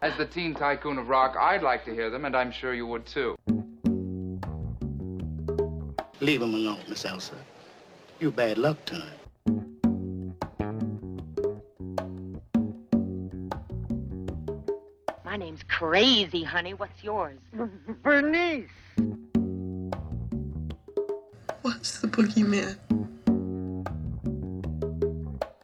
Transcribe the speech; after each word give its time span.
As 0.00 0.16
the 0.16 0.26
teen 0.26 0.54
tycoon 0.54 0.96
of 0.96 1.08
rock, 1.08 1.36
I'd 1.38 1.62
like 1.62 1.84
to 1.86 1.92
hear 1.92 2.08
them, 2.08 2.24
and 2.24 2.36
I'm 2.36 2.52
sure 2.52 2.72
you 2.72 2.86
would 2.86 3.04
too. 3.04 3.36
Leave 6.20 6.40
him 6.40 6.54
alone, 6.54 6.78
Miss 6.88 7.04
Elsa. 7.04 7.34
You 8.20 8.30
bad 8.30 8.58
luck 8.58 8.76
to 8.86 8.94
him. 8.94 9.18
My 15.24 15.36
name's 15.36 15.64
Crazy, 15.64 16.44
honey. 16.44 16.74
What's 16.74 17.02
yours? 17.02 17.38
Bernice. 18.02 18.68
What's 21.62 22.00
the 22.00 22.06
boogeyman? 22.06 22.76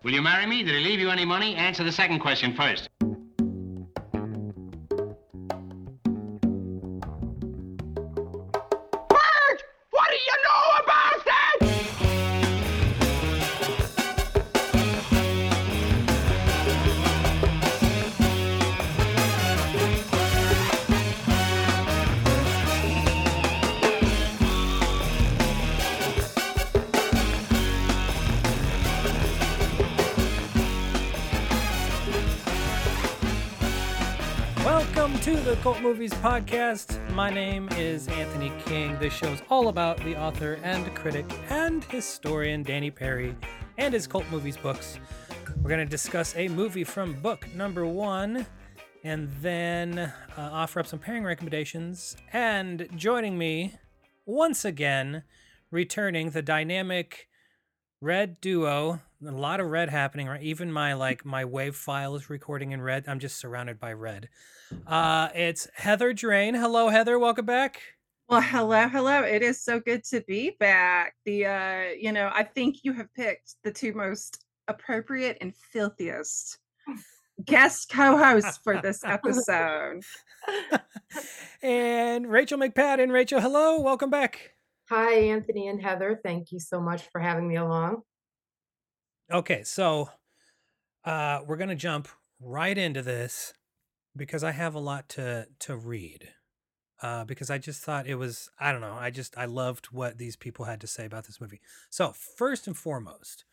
Will 0.02 0.12
you 0.12 0.22
marry 0.22 0.46
me? 0.46 0.64
Did 0.64 0.74
he 0.74 0.84
leave 0.84 0.98
you 0.98 1.10
any 1.10 1.24
money? 1.24 1.54
Answer 1.54 1.84
the 1.84 1.92
second 1.92 2.18
question 2.18 2.54
first. 2.54 2.88
Movies 35.84 36.14
Podcast. 36.14 36.98
My 37.10 37.28
name 37.28 37.68
is 37.76 38.08
Anthony 38.08 38.50
King. 38.64 38.98
This 39.00 39.12
show's 39.12 39.42
all 39.50 39.68
about 39.68 39.98
the 39.98 40.18
author 40.18 40.58
and 40.62 40.82
critic 40.94 41.30
and 41.50 41.84
historian 41.84 42.62
Danny 42.62 42.90
Peary 42.90 43.36
and 43.76 43.92
his 43.92 44.06
cult 44.06 44.24
movies 44.30 44.56
books. 44.56 44.98
We're 45.60 45.68
going 45.68 45.84
to 45.84 45.84
discuss 45.84 46.34
a 46.36 46.48
movie 46.48 46.84
from 46.84 47.20
book 47.20 47.46
number 47.54 47.84
one 47.84 48.46
and 49.04 49.30
then 49.42 49.98
uh, 49.98 50.12
offer 50.38 50.80
up 50.80 50.86
some 50.86 51.00
pairing 51.00 51.22
recommendations. 51.22 52.16
And 52.32 52.88
joining 52.96 53.36
me 53.36 53.74
once 54.24 54.64
again, 54.64 55.22
returning 55.70 56.30
the 56.30 56.40
dynamic 56.40 57.28
red 58.00 58.40
duo. 58.40 59.02
A 59.22 59.30
lot 59.30 59.60
of 59.60 59.66
red 59.66 59.90
happening, 59.90 60.28
right? 60.28 60.42
Even 60.42 60.72
my 60.72 60.94
like 60.94 61.26
my 61.26 61.44
wave 61.44 61.76
file 61.76 62.14
is 62.16 62.30
recording 62.30 62.72
in 62.72 62.80
red. 62.80 63.04
I'm 63.06 63.18
just 63.18 63.38
surrounded 63.38 63.78
by 63.78 63.92
red. 63.92 64.30
Uh, 64.86 65.28
it's 65.34 65.68
Heather 65.74 66.12
Drain. 66.12 66.54
Hello, 66.54 66.88
Heather. 66.88 67.18
Welcome 67.18 67.46
back. 67.46 67.80
Well, 68.28 68.40
hello, 68.40 68.88
hello. 68.88 69.22
It 69.22 69.42
is 69.42 69.62
so 69.62 69.78
good 69.80 70.02
to 70.04 70.22
be 70.22 70.56
back. 70.58 71.14
The 71.24 71.46
uh, 71.46 71.82
you 71.98 72.12
know, 72.12 72.30
I 72.32 72.44
think 72.44 72.78
you 72.82 72.92
have 72.94 73.12
picked 73.14 73.56
the 73.64 73.70
two 73.70 73.92
most 73.92 74.44
appropriate 74.68 75.38
and 75.40 75.54
filthiest 75.54 76.58
guest 77.44 77.90
co-hosts 77.90 78.58
for 78.64 78.80
this 78.80 79.04
episode. 79.04 80.02
and 81.62 82.30
Rachel 82.30 82.58
McPadden. 82.58 83.12
Rachel, 83.12 83.40
hello. 83.40 83.80
Welcome 83.80 84.10
back. 84.10 84.52
Hi, 84.88 85.14
Anthony 85.14 85.68
and 85.68 85.82
Heather. 85.82 86.20
Thank 86.22 86.52
you 86.52 86.60
so 86.60 86.80
much 86.80 87.02
for 87.10 87.20
having 87.20 87.48
me 87.48 87.56
along. 87.56 88.02
Okay, 89.30 89.62
so 89.64 90.10
uh, 91.04 91.40
we're 91.46 91.56
gonna 91.56 91.74
jump 91.74 92.08
right 92.40 92.76
into 92.76 93.02
this 93.02 93.52
because 94.16 94.44
I 94.44 94.52
have 94.52 94.74
a 94.74 94.80
lot 94.80 95.08
to 95.10 95.48
to 95.60 95.76
read. 95.76 96.28
Uh, 97.02 97.24
because 97.24 97.50
I 97.50 97.58
just 97.58 97.82
thought 97.82 98.06
it 98.06 98.14
was 98.14 98.48
I 98.58 98.72
don't 98.72 98.80
know 98.80 98.96
I 98.98 99.10
just 99.10 99.36
I 99.36 99.44
loved 99.44 99.86
what 99.86 100.16
these 100.16 100.36
people 100.36 100.64
had 100.64 100.80
to 100.80 100.86
say 100.86 101.04
about 101.04 101.24
this 101.24 101.40
movie. 101.40 101.60
So 101.90 102.12
first 102.12 102.66
and 102.66 102.76
foremost, 102.76 103.44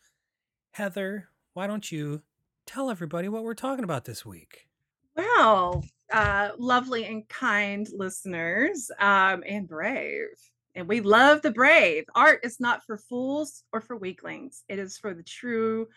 Heather, 0.72 1.28
why 1.52 1.66
don't 1.66 1.90
you 1.92 2.22
tell 2.66 2.90
everybody 2.90 3.28
what 3.28 3.42
we're 3.42 3.54
talking 3.54 3.84
about 3.84 4.04
this 4.04 4.24
week? 4.24 4.68
Well, 5.16 5.84
uh, 6.12 6.50
lovely 6.58 7.04
and 7.04 7.28
kind 7.28 7.86
listeners, 7.92 8.90
um, 8.98 9.42
and 9.46 9.68
brave. 9.68 10.28
And 10.74 10.88
we 10.88 11.00
love 11.00 11.42
the 11.42 11.50
brave. 11.50 12.04
Art 12.14 12.40
is 12.42 12.58
not 12.58 12.82
for 12.86 12.96
fools 12.96 13.64
or 13.72 13.80
for 13.82 13.96
weaklings. 13.96 14.64
It 14.68 14.78
is 14.78 14.96
for 14.96 15.12
the 15.12 15.22
true 15.22 15.88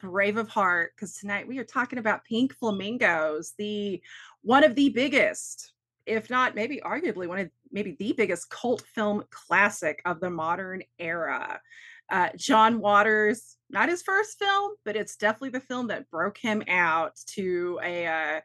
brave 0.00 0.36
of 0.36 0.48
heart. 0.48 0.92
Because 0.94 1.14
tonight 1.14 1.48
we 1.48 1.58
are 1.58 1.64
talking 1.64 1.98
about 1.98 2.24
Pink 2.24 2.54
Flamingos, 2.54 3.54
the 3.58 4.02
one 4.42 4.64
of 4.64 4.74
the 4.74 4.90
biggest, 4.90 5.72
if 6.06 6.30
not 6.30 6.54
maybe 6.54 6.80
arguably 6.84 7.26
one 7.26 7.38
of 7.38 7.50
maybe 7.70 7.96
the 7.98 8.12
biggest 8.12 8.48
cult 8.50 8.82
film 8.94 9.24
classic 9.30 10.00
of 10.04 10.20
the 10.20 10.30
modern 10.30 10.82
era. 10.98 11.60
Uh, 12.08 12.28
John 12.36 12.78
Waters, 12.78 13.56
not 13.68 13.88
his 13.88 14.02
first 14.02 14.38
film, 14.38 14.72
but 14.84 14.94
it's 14.94 15.16
definitely 15.16 15.50
the 15.50 15.60
film 15.60 15.88
that 15.88 16.08
broke 16.08 16.38
him 16.38 16.62
out 16.68 17.16
to 17.26 17.80
a 17.82 18.06
uh, 18.06 18.40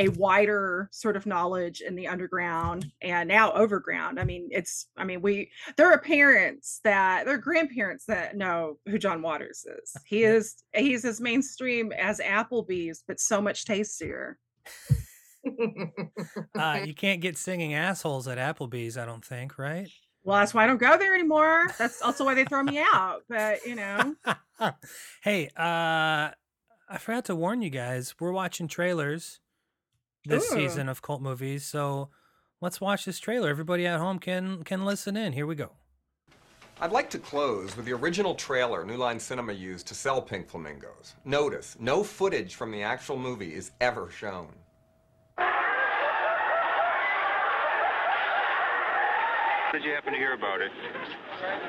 a 0.00 0.08
wider 0.08 0.88
sort 0.92 1.14
of 1.14 1.26
knowledge 1.26 1.82
in 1.82 1.94
the 1.94 2.08
underground 2.08 2.90
and 3.02 3.28
now 3.28 3.52
overground. 3.52 4.18
I 4.18 4.24
mean, 4.24 4.48
it's 4.50 4.86
I 4.96 5.04
mean, 5.04 5.20
we 5.20 5.50
there 5.76 5.92
are 5.92 6.00
parents 6.00 6.80
that 6.84 7.26
there 7.26 7.34
are 7.34 7.38
grandparents 7.38 8.06
that 8.06 8.34
know 8.34 8.78
who 8.86 8.98
John 8.98 9.20
Waters 9.20 9.66
is. 9.66 9.94
He 10.06 10.24
is 10.24 10.64
he's 10.74 11.04
as 11.04 11.20
mainstream 11.20 11.92
as 11.92 12.18
Applebee's, 12.18 13.04
but 13.06 13.20
so 13.20 13.42
much 13.42 13.66
tastier. 13.66 14.38
Uh, 16.58 16.80
you 16.84 16.94
can't 16.94 17.22
get 17.22 17.38
singing 17.38 17.72
assholes 17.72 18.28
at 18.28 18.36
Applebee's, 18.36 18.98
I 18.98 19.06
don't 19.06 19.24
think, 19.24 19.58
right? 19.58 19.88
Well, 20.22 20.38
that's 20.38 20.52
why 20.52 20.64
I 20.64 20.66
don't 20.66 20.76
go 20.80 20.98
there 20.98 21.14
anymore. 21.14 21.68
That's 21.78 22.02
also 22.02 22.26
why 22.26 22.34
they 22.34 22.44
throw 22.44 22.62
me 22.62 22.78
out. 22.78 23.22
But 23.28 23.64
you 23.66 23.74
know, 23.74 24.14
hey, 25.22 25.48
uh, 25.56 26.32
I 26.88 26.98
forgot 26.98 27.26
to 27.26 27.36
warn 27.36 27.60
you 27.60 27.70
guys. 27.70 28.14
We're 28.18 28.32
watching 28.32 28.66
trailers 28.66 29.40
this 30.24 30.50
Ooh. 30.52 30.56
season 30.56 30.88
of 30.88 31.02
cult 31.02 31.22
movies, 31.22 31.64
so 31.64 32.10
let's 32.60 32.80
watch 32.80 33.04
this 33.04 33.18
trailer. 33.18 33.50
Everybody 33.50 33.86
at 33.86 33.98
home 33.98 34.18
can 34.18 34.62
can 34.64 34.84
listen 34.84 35.16
in. 35.16 35.32
Here 35.32 35.46
we 35.46 35.54
go. 35.54 35.72
I'd 36.82 36.92
like 36.92 37.10
to 37.10 37.18
close 37.18 37.76
with 37.76 37.84
the 37.84 37.92
original 37.92 38.34
trailer 38.34 38.86
New 38.86 38.96
Line 38.96 39.20
Cinema 39.20 39.52
used 39.52 39.86
to 39.88 39.94
sell 39.94 40.22
Pink 40.22 40.48
Flamingos. 40.48 41.14
Notice, 41.26 41.76
no 41.78 42.02
footage 42.02 42.54
from 42.54 42.70
the 42.70 42.82
actual 42.82 43.18
movie 43.18 43.52
is 43.52 43.72
ever 43.82 44.10
shown. 44.10 44.48
How 49.70 49.78
did 49.78 49.86
you 49.86 49.94
happen 49.94 50.10
to 50.10 50.18
hear 50.18 50.34
about 50.34 50.58
it? 50.58 50.74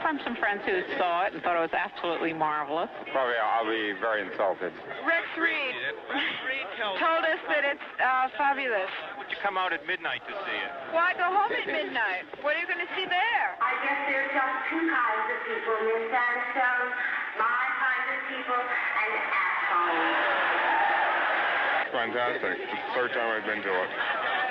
From 0.02 0.18
some 0.26 0.34
friends 0.42 0.66
who 0.66 0.82
saw 0.98 1.30
it 1.30 1.38
and 1.38 1.40
thought 1.46 1.54
it 1.54 1.70
was 1.70 1.78
absolutely 1.78 2.34
marvelous. 2.34 2.90
Probably 3.14 3.38
I'll 3.38 3.62
be 3.62 3.94
very 4.02 4.26
insulted. 4.26 4.74
Rex 5.06 5.22
Reed 5.38 5.78
told 6.98 7.22
us 7.22 7.38
that 7.46 7.62
it's 7.62 7.88
uh, 8.02 8.34
fabulous. 8.42 8.90
Would 9.22 9.30
you 9.30 9.38
come 9.46 9.54
out 9.54 9.70
at 9.70 9.86
midnight 9.86 10.26
to 10.26 10.34
see 10.34 10.58
it? 10.66 10.74
Why 10.98 11.14
go 11.14 11.30
home 11.30 11.54
at 11.54 11.70
midnight? 11.70 12.26
What 12.42 12.58
are 12.58 12.62
you 12.66 12.66
going 12.66 12.82
to 12.82 12.90
see 12.98 13.06
there? 13.06 13.46
I 13.62 13.78
guess 13.86 14.00
there 14.10 14.26
are 14.26 14.34
just 14.34 14.56
two 14.74 14.82
kinds 14.82 15.26
of 15.30 15.38
people, 15.46 15.78
Miss 15.86 16.10
Sandstone. 16.10 16.90
My 17.38 17.62
kind 17.86 18.08
of 18.18 18.20
people 18.34 18.62
and 18.66 19.14
assholes. 19.30 20.42
Fantastic. 21.94 22.66
It's 22.66 22.82
the 22.82 22.94
third 22.98 23.14
time 23.14 23.30
I've 23.30 23.46
been 23.46 23.62
to 23.62 23.74
it. 23.78 23.90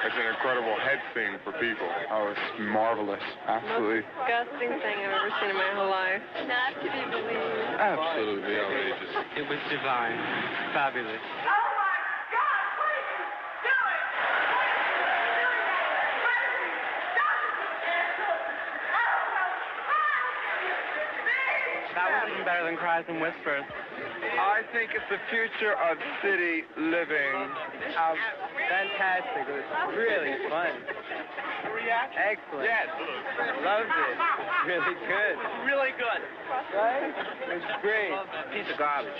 It's 0.00 0.16
an 0.16 0.32
incredible 0.32 0.76
head 0.80 0.96
thing 1.12 1.36
for 1.44 1.52
people. 1.60 1.84
Oh, 2.10 2.32
it's 2.32 2.40
marvelous. 2.72 3.20
Absolutely. 3.46 4.00
Most 4.00 4.24
Disgusting 4.24 4.72
thing 4.80 4.96
I've 4.96 5.12
ever 5.12 5.28
seen 5.44 5.50
in 5.52 5.58
my 5.60 5.76
whole 5.76 5.92
life. 5.92 6.24
Not 6.48 6.72
to 6.80 6.88
be 6.88 7.04
believed. 7.12 7.76
Absolutely 7.76 8.56
outrageous. 8.56 9.12
It 9.36 9.44
was 9.44 9.60
divine. 9.68 10.16
Fabulous. 10.72 11.20
Oh 11.20 11.52
my 11.52 12.00
God, 12.32 12.64
please. 12.80 13.28
Do 13.60 13.76
it. 13.76 14.04
Do 15.36 15.46
it. 15.52 15.68
That 21.92 22.08
was 22.08 22.24
even 22.32 22.44
better 22.48 22.64
than 22.64 22.80
Cries 22.80 23.04
and 23.04 23.20
Whispers. 23.20 23.68
I 24.20 24.60
think 24.72 24.90
it's 24.92 25.08
the 25.08 25.20
future 25.32 25.72
of 25.72 25.96
city 26.20 26.64
living. 26.76 27.36
Um, 27.96 28.16
fantastic. 28.68 29.48
It 29.48 29.64
was 29.64 29.96
really 29.96 30.36
fun. 30.48 30.72
Excellent. 32.16 32.68
Yes. 32.68 32.86
Loved 33.64 33.88
it. 33.88 34.16
Really 34.66 34.96
good. 35.08 35.36
Really 35.64 35.92
good. 35.96 36.20
Right? 36.76 37.12
It 37.48 37.54
was 37.54 37.80
great. 37.80 38.12
Piece 38.52 38.70
of 38.72 38.78
garbage. 38.78 39.12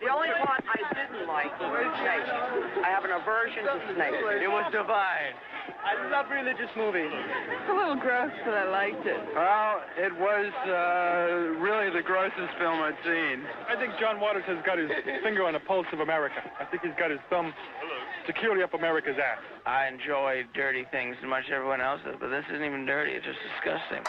The 0.00 0.08
only 0.08 0.28
part 0.40 0.64
I 0.64 0.99
didn't 1.12 1.28
like 1.28 1.52
was 1.60 1.90
snakes. 1.98 2.30
I 2.82 2.88
have 2.90 3.04
an 3.04 3.12
aversion 3.12 3.64
to 3.64 3.76
snakes. 3.94 4.16
It 4.18 4.50
was 4.50 4.66
divine. 4.72 5.34
I 5.70 5.94
love 6.10 6.26
religious 6.30 6.70
movies. 6.76 7.10
A 7.10 7.72
little 7.72 7.96
gross, 7.96 8.32
but 8.44 8.54
I 8.54 8.66
liked 8.68 9.06
it. 9.06 9.20
Well, 9.34 9.80
it 9.96 10.12
was 10.18 10.52
uh, 10.66 11.60
really 11.60 11.90
the 11.90 12.02
grossest 12.02 12.52
film 12.58 12.80
I'd 12.80 12.98
seen. 13.04 13.44
I 13.68 13.76
think 13.76 13.94
John 13.98 14.20
Waters 14.20 14.44
has 14.46 14.58
got 14.66 14.78
his 14.78 14.90
finger 15.22 15.44
on 15.44 15.54
the 15.54 15.60
pulse 15.60 15.86
of 15.92 16.00
America. 16.00 16.42
I 16.58 16.64
think 16.64 16.82
he's 16.82 16.96
got 16.98 17.10
his 17.10 17.20
thumb 17.30 17.52
securely 18.26 18.62
up 18.62 18.74
America's 18.74 19.16
ass. 19.16 19.40
I 19.66 19.88
enjoy 19.88 20.44
dirty 20.54 20.84
things 20.90 21.16
as 21.22 21.28
much 21.28 21.44
as 21.46 21.52
everyone 21.54 21.80
else 21.80 22.00
does, 22.04 22.16
but 22.20 22.28
this 22.28 22.44
isn't 22.50 22.64
even 22.64 22.86
dirty. 22.86 23.12
It's 23.12 23.24
just 23.24 23.38
disgusting. 23.54 24.04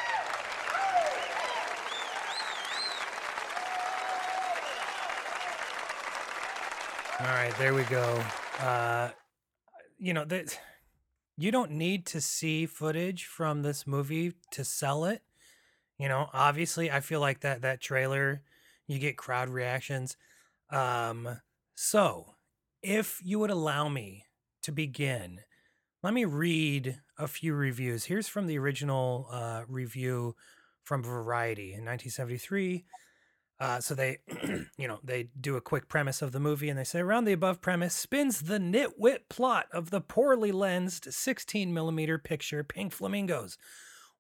All 7.22 7.28
right, 7.28 7.56
there 7.60 7.76
we 7.76 7.84
go. 7.84 8.24
Uh, 8.60 9.10
you 10.00 10.12
know 10.12 10.26
that 10.26 10.60
you 11.38 11.52
don't 11.52 11.70
need 11.70 12.08
to 12.08 12.20
see 12.20 12.66
footage 12.66 13.26
from 13.26 13.62
this 13.62 13.86
movie 13.86 14.34
to 14.50 14.64
sell 14.66 15.06
it. 15.06 15.22
You 16.00 16.10
know, 16.10 16.32
obviously, 16.34 16.90
I 16.90 17.00
feel 17.00 17.20
like 17.20 17.42
that 17.42 17.62
that 17.62 17.80
trailer, 17.80 18.42
you 18.88 18.98
get 18.98 19.18
crowd 19.18 19.50
reactions. 19.50 20.18
Um, 20.72 21.42
so, 21.76 22.34
if 22.82 23.22
you 23.24 23.38
would 23.38 23.52
allow 23.52 23.88
me 23.88 24.26
to 24.64 24.72
begin, 24.72 25.42
let 26.02 26.16
me 26.16 26.26
read 26.26 27.02
a 27.20 27.28
few 27.28 27.54
reviews. 27.54 28.06
Here's 28.06 28.28
from 28.28 28.48
the 28.48 28.58
original 28.58 29.28
uh, 29.32 29.62
review 29.68 30.36
from 30.84 31.04
Variety 31.04 31.74
in 31.74 31.86
1973. 31.86 32.84
Uh, 33.62 33.80
so 33.80 33.94
they, 33.94 34.18
you 34.80 34.88
know, 34.88 35.00
they 35.04 35.30
do 35.40 35.56
a 35.56 35.62
quick 35.62 35.88
premise 35.88 36.24
of 36.24 36.32
the 36.32 36.40
movie 36.40 36.68
and 36.68 36.80
they 36.80 36.84
say 36.84 37.00
around 37.00 37.26
the 37.26 37.32
above 37.32 37.62
premise 37.62 37.94
spins 37.94 38.42
the 38.42 38.58
nitwit 38.58 39.30
plot 39.30 39.68
of 39.72 39.92
the 39.92 40.02
poorly 40.02 40.52
lensed 40.52 41.14
16 41.14 41.72
millimeter 41.72 42.18
picture 42.18 42.64
Pink 42.64 42.92
Flamingos, 42.92 43.60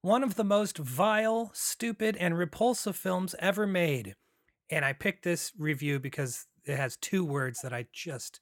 one 0.01 0.23
of 0.23 0.35
the 0.35 0.43
most 0.43 0.77
vile, 0.77 1.49
stupid, 1.55 2.15
and 2.17 2.37
repulsive 2.37 2.95
films 2.95 3.33
ever 3.39 3.65
made. 3.65 4.13
And 4.69 4.85
I 4.85 4.93
picked 4.93 5.23
this 5.23 5.51
review 5.57 5.99
because 5.99 6.45
it 6.65 6.77
has 6.77 6.95
two 6.95 7.25
words 7.25 7.61
that 7.63 7.73
I 7.73 7.87
just, 7.91 8.41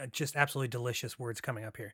uh, 0.00 0.06
just 0.06 0.36
absolutely 0.36 0.68
delicious 0.68 1.18
words 1.18 1.42
coming 1.42 1.66
up 1.66 1.76
here. 1.76 1.92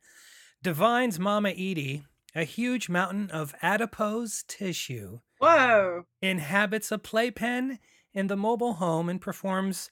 Divines 0.62 1.19
Mama 1.19 1.50
Edie, 1.50 2.05
a 2.37 2.44
huge 2.44 2.88
mountain 2.88 3.29
of 3.32 3.56
adipose 3.61 4.44
tissue, 4.47 5.19
Whoa. 5.41 6.05
inhabits 6.23 6.93
a 6.93 6.99
playpen 6.99 7.81
in 8.14 8.26
the 8.26 8.36
mobile 8.36 8.74
home 8.74 9.08
and 9.08 9.20
performs 9.20 9.90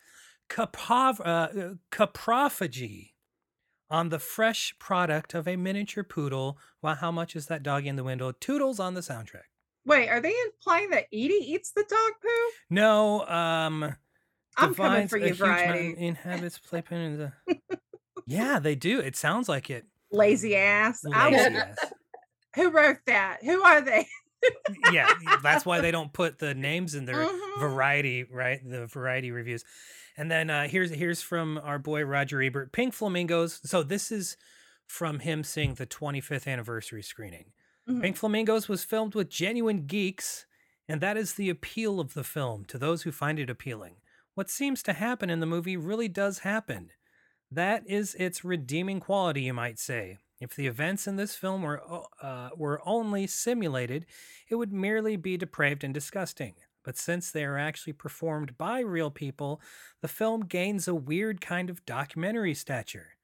caprov- 0.49 1.21
uh, 1.25 1.75
coprophagy 1.91 3.11
on 3.91 4.11
the 4.11 4.19
fresh 4.19 4.75
product 4.79 5.35
of 5.35 5.49
a 5.49 5.57
miniature 5.57 6.05
poodle. 6.05 6.59
Wow, 6.83 6.95
how 6.95 7.11
much 7.11 7.35
is 7.37 7.47
that 7.47 7.63
doggy 7.63 7.89
in 7.89 7.97
the 7.97 8.05
window? 8.05 8.33
Toodles 8.33 8.81
on 8.81 8.95
the 8.95 9.01
soundtrack. 9.01 9.49
Wait, 9.85 10.09
are 10.09 10.21
they 10.21 10.35
implying 10.45 10.91
that 10.91 11.05
Edie 11.13 11.43
eats 11.47 11.71
the 11.73 11.85
dog 11.89 12.13
poo? 12.23 12.51
No, 12.69 13.27
um, 13.27 13.95
I'm 14.57 14.75
coming 14.75 15.09
for 15.09 15.17
you, 15.17 15.33
Variety. 15.33 15.95
Inhabits 15.97 16.59
playpen 16.59 16.99
in 16.99 17.19
the. 17.19 17.33
yeah, 18.27 18.59
they 18.63 18.75
do. 18.75 19.01
It 19.01 19.17
sounds 19.17 19.49
like 19.49 19.71
it. 19.71 19.87
Lazy 20.11 20.57
ass. 20.57 21.03
I 21.13 21.31
Lazy 21.31 21.57
ass. 21.57 21.77
Who 22.55 22.71
wrote 22.71 22.99
that? 23.07 23.39
Who 23.43 23.63
are 23.63 23.81
they? 23.81 24.07
Yeah, 24.93 25.09
that's 25.43 25.65
why 25.67 25.81
they 25.81 25.91
don't 25.91 26.13
put 26.13 26.39
the 26.39 26.55
names 26.55 26.95
in 26.95 27.05
their 27.05 27.27
Mhm. 27.27 27.61
variety, 27.61 28.25
right? 28.25 28.61
The 28.69 28.87
variety 28.87 29.31
reviews. 29.31 29.65
And 30.17 30.31
then 30.31 30.51
uh, 30.51 30.69
here's 30.69 30.91
here's 30.91 31.23
from 31.23 31.59
our 31.63 31.79
boy 31.79 32.03
Roger 32.05 32.43
Ebert, 32.43 32.73
Pink 32.73 32.95
Flamingos. 32.95 33.61
So 33.65 33.83
this 33.83 34.11
is 34.11 34.37
from 34.87 35.21
him 35.21 35.45
seeing 35.45 35.75
the 35.75 35.87
25th 35.87 36.47
anniversary 36.47 37.03
screening. 37.03 37.53
Mhm. 37.89 38.03
Pink 38.03 38.17
Flamingos 38.17 38.69
was 38.69 38.85
filmed 38.85 39.15
with 39.15 39.29
genuine 39.31 39.87
geeks, 39.87 40.47
and 40.89 41.01
that 41.01 41.17
is 41.17 41.35
the 41.35 41.51
appeal 41.51 42.01
of 42.01 42.15
the 42.15 42.25
film 42.25 42.65
to 42.67 42.79
those 42.79 43.03
who 43.03 43.13
find 43.13 43.39
it 43.39 43.51
appealing. 43.51 43.97
What 44.35 44.51
seems 44.51 44.83
to 44.85 44.93
happen 44.93 45.31
in 45.31 45.41
the 45.41 45.47
movie 45.47 45.77
really 45.77 46.09
does 46.09 46.41
happen. 46.41 46.91
That 47.51 47.83
is 47.87 48.15
its 48.17 48.45
redeeming 48.45 49.01
quality, 49.01 49.43
you 49.43 49.55
might 49.55 49.79
say. 49.79 50.19
If 50.41 50.55
the 50.55 50.67
events 50.67 51.07
in 51.07 51.17
this 51.17 51.35
film 51.35 51.63
were 51.63 51.83
uh, 52.23 52.51
were 52.57 52.81
only 52.87 53.27
simulated, 53.27 54.07
it 54.49 54.55
would 54.55 54.73
merely 54.73 55.17
be 55.17 55.37
depraved 55.37 55.83
and 55.83 55.93
disgusting. 55.93 56.55
But 56.85 56.97
since 56.97 57.31
they 57.31 57.45
are 57.45 57.59
actually 57.59 57.93
performed 57.93 58.57
by 58.57 58.81
real 58.81 59.11
people, 59.11 59.61
the 60.01 60.09
film 60.09 60.43
gains 60.43 60.87
a 60.87 60.95
weird 60.95 61.41
kind 61.41 61.71
of 61.71 61.85
documentary 61.85 62.55
stature. 62.55 63.17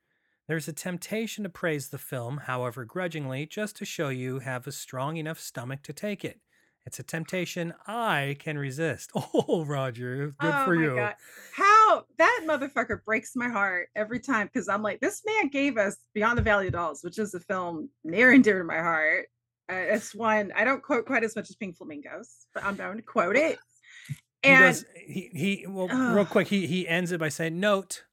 There's 0.47 0.69
a 0.69 0.73
temptation 0.73 1.45
to 1.45 1.49
praise 1.49 1.89
the 1.89 1.99
film, 1.99 2.39
however 2.45 2.85
grudgingly, 2.85 3.47
just 3.47 3.77
to 3.77 3.85
show 3.87 4.11
you 4.11 4.41
have 4.41 4.67
a 4.67 4.73
strong 4.73 5.17
enough 5.17 5.41
stomach 5.41 5.83
to 5.85 5.93
take 5.93 6.25
it. 6.25 6.41
It's 6.87 6.99
a 6.99 7.03
temptation 7.03 7.73
I 7.87 8.37
can 8.39 8.59
resist. 8.59 9.11
Oh, 9.47 9.65
Roger, 9.65 10.35
good 10.39 10.55
oh 10.55 10.65
for 10.65 10.75
you. 10.75 10.97
God. 10.97 11.15
How 11.55 12.05
that 12.19 12.41
motherfucker 12.47 13.05
breaks 13.05 13.33
my 13.35 13.49
heart 13.49 13.89
every 13.97 14.21
time 14.21 14.49
because 14.53 14.69
I'm 14.69 14.83
like, 14.83 15.01
this 15.01 15.23
man 15.27 15.49
gave 15.49 15.77
us 15.77 15.97
Beyond 16.15 16.39
the 16.39 16.43
Valley 16.43 16.67
of 16.69 16.73
Dolls, 16.75 17.03
which 17.03 17.19
is 17.19 17.35
a 17.35 17.41
film 17.41 17.89
near 18.05 18.33
and 18.33 18.45
dear 18.45 18.59
to 18.59 18.65
my 18.65 18.79
heart. 18.79 19.27
Uh, 19.71 19.77
it's 19.77 20.15
one 20.15 20.53
I 20.55 20.65
don't 20.65 20.83
quote 20.83 21.07
quite 21.07 21.25
as 21.25 21.35
much 21.37 21.49
as 21.51 21.57
Pink 21.57 21.77
Flamingos, 21.77 22.47
but 22.55 22.65
I'm 22.65 22.77
going 22.77 22.97
to 22.97 23.03
quote 23.03 23.37
it. 23.37 23.59
He 24.43 24.51
And 24.51 24.65
does. 24.65 24.85
He 25.07 25.31
he. 25.33 25.67
Well, 25.67 25.89
real 25.89 26.27
quick, 26.27 26.49
he 26.49 26.67
he 26.67 26.87
ends 26.87 27.13
it 27.13 27.21
by 27.21 27.31
saying, 27.31 27.59
"Note, 27.59 28.05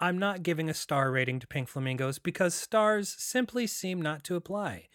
I'm 0.00 0.18
not 0.18 0.42
giving 0.42 0.68
a 0.70 0.74
star 0.74 1.10
rating 1.10 1.40
to 1.40 1.46
Pink 1.46 1.68
Flamingos 1.68 2.18
because 2.18 2.54
stars 2.54 3.14
simply 3.18 3.66
seem 3.66 4.00
not 4.00 4.24
to 4.24 4.36
apply. 4.36 4.88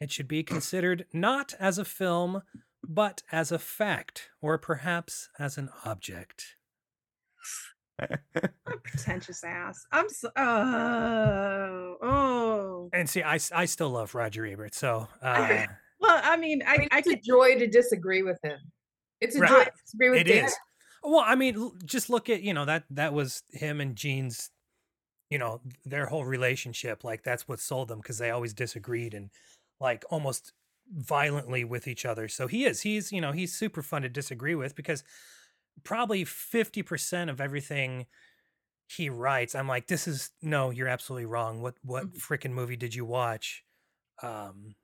It 0.00 0.10
should 0.10 0.28
be 0.28 0.42
considered 0.42 1.04
not 1.12 1.54
as 1.60 1.76
a 1.76 1.84
film, 1.84 2.42
but 2.86 3.22
as 3.30 3.52
a 3.52 3.58
fact, 3.58 4.30
or 4.40 4.58
perhaps 4.58 5.28
as 5.38 5.58
an 5.58 5.70
object." 5.84 6.56
pretentious 8.82 9.44
ass. 9.44 9.84
I'm 9.92 10.08
so 10.08 10.30
oh 10.36 11.96
oh. 12.02 12.90
And 12.92 13.08
see, 13.08 13.22
I 13.22 13.38
I 13.52 13.64
still 13.66 13.90
love 13.90 14.14
Roger 14.14 14.46
Ebert, 14.46 14.74
so 14.74 15.08
uh, 15.22 15.66
Well, 16.00 16.20
I 16.22 16.36
mean, 16.36 16.62
I, 16.66 16.88
I 16.90 16.98
it's 16.98 17.08
could 17.08 17.18
a 17.18 17.20
joy 17.20 17.58
to 17.58 17.66
disagree 17.66 18.22
with 18.22 18.38
him. 18.42 18.58
It's 19.20 19.36
a 19.36 19.40
joy 19.40 19.64
to 19.64 19.70
disagree 19.84 20.10
with 20.10 20.20
It 20.20 20.24
Dan. 20.24 20.44
is. 20.46 20.56
Well, 21.02 21.24
I 21.24 21.34
mean, 21.34 21.72
just 21.84 22.10
look 22.10 22.28
at 22.28 22.42
you 22.42 22.54
know 22.54 22.64
that 22.64 22.84
that 22.90 23.12
was 23.12 23.42
him 23.52 23.80
and 23.80 23.96
Gene's, 23.96 24.50
you 25.30 25.38
know, 25.38 25.60
their 25.84 26.06
whole 26.06 26.24
relationship. 26.24 27.04
Like 27.04 27.22
that's 27.22 27.46
what 27.48 27.60
sold 27.60 27.88
them 27.88 27.98
because 27.98 28.18
they 28.18 28.30
always 28.30 28.54
disagreed 28.54 29.14
and 29.14 29.30
like 29.80 30.04
almost 30.10 30.52
violently 30.92 31.64
with 31.64 31.86
each 31.86 32.04
other. 32.04 32.28
So 32.28 32.46
he 32.46 32.64
is. 32.64 32.82
He's 32.82 33.12
you 33.12 33.20
know 33.20 33.32
he's 33.32 33.54
super 33.54 33.82
fun 33.82 34.02
to 34.02 34.08
disagree 34.08 34.54
with 34.54 34.74
because 34.74 35.02
probably 35.84 36.24
fifty 36.24 36.82
percent 36.82 37.30
of 37.30 37.40
everything 37.40 38.06
he 38.96 39.08
writes, 39.08 39.54
I'm 39.54 39.68
like, 39.68 39.86
this 39.86 40.08
is 40.08 40.30
no, 40.42 40.70
you're 40.70 40.88
absolutely 40.88 41.26
wrong. 41.26 41.62
What 41.62 41.74
what 41.82 42.14
freaking 42.14 42.52
movie 42.52 42.76
did 42.76 42.94
you 42.94 43.04
watch? 43.04 43.64
Um, 44.22 44.74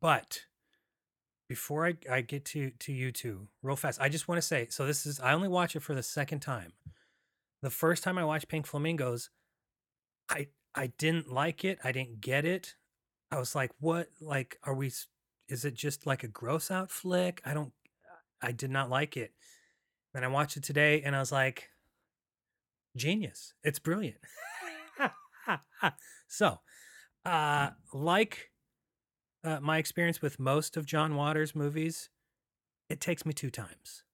but 0.00 0.40
before 1.50 1.84
I, 1.84 1.96
I 2.08 2.20
get 2.20 2.44
to 2.46 2.70
to 2.70 2.92
you 2.92 3.10
two 3.10 3.48
real 3.60 3.74
fast 3.74 4.00
i 4.00 4.08
just 4.08 4.28
want 4.28 4.40
to 4.40 4.46
say 4.46 4.68
so 4.70 4.86
this 4.86 5.04
is 5.04 5.18
i 5.18 5.32
only 5.32 5.48
watch 5.48 5.74
it 5.74 5.82
for 5.82 5.96
the 5.96 6.02
second 6.02 6.38
time 6.38 6.72
the 7.60 7.70
first 7.70 8.04
time 8.04 8.18
i 8.18 8.24
watched 8.24 8.46
pink 8.46 8.68
flamingos 8.68 9.30
i 10.28 10.46
i 10.76 10.92
didn't 10.96 11.32
like 11.32 11.64
it 11.64 11.80
i 11.82 11.90
didn't 11.90 12.20
get 12.20 12.44
it 12.44 12.76
i 13.32 13.38
was 13.38 13.56
like 13.56 13.72
what 13.80 14.10
like 14.20 14.58
are 14.62 14.74
we 14.74 14.92
is 15.50 15.64
it 15.64 15.74
just 15.74 16.06
like 16.06 16.22
a 16.22 16.28
gross 16.28 16.70
out 16.70 16.90
flick 16.90 17.40
i 17.44 17.52
don't 17.52 17.72
i 18.42 18.52
did 18.52 18.70
not 18.70 18.88
like 18.88 19.16
it 19.16 19.32
and 20.14 20.24
i 20.24 20.28
watched 20.28 20.56
it 20.56 20.62
today 20.62 21.02
and 21.02 21.14
i 21.14 21.20
was 21.20 21.32
like 21.32 21.68
genius 22.96 23.54
it's 23.62 23.78
brilliant 23.78 24.18
so 26.28 26.58
uh 27.24 27.70
like 27.92 28.50
uh, 29.44 29.60
my 29.60 29.78
experience 29.78 30.20
with 30.20 30.38
most 30.38 30.76
of 30.76 30.86
John 30.86 31.14
Waters' 31.16 31.54
movies, 31.54 32.10
it 32.88 33.00
takes 33.00 33.24
me 33.24 33.32
two 33.32 33.50
times 33.50 34.04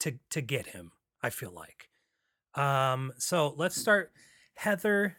to 0.00 0.18
to 0.30 0.40
get 0.40 0.68
him. 0.68 0.92
I 1.22 1.30
feel 1.30 1.50
like. 1.50 1.88
Um, 2.54 3.12
so 3.18 3.54
let's 3.56 3.76
start. 3.76 4.12
Heather, 4.54 5.16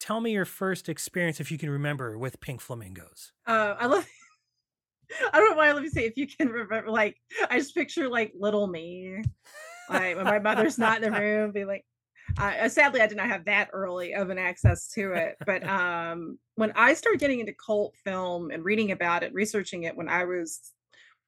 tell 0.00 0.20
me 0.20 0.32
your 0.32 0.44
first 0.44 0.88
experience, 0.88 1.40
if 1.40 1.50
you 1.50 1.58
can 1.58 1.70
remember, 1.70 2.16
with 2.16 2.40
Pink 2.40 2.60
Flamingos. 2.60 3.32
Uh, 3.46 3.74
I 3.78 3.86
love. 3.86 4.06
I 5.32 5.38
don't 5.38 5.50
know 5.50 5.56
why. 5.56 5.72
Let 5.72 5.82
me 5.82 5.88
say, 5.88 6.04
if 6.04 6.16
you 6.16 6.26
can 6.26 6.48
remember, 6.48 6.90
like 6.90 7.16
I 7.50 7.58
just 7.58 7.74
picture 7.74 8.08
like 8.08 8.32
little 8.38 8.66
me, 8.66 9.22
like 9.88 10.16
when 10.16 10.24
my 10.24 10.38
mother's 10.38 10.78
not 10.78 11.02
in 11.02 11.12
the 11.12 11.20
room, 11.20 11.52
be 11.52 11.64
like. 11.64 11.84
Uh, 12.38 12.70
sadly, 12.70 13.02
I 13.02 13.06
did 13.06 13.18
not 13.18 13.28
have 13.28 13.44
that 13.44 13.68
early 13.74 14.14
of 14.14 14.30
an 14.30 14.38
access 14.38 14.88
to 14.92 15.12
it, 15.12 15.36
but 15.44 15.62
um, 15.68 16.38
when 16.54 16.72
I 16.74 16.94
started 16.94 17.20
getting 17.20 17.40
into 17.40 17.52
cult 17.52 17.94
film 18.02 18.50
and 18.50 18.64
reading 18.64 18.92
about 18.92 19.22
it, 19.22 19.34
researching 19.34 19.82
it 19.82 19.94
when 19.94 20.08
I 20.08 20.24
was 20.24 20.72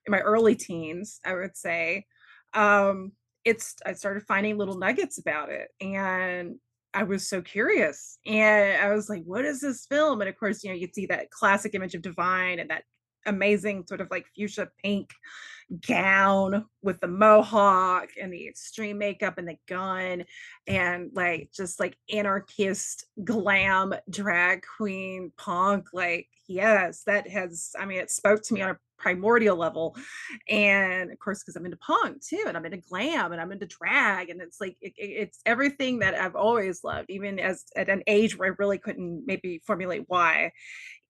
in 0.07 0.11
my 0.11 0.21
early 0.21 0.55
teens, 0.55 1.21
I 1.25 1.35
would 1.35 1.55
say, 1.55 2.07
um, 2.55 3.13
it's 3.45 3.77
I 3.85 3.93
started 3.93 4.23
finding 4.27 4.57
little 4.57 4.79
nuggets 4.79 5.19
about 5.19 5.51
it, 5.51 5.69
and 5.83 6.57
I 6.97 7.03
was 7.03 7.29
so 7.29 7.43
curious 7.43 8.19
and 8.25 8.83
I 8.83 8.95
was 8.95 9.11
like, 9.11 9.23
what 9.25 9.45
is 9.45 9.61
this 9.61 9.85
film? 9.85 10.23
And 10.23 10.31
of 10.31 10.39
course, 10.39 10.65
you 10.65 10.71
know, 10.71 10.77
you'd 10.77 10.95
see 10.95 11.05
that 11.07 11.31
classic 11.31 11.75
image 11.75 11.95
of 11.95 12.01
Divine 12.01 12.59
and 12.59 12.71
that 12.71 12.85
amazing 13.27 13.85
sort 13.87 14.01
of 14.01 14.09
like 14.11 14.27
fuchsia 14.35 14.69
pink 14.83 15.11
gown 15.87 16.65
with 16.83 17.01
the 17.01 17.09
mohawk 17.09 18.09
and 18.21 18.33
the 18.33 18.47
extreme 18.47 18.99
makeup 18.99 19.37
and 19.37 19.49
the 19.49 19.57
gun 19.67 20.25
and 20.69 21.11
like 21.13 21.51
just 21.55 21.81
like 21.81 21.97
anarchist 22.13 23.05
glam 23.25 23.93
drag 24.09 24.63
queen 24.77 25.33
punk 25.37 25.89
like 25.93 26.29
yes 26.47 27.03
that 27.05 27.29
has 27.29 27.73
i 27.79 27.85
mean 27.85 27.99
it 27.99 28.11
spoke 28.11 28.43
to 28.43 28.55
me 28.55 28.63
on 28.63 28.71
a 28.71 28.79
primordial 28.99 29.57
level. 29.57 29.95
And 30.49 31.13
of 31.13 31.19
course 31.19 31.43
because 31.43 31.57
i'm 31.57 31.65
into 31.65 31.77
punk 31.77 32.25
too 32.25 32.45
and 32.47 32.57
i'm 32.57 32.65
into 32.65 32.79
glam 32.79 33.33
and 33.33 33.41
i'm 33.41 33.53
into 33.53 33.67
drag 33.67 34.31
and 34.31 34.41
it's 34.41 34.61
like 34.61 34.77
it, 34.81 34.95
it's 34.97 35.41
everything 35.45 35.99
that 36.01 36.15
i've 36.15 36.35
always 36.35 36.83
loved 36.83 37.11
even 37.11 37.39
as 37.39 37.65
at 37.77 37.89
an 37.89 38.03
age 38.07 38.39
where 38.39 38.53
i 38.53 38.57
really 38.59 38.79
couldn't 38.79 39.25
maybe 39.27 39.61
formulate 39.67 40.05
why. 40.07 40.53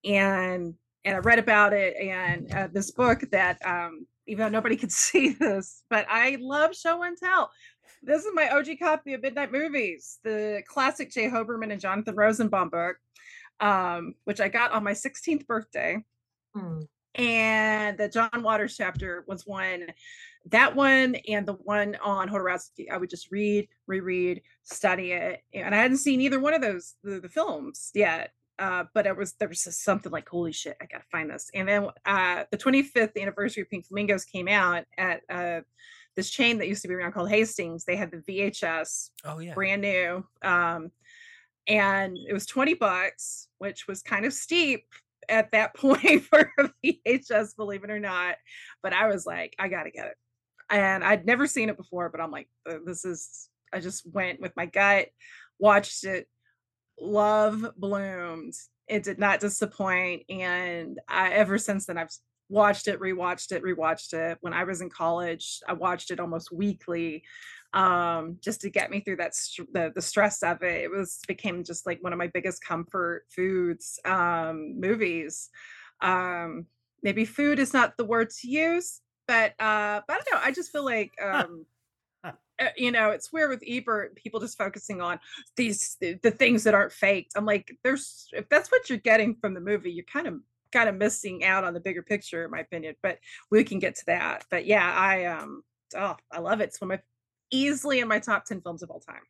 And 0.05 0.75
and 1.07 1.17
i 1.17 1.19
read 1.19 1.39
about 1.39 1.73
it 1.73 1.97
and 1.97 2.53
uh, 2.53 2.69
this 2.71 2.91
book 2.91 3.23
that 3.31 3.59
um 3.65 4.07
even 4.27 4.45
though 4.45 4.59
nobody 4.59 4.77
could 4.77 4.93
see 4.93 5.31
this, 5.31 5.83
but 5.89 6.07
I 6.09 6.39
love 6.41 6.77
show 6.77 7.03
and 7.03 7.17
tell. 7.17 7.51
This 8.03 8.25
is 8.25 8.33
my 8.35 8.51
OG 8.51 8.79
copy 8.79 9.15
of 9.15 9.23
Midnight 9.23 9.53
Movies, 9.53 10.19
the 10.23 10.63
classic 10.69 11.11
Jay 11.11 11.29
Hoberman 11.29 11.73
and 11.73 11.81
Jonathan 11.81 12.15
Rosenbaum 12.15 12.69
book, 12.69 12.97
um, 13.61 14.15
which 14.25 14.41
I 14.41 14.49
got 14.49 14.73
on 14.73 14.85
my 14.85 14.93
16th 14.93 15.47
birthday. 15.47 16.05
Hmm. 16.55 16.83
And 17.15 17.97
the 17.97 18.09
John 18.09 18.43
Waters 18.43 18.77
chapter 18.77 19.25
was 19.27 19.47
one, 19.47 19.87
that 20.51 20.77
one 20.77 21.17
and 21.29 21.47
the 21.47 21.55
one 21.55 21.97
on 22.05 22.29
Jodorowsky. 22.29 22.91
I 22.93 22.99
would 22.99 23.09
just 23.09 23.33
read, 23.33 23.69
reread, 23.87 24.43
study 24.63 25.13
it. 25.13 25.41
And 25.55 25.75
I 25.75 25.79
hadn't 25.79 25.97
seen 25.97 26.21
either 26.21 26.39
one 26.39 26.53
of 26.53 26.61
those, 26.61 26.95
the, 27.03 27.21
the 27.21 27.31
films 27.31 27.91
yet 27.95 28.33
uh, 28.59 28.85
but 28.95 29.07
it 29.07 29.17
was 29.17 29.35
there 29.35 29.49
was 29.49 29.65
just 29.65 29.85
something 29.85 30.11
like 30.11 30.29
holy 30.29 30.53
shit 30.53 30.77
i 30.81 30.87
gotta 30.87 31.05
find 31.11 31.31
this. 31.31 31.51
And 31.55 31.69
then 31.69 31.89
uh, 32.05 32.45
the 32.51 32.59
25th 32.59 33.21
anniversary 33.21 33.63
of 33.63 33.71
pink 33.71 33.87
flamingos 33.87 34.25
came 34.25 34.49
out 34.49 34.85
at 34.97 35.21
uh, 35.31 35.61
this 36.15 36.31
chain 36.31 36.59
that 36.59 36.69
used 36.69 36.83
to 36.83 36.89
be 36.89 36.95
around 36.95 37.13
called 37.13 37.29
hastings. 37.29 37.85
They 37.85 37.97
had 37.97 38.11
the 38.11 38.19
vhs 38.19 39.11
oh 39.25 39.39
yeah. 39.39 39.55
brand 39.55 39.83
new 39.83 40.25
um, 40.43 40.91
and 41.69 42.17
it 42.17 42.33
was 42.33 42.47
20 42.47 42.75
bucks 42.75 43.49
which 43.59 43.87
was 43.89 44.03
kind 44.03 44.25
of 44.25 44.33
steep 44.33 44.85
at 45.29 45.51
that 45.53 45.75
point 45.77 46.23
for 46.25 46.51
a 46.59 46.71
vhs 46.85 47.57
believe 47.57 47.85
it 47.85 47.91
or 47.91 48.01
not 48.01 48.37
but 48.83 48.93
i 48.93 49.09
was 49.09 49.27
like 49.27 49.55
i 49.59 49.69
gotta 49.69 49.91
get 49.91 50.07
it. 50.07 50.15
And 50.71 51.05
i'd 51.05 51.27
never 51.27 51.47
seen 51.47 51.69
it 51.69 51.77
before 51.77 52.09
but 52.09 52.21
i'm 52.21 52.31
like 52.31 52.49
uh, 52.71 52.79
this 52.85 53.05
is 53.05 53.49
i 53.73 53.81
just 53.81 54.05
went 54.13 54.41
with 54.41 54.53
my 54.57 54.67
gut 54.67 55.09
watched 55.59 56.05
it 56.05 56.29
love 57.01 57.67
bloomed. 57.77 58.55
It 58.89 59.03
did 59.03 59.19
not 59.19 59.41
disappoint. 59.41 60.23
And 60.29 60.99
I, 61.09 61.31
ever 61.31 61.59
since 61.59 61.87
then, 61.87 61.99
I've 61.99 62.11
watched 62.49 62.89
it, 62.89 63.01
rewatched 63.01 63.53
it, 63.53 63.63
rewatched 63.63 64.13
it. 64.13 64.39
When 64.41 64.53
I 64.53 64.65
was 64.65 64.81
in 64.81 64.91
college, 64.91 65.61
I 65.69 65.73
watched 65.73 66.11
it 66.11 66.21
almost 66.21 66.53
weekly 66.53 67.25
um 67.77 68.39
just 68.41 68.61
to 68.61 68.71
get 68.71 68.91
me 68.91 69.01
through 69.01 69.17
that 69.17 69.35
st- 69.35 69.73
the, 69.73 69.93
the 69.95 70.01
stress 70.01 70.43
of 70.43 70.63
it 70.63 70.85
it 70.85 70.91
was 70.91 71.21
became 71.29 71.65
just 71.65 71.85
like 71.87 72.03
one 72.03 72.13
of 72.13 72.19
my 72.19 72.29
biggest 72.29 72.65
comfort 72.65 73.25
foods 73.29 73.99
um 74.05 74.79
movies 74.81 75.51
um 76.01 76.65
maybe 77.03 77.25
food 77.25 77.59
is 77.59 77.75
not 77.75 77.97
the 77.97 78.05
word 78.05 78.31
to 78.31 78.49
use 78.49 79.01
but 79.27 79.51
uh 79.61 80.01
but 80.07 80.15
i 80.15 80.15
don't 80.15 80.33
know 80.33 80.41
i 80.43 80.51
just 80.51 80.73
feel 80.73 80.85
like 80.85 81.13
um 81.23 81.67
you 82.77 82.91
know, 82.91 83.11
it's 83.11 83.33
weird 83.33 83.51
with 83.51 83.63
Ebert, 83.67 84.17
people 84.17 84.41
just 84.41 84.59
focusing 84.59 85.01
on 85.01 85.19
these 85.57 85.97
the, 86.01 86.19
the 86.23 86.31
things 86.31 86.65
that 86.65 86.75
aren't 86.75 86.93
faked. 86.93 87.33
I'm 87.37 87.45
like, 87.45 87.77
there's 87.83 88.29
if 88.33 88.49
that's 88.49 88.71
what 88.71 88.89
you're 88.89 88.99
getting 88.99 89.37
from 89.37 89.55
the 89.55 89.61
movie, 89.61 89.91
you're 89.91 90.05
kind 90.05 90.27
of 90.27 90.35
kind 90.73 90.89
of 90.89 90.97
missing 90.97 91.45
out 91.45 91.65
on 91.65 91.75
the 91.75 91.81
bigger 91.81 92.03
picture, 92.03 92.45
in 92.45 92.51
my 92.51 92.61
opinion. 92.61 92.95
But 93.03 93.19
we 93.51 93.65
can 93.65 93.79
get 93.79 93.97
to 93.97 94.07
that. 94.07 94.45
But 94.51 94.67
yeah, 94.67 94.91
I 94.91 95.27
um 95.27 95.63
oh, 95.95 96.17
I 96.33 96.41
love 96.41 96.61
it. 96.61 96.65
It's 96.65 96.81
one 96.81 96.93
of 96.93 96.99
my 96.99 97.03
easily 97.51 98.01
in 98.01 98.09
my 98.09 98.19
top 98.19 98.45
10 98.45 98.61
films 98.61 98.83
of 98.83 98.91
all 98.91 99.01
time. 99.01 99.23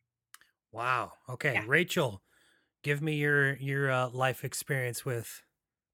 Wow. 0.71 1.13
Okay, 1.29 1.61
Rachel, 1.67 2.21
give 2.83 3.01
me 3.01 3.15
your 3.15 3.55
your 3.57 3.91
uh, 3.91 4.09
life 4.09 4.43
experience 4.43 5.05
with 5.05 5.43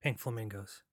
Pink 0.02 0.20
Flamingos. 0.20 0.84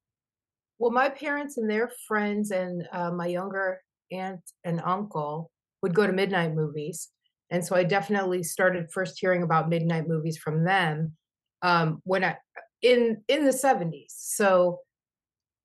Well, 0.79 0.91
my 0.91 1.11
parents 1.11 1.59
and 1.59 1.69
their 1.69 1.91
friends 2.09 2.53
and 2.53 2.89
uh, 2.93 3.11
my 3.11 3.27
younger 3.27 3.83
aunt 4.11 4.41
and 4.65 4.81
uncle 4.83 5.51
would 5.83 5.95
go 5.95 6.07
to 6.07 6.13
midnight 6.13 6.55
movies. 6.55 7.09
And 7.51 7.65
so 7.65 7.75
I 7.75 7.85
definitely 7.85 8.43
started 8.43 8.93
first 8.93 9.19
hearing 9.19 9.43
about 9.43 9.69
midnight 9.69 10.07
movies 10.07 10.39
from 10.39 10.65
them 10.65 11.17
um, 11.63 12.01
when 12.05 12.25
I 12.25 12.37
in 12.83 13.23
in 13.29 13.45
the 13.45 13.53
70s. 13.53 14.07
So 14.09 14.81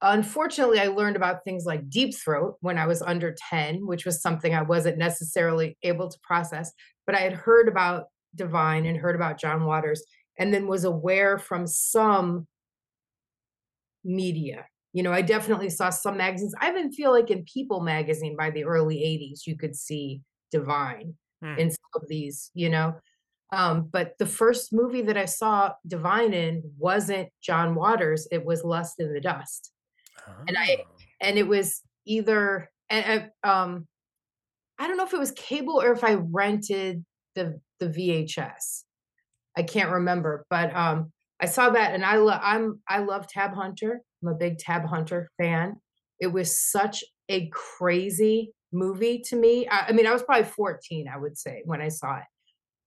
unfortunately 0.02 0.80
I 0.80 0.88
learned 0.88 1.16
about 1.16 1.44
things 1.44 1.66
like 1.66 1.90
Deep 1.90 2.16
Throat 2.16 2.58
when 2.62 2.78
I 2.78 2.88
was 2.88 3.02
under 3.02 3.36
10, 3.50 3.86
which 3.86 4.06
was 4.06 4.22
something 4.22 4.54
I 4.54 4.62
wasn't 4.62 4.98
necessarily 4.98 5.78
able 5.84 6.10
to 6.10 6.20
process, 6.22 6.72
but 7.06 7.16
I 7.16 7.22
had 7.22 7.34
heard 7.34 7.68
about 7.68 8.06
Divine 8.36 8.86
and 8.86 8.98
heard 8.98 9.16
about 9.16 9.40
John 9.40 9.66
Waters 9.66 10.04
and 10.38 10.54
then 10.54 10.68
was 10.68 10.84
aware 10.84 11.38
from 11.40 11.66
some 11.68 12.48
media 14.04 14.66
you 14.96 15.04
know, 15.04 15.14
I 15.14 15.22
definitely 15.24 15.70
saw 15.70 15.92
some 15.92 16.18
magazines. 16.18 16.56
I 16.62 16.72
even 16.72 16.92
feel 16.94 17.12
like 17.14 17.32
in 17.32 17.46
People 17.46 17.82
magazine 17.82 18.38
by 18.38 18.52
the 18.52 18.66
early 18.66 19.04
80s, 19.04 19.48
you 19.48 19.58
could 19.58 19.78
see 19.78 20.24
Divine 20.52 21.18
Hmm. 21.42 21.56
in 21.58 21.72
some 21.72 21.92
of 22.04 22.10
these, 22.10 22.52
you 22.56 22.70
know. 22.72 23.00
Um, 23.52 23.88
but 23.92 24.18
the 24.20 24.28
first 24.28 24.74
movie 24.74 25.04
that 25.04 25.18
I 25.18 25.26
saw 25.26 25.74
Divine 25.88 26.34
in 26.34 26.64
wasn't 26.78 27.30
John 27.42 27.76
Waters, 27.76 28.28
it 28.32 28.46
was 28.46 28.64
Lust 28.66 28.96
in 29.00 29.14
the 29.14 29.22
Dust. 29.22 29.74
And 30.48 30.58
I 30.60 30.78
Oh. 30.78 31.06
and 31.22 31.38
it 31.38 31.48
was 31.48 31.84
either 32.06 32.72
and 32.90 33.32
I, 33.46 33.50
um 33.64 33.88
I 34.78 34.88
don't 34.88 34.98
know 34.98 35.06
if 35.06 35.14
it 35.14 35.20
was 35.20 35.32
cable 35.32 35.82
or 35.82 35.92
if 35.94 36.04
I 36.04 36.16
rented 36.16 37.06
the 37.36 37.62
the 37.80 37.90
VHS. 37.90 38.86
I 39.58 39.64
can't 39.64 39.92
remember, 39.92 40.46
but 40.50 40.76
um 40.76 41.12
I 41.40 41.48
saw 41.48 41.70
that 41.72 41.94
and 41.94 42.06
I 42.06 42.18
love 42.18 42.42
I'm 42.44 42.82
I 42.88 43.00
love 43.00 43.28
Tab 43.28 43.54
Hunter. 43.54 44.02
I'm 44.26 44.34
a 44.34 44.38
big 44.38 44.58
Tab 44.58 44.86
Hunter 44.86 45.30
fan. 45.38 45.76
It 46.20 46.28
was 46.28 46.58
such 46.58 47.04
a 47.30 47.48
crazy 47.50 48.54
movie 48.72 49.20
to 49.30 49.36
me. 49.36 49.68
I, 49.68 49.88
I 49.88 49.92
mean, 49.92 50.08
I 50.08 50.14
was 50.14 50.24
probably 50.24 50.46
14, 50.46 51.08
I 51.08 51.18
would 51.18 51.38
say, 51.38 51.62
when 51.66 51.82
I 51.82 51.90
saw 51.90 52.18
it. 52.18 52.24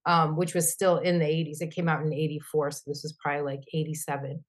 Um, 0.07 0.37
which 0.37 0.54
was 0.54 0.73
still 0.73 0.99
in 0.99 1.18
the 1.18 1.26
80s. 1.26 1.61
It 1.61 1.75
came 1.75 1.87
out 1.87 2.02
in 2.02 2.14
84, 2.14 2.71
so 2.71 2.80
this 2.87 3.02
was 3.02 3.14
probably 3.23 3.42
like 3.42 3.61
87. 3.75 4.42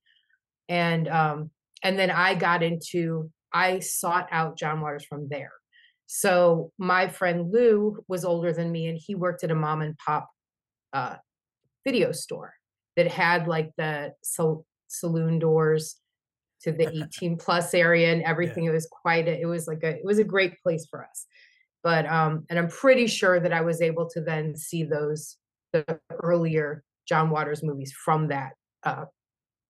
And 0.70 1.08
um 1.10 1.52
and 1.84 2.00
then 2.00 2.12
I 2.12 2.36
got 2.36 2.64
into 2.64 3.30
I 3.52 3.80
sought 3.80 4.30
out 4.32 4.58
John 4.58 4.80
Waters 4.80 5.04
from 5.04 5.28
there. 5.28 5.52
So 6.06 6.72
my 6.78 7.10
friend 7.10 7.52
Lou 7.52 7.98
was 8.08 8.24
older 8.24 8.54
than 8.54 8.72
me 8.72 8.88
and 8.88 8.98
he 8.98 9.16
worked 9.16 9.44
at 9.44 9.52
a 9.52 9.56
mom 9.56 9.82
and 9.82 9.98
pop 9.98 10.30
uh 10.94 11.16
video 11.86 12.14
store 12.14 12.54
that 12.96 13.08
had 13.08 13.48
like 13.48 13.72
the 13.76 14.14
sal- 14.24 14.66
saloon 14.88 15.40
doors 15.40 16.00
to 16.64 16.72
the 16.72 16.90
18 17.06 17.38
plus 17.38 17.74
area 17.74 18.12
and 18.12 18.24
everything 18.24 18.66
it 18.66 18.72
was 18.72 18.88
quite 18.92 19.28
a, 19.28 19.40
it 19.40 19.46
was 19.46 19.68
like 19.68 19.84
a 19.84 19.90
it 19.90 20.06
was 20.06 20.20
a 20.20 20.24
great 20.24 20.60
place 20.62 20.86
for 20.90 21.04
us. 21.04 21.26
But 21.84 22.06
um 22.08 22.46
and 22.50 22.60
i'm 22.60 22.68
pretty 22.68 23.08
sure 23.08 23.40
that 23.40 23.54
i 23.54 23.62
was 23.62 23.82
able 23.82 24.10
to 24.10 24.22
then 24.22 24.56
see 24.56 24.84
those 24.84 25.38
the 25.72 26.00
earlier 26.12 26.84
john 27.08 27.30
waters 27.30 27.64
movies 27.64 27.94
from 27.94 28.28
that 28.30 28.52
uh 28.84 29.06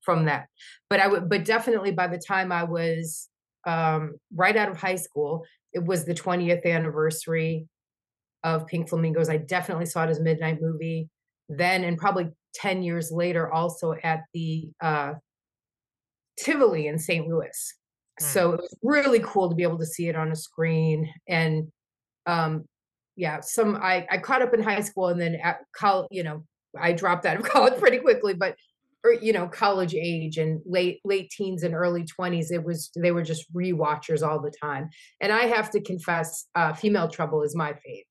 from 0.01 0.25
that. 0.25 0.47
But 0.89 0.99
i 0.99 1.07
would 1.07 1.29
but 1.29 1.45
definitely 1.45 1.91
by 1.91 2.07
the 2.07 2.17
time 2.17 2.51
i 2.51 2.63
was 2.63 3.29
um 3.67 4.15
right 4.33 4.55
out 4.55 4.69
of 4.69 4.77
high 4.77 4.95
school 4.95 5.45
it 5.73 5.83
was 5.83 6.05
the 6.05 6.15
20th 6.15 6.65
anniversary 6.65 7.67
of 8.43 8.65
pink 8.65 8.89
flamingos. 8.89 9.29
I 9.29 9.37
definitely 9.37 9.85
saw 9.85 10.05
it 10.05 10.09
as 10.09 10.19
a 10.19 10.23
midnight 10.23 10.59
movie 10.61 11.09
then 11.49 11.83
and 11.83 11.97
probably 11.97 12.29
10 12.53 12.83
years 12.83 13.11
later 13.11 13.51
also 13.51 13.95
at 14.03 14.21
the 14.33 14.69
uh 14.81 15.13
tivoli 16.43 16.87
in 16.87 16.97
st 16.99 17.27
louis. 17.27 17.73
So 18.19 18.51
it 18.53 18.59
was 18.61 18.77
really 18.83 19.21
cool 19.23 19.47
to 19.49 19.55
be 19.55 19.63
able 19.63 19.77
to 19.79 19.85
see 19.85 20.09
it 20.09 20.15
on 20.15 20.31
a 20.31 20.35
screen 20.35 21.09
and 21.29 21.71
um 22.25 22.65
yeah 23.15 23.39
some 23.39 23.77
i 23.77 24.05
i 24.11 24.17
caught 24.17 24.41
up 24.41 24.53
in 24.53 24.61
high 24.61 24.81
school 24.81 25.07
and 25.07 25.19
then 25.21 25.35
at 25.41 25.59
college 25.73 26.09
you 26.11 26.21
know 26.23 26.43
i 26.79 26.91
dropped 26.91 27.25
out 27.25 27.37
of 27.37 27.43
college 27.55 27.79
pretty 27.79 27.97
quickly 27.97 28.33
but 28.33 28.55
or 29.05 29.13
you 29.13 29.31
know 29.31 29.47
college 29.47 29.95
age 29.95 30.37
and 30.37 30.61
late 30.65 30.99
late 31.05 31.29
teens 31.31 31.63
and 31.63 31.73
early 31.73 32.03
20s 32.03 32.51
it 32.51 32.63
was 32.63 32.91
they 32.97 33.11
were 33.13 33.23
just 33.23 33.51
rewatchers 33.53 34.21
all 34.27 34.41
the 34.41 34.51
time. 34.61 34.89
And 35.21 35.31
i 35.31 35.43
have 35.45 35.71
to 35.71 35.79
confess 35.81 36.47
uh 36.55 36.73
female 36.73 37.07
trouble 37.07 37.41
is 37.43 37.55
my 37.55 37.71
fave. 37.71 38.03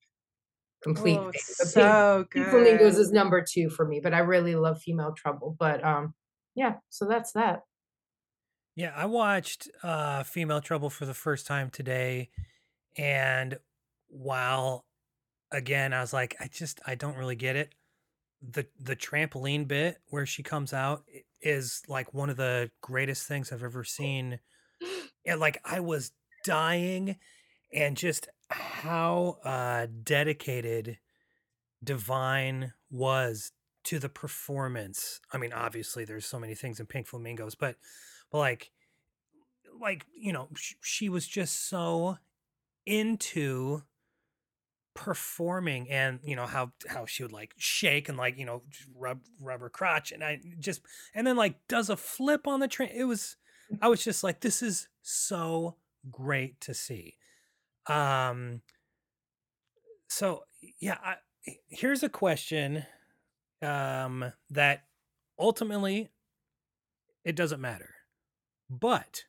Complete 0.82 1.18
Oh. 1.18 1.30
Pink- 1.30 1.44
so 1.44 2.24
Pink 2.30 2.46
flamingos 2.48 2.96
is 2.96 3.12
number 3.12 3.44
two 3.46 3.68
for 3.68 3.86
me 3.86 4.00
but 4.02 4.14
i 4.14 4.20
really 4.20 4.56
love 4.56 4.80
female 4.80 5.12
trouble 5.12 5.54
but 5.58 5.84
um 5.84 6.14
yeah 6.54 6.76
so 6.88 7.06
that's 7.06 7.32
that 7.32 7.60
Yeah, 8.78 8.92
I 8.94 9.06
watched 9.06 9.68
uh 9.82 10.22
Female 10.22 10.60
Trouble 10.60 10.88
for 10.88 11.04
the 11.04 11.12
first 11.12 11.48
time 11.48 11.68
today 11.68 12.28
and 12.96 13.58
while 14.06 14.84
again 15.50 15.92
I 15.92 16.00
was 16.00 16.12
like 16.12 16.36
I 16.38 16.46
just 16.46 16.80
I 16.86 16.94
don't 16.94 17.16
really 17.16 17.34
get 17.34 17.56
it. 17.56 17.74
the 18.40 18.66
the 18.78 18.94
trampoline 18.94 19.66
bit 19.66 19.98
where 20.10 20.26
she 20.26 20.44
comes 20.44 20.72
out 20.72 21.02
is 21.42 21.82
like 21.88 22.14
one 22.14 22.30
of 22.30 22.36
the 22.36 22.70
greatest 22.80 23.26
things 23.26 23.52
I've 23.52 23.64
ever 23.64 23.82
seen. 23.84 24.38
And 25.26 25.40
like 25.40 25.60
I 25.64 25.80
was 25.80 26.12
dying 26.44 27.16
and 27.74 27.96
just 27.96 28.28
how 28.48 29.38
uh 29.44 29.88
dedicated 30.04 30.98
Divine 31.82 32.74
was 32.90 33.52
to 33.84 33.98
the 33.98 34.08
performance. 34.08 35.20
I 35.32 35.38
mean, 35.38 35.52
obviously 35.52 36.04
there's 36.04 36.26
so 36.26 36.38
many 36.38 36.54
things 36.54 36.80
in 36.80 36.86
Pink 36.86 37.08
Flamingos, 37.08 37.56
but 37.56 37.76
but 38.30 38.38
like 38.38 38.70
like, 39.80 40.06
you 40.14 40.32
know, 40.32 40.48
sh- 40.54 40.74
she 40.82 41.08
was 41.08 41.26
just 41.26 41.68
so 41.68 42.18
into 42.86 43.82
performing 44.94 45.88
and 45.90 46.18
you 46.24 46.34
know 46.34 46.46
how 46.46 46.72
how 46.88 47.06
she 47.06 47.22
would 47.22 47.30
like 47.30 47.54
shake 47.56 48.08
and 48.08 48.18
like 48.18 48.36
you 48.36 48.44
know 48.44 48.62
rub 48.96 49.20
rub 49.40 49.60
her 49.60 49.70
crotch 49.70 50.10
and 50.10 50.24
i 50.24 50.40
just 50.58 50.80
and 51.14 51.24
then 51.24 51.36
like 51.36 51.54
does 51.68 51.88
a 51.88 51.96
flip 51.96 52.48
on 52.48 52.58
the 52.58 52.66
train 52.66 52.90
it 52.92 53.04
was 53.04 53.36
i 53.80 53.86
was 53.86 54.02
just 54.02 54.24
like 54.24 54.40
this 54.40 54.60
is 54.60 54.88
so 55.02 55.76
great 56.10 56.60
to 56.60 56.74
see. 56.74 57.16
Um 57.86 58.62
so 60.08 60.42
yeah 60.80 60.98
I, 61.00 61.14
here's 61.68 62.02
a 62.02 62.08
question 62.08 62.84
um 63.62 64.32
that 64.50 64.84
ultimately 65.38 66.08
it 67.24 67.36
doesn't 67.36 67.60
matter 67.60 67.97
but 68.68 69.24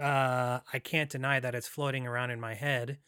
uh 0.00 0.60
i 0.72 0.78
can't 0.78 1.10
deny 1.10 1.40
that 1.40 1.54
it's 1.54 1.68
floating 1.68 2.06
around 2.06 2.30
in 2.30 2.40
my 2.40 2.54
head 2.54 2.98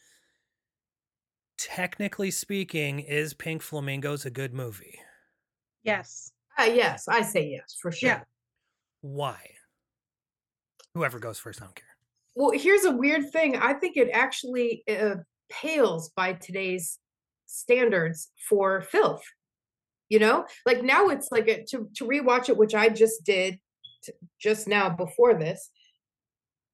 technically 1.59 2.31
speaking, 2.31 2.99
is 2.99 3.33
Pink 3.33 3.61
Flamingos 3.61 4.25
a 4.25 4.31
good 4.31 4.53
movie? 4.53 4.99
Yes. 5.83 6.31
Uh, 6.57 6.63
yes, 6.63 7.07
I 7.07 7.21
say 7.21 7.49
yes 7.49 7.75
for 7.79 7.91
sure. 7.91 8.09
Yeah. 8.09 8.21
Why? 9.01 9.37
Whoever 10.93 11.19
goes 11.19 11.37
first, 11.37 11.61
I 11.61 11.65
don't 11.65 11.75
care. 11.75 11.85
Well, 12.35 12.51
here's 12.51 12.85
a 12.85 12.91
weird 12.91 13.31
thing. 13.31 13.57
I 13.57 13.73
think 13.73 13.97
it 13.97 14.09
actually 14.11 14.83
uh, 14.89 15.15
pales 15.51 16.09
by 16.15 16.33
today's 16.33 16.97
standards 17.45 18.31
for 18.47 18.81
filth. 18.81 19.23
You 20.07 20.19
know, 20.19 20.45
like 20.65 20.81
now 20.81 21.09
it's 21.09 21.31
like 21.31 21.47
a, 21.47 21.63
to 21.65 21.87
to 21.97 22.05
rewatch 22.05 22.49
it, 22.49 22.57
which 22.57 22.73
I 22.73 22.89
just 22.89 23.23
did 23.23 23.53
t- 23.53 23.59
just 24.39 24.67
now 24.67 24.89
before 24.89 25.33
this. 25.33 25.69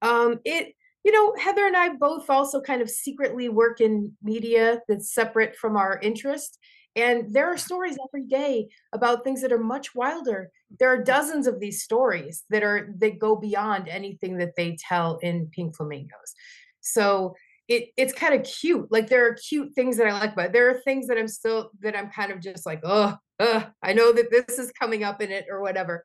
Um, 0.02 0.40
it 0.46 0.74
you 1.04 1.12
know 1.12 1.36
Heather 1.42 1.66
and 1.66 1.78
I 1.78 1.90
both 1.90 2.30
also 2.30 2.62
kind 2.62 2.82
of 2.82 2.90
secretly 2.90 3.50
work 3.50 3.82
in 3.82 4.14
media 4.24 4.82
that's 4.88 5.14
separate 5.14 5.56
from 5.56 5.78
our 5.78 6.00
interest, 6.02 6.60
and 6.96 7.34
there 7.34 7.52
are 7.52 7.58
stories 7.58 7.98
every 8.08 8.26
day 8.28 8.68
about 8.94 9.24
things 9.24 9.42
that 9.42 9.52
are 9.52 9.60
much 9.60 9.94
wilder. 9.96 10.50
There 10.80 10.90
are 10.90 11.04
dozens 11.04 11.48
of 11.48 11.60
these 11.60 11.84
stories 11.84 12.44
that 12.50 12.64
are 12.64 12.94
that 13.00 13.20
go 13.20 13.36
beyond 13.36 13.88
anything 13.88 14.38
that 14.38 14.56
they 14.56 14.78
tell 14.88 15.18
in 15.18 15.50
Pink 15.52 15.76
Flamingos. 15.76 16.34
So 16.82 17.36
it 17.68 17.90
it's 17.98 18.14
kind 18.14 18.34
of 18.34 18.44
cute. 18.46 18.92
Like 18.92 19.10
there 19.10 19.28
are 19.28 19.34
cute 19.34 19.74
things 19.74 19.98
that 19.98 20.08
I 20.08 20.14
like, 20.14 20.36
but 20.36 20.54
there 20.54 20.70
are 20.70 20.82
things 20.82 21.08
that 21.08 21.18
I'm 21.18 21.28
still 21.28 21.72
that 21.82 21.98
I'm 21.98 22.10
kind 22.10 22.32
of 22.32 22.40
just 22.40 22.66
like, 22.66 22.82
oh, 22.84 23.18
uh, 23.40 23.64
I 23.84 23.94
know 23.94 24.14
that 24.14 24.32
this 24.32 24.60
is 24.60 24.72
coming 24.72 25.04
up 25.04 25.22
in 25.22 25.32
it 25.32 25.46
or 25.50 25.62
whatever. 25.62 26.04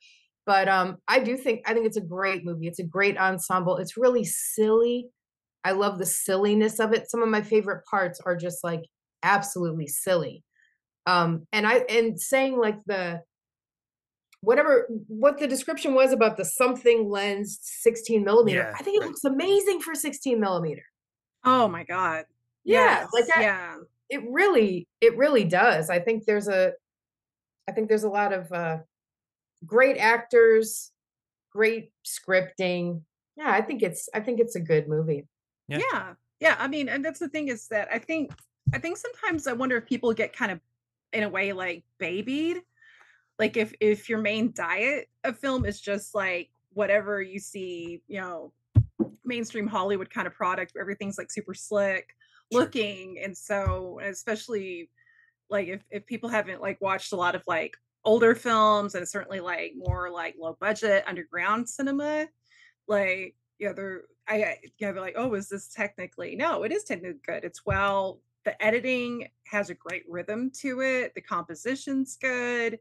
But 0.50 0.68
um, 0.68 0.96
I 1.06 1.20
do 1.20 1.36
think 1.36 1.62
I 1.64 1.74
think 1.74 1.86
it's 1.86 1.96
a 1.96 2.00
great 2.00 2.44
movie. 2.44 2.66
It's 2.66 2.80
a 2.80 2.84
great 2.84 3.16
ensemble. 3.16 3.76
It's 3.76 3.96
really 3.96 4.24
silly. 4.24 5.06
I 5.62 5.70
love 5.70 5.96
the 5.96 6.06
silliness 6.06 6.80
of 6.80 6.92
it. 6.92 7.08
Some 7.08 7.22
of 7.22 7.28
my 7.28 7.40
favorite 7.40 7.84
parts 7.88 8.20
are 8.26 8.34
just 8.34 8.64
like 8.64 8.80
absolutely 9.22 9.86
silly. 9.86 10.42
Um, 11.06 11.46
and 11.52 11.68
I 11.68 11.84
and 11.88 12.20
saying 12.20 12.58
like 12.58 12.78
the 12.84 13.20
whatever 14.40 14.88
what 15.06 15.38
the 15.38 15.46
description 15.46 15.94
was 15.94 16.10
about 16.10 16.36
the 16.36 16.44
something 16.44 17.08
lens 17.08 17.60
16 17.62 18.24
millimeter. 18.24 18.58
Yeah, 18.58 18.74
I 18.76 18.82
think 18.82 18.96
it 18.96 19.02
right. 19.02 19.06
looks 19.06 19.22
amazing 19.22 19.80
for 19.82 19.94
16 19.94 20.40
millimeter. 20.40 20.82
Oh 21.44 21.68
my 21.68 21.84
god. 21.84 22.24
Yeah, 22.64 23.06
like 23.14 23.26
Yes, 23.28 23.36
I, 23.38 23.42
yeah. 23.42 23.76
it 24.08 24.24
really 24.28 24.88
it 25.00 25.16
really 25.16 25.44
does. 25.44 25.90
I 25.90 26.00
think 26.00 26.24
there's 26.24 26.48
a 26.48 26.72
I 27.68 27.72
think 27.72 27.88
there's 27.88 28.02
a 28.02 28.08
lot 28.10 28.32
of 28.32 28.50
uh 28.50 28.78
great 29.66 29.96
actors, 29.96 30.92
great 31.50 31.92
scripting. 32.04 33.02
Yeah, 33.36 33.50
I 33.50 33.60
think 33.60 33.82
it's 33.82 34.08
I 34.14 34.20
think 34.20 34.40
it's 34.40 34.56
a 34.56 34.60
good 34.60 34.88
movie. 34.88 35.26
Yeah. 35.68 36.14
yeah. 36.40 36.56
I 36.58 36.66
mean, 36.68 36.88
and 36.88 37.04
that's 37.04 37.20
the 37.20 37.28
thing 37.28 37.48
is 37.48 37.68
that 37.68 37.88
I 37.92 37.98
think 37.98 38.32
I 38.72 38.78
think 38.78 38.96
sometimes 38.96 39.46
I 39.46 39.52
wonder 39.52 39.76
if 39.76 39.86
people 39.86 40.12
get 40.12 40.36
kind 40.36 40.52
of 40.52 40.60
in 41.12 41.22
a 41.22 41.28
way 41.28 41.52
like 41.52 41.84
babied. 41.98 42.62
Like 43.38 43.56
if 43.56 43.72
if 43.80 44.08
your 44.08 44.18
main 44.18 44.52
diet 44.52 45.08
of 45.24 45.38
film 45.38 45.64
is 45.64 45.80
just 45.80 46.14
like 46.14 46.50
whatever 46.72 47.22
you 47.22 47.38
see, 47.38 48.02
you 48.06 48.20
know, 48.20 48.52
mainstream 49.24 49.66
Hollywood 49.66 50.10
kind 50.10 50.26
of 50.26 50.34
product 50.34 50.74
where 50.74 50.82
everything's 50.82 51.18
like 51.18 51.30
super 51.30 51.54
slick 51.54 52.14
looking. 52.52 53.20
And 53.22 53.36
so 53.36 54.00
especially 54.02 54.90
like 55.48 55.68
if, 55.68 55.82
if 55.90 56.06
people 56.06 56.28
haven't 56.28 56.60
like 56.60 56.80
watched 56.80 57.12
a 57.12 57.16
lot 57.16 57.34
of 57.34 57.42
like 57.46 57.76
older 58.04 58.34
films 58.34 58.94
and 58.94 59.08
certainly 59.08 59.40
like 59.40 59.72
more 59.76 60.10
like 60.10 60.36
low 60.38 60.56
budget 60.60 61.04
underground 61.06 61.68
cinema, 61.68 62.28
like 62.88 63.36
yeah, 63.58 63.72
they're 63.72 64.02
I 64.28 64.34
I- 64.44 64.58
yeah, 64.78 64.92
they're 64.92 65.02
like, 65.02 65.16
oh, 65.16 65.34
is 65.34 65.48
this 65.48 65.68
technically 65.68 66.36
no, 66.36 66.62
it 66.64 66.72
is 66.72 66.84
technically 66.84 67.20
good. 67.26 67.44
It's 67.44 67.64
well, 67.66 68.20
the 68.44 68.60
editing 68.62 69.28
has 69.46 69.70
a 69.70 69.74
great 69.74 70.04
rhythm 70.08 70.50
to 70.60 70.80
it, 70.80 71.14
the 71.14 71.20
composition's 71.20 72.16
good, 72.16 72.78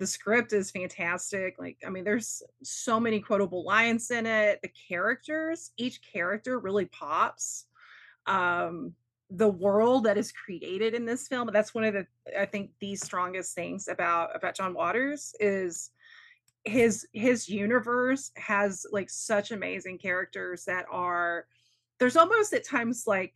the 0.00 0.06
script 0.06 0.52
is 0.54 0.70
fantastic. 0.70 1.56
Like, 1.58 1.76
I 1.86 1.90
mean, 1.90 2.04
there's 2.04 2.42
so 2.62 2.98
many 2.98 3.20
quotable 3.20 3.64
lines 3.64 4.10
in 4.10 4.24
it. 4.24 4.60
The 4.62 4.70
characters, 4.88 5.72
each 5.76 6.00
character 6.02 6.58
really 6.58 6.86
pops. 6.86 7.66
Um, 8.26 8.94
the 9.30 9.48
world 9.48 10.04
that 10.04 10.18
is 10.18 10.32
created 10.32 10.94
in 10.94 11.04
this 11.04 11.28
film, 11.28 11.48
that's 11.52 11.74
one 11.74 11.84
of 11.84 11.94
the 11.94 12.06
I 12.38 12.46
think 12.46 12.70
the 12.80 12.96
strongest 12.96 13.54
things 13.54 13.88
about 13.88 14.34
about 14.34 14.56
John 14.56 14.74
Waters 14.74 15.34
is 15.38 15.90
his 16.64 17.06
his 17.12 17.48
universe 17.48 18.32
has 18.36 18.84
like 18.92 19.08
such 19.08 19.50
amazing 19.50 19.98
characters 19.98 20.64
that 20.64 20.84
are 20.90 21.46
there's 21.98 22.16
almost 22.16 22.52
at 22.52 22.66
times 22.66 23.04
like 23.06 23.34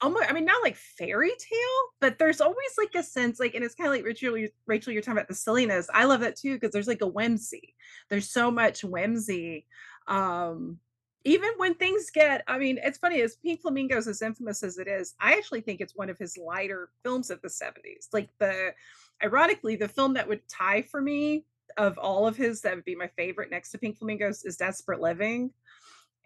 almost 0.00 0.28
I 0.28 0.32
mean 0.32 0.44
not 0.44 0.62
like 0.62 0.76
fairy 0.76 1.30
tale, 1.30 1.82
but 2.00 2.18
there's 2.18 2.40
always 2.40 2.72
like 2.76 2.94
a 2.96 3.02
sense 3.02 3.38
like 3.38 3.54
and 3.54 3.64
it's 3.64 3.74
kind 3.74 3.88
of 3.88 3.94
like 3.94 4.04
Rachel 4.04 4.36
you- 4.36 4.50
Rachel 4.66 4.92
you're 4.92 5.02
talking 5.02 5.18
about 5.18 5.28
the 5.28 5.34
silliness. 5.34 5.88
I 5.94 6.04
love 6.04 6.20
that 6.20 6.36
too 6.36 6.54
because 6.54 6.72
there's 6.72 6.88
like 6.88 7.02
a 7.02 7.06
whimsy. 7.06 7.74
There's 8.10 8.30
so 8.30 8.50
much 8.50 8.82
whimsy. 8.82 9.66
Um 10.08 10.80
even 11.24 11.50
when 11.56 11.74
things 11.74 12.10
get 12.10 12.44
I 12.46 12.58
mean 12.58 12.78
it's 12.82 12.98
funny 12.98 13.20
as 13.22 13.36
Pink 13.36 13.62
Flamingos 13.62 14.06
as 14.06 14.22
infamous 14.22 14.62
as 14.62 14.78
it 14.78 14.88
is, 14.88 15.14
I 15.20 15.32
actually 15.32 15.62
think 15.62 15.80
it's 15.80 15.96
one 15.96 16.10
of 16.10 16.18
his 16.18 16.36
lighter 16.36 16.90
films 17.02 17.30
of 17.30 17.40
the 17.42 17.48
70s. 17.48 18.08
Like 18.12 18.28
the 18.38 18.74
ironically 19.22 19.76
the 19.76 19.88
film 19.88 20.14
that 20.14 20.28
would 20.28 20.46
tie 20.48 20.82
for 20.82 21.00
me 21.00 21.44
of 21.76 21.98
all 21.98 22.26
of 22.26 22.36
his 22.36 22.60
that 22.60 22.74
would 22.74 22.84
be 22.84 22.94
my 22.94 23.08
favorite 23.16 23.50
next 23.50 23.70
to 23.70 23.78
Pink 23.78 23.98
Flamingos 23.98 24.44
is 24.44 24.56
Desperate 24.56 25.00
Living 25.00 25.50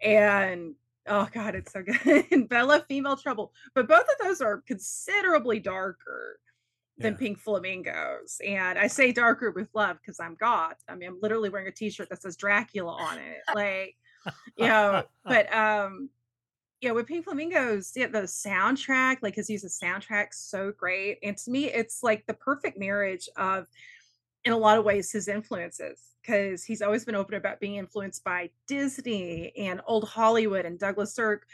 and 0.01 0.75
oh 1.07 1.27
god 1.33 1.55
it's 1.55 1.73
so 1.73 1.81
good 1.83 2.25
and 2.31 2.47
bella 2.49 2.83
female 2.87 3.17
trouble 3.17 3.51
but 3.75 3.87
both 3.87 4.01
of 4.01 4.25
those 4.25 4.41
are 4.41 4.63
considerably 4.67 5.59
darker 5.59 6.39
than 6.97 7.15
pink 7.15 7.39
flamingos 7.39 8.41
and 8.45 8.77
i 8.77 8.85
say 8.85 9.11
darker 9.11 9.51
with 9.51 9.69
love 9.73 9.97
because 10.01 10.19
i'm 10.19 10.35
goth 10.39 10.75
i 10.89 10.95
mean 10.95 11.09
i'm 11.09 11.19
literally 11.21 11.49
wearing 11.49 11.67
a 11.67 11.71
t-shirt 11.71 12.09
that 12.09 12.21
says 12.21 12.35
dracula 12.35 12.91
on 12.91 13.17
it 13.17 13.39
like 13.55 13.95
you 14.57 14.67
know 14.67 15.03
but 15.23 15.53
um 15.53 16.09
yeah 16.81 16.91
with 16.91 17.07
pink 17.07 17.25
flamingos 17.25 17.93
yeah 17.95 18.07
the 18.07 18.21
soundtrack 18.21 19.17
like 19.21 19.35
his 19.35 19.49
use 19.49 19.63
of 19.63 19.71
soundtrack 19.71 20.27
so 20.31 20.71
great 20.77 21.19
and 21.23 21.37
to 21.37 21.51
me 21.51 21.65
it's 21.65 22.03
like 22.03 22.25
the 22.25 22.33
perfect 22.33 22.77
marriage 22.77 23.29
of 23.37 23.67
in 24.45 24.53
a 24.53 24.57
lot 24.57 24.77
of 24.77 24.85
ways 24.85 25.11
his 25.11 25.27
influences 25.27 26.09
because 26.21 26.63
he's 26.63 26.81
always 26.81 27.05
been 27.05 27.15
open 27.15 27.35
about 27.35 27.59
being 27.59 27.75
influenced 27.75 28.23
by 28.23 28.49
Disney 28.67 29.51
and 29.57 29.81
old 29.87 30.07
Hollywood 30.07 30.65
and 30.65 30.77
Douglas 30.77 31.13
Sirk, 31.13 31.45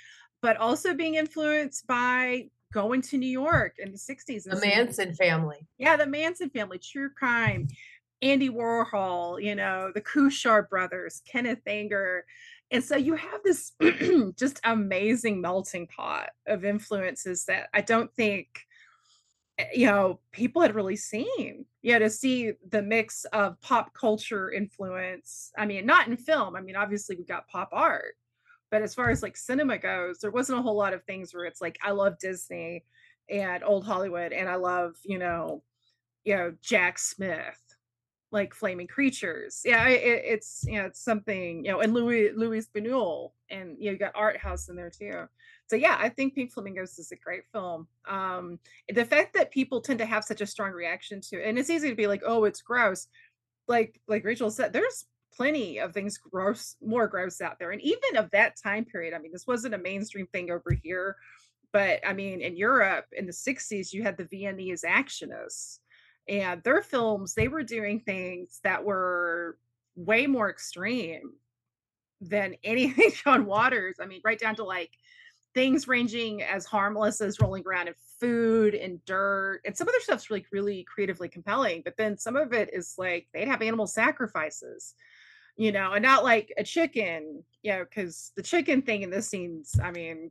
but 0.41 0.57
also 0.57 0.93
being 0.93 1.15
influenced 1.15 1.87
by 1.87 2.49
going 2.73 3.01
to 3.03 3.17
New 3.17 3.29
York 3.29 3.75
in 3.77 3.91
the 3.91 3.97
60s. 3.97 4.43
The 4.43 4.59
Manson 4.59 5.13
family. 5.13 5.65
Yeah, 5.77 5.95
the 5.95 6.07
Manson 6.07 6.49
family, 6.49 6.79
true 6.79 7.09
crime, 7.09 7.67
Andy 8.21 8.49
Warhol, 8.49 9.41
you 9.41 9.55
know, 9.55 9.91
the 9.93 10.01
Kuchar 10.01 10.67
brothers, 10.67 11.21
Kenneth 11.25 11.61
Anger. 11.67 12.25
And 12.71 12.83
so 12.83 12.95
you 12.95 13.15
have 13.15 13.41
this 13.43 13.73
just 14.37 14.59
amazing 14.63 15.41
melting 15.41 15.87
pot 15.87 16.29
of 16.47 16.65
influences 16.65 17.45
that 17.45 17.69
I 17.73 17.81
don't 17.81 18.13
think 18.15 18.47
eh, 19.57 19.67
you 19.73 19.85
know 19.85 20.19
people 20.31 20.61
had 20.61 20.75
really 20.75 20.95
seen. 20.95 21.65
You 21.81 21.93
know 21.93 21.99
to 21.99 22.09
see 22.09 22.53
the 22.69 22.81
mix 22.81 23.25
of 23.25 23.61
pop 23.61 23.93
culture 23.93 24.51
influence 24.51 25.51
i 25.55 25.67
mean 25.67 25.85
not 25.85 26.07
in 26.07 26.17
film 26.17 26.55
i 26.55 26.61
mean 26.61 26.75
obviously 26.75 27.15
we 27.15 27.23
got 27.23 27.47
pop 27.47 27.69
art 27.71 28.15
but 28.71 28.81
as 28.81 28.95
far 28.95 29.11
as 29.11 29.21
like 29.21 29.37
cinema 29.37 29.77
goes 29.77 30.17
there 30.17 30.31
wasn't 30.31 30.57
a 30.57 30.61
whole 30.63 30.75
lot 30.75 30.95
of 30.95 31.03
things 31.03 31.31
where 31.31 31.45
it's 31.45 31.61
like 31.61 31.77
i 31.83 31.91
love 31.91 32.17
disney 32.17 32.83
and 33.29 33.63
old 33.63 33.85
hollywood 33.85 34.33
and 34.33 34.49
i 34.49 34.55
love 34.55 34.95
you 35.03 35.19
know 35.19 35.61
you 36.25 36.35
know 36.35 36.53
Jack 36.61 36.97
Smith, 36.99 37.59
like 38.35 38.53
Flaming 38.53 38.85
Creatures. 38.85 39.61
Yeah, 39.63 39.87
it, 39.87 40.21
it's 40.25 40.65
you 40.67 40.77
know 40.77 40.85
it's 40.85 40.99
something 40.99 41.63
you 41.63 41.71
know, 41.71 41.79
and 41.79 41.93
Louis 41.93 42.31
Louis 42.33 42.67
Buñuel, 42.67 43.31
and 43.49 43.77
you 43.79 43.85
know 43.85 43.91
you 43.93 43.97
got 43.97 44.11
Art 44.13 44.37
House 44.37 44.67
in 44.67 44.75
there 44.75 44.91
too. 44.91 45.23
So 45.67 45.77
yeah, 45.77 45.97
I 45.97 46.09
think 46.09 46.35
Pink 46.35 46.51
Flamingos 46.51 46.99
is 46.99 47.11
a 47.13 47.15
great 47.15 47.43
film. 47.51 47.87
Um, 48.07 48.59
the 48.93 49.05
fact 49.05 49.33
that 49.33 49.51
people 49.51 49.79
tend 49.81 49.99
to 49.99 50.05
have 50.05 50.25
such 50.25 50.41
a 50.41 50.45
strong 50.45 50.73
reaction 50.73 51.21
to 51.29 51.41
it, 51.41 51.47
and 51.47 51.57
it's 51.57 51.69
easy 51.69 51.89
to 51.89 51.95
be 51.95 52.07
like, 52.07 52.23
oh, 52.25 52.43
it's 52.43 52.61
gross. 52.61 53.07
Like 53.69 53.99
like 54.07 54.25
Rachel 54.25 54.51
said, 54.51 54.73
there's 54.73 55.05
plenty 55.33 55.79
of 55.79 55.93
things 55.93 56.17
gross, 56.17 56.75
more 56.85 57.07
gross 57.07 57.39
out 57.39 57.57
there, 57.57 57.71
and 57.71 57.81
even 57.81 58.17
of 58.17 58.29
that 58.31 58.57
time 58.61 58.83
period. 58.83 59.13
I 59.13 59.19
mean, 59.19 59.31
this 59.31 59.47
wasn't 59.47 59.75
a 59.75 59.79
mainstream 59.79 60.27
thing 60.27 60.51
over 60.51 60.77
here, 60.83 61.15
but 61.71 62.01
I 62.05 62.11
mean, 62.11 62.41
in 62.41 62.57
Europe 62.57 63.05
in 63.13 63.25
the 63.27 63.31
'60s, 63.31 63.93
you 63.93 64.03
had 64.03 64.17
the 64.17 64.25
Viennese 64.25 64.83
actionists, 64.83 65.79
and 66.27 66.63
their 66.63 66.81
films 66.81 67.33
they 67.33 67.47
were 67.47 67.63
doing 67.63 67.99
things 67.99 68.59
that 68.63 68.83
were 68.83 69.57
way 69.95 70.27
more 70.27 70.49
extreme 70.49 71.33
than 72.21 72.55
anything 72.63 73.11
John 73.23 73.45
Waters. 73.45 73.97
I 74.01 74.05
mean, 74.05 74.21
right 74.23 74.39
down 74.39 74.55
to 74.55 74.63
like 74.63 74.91
things 75.53 75.87
ranging 75.87 76.43
as 76.43 76.65
harmless 76.65 77.21
as 77.21 77.39
rolling 77.39 77.63
around 77.65 77.87
in 77.87 77.93
food 78.19 78.75
and 78.75 79.03
dirt. 79.05 79.61
And 79.65 79.75
some 79.75 79.87
of 79.87 79.93
their 79.93 80.01
stuff's 80.01 80.29
really, 80.29 80.45
really 80.51 80.83
creatively 80.83 81.29
compelling. 81.29 81.81
But 81.83 81.95
then 81.97 82.17
some 82.17 82.35
of 82.35 82.53
it 82.53 82.69
is 82.73 82.95
like 82.97 83.27
they'd 83.33 83.47
have 83.47 83.61
animal 83.61 83.87
sacrifices, 83.87 84.95
you 85.55 85.71
know, 85.71 85.93
and 85.93 86.03
not 86.03 86.25
like 86.25 86.53
a 86.57 86.63
chicken, 86.63 87.43
you 87.63 87.71
know, 87.71 87.85
because 87.85 88.33
the 88.35 88.43
chicken 88.43 88.81
thing 88.81 89.03
in 89.03 89.09
this 89.09 89.29
scene's, 89.29 89.79
I 89.81 89.91
mean, 89.91 90.29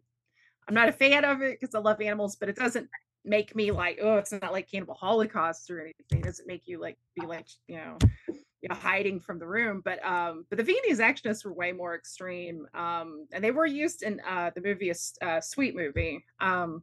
I'm 0.68 0.74
not 0.74 0.90
a 0.90 0.92
fan 0.92 1.24
of 1.24 1.40
it 1.40 1.59
because 1.59 1.74
I 1.74 1.78
love 1.78 2.00
animals, 2.02 2.37
but 2.37 2.50
it 2.50 2.57
doesn't 2.57 2.88
make 3.24 3.56
me 3.56 3.70
like, 3.70 3.98
oh, 4.02 4.16
it's 4.16 4.32
not 4.32 4.52
like 4.52 4.70
Cannibal 4.70 4.94
Holocaust 4.94 5.70
or 5.70 5.80
anything. 5.80 6.20
It 6.20 6.24
doesn't 6.24 6.46
make 6.46 6.62
you 6.66 6.80
like 6.80 6.98
be 7.18 7.26
like, 7.26 7.46
you 7.66 7.76
know, 7.76 7.98
you 8.28 8.68
know, 8.68 8.74
hiding 8.74 9.20
from 9.20 9.38
the 9.38 9.46
room. 9.46 9.82
But 9.84 10.04
um, 10.04 10.46
but 10.48 10.58
the 10.58 10.64
Viennese 10.64 11.00
actionists 11.00 11.44
were 11.44 11.52
way 11.52 11.72
more 11.72 11.94
extreme. 11.94 12.66
Um, 12.74 13.26
and 13.32 13.42
they 13.42 13.50
were 13.50 13.66
used 13.66 14.02
in 14.02 14.20
uh 14.28 14.50
the 14.54 14.60
movie 14.60 14.92
uh, 15.22 15.40
Sweet 15.40 15.74
Movie. 15.74 16.24
Um, 16.40 16.82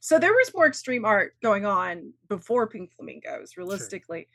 so 0.00 0.18
there 0.18 0.32
was 0.32 0.52
more 0.52 0.66
extreme 0.66 1.04
art 1.04 1.34
going 1.42 1.64
on 1.64 2.12
before 2.28 2.66
Pink 2.66 2.90
Flamingos, 2.92 3.56
realistically. 3.56 4.28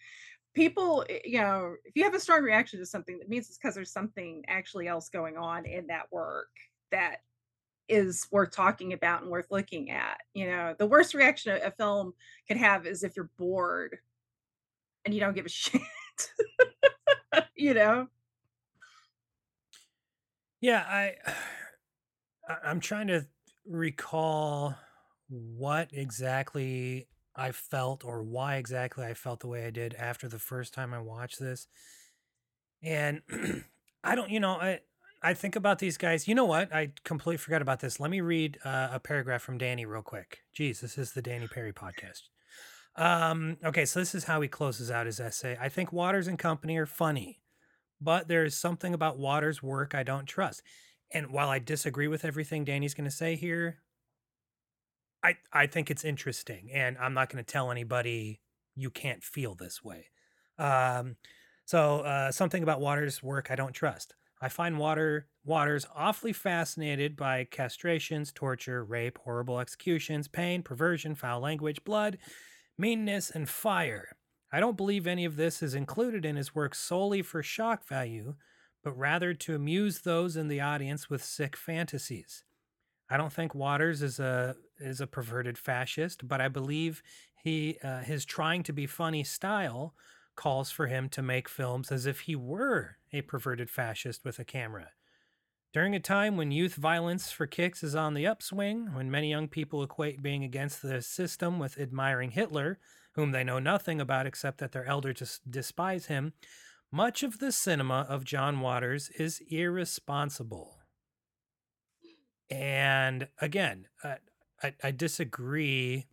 People, 0.53 1.05
eh, 1.09 1.19
you 1.25 1.39
know, 1.39 1.75
if 1.83 1.93
you 1.93 2.05
have 2.05 2.13
a 2.13 2.19
strong 2.21 2.41
reaction 2.41 2.79
to 2.79 2.85
something, 2.85 3.19
that 3.19 3.27
means 3.27 3.49
it's 3.49 3.57
because 3.57 3.75
there's 3.75 3.91
something 3.91 4.45
actually 4.47 4.87
else 4.87 5.09
going 5.09 5.35
on 5.35 5.65
in 5.65 5.87
that 5.87 6.09
work 6.09 6.47
that 6.91 7.17
is 7.89 8.27
worth 8.31 8.51
talking 8.51 8.93
about 8.93 9.21
and 9.21 9.31
worth 9.31 9.51
looking 9.51 9.91
at. 9.91 10.19
You 10.33 10.47
know, 10.47 10.75
the 10.77 10.87
worst 10.87 11.13
reaction 11.13 11.53
a, 11.53 11.67
a 11.67 11.71
film 11.71 12.13
can 12.47 12.57
have 12.57 12.85
is 12.85 13.03
if 13.03 13.15
you're 13.15 13.29
bored 13.37 13.97
and 15.05 15.13
you 15.13 15.19
don't 15.19 15.35
give 15.35 15.45
a 15.45 15.49
shit. 15.49 15.81
you 17.55 17.73
know? 17.73 18.07
Yeah, 20.61 20.83
I- 22.49 22.57
I'm 22.63 22.79
trying 22.79 23.07
to 23.07 23.25
recall 23.65 24.75
what 25.29 25.89
exactly 25.91 27.07
I 27.35 27.51
felt 27.51 28.03
or 28.03 28.23
why 28.23 28.55
exactly 28.55 29.05
I 29.05 29.13
felt 29.13 29.41
the 29.41 29.47
way 29.47 29.65
I 29.65 29.69
did 29.69 29.93
after 29.93 30.27
the 30.27 30.39
first 30.39 30.73
time 30.73 30.93
I 30.93 30.99
watched 30.99 31.39
this. 31.39 31.67
And 32.81 33.21
I 34.03 34.15
don't, 34.15 34.31
you 34.31 34.39
know, 34.39 34.51
I 34.51 34.79
I 35.27 35.33
think 35.33 35.57
about 35.57 35.79
these 35.79 35.97
guys. 35.97 36.25
You 36.25 36.35
know 36.35 36.45
what? 36.45 36.73
I 36.73 36.93
completely 37.03 37.35
forgot 37.35 37.61
about 37.61 37.81
this. 37.81 37.99
Let 37.99 38.09
me 38.09 38.21
read 38.21 38.59
uh, 38.63 38.87
a 38.93 38.99
paragraph 39.01 39.41
from 39.41 39.57
Danny 39.57 39.85
real 39.85 40.01
quick. 40.01 40.39
Geez, 40.53 40.79
this 40.79 40.97
is 40.97 41.11
the 41.11 41.21
Danny 41.21 41.49
Peary 41.49 41.73
podcast. 41.73 42.29
Um, 42.95 43.57
okay, 43.61 43.83
so 43.83 43.99
this 43.99 44.15
is 44.15 44.23
how 44.23 44.39
he 44.39 44.47
closes 44.47 44.89
out 44.89 45.05
his 45.05 45.19
essay. 45.19 45.57
I 45.59 45.67
think 45.67 45.91
Waters 45.91 46.27
and 46.27 46.39
Company 46.39 46.77
are 46.77 46.85
funny, 46.85 47.41
but 47.99 48.29
there 48.29 48.45
is 48.45 48.55
something 48.55 48.93
about 48.93 49.19
Waters' 49.19 49.61
work 49.61 49.93
I 49.93 50.03
don't 50.03 50.27
trust. 50.27 50.63
And 51.11 51.29
while 51.31 51.49
I 51.49 51.59
disagree 51.59 52.07
with 52.07 52.23
everything 52.23 52.63
Danny's 52.63 52.93
going 52.93 53.09
to 53.09 53.11
say 53.11 53.35
here, 53.35 53.79
I 55.21 55.35
I 55.51 55.67
think 55.67 55.91
it's 55.91 56.05
interesting, 56.05 56.69
and 56.73 56.97
I'm 56.97 57.13
not 57.13 57.29
going 57.29 57.43
to 57.43 57.51
tell 57.51 57.69
anybody 57.69 58.39
you 58.77 58.89
can't 58.89 59.25
feel 59.25 59.55
this 59.55 59.83
way. 59.83 60.05
Um, 60.57 61.17
so 61.65 61.99
uh, 61.99 62.31
something 62.31 62.63
about 62.63 62.79
Waters' 62.79 63.21
work 63.21 63.51
I 63.51 63.55
don't 63.55 63.73
trust. 63.73 64.15
I 64.41 64.49
find 64.49 64.77
Water 64.77 65.27
Waters 65.43 65.85
awfully 65.95 66.33
fascinated 66.33 67.15
by 67.15 67.45
castrations, 67.45 68.33
torture, 68.33 68.83
rape, 68.83 69.17
horrible 69.23 69.59
executions, 69.59 70.27
pain, 70.27 70.61
perversion, 70.61 71.15
foul 71.15 71.39
language, 71.39 71.83
blood, 71.85 72.17
meanness, 72.77 73.31
and 73.31 73.47
fire. 73.47 74.09
I 74.51 74.59
don't 74.59 74.77
believe 74.77 75.07
any 75.07 75.23
of 75.25 75.37
this 75.37 75.63
is 75.63 75.73
included 75.73 76.25
in 76.25 76.35
his 76.35 76.53
work 76.53 76.75
solely 76.75 77.21
for 77.21 77.41
shock 77.41 77.87
value, 77.87 78.35
but 78.83 78.97
rather 78.97 79.33
to 79.33 79.55
amuse 79.55 80.01
those 80.01 80.35
in 80.35 80.49
the 80.49 80.61
audience 80.61 81.09
with 81.09 81.23
sick 81.23 81.55
fantasies. 81.55 82.43
I 83.09 83.17
don't 83.17 83.31
think 83.31 83.55
Waters 83.55 84.01
is 84.01 84.19
a 84.19 84.55
is 84.79 85.01
a 85.01 85.07
perverted 85.07 85.57
fascist, 85.57 86.27
but 86.27 86.41
I 86.41 86.49
believe 86.49 87.01
he 87.41 87.77
uh, 87.83 87.99
his 87.99 88.25
trying 88.25 88.63
to 88.63 88.73
be 88.73 88.85
funny 88.85 89.23
style 89.23 89.95
calls 90.37 90.71
for 90.71 90.87
him 90.87 91.09
to 91.09 91.21
make 91.21 91.49
films 91.49 91.91
as 91.91 92.05
if 92.05 92.21
he 92.21 92.35
were 92.35 92.97
a 93.11 93.21
perverted 93.21 93.69
fascist 93.69 94.23
with 94.23 94.39
a 94.39 94.45
camera. 94.45 94.91
During 95.73 95.93
a 95.93 95.99
time 95.99 96.37
when 96.37 96.51
youth 96.51 96.75
violence 96.75 97.29
for 97.29 97.45
kicks 97.45 97.83
is 97.83 97.93
on 97.93 98.13
the 98.13 98.25
upswing, 98.25 98.93
when 98.93 99.11
many 99.11 99.29
young 99.29 99.49
people 99.49 99.83
equate 99.83 100.23
being 100.23 100.43
against 100.43 100.81
the 100.81 101.01
system 101.01 101.59
with 101.59 101.77
admiring 101.77 102.31
Hitler, 102.31 102.79
whom 103.15 103.31
they 103.31 103.43
know 103.43 103.59
nothing 103.59 103.99
about 103.99 104.25
except 104.25 104.59
that 104.59 104.71
their 104.71 104.85
elders 104.85 105.41
des- 105.43 105.49
despise 105.49 106.05
him, 106.05 106.33
much 106.91 107.21
of 107.21 107.39
the 107.39 107.51
cinema 107.51 108.05
of 108.07 108.23
John 108.23 108.61
Waters 108.61 109.09
is 109.19 109.41
irresponsible. 109.49 110.77
And 112.49 113.27
again, 113.41 113.87
I, 114.63 114.73
I 114.81 114.91
disagree. 114.91 116.07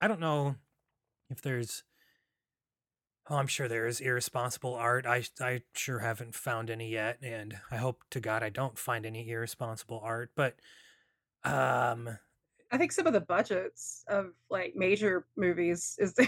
I 0.00 0.08
don't 0.08 0.20
know 0.20 0.56
if 1.30 1.40
there's. 1.40 1.84
Oh, 3.30 3.36
I'm 3.36 3.46
sure 3.46 3.68
there 3.68 3.86
is 3.86 4.00
irresponsible 4.00 4.74
art. 4.74 5.04
I 5.06 5.24
I 5.40 5.62
sure 5.74 5.98
haven't 5.98 6.34
found 6.34 6.70
any 6.70 6.88
yet, 6.90 7.18
and 7.22 7.56
I 7.70 7.76
hope 7.76 8.02
to 8.10 8.20
God 8.20 8.42
I 8.42 8.48
don't 8.48 8.78
find 8.78 9.04
any 9.04 9.28
irresponsible 9.28 10.00
art. 10.02 10.30
But 10.34 10.56
um, 11.44 12.08
I 12.70 12.78
think 12.78 12.92
some 12.92 13.06
of 13.06 13.12
the 13.12 13.20
budgets 13.20 14.04
of 14.08 14.30
like 14.50 14.74
major 14.76 15.26
movies 15.36 15.94
is 15.98 16.14
there. 16.14 16.26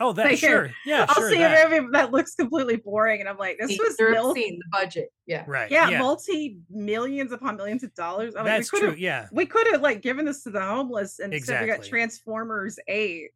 oh, 0.00 0.12
that 0.14 0.26
Like, 0.26 0.38
sure, 0.38 0.70
yeah, 0.84 1.06
I'll 1.08 1.14
sure. 1.14 1.30
see 1.30 1.38
that. 1.38 1.66
a 1.66 1.70
movie 1.70 1.88
that 1.92 2.12
looks 2.12 2.34
completely 2.34 2.76
boring, 2.76 3.20
and 3.20 3.28
I'm 3.28 3.38
like, 3.38 3.56
this 3.58 3.78
was 3.78 3.96
mil- 3.98 4.30
obscene, 4.30 4.58
the 4.58 4.64
budget. 4.70 5.12
Yeah. 5.26 5.44
Right. 5.46 5.70
yeah, 5.70 5.88
yeah. 5.88 5.98
multi 5.98 6.58
millions 6.70 7.32
upon 7.32 7.56
millions 7.56 7.82
of 7.82 7.94
dollars. 7.94 8.34
I'm 8.36 8.44
like, 8.44 8.56
That's 8.58 8.72
we 8.72 8.78
true. 8.80 8.88
could've- 8.88 9.00
Yeah. 9.00 9.28
we 9.32 9.46
could 9.46 9.66
have 9.68 9.80
like 9.82 10.02
given 10.02 10.24
this 10.26 10.42
to 10.44 10.50
the 10.50 10.60
homeless, 10.60 11.20
and 11.20 11.32
instead 11.32 11.62
we 11.62 11.68
got 11.68 11.82
Transformers 11.84 12.78
Eight. 12.88 13.30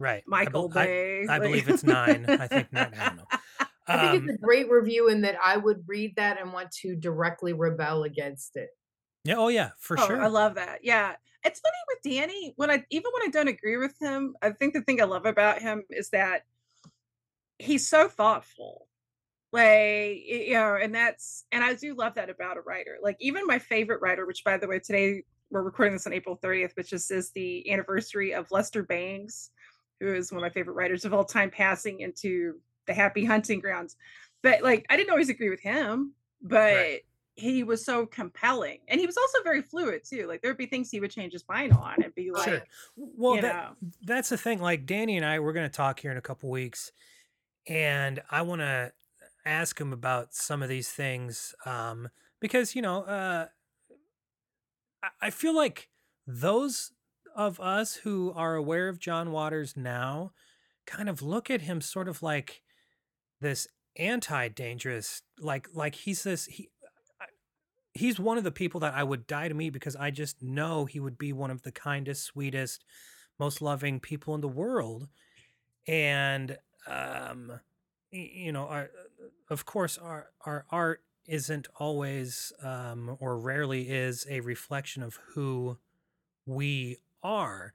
Right. 0.00 0.22
I 0.26 0.30
Michael 0.30 0.68
I- 0.74 0.84
Bay. 0.84 1.26
I, 1.28 1.38
like- 1.38 1.42
believe 1.42 1.68
it's 1.68 1.84
nine. 1.84 2.24
I 2.28 2.46
think 2.48 2.72
nine. 2.72 2.92
I 2.98 3.04
don't 3.10 3.16
know. 3.18 3.24
I 3.86 3.98
think 4.10 4.22
Um, 4.22 4.28
it's 4.30 4.38
a 4.38 4.42
great 4.44 4.70
review 4.70 5.08
and 5.10 5.22
that 5.24 5.36
I 5.44 5.56
would 5.56 5.84
read 5.86 6.14
that 6.16 6.40
and 6.40 6.52
want 6.52 6.70
to 6.82 6.96
directly 6.96 7.52
rebel 7.52 8.04
against 8.04 8.56
it. 8.56 8.70
yeah. 9.24 9.34
Oh, 9.36 9.48
yeah. 9.48 9.70
For 9.78 9.98
Oh, 10.00 10.06
sure. 10.06 10.20
I 10.22 10.28
love 10.28 10.54
that. 10.54 10.80
Yeah. 10.82 11.14
It's 11.44 11.60
funny 11.60 11.76
with 11.88 12.02
Danny, 12.02 12.52
when 12.56 12.70
I 12.70 12.84
even 12.90 13.10
when 13.14 13.22
I 13.26 13.30
don't 13.30 13.48
agree 13.48 13.76
with 13.78 13.94
him, 14.00 14.34
I 14.42 14.50
think 14.50 14.74
the 14.74 14.82
thing 14.82 15.00
I 15.00 15.04
love 15.04 15.24
about 15.26 15.60
him 15.60 15.84
is 15.90 16.10
that 16.10 16.42
he's 17.58 17.88
so 17.88 18.08
thoughtful. 18.08 18.86
Like, 19.52 20.20
you 20.26 20.52
know, 20.52 20.76
and 20.80 20.94
that's 20.94 21.44
and 21.50 21.64
I 21.64 21.74
do 21.74 21.94
love 21.94 22.14
that 22.14 22.30
about 22.30 22.56
a 22.58 22.60
writer. 22.60 22.98
Like 23.02 23.16
even 23.20 23.46
my 23.46 23.58
favorite 23.58 24.00
writer, 24.00 24.26
which 24.26 24.44
by 24.44 24.56
the 24.58 24.68
way, 24.68 24.78
today 24.78 25.24
we're 25.50 25.62
recording 25.62 25.94
this 25.94 26.06
on 26.06 26.12
April 26.12 26.38
30th, 26.44 26.76
which 26.76 26.92
is, 26.92 27.10
is 27.10 27.30
the 27.32 27.68
anniversary 27.72 28.32
of 28.34 28.46
Lester 28.52 28.84
Bangs, 28.84 29.50
who 30.00 30.14
is 30.14 30.32
one 30.32 30.38
of 30.38 30.42
my 30.42 30.50
favorite 30.50 30.74
writers 30.74 31.04
of 31.04 31.14
all 31.14 31.24
time, 31.24 31.50
passing 31.50 32.00
into 32.00 32.58
the 32.86 32.94
happy 32.94 33.24
hunting 33.24 33.60
grounds. 33.60 33.96
But 34.42 34.62
like 34.62 34.86
I 34.90 34.96
didn't 34.96 35.10
always 35.10 35.28
agree 35.28 35.50
with 35.50 35.60
him, 35.60 36.14
but 36.42 37.00
he 37.34 37.62
was 37.62 37.84
so 37.84 38.06
compelling. 38.06 38.78
And 38.88 39.00
he 39.00 39.06
was 39.06 39.16
also 39.16 39.42
very 39.42 39.62
fluid 39.62 40.02
too. 40.04 40.26
Like 40.26 40.42
there'd 40.42 40.56
be 40.56 40.66
things 40.66 40.90
he 40.90 41.00
would 41.00 41.10
change 41.10 41.32
his 41.32 41.44
mind 41.48 41.72
on 41.72 42.02
and 42.02 42.14
be 42.14 42.30
like, 42.30 42.44
Sure. 42.44 42.62
Well, 42.96 43.40
that, 43.40 43.74
that's 44.02 44.28
the 44.28 44.36
thing. 44.36 44.60
Like 44.60 44.86
Danny 44.86 45.16
and 45.16 45.24
I, 45.24 45.38
we're 45.38 45.52
going 45.52 45.68
to 45.68 45.76
talk 45.76 46.00
here 46.00 46.10
in 46.10 46.16
a 46.16 46.22
couple 46.22 46.50
weeks, 46.50 46.92
and 47.68 48.20
I 48.30 48.42
want 48.42 48.60
to 48.60 48.92
ask 49.44 49.80
him 49.80 49.92
about 49.92 50.34
some 50.34 50.62
of 50.62 50.68
these 50.68 50.90
things 50.90 51.54
um, 51.64 52.08
because 52.40 52.74
you 52.74 52.82
know, 52.82 53.02
uh, 53.02 53.46
I 55.20 55.30
feel 55.30 55.54
like 55.54 55.88
those 56.26 56.92
of 57.36 57.60
us 57.60 57.94
who 57.96 58.32
are 58.34 58.54
aware 58.54 58.88
of 58.88 58.98
John 58.98 59.32
Waters 59.32 59.76
now 59.76 60.32
kind 60.86 61.08
of 61.08 61.22
look 61.22 61.50
at 61.50 61.62
him 61.62 61.80
sort 61.80 62.08
of 62.08 62.22
like 62.22 62.62
this 63.40 63.68
anti-dangerous, 63.96 65.22
like 65.40 65.68
like 65.74 65.94
he's 65.94 66.22
this 66.24 66.46
he 66.46 66.70
he's 67.94 68.20
one 68.20 68.38
of 68.38 68.44
the 68.44 68.52
people 68.52 68.80
that 68.80 68.94
I 68.94 69.02
would 69.04 69.26
die 69.26 69.48
to 69.48 69.54
meet 69.54 69.70
because 69.70 69.96
I 69.96 70.10
just 70.10 70.42
know 70.42 70.84
he 70.84 71.00
would 71.00 71.18
be 71.18 71.32
one 71.32 71.50
of 71.50 71.62
the 71.62 71.72
kindest, 71.72 72.24
sweetest, 72.24 72.84
most 73.38 73.60
loving 73.62 74.00
people 74.00 74.34
in 74.34 74.40
the 74.40 74.48
world. 74.48 75.08
and 75.86 76.58
um 76.86 77.60
you 78.10 78.52
know 78.52 78.66
our 78.66 78.90
of 79.50 79.64
course 79.66 79.98
our 79.98 80.30
our 80.46 80.64
art 80.70 81.02
isn't 81.26 81.68
always 81.76 82.52
um 82.62 83.16
or 83.20 83.38
rarely 83.38 83.88
is 83.88 84.26
a 84.30 84.40
reflection 84.40 85.02
of 85.02 85.18
who 85.34 85.78
we 86.46 86.98
are 87.22 87.72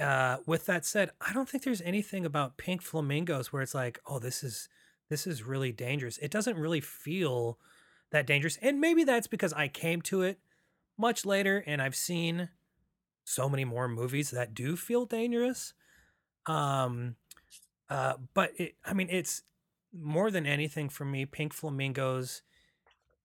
uh 0.00 0.38
with 0.46 0.66
that 0.66 0.84
said 0.84 1.10
i 1.20 1.32
don't 1.32 1.48
think 1.48 1.62
there's 1.62 1.82
anything 1.82 2.24
about 2.24 2.56
pink 2.56 2.82
flamingos 2.82 3.52
where 3.52 3.62
it's 3.62 3.74
like 3.74 4.00
oh 4.06 4.18
this 4.18 4.42
is 4.42 4.68
this 5.10 5.26
is 5.26 5.42
really 5.42 5.70
dangerous. 5.70 6.16
It 6.18 6.30
doesn't 6.30 6.56
really 6.56 6.80
feel 6.80 7.58
that 8.10 8.26
dangerous 8.26 8.56
and 8.62 8.80
maybe 8.80 9.02
that's 9.02 9.26
because 9.26 9.52
i 9.54 9.66
came 9.66 10.00
to 10.00 10.22
it 10.22 10.38
much 10.96 11.26
later 11.26 11.64
and 11.66 11.82
i've 11.82 11.96
seen 11.96 12.48
so 13.24 13.48
many 13.48 13.64
more 13.64 13.88
movies 13.88 14.30
that 14.30 14.54
do 14.54 14.76
feel 14.76 15.04
dangerous 15.04 15.74
um 16.46 17.16
uh 17.90 18.14
but 18.34 18.52
it 18.56 18.76
i 18.84 18.92
mean 18.92 19.08
it's 19.10 19.42
more 19.92 20.30
than 20.30 20.46
anything 20.46 20.88
for 20.88 21.04
me 21.04 21.26
pink 21.26 21.52
flamingos 21.52 22.42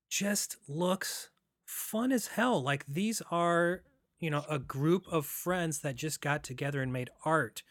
just 0.10 0.58
looks 0.68 1.30
fun 1.66 2.12
as 2.12 2.28
hell 2.28 2.60
like 2.60 2.84
these 2.88 3.22
are 3.30 3.84
you 4.20 4.30
know 4.30 4.44
a 4.50 4.60
group 4.60 5.06
of 5.12 5.26
friends 5.26 5.80
that 5.80 5.96
just 5.96 6.22
got 6.22 6.44
together 6.44 6.82
and 6.82 6.94
made 6.94 7.10
art 7.24 7.64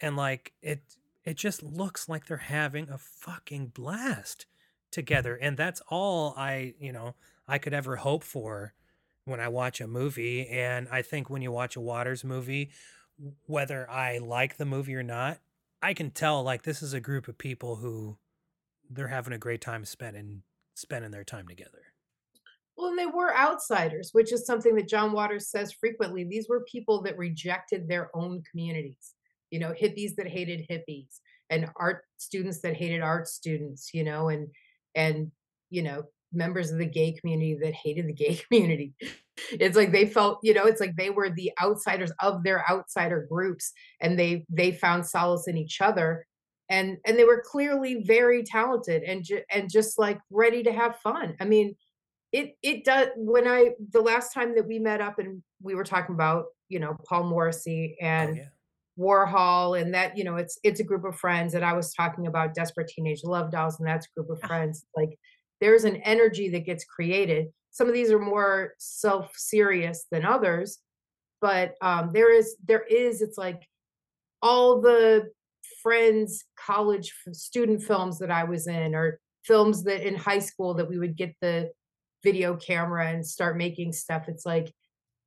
and 0.00 0.16
like 0.16 0.52
it 0.62 0.82
it 1.24 1.36
just 1.36 1.62
looks 1.62 2.08
like 2.08 2.26
they're 2.26 2.36
having 2.36 2.88
a 2.88 2.98
fucking 2.98 3.66
blast 3.68 4.46
together 4.90 5.34
and 5.36 5.56
that's 5.56 5.82
all 5.88 6.34
i 6.36 6.74
you 6.78 6.92
know 6.92 7.14
i 7.46 7.58
could 7.58 7.74
ever 7.74 7.96
hope 7.96 8.24
for 8.24 8.74
when 9.24 9.40
i 9.40 9.48
watch 9.48 9.80
a 9.80 9.86
movie 9.86 10.46
and 10.48 10.88
i 10.90 11.02
think 11.02 11.28
when 11.28 11.42
you 11.42 11.52
watch 11.52 11.76
a 11.76 11.80
waters 11.80 12.24
movie 12.24 12.70
whether 13.46 13.88
i 13.90 14.18
like 14.18 14.56
the 14.56 14.64
movie 14.64 14.94
or 14.94 15.02
not 15.02 15.38
i 15.82 15.92
can 15.92 16.10
tell 16.10 16.42
like 16.42 16.62
this 16.62 16.82
is 16.82 16.92
a 16.92 17.00
group 17.00 17.28
of 17.28 17.36
people 17.36 17.76
who 17.76 18.16
they're 18.90 19.08
having 19.08 19.32
a 19.32 19.38
great 19.38 19.60
time 19.60 19.84
spending 19.84 20.42
spending 20.74 21.10
their 21.10 21.24
time 21.24 21.46
together 21.46 21.87
Well, 22.78 22.90
and 22.90 22.98
they 22.98 23.06
were 23.06 23.36
outsiders, 23.36 24.10
which 24.12 24.32
is 24.32 24.46
something 24.46 24.76
that 24.76 24.86
John 24.86 25.10
Waters 25.10 25.50
says 25.50 25.72
frequently. 25.72 26.22
These 26.22 26.48
were 26.48 26.64
people 26.70 27.02
that 27.02 27.18
rejected 27.18 27.88
their 27.88 28.08
own 28.14 28.40
communities, 28.48 29.14
you 29.50 29.58
know, 29.58 29.72
hippies 29.72 30.14
that 30.14 30.28
hated 30.28 30.64
hippies 30.70 31.18
and 31.50 31.68
art 31.74 32.04
students 32.18 32.60
that 32.60 32.76
hated 32.76 33.00
art 33.00 33.26
students, 33.26 33.90
you 33.92 34.04
know, 34.04 34.28
and, 34.28 34.46
and, 34.94 35.32
you 35.70 35.82
know, 35.82 36.04
members 36.32 36.70
of 36.70 36.78
the 36.78 36.86
gay 36.86 37.10
community 37.10 37.58
that 37.60 37.74
hated 37.74 38.06
the 38.06 38.12
gay 38.12 38.36
community. 38.48 38.94
It's 39.50 39.76
like 39.76 39.90
they 39.90 40.06
felt, 40.06 40.38
you 40.44 40.54
know, 40.54 40.66
it's 40.66 40.80
like 40.80 40.94
they 40.94 41.10
were 41.10 41.30
the 41.30 41.50
outsiders 41.60 42.12
of 42.20 42.44
their 42.44 42.64
outsider 42.70 43.26
groups 43.28 43.72
and 44.00 44.16
they, 44.16 44.46
they 44.48 44.70
found 44.70 45.04
solace 45.04 45.48
in 45.48 45.56
each 45.56 45.80
other. 45.80 46.24
And, 46.68 46.98
and 47.04 47.18
they 47.18 47.24
were 47.24 47.42
clearly 47.44 48.04
very 48.04 48.44
talented 48.44 49.02
and, 49.02 49.24
ju- 49.24 49.42
and 49.50 49.68
just 49.68 49.98
like 49.98 50.20
ready 50.30 50.62
to 50.62 50.72
have 50.72 51.00
fun. 51.00 51.34
I 51.40 51.44
mean, 51.44 51.74
it 52.32 52.56
it 52.62 52.84
does 52.84 53.08
when 53.16 53.46
i 53.46 53.70
the 53.92 54.00
last 54.00 54.32
time 54.32 54.54
that 54.54 54.66
we 54.66 54.78
met 54.78 55.00
up 55.00 55.18
and 55.18 55.42
we 55.62 55.74
were 55.74 55.84
talking 55.84 56.14
about 56.14 56.46
you 56.68 56.78
know 56.78 56.96
paul 57.08 57.24
morrissey 57.24 57.96
and 58.00 58.40
warhol 58.98 59.80
and 59.80 59.94
that 59.94 60.16
you 60.18 60.24
know 60.24 60.36
it's 60.36 60.58
it's 60.64 60.80
a 60.80 60.84
group 60.84 61.04
of 61.04 61.16
friends 61.16 61.54
and 61.54 61.64
i 61.64 61.72
was 61.72 61.94
talking 61.94 62.26
about 62.26 62.54
desperate 62.54 62.88
teenage 62.88 63.20
love 63.24 63.50
dolls 63.50 63.78
and 63.78 63.88
that's 63.88 64.06
a 64.06 64.20
group 64.20 64.30
of 64.30 64.46
friends 64.46 64.84
like 64.96 65.10
there's 65.60 65.84
an 65.84 65.96
energy 65.96 66.48
that 66.50 66.64
gets 66.64 66.84
created. 66.84 67.48
Some 67.72 67.88
of 67.88 67.94
these 67.94 68.12
are 68.12 68.18
more 68.20 68.74
self 68.78 69.32
serious 69.36 70.06
than 70.10 70.24
others 70.24 70.78
but 71.40 71.74
um 71.80 72.10
there 72.12 72.32
is 72.32 72.56
there 72.66 72.84
is 72.90 73.22
it's 73.22 73.38
like 73.38 73.62
all 74.42 74.80
the 74.80 75.30
friends 75.82 76.44
college 76.58 77.12
student 77.32 77.82
films 77.82 78.18
that 78.18 78.30
i 78.30 78.44
was 78.44 78.66
in 78.66 78.94
or 78.94 79.20
films 79.44 79.84
that 79.84 80.06
in 80.06 80.14
high 80.14 80.38
school 80.38 80.74
that 80.74 80.88
we 80.88 80.98
would 80.98 81.16
get 81.16 81.34
the 81.40 81.70
video 82.22 82.56
camera 82.56 83.08
and 83.08 83.26
start 83.26 83.56
making 83.56 83.92
stuff 83.92 84.28
it's 84.28 84.44
like 84.44 84.72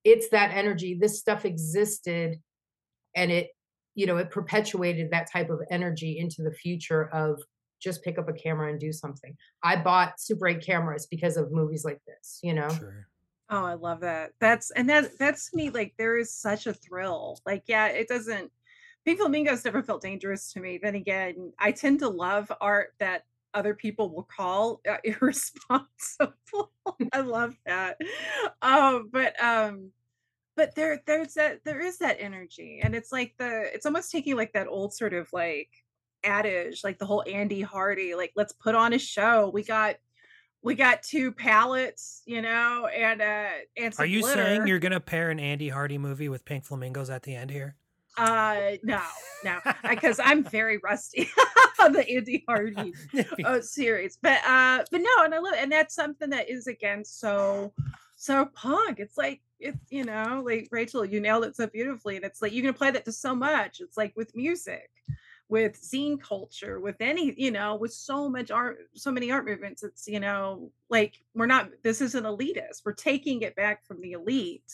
it's 0.04 0.30
that 0.30 0.52
energy 0.52 0.98
this 1.00 1.20
stuff 1.20 1.46
existed 1.46 2.40
and 3.16 3.32
it 3.32 3.50
you 3.96 4.06
know 4.06 4.18
it 4.18 4.32
perpetuated 4.32 5.12
that 5.12 5.32
type 5.32 5.50
of 5.50 5.62
energy 5.70 6.18
into 6.20 6.42
the 6.42 6.52
future 6.52 7.10
of 7.10 7.42
just 7.82 8.04
pick 8.04 8.20
up 8.20 8.30
a 8.30 8.34
camera 8.34 8.70
and 8.70 8.80
do 8.80 8.92
something 8.92 9.36
i 9.64 9.76
bought 9.76 10.20
super 10.20 10.48
8 10.48 10.64
cameras 10.66 11.08
because 11.10 11.38
of 11.38 11.52
movies 11.52 11.86
like 11.86 12.00
this 12.06 12.40
you 12.44 12.54
know 12.54 12.70
Oh, 13.54 13.66
I 13.66 13.74
love 13.74 14.00
that. 14.00 14.32
That's 14.40 14.72
and 14.72 14.90
that 14.90 15.20
that's 15.20 15.52
to 15.52 15.58
me 15.58 15.72
like 15.72 15.94
there 15.98 16.18
is 16.18 16.34
such 16.34 16.68
a 16.68 16.74
thrill. 16.74 17.38
Like, 17.46 17.64
yeah, 17.68 17.88
it 17.88 18.08
doesn't 18.08 18.50
Pink 19.06 19.20
Flamingos 19.20 19.66
never 19.66 19.82
felt 19.82 20.02
dangerous 20.02 20.54
to 20.54 20.60
me. 20.60 20.80
Then 20.82 20.96
again, 20.96 21.54
I 21.58 21.72
tend 21.72 22.00
to 22.00 22.10
love 22.10 22.52
art 22.62 22.94
that 23.00 23.24
other 23.54 23.74
people 23.74 24.14
will 24.14 24.24
call 24.24 24.82
uh, 24.90 24.98
irresponsible. 25.04 26.72
I 27.14 27.20
love 27.20 27.56
that. 27.66 27.98
Um, 28.62 29.10
but 29.12 29.42
um, 29.44 29.92
but 30.56 30.76
there 30.76 31.02
there's 31.06 31.34
that 31.36 31.60
there 31.66 31.80
is 31.80 31.98
that 32.00 32.18
energy, 32.20 32.80
and 32.84 32.96
it's 32.96 33.12
like 33.12 33.34
the 33.38 33.74
it's 33.74 33.86
almost 33.86 34.12
taking 34.12 34.36
like 34.36 34.54
that 34.54 34.68
old 34.68 34.94
sort 34.94 35.14
of 35.14 35.28
like 35.34 35.70
adage, 36.24 36.84
like 36.84 37.00
the 37.00 37.06
whole 37.06 37.24
Andy 37.28 37.62
Hardy, 37.62 38.16
like 38.16 38.32
let's 38.36 38.54
put 38.54 38.76
on 38.76 38.94
a 38.94 39.00
show. 39.00 39.50
We 39.54 39.64
got 39.64 39.96
we 40.64 40.76
got 40.76 41.02
two 41.02 41.32
palettes, 41.32 42.22
you 42.26 42.42
know, 42.42 42.88
and 42.88 43.22
uh 43.22 43.50
and 43.78 43.94
are 43.98 44.06
you 44.06 44.22
glitter. 44.22 44.44
saying 44.44 44.68
you're 44.68 44.80
gonna 44.80 45.00
pair 45.00 45.32
an 45.32 45.40
andy 45.40 45.70
hardy 45.70 45.98
movie 45.98 46.30
with 46.30 46.46
pink 46.46 46.64
flamingos 46.66 47.10
at 47.10 47.24
the 47.24 47.36
end 47.36 47.50
here 47.50 47.76
Uh, 48.18 48.72
no, 48.84 49.02
no, 49.44 49.60
because 49.90 50.20
I'm 50.24 50.44
very 50.44 50.78
rusty 50.80 51.30
on 51.82 51.94
the 51.94 52.08
Andy 52.10 52.44
Hardy 52.48 52.94
uh, 53.46 53.62
series. 53.62 54.18
But 54.22 54.40
uh, 54.46 54.84
but 54.92 55.02
no, 55.02 55.24
and 55.24 55.34
I 55.34 55.40
love, 55.40 55.54
and 55.58 55.72
that's 55.72 55.96
something 55.96 56.30
that 56.32 56.50
is 56.50 56.68
again 56.68 57.06
so 57.06 57.74
so 58.16 58.46
punk. 58.54 59.00
It's 59.00 59.18
like 59.18 59.42
it's 59.60 59.78
you 59.90 60.04
know, 60.04 60.44
like 60.46 60.68
Rachel, 60.72 61.06
you 61.06 61.20
nailed 61.20 61.46
it 61.46 61.56
so 61.56 61.68
beautifully, 61.68 62.18
and 62.18 62.26
it's 62.26 62.42
like 62.42 62.52
you 62.52 62.62
can 62.62 62.72
apply 62.72 62.92
that 62.92 63.06
to 63.06 63.12
so 63.12 63.34
much. 63.34 63.80
It's 63.80 63.98
like 63.98 64.14
with 64.18 64.36
music, 64.36 64.90
with 65.48 65.82
zine 65.82 66.22
culture, 66.22 66.82
with 66.82 66.98
any 67.00 67.34
you 67.38 67.52
know, 67.52 67.76
with 67.76 67.94
so 67.94 68.30
much 68.30 68.52
art, 68.52 68.80
so 68.94 69.12
many 69.12 69.32
art 69.32 69.46
movements. 69.46 69.84
It's 69.84 70.06
you 70.08 70.20
know, 70.20 70.70
like 70.90 71.24
we're 71.34 71.46
not. 71.46 71.70
This 71.82 72.02
isn't 72.02 72.26
elitist. 72.26 72.82
We're 72.86 72.94
taking 72.94 73.42
it 73.44 73.56
back 73.56 73.86
from 73.86 74.02
the 74.02 74.14
elite, 74.14 74.72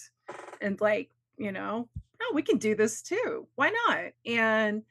and 0.59 0.81
like 0.81 1.11
you 1.37 1.51
know 1.51 1.87
oh 2.27 2.31
we 2.35 2.41
can 2.41 2.57
do 2.57 2.75
this 2.75 3.01
too. 3.01 3.47
Why 3.55 3.71
not? 3.87 4.11
And 4.25 4.83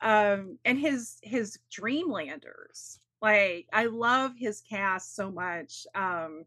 um 0.00 0.58
and 0.64 0.78
his 0.78 1.16
his 1.22 1.58
dreamlanders 1.70 2.98
like 3.22 3.66
i 3.72 3.86
love 3.86 4.32
his 4.36 4.60
cast 4.60 5.16
so 5.16 5.30
much 5.30 5.86
um 5.94 6.44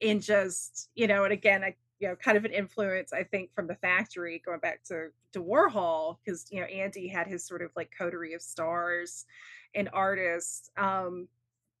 in 0.00 0.20
just 0.20 0.88
you 0.94 1.06
know 1.06 1.24
and 1.24 1.32
again 1.32 1.62
i 1.62 1.74
you 1.98 2.08
know 2.08 2.16
kind 2.16 2.38
of 2.38 2.44
an 2.44 2.52
influence 2.52 3.12
i 3.12 3.22
think 3.22 3.50
from 3.54 3.66
the 3.66 3.74
factory 3.76 4.40
going 4.44 4.60
back 4.60 4.82
to 4.82 5.08
to 5.32 5.42
warhol 5.42 6.16
because 6.24 6.46
you 6.50 6.60
know 6.60 6.66
andy 6.66 7.06
had 7.06 7.26
his 7.26 7.46
sort 7.46 7.62
of 7.62 7.70
like 7.76 7.90
coterie 7.96 8.34
of 8.34 8.40
stars 8.40 9.26
and 9.74 9.90
artists 9.92 10.70
um 10.78 11.28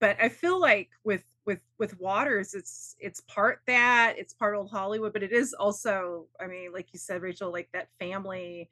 but 0.00 0.16
i 0.20 0.28
feel 0.28 0.60
like 0.60 0.90
with 1.04 1.22
with 1.46 1.60
with 1.78 1.98
waters 2.00 2.54
it's 2.54 2.96
it's 2.98 3.20
part 3.22 3.60
that 3.66 4.14
it's 4.18 4.34
part 4.34 4.56
old 4.56 4.70
hollywood 4.70 5.12
but 5.12 5.22
it 5.22 5.32
is 5.32 5.54
also 5.54 6.26
i 6.40 6.46
mean 6.46 6.72
like 6.72 6.92
you 6.92 6.98
said 6.98 7.22
rachel 7.22 7.52
like 7.52 7.68
that 7.72 7.88
family 7.98 8.68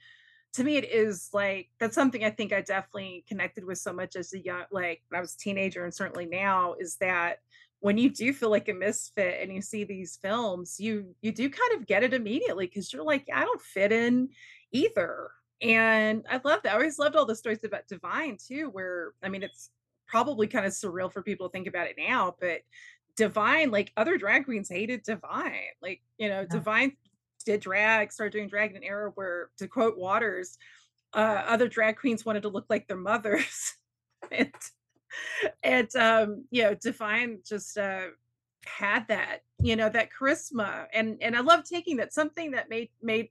to 0.53 0.65
me 0.65 0.77
it 0.77 0.85
is 0.85 1.31
like 1.33 1.69
that's 1.79 1.95
something 1.95 2.25
i 2.25 2.31
think 2.31 2.53
i 2.53 2.61
definitely 2.61 3.25
connected 3.29 3.65
with 3.65 3.79
so 3.79 3.93
much 3.93 4.17
as 4.17 4.33
a 4.33 4.39
young 4.39 4.65
like 4.71 5.03
when 5.09 5.19
i 5.19 5.21
was 5.21 5.35
a 5.35 5.39
teenager 5.39 5.85
and 5.85 5.95
certainly 5.95 6.27
now 6.27 6.75
is 6.79 6.97
that 6.97 7.39
when 7.81 7.99
you 7.99 8.09
do 8.09 8.33
feel 8.33 8.51
like 8.51 8.69
a 8.69 8.73
misfit 8.73 9.43
and 9.43 9.53
you 9.53 9.61
see 9.61 9.85
these 9.85 10.19
films 10.23 10.77
you 10.79 11.15
you 11.23 11.33
do 11.33 11.51
kind 11.51 11.75
of 11.79 11.87
get 11.87 12.03
it 12.03 12.15
immediately 12.15 12.67
because 12.67 12.93
you're 12.93 13.05
like 13.05 13.29
i 13.33 13.41
don't 13.41 13.61
fit 13.61 13.93
in 13.93 14.29
either. 14.73 15.31
And 15.63 16.25
i 16.29 16.41
love 16.45 16.63
that 16.63 16.73
i 16.73 16.75
always 16.75 16.99
loved 16.99 17.15
all 17.15 17.27
the 17.27 17.37
stories 17.37 17.63
about 17.63 17.87
divine 17.87 18.39
too 18.45 18.71
where 18.71 19.13
i 19.23 19.29
mean 19.29 19.43
it's 19.43 19.71
probably 20.07 20.47
kind 20.47 20.67
of 20.67 20.73
surreal 20.73 21.13
for 21.13 21.23
people 21.23 21.49
to 21.49 21.53
think 21.53 21.67
about 21.67 21.87
it 21.87 21.97
now, 21.99 22.35
but 22.41 22.61
Divine, 23.17 23.71
like 23.71 23.93
other 23.97 24.19
drag 24.19 24.45
queens 24.45 24.69
hated 24.69 25.03
Divine. 25.05 25.75
Like, 25.81 26.03
you 26.19 26.29
know, 26.29 26.45
Divine 26.45 26.97
did 27.45 27.61
drag, 27.61 28.13
started 28.13 28.33
doing 28.33 28.49
drag 28.49 28.71
in 28.71 28.77
an 28.79 28.83
era 28.83 29.13
where, 29.15 29.51
to 29.59 29.69
quote 29.69 29.97
Waters, 29.97 30.59
uh, 31.13 31.45
other 31.47 31.69
drag 31.69 31.97
queens 31.97 32.25
wanted 32.25 32.43
to 32.43 32.49
look 32.49 32.67
like 32.69 32.89
their 32.89 32.97
mothers. 32.97 33.75
and 34.33 34.53
and 35.63 35.95
um, 35.97 36.45
you 36.51 36.63
know, 36.63 36.75
Divine 36.75 37.39
just 37.47 37.79
uh 37.79 38.07
had 38.67 39.07
that, 39.09 39.41
you 39.63 39.77
know, 39.77 39.89
that 39.89 40.09
charisma. 40.19 40.87
And 40.93 41.19
and 41.21 41.37
I 41.37 41.41
love 41.41 41.65
taking 41.65 41.99
that, 41.99 42.13
something 42.13 42.53
that 42.53 42.69
made 42.69 42.91
made 43.03 43.29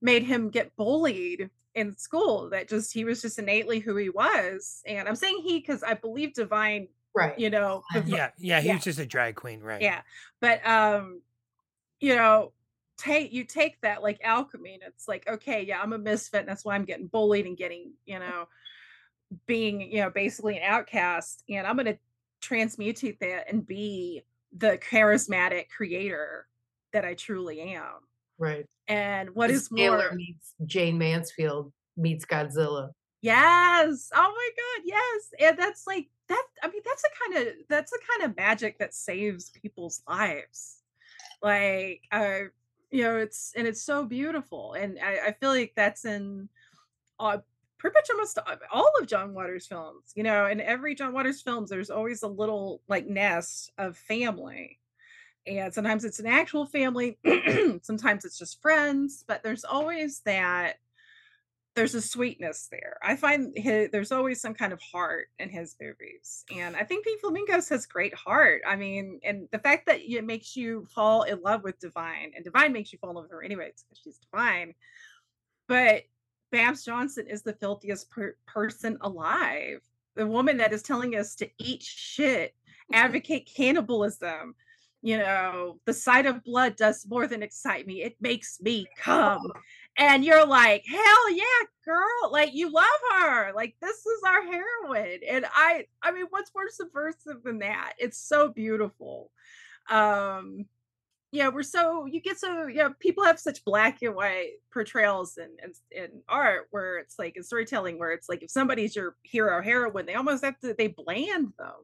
made 0.00 0.22
him 0.22 0.50
get 0.50 0.74
bullied 0.76 1.50
in 1.74 1.96
school 1.96 2.50
that 2.50 2.68
just 2.68 2.92
he 2.92 3.04
was 3.04 3.22
just 3.22 3.38
innately 3.38 3.78
who 3.78 3.96
he 3.96 4.10
was 4.10 4.82
and 4.86 5.08
i'm 5.08 5.14
saying 5.14 5.40
he 5.42 5.58
because 5.58 5.82
i 5.82 5.94
believe 5.94 6.34
divine 6.34 6.88
right. 7.14 7.38
you 7.38 7.48
know 7.50 7.82
the- 7.94 8.02
yeah 8.06 8.30
yeah 8.38 8.60
he 8.60 8.72
was 8.72 8.82
just 8.82 8.98
a 8.98 9.06
drag 9.06 9.36
queen 9.36 9.60
right. 9.60 9.80
Yeah 9.80 10.00
but 10.40 10.66
um 10.66 11.22
you 12.00 12.16
know 12.16 12.52
take 12.98 13.32
you 13.32 13.44
take 13.44 13.80
that 13.82 14.02
like 14.02 14.20
alchemy 14.24 14.74
and 14.74 14.82
it's 14.82 15.06
like 15.06 15.28
okay 15.28 15.62
yeah 15.62 15.80
i'm 15.80 15.92
a 15.92 15.98
misfit 15.98 16.40
and 16.40 16.48
that's 16.48 16.64
why 16.64 16.74
i'm 16.74 16.84
getting 16.84 17.06
bullied 17.06 17.46
and 17.46 17.56
getting 17.56 17.92
you 18.04 18.18
know 18.18 18.46
being, 19.46 19.80
you 19.80 20.00
know, 20.00 20.10
basically 20.10 20.56
an 20.56 20.64
outcast, 20.64 21.44
and 21.48 21.66
I'm 21.66 21.76
gonna 21.76 21.98
transmute 22.40 23.02
that 23.20 23.48
and 23.48 23.66
be 23.66 24.22
the 24.56 24.78
charismatic 24.78 25.68
creator 25.68 26.46
that 26.92 27.04
I 27.04 27.14
truly 27.14 27.60
am. 27.60 28.00
Right. 28.40 28.66
And 28.88 29.30
what 29.34 29.50
is 29.50 29.68
Taylor 29.68 30.08
more 30.08 30.14
meets 30.14 30.54
Jayne 30.64 30.96
Mansfield 30.96 31.72
meets 31.96 32.24
Godzilla. 32.24 32.90
Yes. 33.20 34.08
Oh 34.14 34.34
my 34.34 34.50
god, 34.56 34.82
yes. 34.86 35.28
And 35.38 35.58
that's 35.58 35.86
like 35.86 36.08
that 36.28 36.42
I 36.62 36.68
mean 36.68 36.80
that's 36.82 37.02
the 37.02 37.10
kind 37.22 37.46
of 37.46 37.54
that's 37.68 37.90
the 37.90 38.00
kind 38.10 38.30
of 38.30 38.36
magic 38.36 38.78
that 38.78 38.94
saves 38.94 39.50
people's 39.50 40.02
lives. 40.08 40.78
Like 41.42 42.00
uh 42.10 42.48
you 42.90 43.04
know, 43.04 43.18
it's 43.18 43.52
and 43.54 43.66
it's 43.66 43.82
so 43.82 44.06
beautiful. 44.06 44.72
And 44.72 44.98
I, 44.98 45.28
I 45.28 45.32
feel 45.32 45.50
like 45.50 45.74
that's 45.76 46.06
in 46.06 46.48
uh 47.18 47.38
pretty 47.76 47.94
much 47.94 48.08
almost 48.10 48.38
all 48.72 48.90
of 49.00 49.06
John 49.06 49.34
Waters 49.34 49.66
films, 49.66 50.12
you 50.14 50.22
know, 50.22 50.46
in 50.46 50.62
every 50.62 50.94
John 50.94 51.12
Waters 51.12 51.42
films, 51.42 51.68
there's 51.68 51.90
always 51.90 52.22
a 52.22 52.28
little 52.28 52.80
like 52.88 53.06
nest 53.06 53.70
of 53.76 53.98
family. 53.98 54.79
And 55.46 55.72
sometimes 55.72 56.04
it's 56.04 56.18
an 56.18 56.26
actual 56.26 56.66
family, 56.66 57.18
sometimes 57.82 58.24
it's 58.24 58.38
just 58.38 58.60
friends, 58.60 59.24
but 59.26 59.42
there's 59.42 59.64
always 59.64 60.20
that 60.20 60.76
there's 61.74 61.94
a 61.94 62.02
sweetness 62.02 62.68
there. 62.70 62.98
I 63.02 63.16
find 63.16 63.56
hi 63.56 63.88
there's 63.90 64.12
always 64.12 64.40
some 64.40 64.54
kind 64.54 64.72
of 64.72 64.80
heart 64.82 65.28
in 65.38 65.48
his 65.48 65.76
movies, 65.80 66.44
and 66.54 66.76
I 66.76 66.84
think 66.84 67.04
Pink 67.04 67.20
Flamingos 67.20 67.68
has 67.68 67.86
great 67.86 68.14
heart. 68.14 68.62
I 68.66 68.76
mean, 68.76 69.20
and 69.24 69.48
the 69.52 69.58
fact 69.58 69.86
that 69.86 70.00
it 70.00 70.24
makes 70.24 70.56
you 70.56 70.86
fall 70.94 71.22
in 71.22 71.40
love 71.42 71.62
with 71.62 71.78
Divine, 71.78 72.32
and 72.34 72.44
Divine 72.44 72.72
makes 72.72 72.92
you 72.92 72.98
fall 72.98 73.10
in 73.10 73.16
love 73.16 73.24
with 73.24 73.32
her 73.32 73.44
anyways 73.44 73.84
because 73.84 74.00
she's 74.02 74.18
Divine. 74.18 74.74
But 75.68 76.02
Babs 76.50 76.84
Johnson 76.84 77.26
is 77.28 77.42
the 77.42 77.52
filthiest 77.52 78.10
per- 78.10 78.36
person 78.46 78.98
alive. 79.02 79.80
The 80.16 80.26
woman 80.26 80.56
that 80.56 80.72
is 80.72 80.82
telling 80.82 81.14
us 81.14 81.36
to 81.36 81.48
eat 81.58 81.82
shit, 81.82 82.54
advocate 82.92 83.48
cannibalism. 83.54 84.54
You 85.02 85.18
know, 85.18 85.78
the 85.86 85.94
sight 85.94 86.26
of 86.26 86.44
blood 86.44 86.76
does 86.76 87.06
more 87.08 87.26
than 87.26 87.42
excite 87.42 87.86
me. 87.86 88.02
It 88.02 88.16
makes 88.20 88.60
me 88.60 88.86
come. 88.98 89.50
And 89.96 90.24
you're 90.24 90.46
like, 90.46 90.84
hell 90.86 91.30
yeah, 91.30 91.44
girl. 91.84 92.30
Like 92.30 92.50
you 92.52 92.70
love 92.70 92.84
her. 93.12 93.52
Like 93.54 93.76
this 93.80 93.96
is 93.96 94.22
our 94.26 94.42
heroine. 94.42 95.20
And 95.28 95.46
I 95.54 95.86
I 96.02 96.12
mean, 96.12 96.26
what's 96.30 96.52
more 96.54 96.68
subversive 96.70 97.42
than 97.44 97.58
that? 97.60 97.94
It's 97.98 98.18
so 98.18 98.48
beautiful. 98.48 99.30
Um 99.90 100.66
yeah, 101.32 101.48
we're 101.48 101.62
so 101.62 102.06
you 102.06 102.20
get 102.20 102.38
so 102.38 102.66
yeah, 102.66 102.88
people 102.98 103.24
have 103.24 103.38
such 103.38 103.64
black 103.64 104.02
and 104.02 104.14
white 104.16 104.52
portrayals 104.72 105.38
in, 105.38 105.50
in 105.62 105.72
in 106.04 106.22
art 106.28 106.66
where 106.70 106.98
it's 106.98 107.18
like 107.18 107.36
in 107.36 107.44
storytelling 107.44 107.98
where 107.98 108.12
it's 108.12 108.28
like 108.28 108.42
if 108.42 108.50
somebody's 108.50 108.96
your 108.96 109.16
hero 109.22 109.62
heroine, 109.62 110.06
they 110.06 110.14
almost 110.14 110.44
have 110.44 110.58
to 110.60 110.74
they 110.74 110.88
bland 110.88 111.52
them 111.58 111.74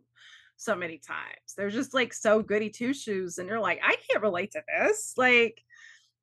so 0.57 0.75
many 0.75 0.99
times. 0.99 1.55
They're 1.57 1.71
just 1.71 1.95
like 1.95 2.13
so 2.13 2.43
goody 2.43 2.71
two 2.71 2.95
shoes, 2.95 3.39
and 3.39 3.49
you're 3.49 3.61
like, 3.61 3.81
I 3.83 3.97
can't 4.09 4.23
relate 4.23 4.53
to 4.53 4.63
this. 4.79 5.15
Like, 5.17 5.63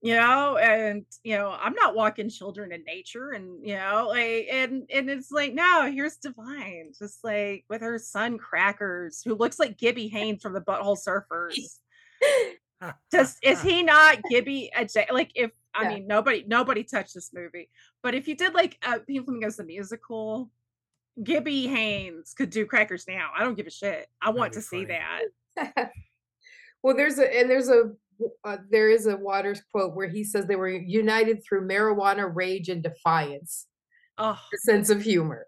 you 0.02 0.16
know, 0.16 0.58
and 0.58 1.06
you 1.24 1.38
know, 1.38 1.50
I'm 1.58 1.74
not 1.74 1.96
walking 1.96 2.30
children 2.30 2.72
in 2.72 2.84
nature, 2.84 3.32
and 3.32 3.66
you 3.66 3.76
know, 3.76 4.08
like, 4.10 4.48
and 4.52 4.84
and 4.94 5.10
it's 5.10 5.32
like, 5.32 5.54
no, 5.54 5.90
here's 5.92 6.18
Divine, 6.18 6.92
just 6.98 7.24
like 7.24 7.66
with 7.70 7.82
her 7.82 7.98
son 8.00 8.38
Crackers, 8.38 9.22
who 9.24 9.36
looks 9.36 9.60
like 9.60 9.78
Gibby 9.78 10.08
Haynes 10.10 10.42
from 10.42 10.54
the 10.54 10.62
Butthole 10.62 10.98
Surfers. 10.98 11.80
Does 13.12 13.38
is 13.42 13.62
he 13.64 13.84
not 13.84 14.18
Gibby? 14.30 14.72
Like 15.12 15.32
if 15.36 15.52
I 15.74 15.84
Yeah. 15.84 15.90
mean 15.90 16.08
nobody 16.08 16.44
nobody 16.48 16.84
touched 16.84 17.14
this 17.14 17.32
movie, 17.34 17.70
but 18.02 18.14
if 18.14 18.28
you 18.28 18.36
did 18.36 18.54
like 18.54 18.78
uh, 18.86 19.00
Pink 19.08 19.26
Flamingos 19.26 19.56
the 19.58 19.64
musical, 19.64 20.52
Gibby 21.22 21.68
Haynes 21.68 22.34
could 22.34 22.50
do 22.50 22.66
Crackers 22.66 23.06
now. 23.08 23.30
I 23.38 23.44
don't 23.44 23.56
give 23.56 23.68
a 23.68 23.72
shit. 23.72 24.08
I 24.22 24.32
want 24.32 24.54
to 24.54 24.62
see 24.62 24.86
that. 24.86 25.22
well, 26.84 26.96
there's 26.96 27.20
a 27.20 27.40
and 27.40 27.50
there's 27.50 27.70
a 27.70 27.92
uh, 28.44 28.58
there 28.70 28.90
is 28.90 29.06
a 29.06 29.18
Waters 29.18 29.62
quote 29.72 29.96
where 29.96 30.08
he 30.08 30.24
says 30.24 30.46
they 30.46 30.56
were 30.56 30.70
united 30.70 31.44
through 31.44 31.68
marijuana, 31.68 32.30
rage, 32.34 32.70
and 32.70 32.82
defiance. 32.82 33.68
Oh, 34.18 34.40
sense 34.58 34.90
of 34.90 35.02
humor, 35.02 35.48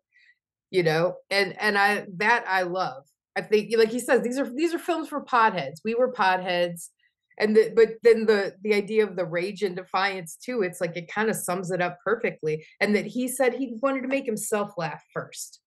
you 0.72 0.84
know, 0.84 1.16
and 1.30 1.60
and 1.60 1.78
I 1.78 2.06
that 2.18 2.46
I 2.48 2.64
love. 2.64 3.04
I 3.36 3.42
think, 3.42 3.72
like 3.78 3.90
he 3.90 4.00
says, 4.00 4.22
these 4.22 4.40
are 4.40 4.50
these 4.50 4.74
are 4.74 4.80
films 4.80 5.10
for 5.10 5.24
podheads. 5.24 5.82
We 5.84 5.96
were 5.96 6.12
podheads, 6.12 6.90
and 7.38 7.56
the, 7.56 7.72
but 7.76 7.96
then 8.04 8.26
the 8.26 8.56
the 8.62 8.74
idea 8.74 9.04
of 9.04 9.16
the 9.16 9.26
rage 9.26 9.62
and 9.62 9.76
defiance 9.76 10.38
too. 10.38 10.62
It's 10.62 10.80
like 10.80 10.96
it 10.96 11.12
kind 11.12 11.30
of 11.30 11.36
sums 11.36 11.72
it 11.72 11.82
up 11.82 11.98
perfectly. 12.04 12.66
And 12.80 12.96
that 12.96 13.06
he 13.06 13.28
said 13.28 13.54
he 13.54 13.78
wanted 13.82 14.02
to 14.02 14.08
make 14.08 14.26
himself 14.26 14.74
laugh 14.78 15.04
first, 15.14 15.60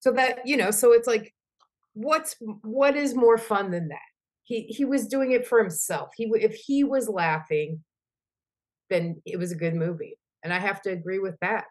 so 0.00 0.12
that 0.12 0.46
you 0.46 0.56
know. 0.56 0.70
So 0.70 0.92
it's 0.92 1.08
like, 1.08 1.34
what's 1.92 2.36
what 2.62 2.96
is 2.96 3.14
more 3.14 3.38
fun 3.38 3.70
than 3.70 3.88
that? 3.88 3.98
He 4.44 4.62
he 4.62 4.84
was 4.84 5.06
doing 5.06 5.32
it 5.32 5.46
for 5.46 5.58
himself. 5.58 6.10
He 6.16 6.30
if 6.34 6.54
he 6.54 6.84
was 6.84 7.08
laughing, 7.08 7.84
then 8.88 9.20
it 9.26 9.38
was 9.38 9.52
a 9.52 9.56
good 9.56 9.74
movie, 9.74 10.18
and 10.42 10.52
I 10.52 10.58
have 10.58 10.80
to 10.82 10.90
agree 10.90 11.18
with 11.18 11.36
that. 11.40 11.64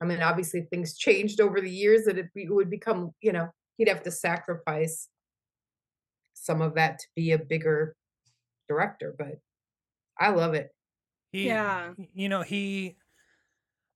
I 0.00 0.04
mean, 0.04 0.20
obviously 0.20 0.62
things 0.62 0.96
changed 0.96 1.40
over 1.40 1.60
the 1.60 1.70
years 1.70 2.06
that 2.06 2.18
it, 2.18 2.34
be, 2.34 2.42
it 2.42 2.52
would 2.52 2.68
become, 2.68 3.12
you 3.20 3.30
know, 3.30 3.50
he'd 3.76 3.88
have 3.88 4.02
to 4.02 4.10
sacrifice 4.10 5.08
some 6.34 6.60
of 6.60 6.74
that 6.74 6.98
to 6.98 7.06
be 7.14 7.30
a 7.30 7.38
bigger 7.38 7.94
director, 8.72 9.14
but 9.18 9.40
I 10.18 10.30
love 10.30 10.54
it. 10.54 10.70
He, 11.32 11.48
Yeah. 11.48 11.94
You 11.96 12.28
know, 12.28 12.42
he 12.42 12.96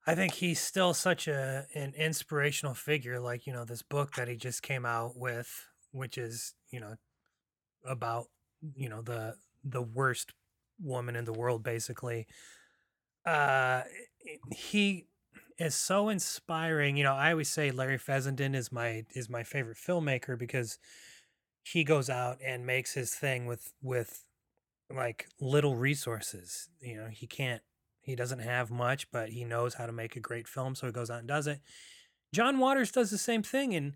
I 0.07 0.15
think 0.15 0.35
he's 0.35 0.61
still 0.61 0.95
such 0.95 1.27
a 1.27 1.67
an 1.75 1.95
inspirational 1.95 2.75
figure 2.75 3.19
like, 3.19 3.47
you 3.47 3.53
know, 3.53 3.65
this 3.65 3.83
book 3.83 4.15
that 4.15 4.29
he 4.29 4.37
just 4.37 4.63
came 4.63 4.87
out 4.87 5.17
with 5.17 5.69
which 5.93 6.19
is, 6.19 6.55
you 6.71 6.79
know, 6.81 6.97
about, 7.85 8.29
you 8.75 8.89
know, 8.89 9.03
the 9.03 9.37
the 9.65 9.83
worst 9.83 10.35
woman 10.81 11.17
in 11.17 11.25
the 11.27 11.35
world 11.35 11.63
basically. 11.65 12.27
Uh 13.27 13.85
he 14.55 15.07
is 15.59 15.75
so 15.77 16.09
inspiring. 16.11 16.97
You 16.97 17.05
know, 17.05 17.15
I 17.15 17.33
always 17.33 17.51
say 17.51 17.71
Larry 17.73 17.99
Fessenden 17.99 18.55
is 18.57 18.73
my 18.73 19.05
is 19.15 19.31
my 19.31 19.45
favorite 19.45 19.79
filmmaker 19.79 20.39
because 20.39 20.79
he 21.65 21.85
goes 21.85 22.11
out 22.11 22.39
and 22.45 22.67
makes 22.67 22.95
his 22.95 23.15
thing 23.17 23.47
with 23.47 23.75
with 23.83 24.26
like 24.95 25.27
little 25.41 25.77
resources. 25.77 26.69
You 26.81 26.97
know, 26.97 27.09
he 27.11 27.27
can't 27.27 27.63
he 28.01 28.15
doesn't 28.15 28.39
have 28.39 28.71
much, 28.71 29.11
but 29.11 29.31
he 29.31 29.45
knows 29.45 29.75
how 29.75 29.87
to 29.87 29.93
make 29.93 30.15
a 30.15 30.21
great 30.21 30.47
film, 30.47 30.77
so 30.77 30.87
he 30.87 30.93
goes 30.93 31.11
out 31.11 31.19
and 31.19 31.29
does 31.29 31.49
it. 31.49 31.61
John 32.33 32.59
Waters 32.59 32.93
does 32.93 33.11
the 33.11 33.19
same 33.19 33.43
thing 33.43 33.75
and 33.75 33.95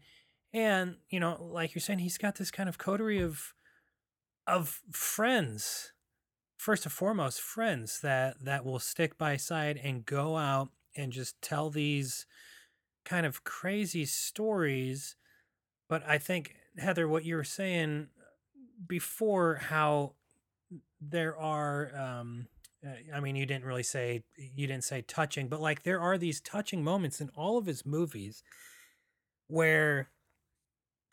and 0.53 0.97
you 1.09 1.21
know, 1.21 1.39
like 1.41 1.75
you're 1.75 1.81
saying, 1.81 2.01
he's 2.01 2.19
got 2.19 2.37
this 2.37 2.51
kind 2.51 2.69
of 2.69 2.79
coterie 2.79 3.21
of 3.21 3.55
of 4.47 4.81
friends. 4.91 5.93
First 6.57 6.85
and 6.85 6.93
foremost, 6.93 7.41
friends 7.41 8.01
that 8.01 8.45
that 8.45 8.65
will 8.65 8.81
stick 8.81 9.17
by 9.17 9.37
side 9.37 9.81
and 9.83 10.05
go 10.05 10.37
out 10.37 10.71
and 10.97 11.13
just 11.13 11.41
tell 11.41 11.71
these 11.71 12.27
kind 13.05 13.25
of 13.25 13.45
crazy 13.45 14.05
stories. 14.05 15.17
But 15.89 16.03
I 16.07 16.19
think 16.19 16.55
Heather, 16.79 17.09
what 17.09 17.25
you 17.25 17.37
were 17.37 17.45
saying 17.45 18.09
before, 18.87 19.57
how 19.57 20.15
there 21.01 21.37
are 21.39 21.91
um 21.97 22.47
uh, 22.87 22.91
i 23.15 23.21
mean 23.21 23.37
you 23.37 23.47
didn't 23.47 23.65
really 23.65 23.83
say 23.83 24.23
you 24.37 24.67
didn't 24.67 24.85
say 24.85 25.03
touching 25.03 25.49
but 25.49 25.61
like 25.61 25.83
there 25.83 26.01
are 26.01 26.19
these 26.19 26.41
touching 26.41 26.85
moments 26.85 27.21
in 27.21 27.31
all 27.35 27.59
of 27.59 27.67
his 27.67 27.85
movies 27.85 28.43
where 29.49 30.09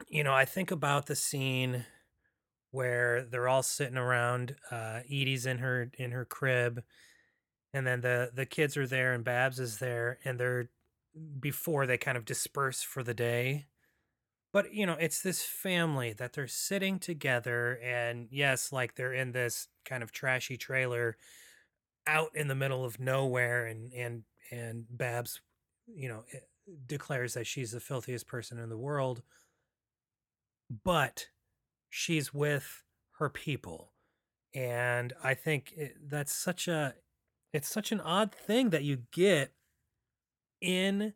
you 0.08 0.24
know 0.24 0.34
i 0.34 0.46
think 0.46 0.72
about 0.72 1.06
the 1.08 1.15
scene 1.15 1.86
where 2.72 3.24
they're 3.24 3.48
all 3.48 3.63
sitting 3.63 3.98
around 3.98 4.56
uh 4.72 5.00
edie's 5.10 5.46
in 5.46 5.58
her 5.58 5.89
in 5.98 6.12
her 6.12 6.26
crib 6.26 6.84
and 7.74 7.86
then 7.86 8.02
the 8.02 8.32
the 8.34 8.46
kids 8.46 8.78
are 8.78 8.88
there 8.88 9.13
and 9.13 9.24
babs 9.24 9.60
is 9.60 9.80
there 9.80 10.20
and 10.26 10.39
they're 10.39 10.70
before 11.39 11.86
they 11.86 11.98
kind 11.98 12.17
of 12.17 12.26
disperse 12.26 12.84
for 12.84 13.04
the 13.04 13.13
day 13.13 13.65
but 14.58 14.74
you 14.74 14.88
know 14.88 14.98
it's 15.00 15.22
this 15.22 15.44
family 15.44 16.14
that 16.14 16.34
they're 16.34 16.48
sitting 16.48 16.98
together 16.98 17.80
and 17.84 18.28
yes 18.32 18.72
like 18.72 18.96
they're 18.96 19.14
in 19.14 19.32
this 19.32 19.68
kind 19.86 20.02
of 20.02 20.12
trashy 20.12 20.58
trailer 20.58 21.16
out 22.08 22.32
in 22.34 22.48
the 22.48 22.56
middle 22.56 22.84
of 22.84 23.00
nowhere 23.00 23.68
and 23.68 23.94
and 23.94 24.24
and 24.50 24.86
babs 24.90 25.42
you 25.86 26.10
know 26.10 26.24
eh, 26.34 26.40
declares 26.88 27.36
that 27.36 27.46
she's 27.46 27.70
the 27.70 27.80
filthiest 27.80 28.26
person 28.26 28.58
in 28.58 28.70
the 28.70 28.78
world 28.80 29.22
but 30.84 31.28
she's 31.88 32.34
with 32.34 32.82
her 33.20 33.30
people 33.30 33.92
and 34.56 35.14
i 35.24 35.36
think 35.36 35.72
it, 35.78 35.98
that's 36.10 36.34
such 36.34 36.68
a 36.68 36.96
it's 37.54 37.70
such 37.70 37.92
an 37.92 38.00
odd 38.00 38.32
thing 38.32 38.72
that 38.72 38.84
you 38.84 39.04
get 39.12 39.54
in 40.62 41.14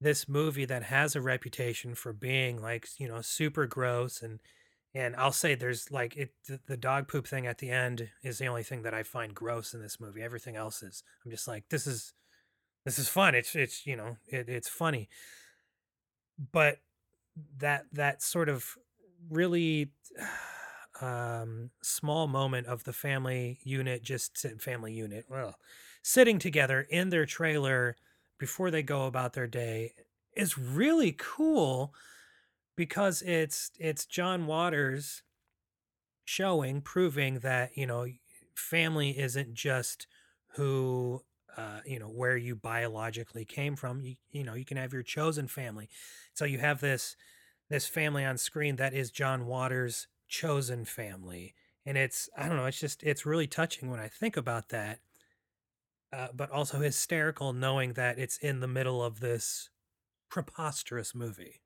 this 0.00 0.28
movie 0.28 0.64
that 0.64 0.84
has 0.84 1.14
a 1.14 1.20
reputation 1.20 1.94
for 1.94 2.12
being 2.12 2.60
like 2.60 2.88
you 2.98 3.08
know 3.08 3.20
super 3.20 3.66
gross 3.66 4.22
and 4.22 4.40
and 4.94 5.14
I'll 5.16 5.32
say 5.32 5.54
there's 5.54 5.90
like 5.90 6.16
it 6.16 6.30
the, 6.66 6.76
dog 6.76 7.06
poop 7.06 7.26
thing 7.26 7.46
at 7.46 7.58
the 7.58 7.70
end 7.70 8.08
is 8.24 8.38
the 8.38 8.48
only 8.48 8.64
thing 8.64 8.82
that 8.82 8.94
I 8.94 9.04
find 9.04 9.32
gross 9.34 9.72
in 9.72 9.80
this 9.80 10.00
movie. 10.00 10.20
Everything 10.22 10.56
else 10.56 10.82
is 10.82 11.04
I'm 11.24 11.30
just 11.30 11.46
like 11.46 11.64
this 11.70 11.86
is 11.86 12.12
this 12.84 12.98
is 12.98 13.08
fun. 13.08 13.34
It's 13.34 13.54
it's 13.54 13.86
you 13.86 13.96
know 13.96 14.16
it, 14.26 14.48
it's 14.48 14.68
funny. 14.68 15.08
but 16.52 16.78
that 17.58 17.84
that 17.92 18.22
sort 18.22 18.48
of 18.48 18.76
really 19.30 19.90
um, 21.00 21.70
small 21.82 22.26
moment 22.26 22.66
of 22.66 22.84
the 22.84 22.92
family 22.92 23.58
unit, 23.62 24.02
just 24.02 24.36
family 24.58 24.92
unit, 24.92 25.24
well, 25.30 25.56
sitting 26.02 26.38
together 26.38 26.86
in 26.90 27.10
their 27.10 27.26
trailer 27.26 27.96
before 28.40 28.70
they 28.70 28.82
go 28.82 29.06
about 29.06 29.34
their 29.34 29.46
day 29.46 29.92
is 30.34 30.58
really 30.58 31.14
cool 31.16 31.94
because 32.74 33.22
it's 33.22 33.70
it's 33.78 34.06
John 34.06 34.46
Waters 34.46 35.22
showing 36.24 36.80
proving 36.80 37.40
that 37.40 37.76
you 37.76 37.86
know 37.86 38.06
family 38.54 39.18
isn't 39.18 39.54
just 39.54 40.06
who 40.54 41.22
uh, 41.56 41.80
you 41.84 41.98
know 41.98 42.08
where 42.08 42.36
you 42.36 42.56
biologically 42.56 43.44
came 43.44 43.76
from. 43.76 44.00
You, 44.00 44.16
you 44.30 44.42
know 44.42 44.54
you 44.54 44.64
can 44.64 44.78
have 44.78 44.94
your 44.94 45.02
chosen 45.02 45.46
family. 45.46 45.88
So 46.32 46.46
you 46.46 46.58
have 46.58 46.80
this 46.80 47.16
this 47.68 47.86
family 47.86 48.24
on 48.24 48.38
screen 48.38 48.76
that 48.76 48.94
is 48.94 49.10
John 49.10 49.46
Waters 49.46 50.08
chosen 50.28 50.86
family. 50.86 51.54
And 51.84 51.98
it's 51.98 52.30
I 52.36 52.48
don't 52.48 52.56
know 52.56 52.66
it's 52.66 52.80
just 52.80 53.02
it's 53.02 53.26
really 53.26 53.46
touching 53.46 53.90
when 53.90 54.00
I 54.00 54.08
think 54.08 54.38
about 54.38 54.70
that 54.70 55.00
uh, 56.12 56.28
but 56.34 56.50
also 56.50 56.78
hysterical 56.78 57.52
knowing 57.52 57.92
that 57.94 58.18
it's 58.18 58.38
in 58.38 58.60
the 58.60 58.68
middle 58.68 59.02
of 59.02 59.20
this 59.20 59.70
preposterous 60.30 61.14
movie 61.14 61.60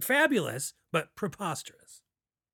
fabulous 0.00 0.74
but 0.90 1.08
preposterous 1.14 2.02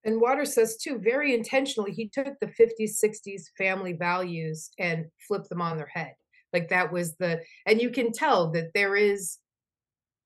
and 0.05 0.21
Waters 0.21 0.55
says 0.55 0.77
too, 0.77 0.99
very 0.99 1.35
intentionally, 1.35 1.93
he 1.93 2.09
took 2.09 2.39
the 2.41 2.47
50s, 2.47 3.03
60s 3.05 3.43
family 3.57 3.93
values 3.93 4.71
and 4.79 5.07
flipped 5.27 5.49
them 5.49 5.61
on 5.61 5.77
their 5.77 5.91
head. 5.93 6.13
Like 6.53 6.69
that 6.69 6.93
was 6.93 7.17
the, 7.17 7.43
and 7.67 7.81
you 7.81 7.91
can 7.91 8.13
tell 8.13 8.51
that 8.53 8.73
there 8.75 8.97
is, 8.97 9.39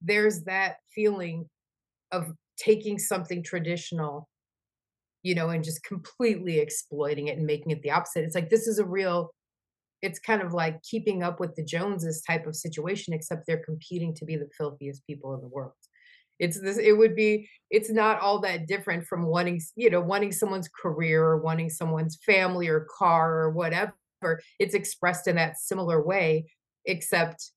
there's 0.00 0.42
that 0.44 0.76
feeling 0.94 1.48
of 2.12 2.32
taking 2.56 2.98
something 2.98 3.42
traditional, 3.42 4.28
you 5.22 5.34
know, 5.34 5.48
and 5.48 5.64
just 5.64 5.82
completely 5.82 6.58
exploiting 6.58 7.28
it 7.28 7.38
and 7.38 7.46
making 7.46 7.72
it 7.72 7.82
the 7.82 7.90
opposite. 7.90 8.24
It's 8.24 8.34
like, 8.34 8.50
this 8.50 8.68
is 8.68 8.78
a 8.78 8.84
real, 8.84 9.30
it's 10.02 10.18
kind 10.18 10.42
of 10.42 10.52
like 10.52 10.82
keeping 10.82 11.22
up 11.22 11.40
with 11.40 11.54
the 11.54 11.64
Joneses 11.64 12.22
type 12.22 12.46
of 12.46 12.56
situation, 12.56 13.14
except 13.14 13.46
they're 13.46 13.64
competing 13.64 14.14
to 14.16 14.24
be 14.24 14.36
the 14.36 14.50
filthiest 14.56 15.06
people 15.06 15.34
in 15.34 15.40
the 15.40 15.48
world. 15.48 15.72
It's 16.38 16.60
this 16.60 16.78
it 16.78 16.92
would 16.92 17.14
be 17.14 17.48
it's 17.70 17.90
not 17.90 18.20
all 18.20 18.40
that 18.40 18.66
different 18.66 19.06
from 19.06 19.26
wanting 19.26 19.60
you 19.76 19.90
know 19.90 20.00
wanting 20.00 20.32
someone's 20.32 20.68
career 20.68 21.24
or 21.24 21.38
wanting 21.38 21.70
someone's 21.70 22.18
family 22.26 22.68
or 22.68 22.86
car 22.98 23.38
or 23.38 23.50
whatever. 23.50 23.94
It's 24.58 24.74
expressed 24.74 25.28
in 25.28 25.36
that 25.36 25.58
similar 25.58 26.04
way 26.04 26.46
except 26.84 27.50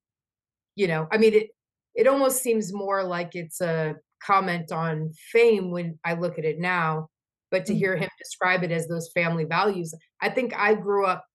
you 0.76 0.88
know 0.88 1.08
i 1.12 1.18
mean 1.18 1.34
it 1.34 1.48
it 1.96 2.08
almost 2.08 2.42
seems 2.42 2.74
more 2.74 3.04
like 3.04 3.32
it's 3.34 3.62
a 3.62 3.96
comment 4.24 4.72
on 4.72 5.12
fame 5.32 5.72
when 5.72 5.98
i 6.04 6.14
look 6.14 6.38
at 6.38 6.46
it 6.46 6.60
now 6.60 7.08
but 7.52 7.66
to 7.66 7.76
hear 7.76 7.94
mm-hmm. 7.94 8.04
him 8.04 8.10
describe 8.18 8.64
it 8.64 8.72
as 8.72 8.88
those 8.88 9.10
family 9.14 9.46
values 9.46 9.94
i 10.22 10.30
think 10.30 10.56
i 10.56 10.74
grew 10.74 11.06
up 11.06 11.26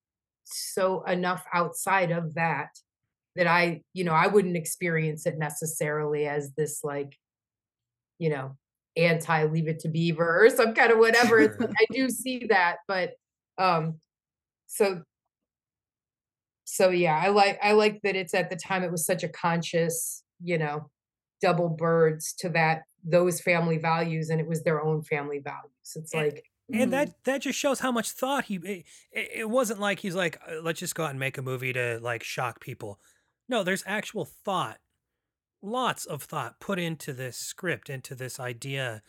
so 0.52 1.02
enough 1.04 1.44
outside 1.52 2.10
of 2.10 2.34
that 2.34 2.70
that 3.36 3.46
i 3.46 3.80
you 3.92 4.04
know 4.04 4.12
i 4.14 4.26
wouldn't 4.26 4.56
experience 4.56 5.26
it 5.26 5.38
necessarily 5.38 6.26
as 6.26 6.52
this 6.56 6.82
like 6.84 7.16
you 8.20 8.28
know, 8.28 8.56
anti 8.96 9.44
leave 9.46 9.66
it 9.66 9.80
to 9.80 9.88
beaver 9.88 10.44
or 10.44 10.50
some 10.50 10.74
kind 10.74 10.92
of 10.92 10.98
whatever. 10.98 11.56
I 11.60 11.86
do 11.90 12.08
see 12.08 12.46
that, 12.50 12.76
but 12.86 13.14
um 13.58 13.98
so 14.66 15.02
so 16.64 16.90
yeah, 16.90 17.18
I 17.20 17.28
like 17.28 17.58
I 17.62 17.72
like 17.72 18.00
that 18.04 18.14
it's 18.14 18.34
at 18.34 18.50
the 18.50 18.56
time 18.56 18.84
it 18.84 18.92
was 18.92 19.04
such 19.04 19.24
a 19.24 19.28
conscious, 19.28 20.22
you 20.42 20.58
know, 20.58 20.90
double 21.40 21.68
birds 21.68 22.34
to 22.40 22.50
that 22.50 22.82
those 23.02 23.40
family 23.40 23.78
values 23.78 24.28
and 24.28 24.40
it 24.40 24.46
was 24.46 24.62
their 24.62 24.82
own 24.82 25.02
family 25.02 25.38
values. 25.38 25.96
It's 25.96 26.12
And- 26.14 26.40
like 26.72 26.80
and 26.80 26.92
that 26.92 27.24
that 27.24 27.42
just 27.42 27.58
shows 27.58 27.80
how 27.80 27.92
much 27.92 28.10
thought 28.10 28.44
he 28.46 28.56
it, 28.56 28.84
it 29.12 29.30
it 29.34 29.50
wasn't 29.50 29.80
like 29.80 30.00
he's 30.00 30.14
like 30.14 30.40
"Uh, 30.48 30.60
let's 30.62 30.80
just 30.80 30.94
go 30.94 31.04
out 31.04 31.10
and 31.10 31.20
make 31.20 31.38
a 31.38 31.42
movie 31.42 31.72
to 31.72 31.98
like 32.00 32.22
shock 32.22 32.60
people. 32.60 32.98
No 33.48 33.62
there's 33.62 33.84
actual 33.86 34.24
thought 34.24 34.78
lots 35.62 36.06
of 36.06 36.22
thought 36.22 36.58
put 36.60 36.78
into 36.78 37.12
this 37.12 37.36
script 37.36 37.90
into 37.90 38.14
this 38.14 38.40
idea 38.40 39.02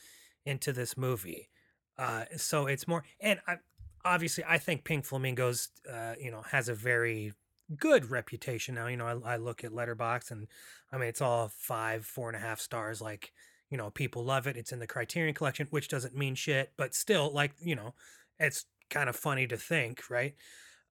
into 0.46 0.74
this 0.74 0.98
movie. 0.98 1.50
Uh 1.98 2.26
so 2.38 2.68
it's 2.68 2.88
more 2.88 3.04
and 3.20 3.40
I, 3.48 3.58
obviously 4.04 4.44
i 4.48 4.58
think 4.58 4.84
pink 4.84 5.06
flamingos 5.06 5.70
uh 5.92 6.14
you 6.20 6.32
know 6.32 6.42
has 6.42 6.68
a 6.70 6.74
very 6.74 7.34
good 7.78 8.10
reputation 8.10 8.76
now. 8.76 8.88
You 8.88 8.98
know 8.98 9.22
i, 9.24 9.34
I 9.34 9.38
look 9.38 9.64
at 9.64 9.72
letterboxd 9.72 10.32
and 10.32 10.48
i 10.92 10.98
mean 10.98 11.08
it's 11.08 11.22
all 11.22 11.52
five 11.56 12.06
four 12.06 12.28
and 12.30 12.36
a 12.36 12.40
half 12.40 12.60
stars 12.60 13.02
like 13.02 13.32
you 13.72 13.78
know 13.78 13.90
people 13.90 14.24
love 14.24 14.46
it 14.46 14.58
it's 14.58 14.72
in 14.72 14.80
the 14.80 14.86
criterion 14.86 15.34
collection 15.34 15.66
which 15.72 15.88
doesn't 15.88 16.16
mean 16.16 16.36
shit 16.36 16.74
but 16.78 16.94
still 16.94 17.32
like 17.34 17.54
you 17.60 17.76
know 17.76 17.96
it's 18.38 18.66
kind 18.90 19.10
of 19.10 19.16
funny 19.16 19.48
to 19.48 19.58
think 19.58 20.04
right? 20.10 20.36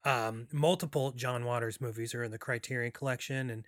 Um 0.05 0.49
multiple 0.51 1.13
john 1.13 1.45
waters 1.45 1.81
movies 1.81 2.15
are 2.15 2.25
in 2.25 2.33
the 2.33 2.39
criterion 2.39 2.91
collection 2.91 3.51
and 3.51 3.67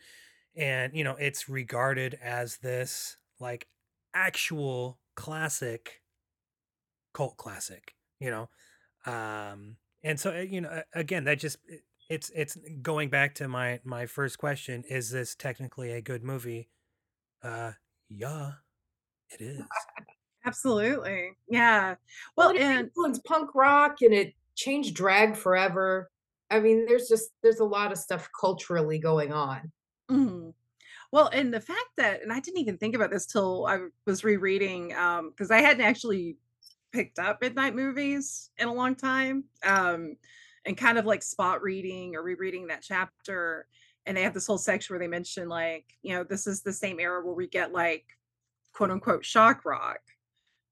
and 0.56 0.96
you 0.96 1.04
know 1.04 1.14
it's 1.16 1.48
regarded 1.48 2.18
as 2.22 2.56
this 2.56 3.16
like 3.38 3.68
actual 4.14 4.98
classic 5.14 6.00
cult 7.12 7.36
classic 7.36 7.94
you 8.18 8.30
know? 8.30 8.48
Um 9.04 9.76
and 10.02 10.18
so 10.18 10.30
uh, 10.30 10.40
you 10.40 10.62
know 10.62 10.82
again 10.94 11.24
that 11.24 11.38
just 11.38 11.58
it's 12.08 12.30
it's 12.34 12.56
going 12.80 13.10
back 13.10 13.34
to 13.34 13.48
my 13.48 13.80
my 13.84 14.06
first 14.06 14.38
question 14.38 14.84
is 14.88 15.10
this 15.10 15.34
technically 15.34 15.92
a 15.92 16.00
good 16.00 16.24
movie? 16.24 16.70
Uh 17.42 17.72
yeah 18.08 18.52
it 19.32 19.40
is 19.40 19.62
Absolutely. 20.44 21.32
Yeah. 21.48 21.96
well, 22.36 22.50
Well, 22.54 22.56
it 22.56 22.62
and 22.62 22.90
influenced 22.94 23.24
punk 23.24 23.54
rock 23.54 23.96
and 24.02 24.12
it 24.12 24.34
changed 24.56 24.94
drag 24.94 25.36
forever. 25.36 26.10
I 26.50 26.60
mean, 26.60 26.86
there's 26.86 27.08
just 27.08 27.30
there's 27.42 27.60
a 27.60 27.64
lot 27.64 27.92
of 27.92 27.98
stuff 27.98 28.28
culturally 28.38 28.98
going 28.98 29.32
on. 29.32 29.72
Mhm. 30.10 30.54
Well, 31.12 31.28
and 31.32 31.54
the 31.54 31.60
fact 31.60 31.90
that, 31.98 32.22
and 32.22 32.32
I 32.32 32.40
didn't 32.40 32.60
even 32.60 32.78
think 32.78 32.94
about 32.94 33.10
this 33.10 33.26
till 33.26 33.66
I 33.66 33.88
was 34.06 34.24
rereading, 34.24 34.94
um, 34.94 35.30
because 35.30 35.50
I 35.50 35.60
hadn't 35.60 35.82
actually 35.84 36.38
picked 36.92 37.18
up 37.18 37.40
midnight 37.42 37.74
movies 37.74 38.50
in 38.58 38.68
a 38.68 38.74
long 38.74 38.96
time, 38.96 39.46
um, 39.64 40.16
and 40.66 40.76
kind 40.78 40.98
of 40.98 41.06
like 41.06 41.22
spot 41.22 41.62
reading 41.62 42.16
or 42.16 42.22
rereading 42.22 42.68
that 42.68 42.82
chapter. 42.82 43.68
And 44.06 44.16
they 44.16 44.22
have 44.22 44.34
this 44.34 44.46
whole 44.46 44.58
section 44.58 44.94
where 44.94 45.00
they 45.00 45.08
mention 45.08 45.48
like, 45.48 45.94
you 46.02 46.14
know, 46.14 46.24
this 46.24 46.46
is 46.46 46.62
the 46.62 46.72
same 46.72 47.00
era 47.00 47.24
where 47.24 47.34
we 47.34 47.48
get 47.48 47.72
like 47.72 48.06
quote 48.72 48.90
unquote 48.90 49.24
shock 49.24 49.64
rock 49.64 50.00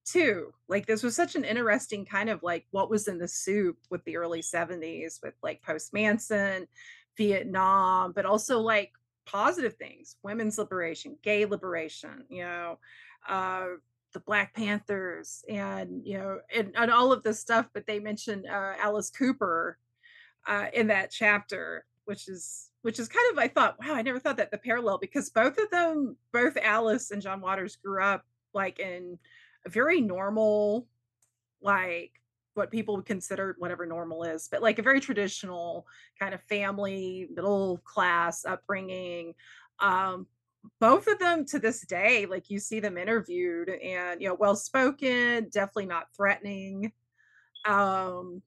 too. 0.05 0.53
Like 0.69 0.87
this 0.87 1.03
was 1.03 1.15
such 1.15 1.35
an 1.35 1.45
interesting 1.45 2.05
kind 2.05 2.29
of 2.31 2.43
like 2.43 2.67
what 2.71 2.91
was 2.91 3.09
in 3.09 3.19
the 3.19 3.29
soup 3.29 3.77
with 3.91 4.05
the 4.05 4.17
early 4.17 4.43
70s 4.43 5.23
with 5.23 5.35
like 5.43 5.63
post 5.63 5.93
Manson, 5.93 6.67
Vietnam, 7.17 8.13
but 8.13 8.27
also 8.27 8.61
like 8.61 8.93
positive 9.27 9.75
things, 9.75 10.17
women's 10.23 10.59
liberation, 10.59 11.17
gay 11.23 11.45
liberation, 11.45 12.25
you 12.29 12.43
know, 12.43 12.79
uh 13.29 13.67
the 14.13 14.21
Black 14.21 14.55
Panthers 14.55 15.45
and 15.49 16.05
you 16.05 16.19
know 16.19 16.41
and, 16.55 16.73
and 16.77 16.91
all 16.91 17.13
of 17.13 17.23
this 17.23 17.39
stuff, 17.39 17.69
but 17.73 17.87
they 17.87 18.01
mentioned 18.01 18.47
uh 18.47 18.73
Alice 18.81 19.11
Cooper 19.11 19.79
uh 20.49 20.67
in 20.73 20.89
that 20.89 21.11
chapter, 21.11 21.85
which 22.07 22.29
is 22.29 22.70
which 22.83 22.99
is 22.99 23.09
kind 23.09 23.33
of 23.33 23.39
I 23.39 23.49
thought, 23.49 23.77
wow, 23.81 23.95
I 23.95 24.03
never 24.03 24.19
thought 24.19 24.39
that 24.39 24.51
the 24.51 24.59
parallel 24.59 24.99
because 24.99 25.31
both 25.31 25.59
of 25.59 25.71
them, 25.71 26.17
both 26.33 26.57
Alice 26.57 27.11
and 27.11 27.23
John 27.23 27.41
Waters 27.41 27.77
grew 27.77 28.03
up 28.03 28.25
like 28.55 28.79
in 28.79 29.19
a 29.67 29.69
very 29.69 30.01
normal, 30.01 30.87
like 31.61 32.13
what 32.55 32.71
people 32.71 32.97
would 32.97 33.07
consider 33.07 33.55
whatever 33.59 33.87
normal 33.87 34.25
is, 34.25 34.49
but 34.51 34.63
like 34.63 34.79
a 34.79 34.83
very 34.83 35.01
traditional 35.01 35.87
kind 36.19 36.35
of 36.35 36.43
family, 36.43 37.29
middle 37.35 37.79
class 37.85 38.45
upbringing. 38.45 39.35
Um, 39.79 40.27
both 40.79 41.07
of 41.07 41.19
them 41.19 41.47
to 41.47 41.59
this 41.59 41.87
day, 41.87 42.27
like 42.27 42.51
you 42.51 42.59
see 42.59 42.81
them 42.81 42.99
interviewed 42.99 43.71
and 43.71 44.21
you 44.21 44.29
know, 44.29 44.35
well 44.35 44.57
spoken, 44.57 45.49
definitely 45.51 45.87
not 45.87 46.09
threatening. 46.15 46.93
Um, 47.67 48.43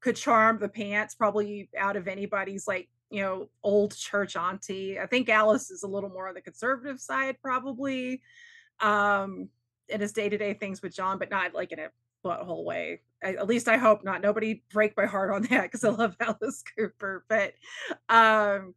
could 0.00 0.16
charm 0.16 0.58
the 0.58 0.68
pants 0.68 1.14
probably 1.14 1.68
out 1.76 1.96
of 1.96 2.06
anybody's 2.06 2.68
like 2.68 2.88
you 3.10 3.22
know 3.22 3.48
old 3.62 3.96
church 3.96 4.36
auntie. 4.36 4.98
I 4.98 5.06
think 5.06 5.28
alice 5.28 5.70
is 5.70 5.82
a 5.82 5.88
little 5.88 6.10
more 6.10 6.28
on 6.28 6.34
the 6.34 6.40
conservative 6.40 7.00
side 7.00 7.36
probably 7.42 8.22
um 8.80 9.48
in 9.88 10.00
his 10.00 10.12
day-to-day 10.12 10.52
things 10.52 10.82
with 10.82 10.94
john 10.94 11.18
but 11.18 11.30
not 11.30 11.54
like 11.54 11.72
in 11.72 11.78
a 11.78 11.88
butthole 12.24 12.64
way. 12.64 13.00
I, 13.22 13.34
at 13.34 13.46
least 13.46 13.68
i 13.68 13.76
hope 13.76 14.04
not. 14.04 14.20
Nobody 14.20 14.62
break 14.72 14.96
my 14.96 15.06
heart 15.06 15.30
on 15.30 15.42
that 15.50 15.62
because 15.62 15.84
i 15.84 15.90
love 15.90 16.16
alice 16.20 16.62
cooper 16.76 17.24
but 17.28 17.54
um 18.08 18.74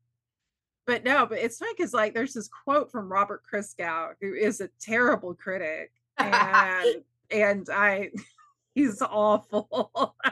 but 0.85 1.03
no 1.03 1.25
but 1.25 1.39
it's 1.39 1.57
funny 1.57 1.73
because 1.77 1.93
like 1.93 2.13
there's 2.13 2.33
this 2.33 2.49
quote 2.63 2.91
from 2.91 3.11
robert 3.11 3.43
christgau 3.51 4.13
who 4.21 4.33
is 4.33 4.61
a 4.61 4.69
terrible 4.79 5.33
critic 5.33 5.91
and 6.17 7.03
and 7.31 7.69
i 7.69 8.09
He's 8.75 9.01
awful. 9.01 10.15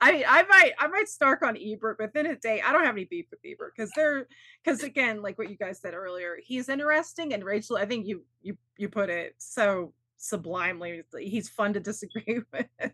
I 0.00 0.12
mean, 0.12 0.24
I 0.28 0.42
might 0.44 0.72
I 0.78 0.86
might 0.88 1.08
snark 1.08 1.42
on 1.42 1.56
Ebert, 1.56 1.98
but 1.98 2.14
then 2.14 2.26
a 2.26 2.36
day 2.36 2.60
I 2.60 2.72
don't 2.72 2.84
have 2.84 2.94
any 2.94 3.04
beef 3.04 3.26
with 3.30 3.40
Ebert 3.44 3.74
because 3.76 3.90
they're 3.96 4.26
because 4.64 4.82
again, 4.82 5.22
like 5.22 5.38
what 5.38 5.50
you 5.50 5.56
guys 5.56 5.80
said 5.80 5.94
earlier, 5.94 6.38
he's 6.42 6.68
interesting 6.68 7.32
and 7.34 7.44
Rachel, 7.44 7.76
I 7.76 7.86
think 7.86 8.06
you 8.06 8.24
you 8.42 8.56
you 8.76 8.88
put 8.88 9.10
it 9.10 9.34
so 9.38 9.92
sublimely. 10.18 11.02
He's 11.18 11.48
fun 11.48 11.72
to 11.74 11.80
disagree 11.80 12.40
with. 12.52 12.92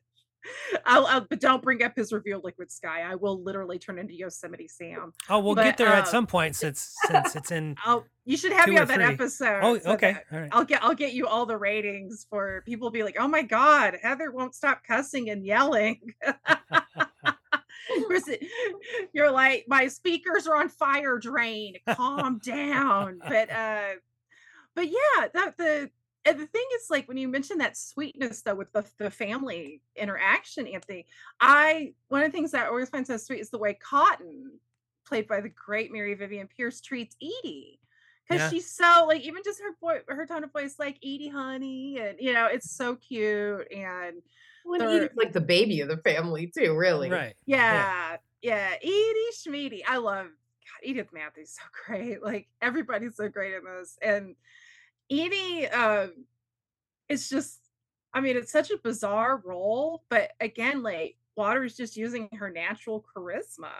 I'll, 0.84 1.06
I'll 1.06 1.26
but 1.28 1.40
don't 1.40 1.62
bring 1.62 1.82
up 1.82 1.96
his 1.96 2.12
review 2.12 2.36
of 2.36 2.44
Liquid 2.44 2.70
Sky. 2.70 3.02
I 3.02 3.14
will 3.14 3.42
literally 3.42 3.78
turn 3.78 3.98
into 3.98 4.14
Yosemite 4.14 4.68
Sam. 4.68 5.12
Oh, 5.28 5.40
we'll 5.40 5.54
But, 5.54 5.64
get 5.64 5.76
there 5.76 5.88
at 5.88 6.04
um, 6.04 6.10
some 6.10 6.26
point 6.26 6.56
since 6.56 6.94
since 7.06 7.36
it's 7.36 7.50
in. 7.50 7.76
I'll 7.84 8.04
you 8.24 8.36
should 8.36 8.52
have 8.52 8.68
me 8.68 8.78
on 8.78 8.86
that 8.88 9.00
episode. 9.00 9.60
Oh, 9.62 9.78
so 9.78 9.92
okay, 9.92 10.16
all 10.32 10.40
right. 10.40 10.50
I'll 10.52 10.64
get 10.64 10.82
I'll 10.84 10.94
get 10.94 11.12
you 11.12 11.26
all 11.26 11.46
the 11.46 11.56
ratings 11.56 12.26
for 12.28 12.62
people 12.66 12.90
be 12.90 13.02
like, 13.02 13.16
oh 13.18 13.28
my 13.28 13.42
god, 13.42 13.96
Heather 14.02 14.30
won't 14.30 14.54
stop 14.54 14.82
cussing 14.86 15.30
and 15.30 15.44
yelling. 15.44 16.00
You're 19.12 19.30
like, 19.30 19.64
my 19.68 19.88
speakers 19.88 20.46
are 20.46 20.56
on 20.56 20.68
fire 20.68 21.18
drain. 21.18 21.76
Calm 21.88 22.38
down. 22.38 23.18
But 23.26 23.50
uh 23.50 23.94
but 24.74 24.88
yeah, 24.88 25.28
that 25.34 25.56
the 25.56 25.90
and 26.28 26.38
the 26.40 26.46
thing 26.46 26.64
is 26.76 26.86
like 26.90 27.08
when 27.08 27.16
you 27.16 27.28
mentioned 27.28 27.60
that 27.60 27.76
sweetness 27.76 28.42
though 28.42 28.54
with 28.54 28.72
the, 28.72 28.84
the 28.98 29.10
family 29.10 29.80
interaction, 29.96 30.66
Anthony, 30.66 31.06
I 31.40 31.94
one 32.08 32.22
of 32.22 32.30
the 32.30 32.36
things 32.36 32.52
that 32.52 32.64
I 32.66 32.68
always 32.68 32.88
find 32.90 33.06
so 33.06 33.16
sweet 33.16 33.40
is 33.40 33.50
the 33.50 33.58
way 33.58 33.74
Cotton, 33.74 34.52
played 35.06 35.26
by 35.26 35.40
the 35.40 35.48
great 35.48 35.92
Mary 35.92 36.14
Vivian 36.14 36.48
Pearce, 36.56 36.80
treats 36.80 37.16
Edie. 37.22 37.80
Because 38.28 38.42
Yeah. 38.42 38.50
she's 38.50 38.70
so 38.70 39.06
like 39.08 39.22
even 39.22 39.42
just 39.44 39.60
her 39.60 39.74
boy 39.80 40.00
her 40.08 40.26
tone 40.26 40.44
of 40.44 40.52
voice 40.52 40.76
like 40.78 40.96
Edie 41.02 41.28
honey 41.30 41.98
and 41.98 42.18
you 42.20 42.32
know 42.34 42.46
it's 42.46 42.70
so 42.70 42.94
cute 42.96 43.66
and 43.72 44.16
When 44.64 44.80
they're- 44.80 45.04
Edie's 45.04 45.16
like 45.16 45.32
the 45.32 45.40
baby 45.40 45.80
of 45.80 45.88
the 45.88 45.96
family 45.98 46.52
too, 46.54 46.76
really. 46.76 47.10
Right. 47.10 47.34
yeah, 47.46 48.16
yeah. 48.42 48.74
Edie 48.82 49.32
Schmeedy. 49.34 49.80
I 49.88 49.96
love 49.96 50.26
God, 50.26 50.82
Edith 50.82 51.08
Massey 51.12 51.46
so 51.46 51.62
great. 51.86 52.22
Like 52.22 52.48
everybody's 52.60 53.16
so 53.16 53.28
great 53.30 53.54
in 53.54 53.64
this. 53.64 53.96
And 54.02 54.34
Edie 55.10 55.68
um 55.68 56.12
it's 57.08 57.28
just 57.28 57.60
I 58.14 58.20
mean, 58.20 58.36
it's 58.36 58.52
such 58.52 58.70
a 58.70 58.78
bizarre 58.78 59.40
role, 59.44 60.02
but 60.08 60.32
again, 60.40 60.82
like 60.82 61.16
Water's 61.36 61.76
just 61.76 61.96
using 61.96 62.28
her 62.38 62.50
natural 62.50 63.04
charisma. 63.14 63.70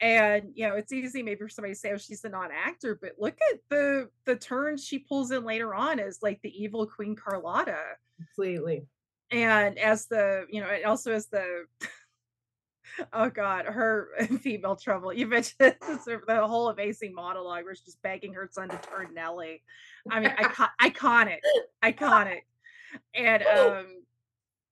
And 0.00 0.50
you 0.54 0.68
know, 0.68 0.74
it's 0.74 0.92
easy 0.92 1.22
maybe 1.22 1.38
for 1.40 1.48
somebody 1.48 1.72
to 1.72 1.78
say, 1.78 1.92
oh, 1.92 1.96
she's 1.96 2.24
a 2.24 2.28
non-actor, 2.28 2.98
but 3.00 3.12
look 3.18 3.38
at 3.52 3.60
the 3.70 4.10
the 4.26 4.36
turns 4.36 4.84
she 4.84 4.98
pulls 4.98 5.30
in 5.30 5.44
later 5.44 5.74
on 5.74 6.00
as 6.00 6.18
like 6.22 6.40
the 6.42 6.62
evil 6.62 6.86
Queen 6.86 7.14
Carlotta 7.14 7.78
Completely. 8.16 8.86
and 9.30 9.78
as 9.78 10.06
the 10.06 10.46
you 10.50 10.60
know 10.60 10.68
and 10.68 10.84
also 10.84 11.12
as 11.12 11.26
the 11.28 11.64
oh 13.12 13.30
god 13.30 13.66
her 13.66 14.08
female 14.40 14.76
trouble 14.76 15.12
you 15.12 15.26
mentioned 15.26 15.74
the 15.80 16.42
whole 16.46 16.68
amazing 16.68 17.14
monologue 17.14 17.64
where 17.64 17.74
she's 17.74 17.84
just 17.84 18.02
begging 18.02 18.32
her 18.32 18.48
son 18.50 18.68
to 18.68 18.78
turn 18.78 19.08
nelly 19.14 19.62
i 20.10 20.20
mean 20.20 20.32
icon- 20.38 20.68
iconic 20.80 21.40
iconic 21.82 22.42
and 23.14 23.42
um 23.44 23.86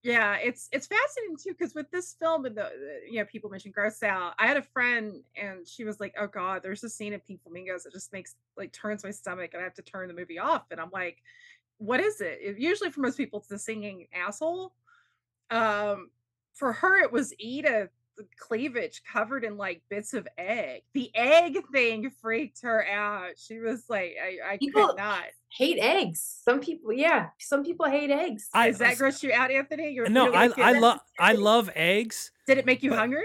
yeah 0.03 0.37
it's 0.37 0.69
it's 0.73 0.87
fascinating 0.87 1.37
too 1.37 1.53
because 1.57 1.75
with 1.75 1.91
this 1.91 2.17
film 2.19 2.45
and 2.45 2.57
the 2.57 2.69
you 3.09 3.19
know 3.19 3.25
people 3.25 3.49
mentioned 3.49 3.73
gross 3.75 4.03
out 4.03 4.35
i 4.39 4.47
had 4.47 4.57
a 4.57 4.63
friend 4.63 5.23
and 5.41 5.67
she 5.67 5.85
was 5.85 6.01
like 6.01 6.13
oh 6.19 6.27
god 6.27 6.63
there's 6.63 6.83
a 6.85 6.89
scene 6.89 7.13
in 7.13 7.21
pink 7.21 7.41
flamingos 7.43 7.85
that 7.85 7.93
just 7.93 8.13
makes 8.13 8.35
like 8.57 8.73
turns 8.73 9.05
my 9.05 9.11
stomach 9.11 9.51
and 9.53 9.61
i 9.61 9.65
have 9.65 9.75
to 9.75 9.83
turn 9.83 10.09
the 10.09 10.15
movie 10.15 10.39
off 10.39 10.65
and 10.71 10.81
i'm 10.81 10.91
like 10.93 11.23
what 11.83 12.01
is 12.01 12.21
it? 12.21 12.39
It- 12.41 12.59
Usually 12.59 12.91
for 12.91 13.01
most 13.01 13.17
people, 13.17 13.41
it's 13.41 13.49
the 13.49 13.59
singing 13.59 14.07
asshole. 14.15 14.73
Um, 15.51 16.11
for 16.55 16.73
her, 16.73 17.03
it 17.03 17.13
was 17.13 17.35
Eda 17.39 17.71
the 17.81 17.91
cleavage 18.39 19.03
covered 19.11 19.45
in 19.45 19.57
like 19.57 19.83
bits 19.89 20.15
of 20.15 20.27
egg. 20.39 20.83
The 20.95 21.11
egg 21.15 21.57
thing 21.73 22.11
freaked 22.21 22.63
her 22.63 22.87
out. 22.87 23.31
She 23.37 23.59
was 23.59 23.85
like, 23.89 24.15
I, 24.23 24.55
I 24.55 24.57
People 24.59 24.89
could 24.89 24.97
not. 24.97 25.25
hate 25.57 25.79
eggs. 25.79 26.41
Some 26.45 26.61
people, 26.61 26.93
yeah, 26.93 27.29
some 27.39 27.65
people 27.65 27.87
hate 27.89 28.11
eggs. 28.11 28.49
I- 28.55 28.69
Is 28.69 28.79
that 28.79 28.99
gross 28.99 29.23
you 29.23 29.33
out, 29.33 29.51
Anthony? 29.51 29.93
You're, 29.93 30.09
No, 30.09 30.27
you 30.27 30.35
I? 30.35 30.51
I 30.59 30.79
love 30.79 31.01
I 31.19 31.33
love 31.33 31.71
eggs. 31.75 32.31
Did 32.47 32.59
it 32.59 32.67
make 32.67 32.83
you 32.83 32.91
but- 32.91 32.99
hungry? 32.99 33.25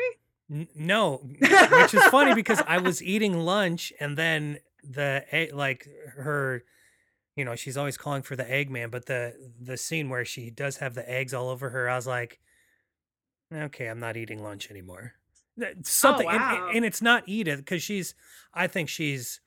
N- 0.50 0.68
No, 0.76 1.18
which 1.40 1.94
is 1.94 2.04
funny 2.06 2.34
because 2.34 2.62
I 2.68 2.78
was 2.78 3.04
eating 3.04 3.38
lunch 3.38 3.92
and 4.00 4.18
then 4.18 4.60
the 4.90 5.26
egg, 5.32 5.54
like 5.54 5.86
her, 6.16 6.64
you 7.36 7.44
know, 7.44 7.56
she's 7.56 7.76
always 7.76 7.98
calling 7.98 8.22
for 8.22 8.36
the 8.38 8.46
Eggman, 8.46 8.90
but 8.90 9.06
the 9.08 9.34
the 9.62 9.76
scene 9.76 10.10
where 10.10 10.24
she 10.24 10.50
does 10.50 10.78
have 10.78 10.94
the 10.94 11.08
eggs 11.12 11.34
all 11.34 11.50
over 11.50 11.70
her, 11.72 11.90
I 11.90 11.96
was 11.98 12.08
like, 12.08 12.40
okay, 13.54 13.88
I'm 13.88 14.00
not 14.00 14.18
eating 14.18 14.42
lunch 14.44 14.70
anymore. 14.70 15.14
Something, 15.84 16.28
and- 16.28 16.36
and, 16.36 16.62
wow. 16.62 16.72
and 16.74 16.86
it's 16.86 17.02
not 17.02 17.24
Edith 17.28 17.60
because 17.60 17.82
she's, 17.82 18.14
I 18.54 18.68
think 18.68 18.90
she's, 18.90 19.40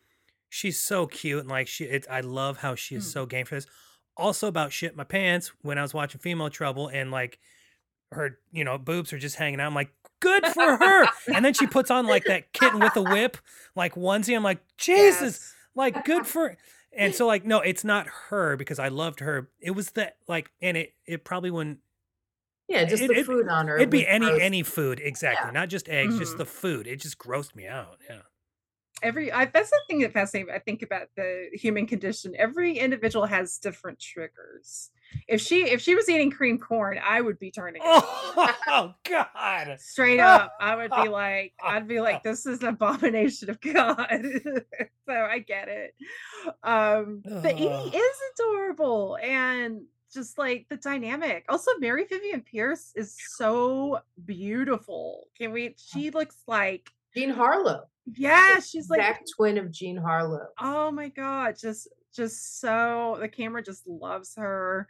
she's 0.48 0.78
so 0.80 1.07
cute 1.07 1.40
and 1.40 1.48
like 1.48 1.68
she, 1.68 1.84
it, 1.84 2.07
I 2.11 2.20
love 2.20 2.59
how 2.59 2.74
she 2.74 2.96
is 2.96 3.07
Mm. 3.07 3.12
so 3.12 3.26
game 3.26 3.46
for 3.46 3.55
this. 3.55 3.66
Also 4.16 4.48
about 4.48 4.72
shit 4.72 4.96
my 4.96 5.05
pants 5.05 5.53
when 5.62 5.78
I 5.78 5.82
was 5.82 5.94
watching 5.94 6.20
Female 6.20 6.51
Trouble 6.51 6.88
and 6.88 7.11
like 7.12 7.38
her, 8.12 8.38
you 8.51 8.64
know, 8.64 8.76
boobs 8.76 9.12
are 9.12 9.18
just 9.18 9.36
hanging 9.36 9.61
out. 9.61 9.66
I'm 9.68 9.74
like, 9.74 9.92
good 10.18 10.44
for 10.48 10.76
her. 10.76 11.07
and 11.32 11.44
then 11.44 11.55
she 11.55 11.66
puts 11.68 11.90
on 11.92 12.07
like 12.07 12.24
that 12.24 12.53
kitten 12.53 12.80
with 12.80 12.96
a 12.96 13.03
whip, 13.03 13.36
like 13.76 13.94
onesie. 13.94 14.34
I'm 14.34 14.42
like, 14.42 14.59
Jesus, 14.76 15.20
Yes. 15.38 15.55
like 15.76 16.05
good 16.05 16.26
for. 16.26 16.57
And 16.92 17.14
so 17.14 17.28
like, 17.28 17.44
no, 17.46 17.61
it's 17.61 17.84
not 17.84 18.09
her 18.30 18.57
because 18.57 18.80
I 18.80 18.88
loved 18.88 19.20
her. 19.20 19.48
It 19.61 19.70
was 19.70 19.92
that 19.92 20.16
like, 20.26 20.51
and 20.61 20.76
it 20.76 20.92
it 21.07 21.22
probably 21.22 21.53
wouldn't. 21.53 21.78
Yeah, 22.70 22.84
just 22.84 23.02
it- 23.02 23.08
the 23.08 23.18
it- 23.20 23.26
food 23.26 23.48
on 23.48 23.66
her. 23.68 23.76
It'd 23.76 23.90
be 23.90 24.06
any 24.06 24.26
gross. 24.26 24.40
any 24.40 24.62
food 24.62 25.00
exactly, 25.02 25.50
not 25.52 25.68
just 25.68 25.88
eggs, 25.88 26.18
just 26.18 26.34
Mhm. 26.34 26.38
the 26.38 26.46
food. 26.46 26.86
It 26.86 26.96
just 26.96 27.18
grossed 27.18 27.54
me 27.54 27.66
out. 27.66 27.98
Yeah. 28.08 28.22
Every 29.02 29.32
I, 29.32 29.46
that's 29.46 29.70
the 29.70 29.80
thing 29.88 30.00
that 30.00 30.12
fascinates 30.12 30.48
me. 30.48 30.54
I 30.54 30.58
think 30.58 30.82
about 30.82 31.08
the 31.16 31.48
human 31.54 31.86
condition. 31.86 32.34
Every 32.36 32.76
individual 32.78 33.24
has 33.24 33.56
different 33.56 33.98
triggers. 33.98 34.90
If 35.26 35.40
she 35.40 35.62
if 35.70 35.80
she 35.80 35.94
was 35.94 36.06
eating 36.10 36.30
cream 36.30 36.58
corn, 36.58 37.00
I 37.02 37.22
would 37.22 37.38
be 37.38 37.50
turning. 37.58 37.80
it 37.82 37.86
off. 37.86 38.56
Oh 38.68 38.94
God. 39.08 39.76
straight 39.80 40.20
up 40.20 40.52
i 40.60 40.76
would 40.76 40.90
be 40.90 41.08
like 41.08 41.52
i'd 41.64 41.88
be 41.88 42.00
like 42.00 42.22
this 42.22 42.46
is 42.46 42.60
an 42.62 42.68
abomination 42.68 43.50
of 43.50 43.60
god 43.60 44.06
so 45.08 45.12
i 45.14 45.38
get 45.40 45.68
it 45.68 45.94
um 46.62 47.20
but 47.24 47.54
Ugh. 47.54 47.60
edie 47.60 47.96
is 47.96 48.16
adorable 48.34 49.16
and 49.22 49.82
just 50.12 50.38
like 50.38 50.66
the 50.68 50.76
dynamic. 50.76 51.44
Also 51.48 51.70
mary 51.78 52.04
vivian 52.04 52.42
pearce 52.42 52.92
is 52.96 53.16
so 53.36 54.00
beautiful. 54.24 55.28
Can 55.36 55.52
we 55.52 55.74
she 55.76 56.11
looks 56.11 56.36
like 56.46 56.90
Jean 57.14 57.30
Harlow. 57.30 57.84
yeah 58.16 58.61
she's 58.61 58.88
like 58.88 59.00
Exact 59.00 59.30
twin 59.36 59.58
of 59.58 59.70
Jean 59.70 59.96
Harlow. 59.96 60.46
oh 60.61 60.90
my 60.90 61.08
god 61.08 61.56
just 61.58 61.88
just 62.14 62.61
so 62.61 63.16
the 63.20 63.28
camera 63.28 63.62
just 63.62 63.86
loves 63.86 64.34
her. 64.36 64.88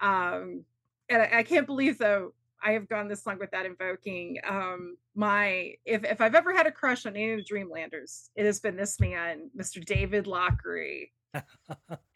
Um 0.00 0.64
and 1.08 1.22
I, 1.22 1.38
I 1.38 1.42
can't 1.42 1.66
believe 1.66 1.98
though 1.98 2.34
i 2.62 2.72
have 2.72 2.88
gone 2.88 3.06
this 3.08 3.24
long 3.26 3.38
without 3.38 3.66
invoking 3.66 4.36
um 4.46 4.96
my 5.14 5.74
if 5.84 6.04
if 6.04 6.20
i've 6.20 6.34
ever 6.34 6.52
had 6.52 6.66
a 6.66 6.72
crush 6.72 7.06
on 7.06 7.14
any 7.16 7.30
of 7.32 7.38
the 7.38 7.44
dreamlanders 7.44 8.30
it 8.34 8.44
has 8.44 8.58
been 8.60 8.76
this 8.76 8.98
man 8.98 9.48
mr 9.56 9.84
david 9.84 10.26
lochary 10.26 11.10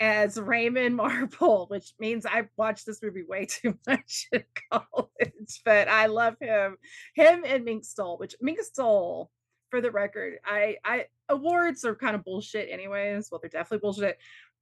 as 0.00 0.40
raymond 0.40 0.96
marble 0.96 1.66
which 1.70 1.92
means 2.00 2.24
i 2.24 2.42
watched 2.56 2.86
this 2.86 3.02
movie 3.02 3.24
way 3.24 3.44
too 3.50 3.78
much 3.86 4.28
in 4.32 4.42
college 4.70 5.60
but 5.64 5.86
i 5.88 6.06
love 6.06 6.34
him 6.40 6.76
him 7.14 7.44
and 7.46 7.64
mink 7.64 7.84
stole 7.84 8.16
which 8.18 8.34
mink 8.40 8.58
stole 8.60 9.30
for 9.72 9.80
the 9.80 9.90
record, 9.90 10.34
I 10.44 10.76
I 10.84 11.06
awards 11.30 11.84
are 11.86 11.96
kind 11.96 12.14
of 12.14 12.22
bullshit 12.22 12.68
anyways. 12.70 13.30
Well, 13.30 13.40
they're 13.40 13.48
definitely 13.48 13.78
bullshit. 13.78 14.18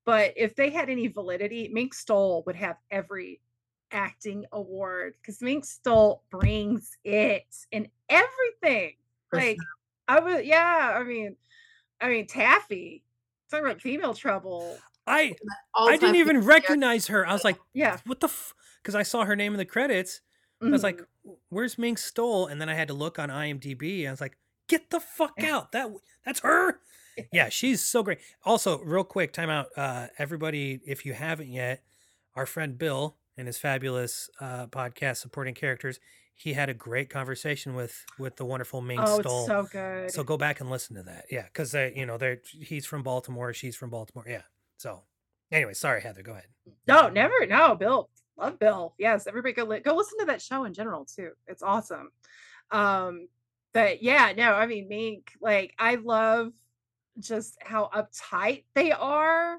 But 0.07 0.35
if 0.37 0.55
they 0.55 0.71
had 0.71 0.89
any 0.89 1.09
validity, 1.09 1.69
Mink 1.71 1.93
Stole 1.93 2.45
would 2.47 2.57
have 2.57 2.77
every 2.91 3.41
acting 3.91 4.47
award 4.53 5.15
because 5.21 5.43
Mink 5.43 5.65
Stole 5.65 6.23
brings 6.31 6.97
it 7.05 7.45
in 7.73 7.89
everything. 8.09 8.95
Like 9.33 9.59
I 10.07 10.21
would, 10.21 10.47
yeah. 10.47 10.95
I 10.97 11.03
mean, 11.03 11.37
I 12.01 12.09
mean 12.09 12.29
Taffy. 12.29 13.03
Talking 13.51 13.67
about 13.67 13.81
female 13.81 14.15
trouble. 14.15 14.79
I 15.07 15.35
I 15.75 15.97
didn't 15.97 16.17
even 16.17 16.41
recognize 16.45 17.09
her. 17.09 17.27
I 17.27 17.33
was 17.33 17.45
like, 17.45 17.59
Yeah. 17.75 17.99
what 18.07 18.21
the? 18.21 18.29
Because 18.83 18.95
I 18.95 19.03
saw 19.03 19.25
her 19.25 19.35
name 19.37 19.53
in 19.53 19.59
the 19.59 19.65
credits. 19.65 20.21
I 20.63 20.67
was 20.69 20.83
like, 20.83 20.99
Mhm. 21.01 21.37
"Where's 21.49 21.79
Mink 21.79 21.97
Stole?" 21.99 22.47
And 22.47 22.61
then 22.61 22.69
I 22.69 22.75
had 22.75 22.89
to 22.89 22.95
look 22.95 23.19
on 23.19 23.31
IMDb. 23.31 24.07
I 24.07 24.11
was 24.11 24.21
like, 24.21 24.37
"Get 24.69 24.91
the 24.91 25.01
fuck 25.01 25.43
out! 25.43 25.73
That 25.73 25.89
that's 26.25 26.41
her." 26.41 26.81
Yeah, 27.33 27.49
she's 27.49 27.83
so 27.85 28.03
great. 28.03 28.19
Also, 28.45 28.79
real 28.81 29.05
quick, 29.05 29.33
time 29.33 29.49
out. 29.51 29.67
Uh, 29.77 30.09
everybody, 30.19 30.81
if 30.87 31.05
you 31.07 31.15
haven't 31.15 31.49
yet, 31.49 31.83
our 32.35 32.45
friend 32.47 32.77
Bill 32.79 33.17
and 33.39 33.47
his 33.47 33.59
fabulous 33.59 34.29
uh, 34.39 34.67
podcast 34.67 35.17
supporting 35.17 35.55
characters, 35.55 35.99
he 36.41 36.55
had 36.55 36.71
a 36.71 36.75
great 36.75 37.11
conversation 37.11 37.75
with 37.75 38.03
with 38.19 38.37
the 38.37 38.47
wonderful 38.47 38.81
Mink 38.81 39.03
oh, 39.05 39.21
Stole. 39.21 39.41
it's 39.41 39.47
so 39.47 39.69
good. 39.71 40.11
So 40.11 40.25
go 40.25 40.39
back 40.39 40.61
and 40.61 40.71
listen 40.71 40.97
to 40.97 41.03
that. 41.03 41.27
Yeah, 41.31 41.43
because 41.43 41.73
they, 41.73 41.93
you 41.95 42.07
know, 42.07 42.17
they're 42.17 42.39
he's 42.51 42.87
from 42.87 43.03
Baltimore, 43.03 43.53
she's 43.53 43.77
from 43.77 43.91
Baltimore. 43.91 44.25
Yeah. 44.27 44.43
So, 44.79 45.03
anyway, 45.53 45.75
sorry, 45.75 46.01
Heather. 46.01 46.23
Go 46.23 46.33
ahead. 46.33 46.47
No, 46.89 47.11
never. 47.11 47.47
No, 47.47 47.75
Bill. 47.75 48.09
love 48.39 48.59
Bill. 48.59 48.95
Yes, 48.97 49.27
everybody 49.27 49.53
go 49.53 49.65
li- 49.65 49.81
go 49.81 49.95
listen 49.95 50.19
to 50.21 50.25
that 50.27 50.41
show 50.41 50.65
in 50.65 50.73
general 50.73 51.05
too. 51.05 51.33
It's 51.47 51.63
awesome. 51.63 52.09
Um, 52.71 53.29
but 53.75 54.03
yeah, 54.03 54.33
no, 54.35 54.55
I 54.55 54.67
mean 54.67 54.89
Mink, 54.89 55.33
like 55.43 55.75
I 55.79 55.97
love 55.97 56.53
just 57.19 57.59
how 57.61 57.91
uptight 57.95 58.65
they 58.75 58.93
are 58.93 59.59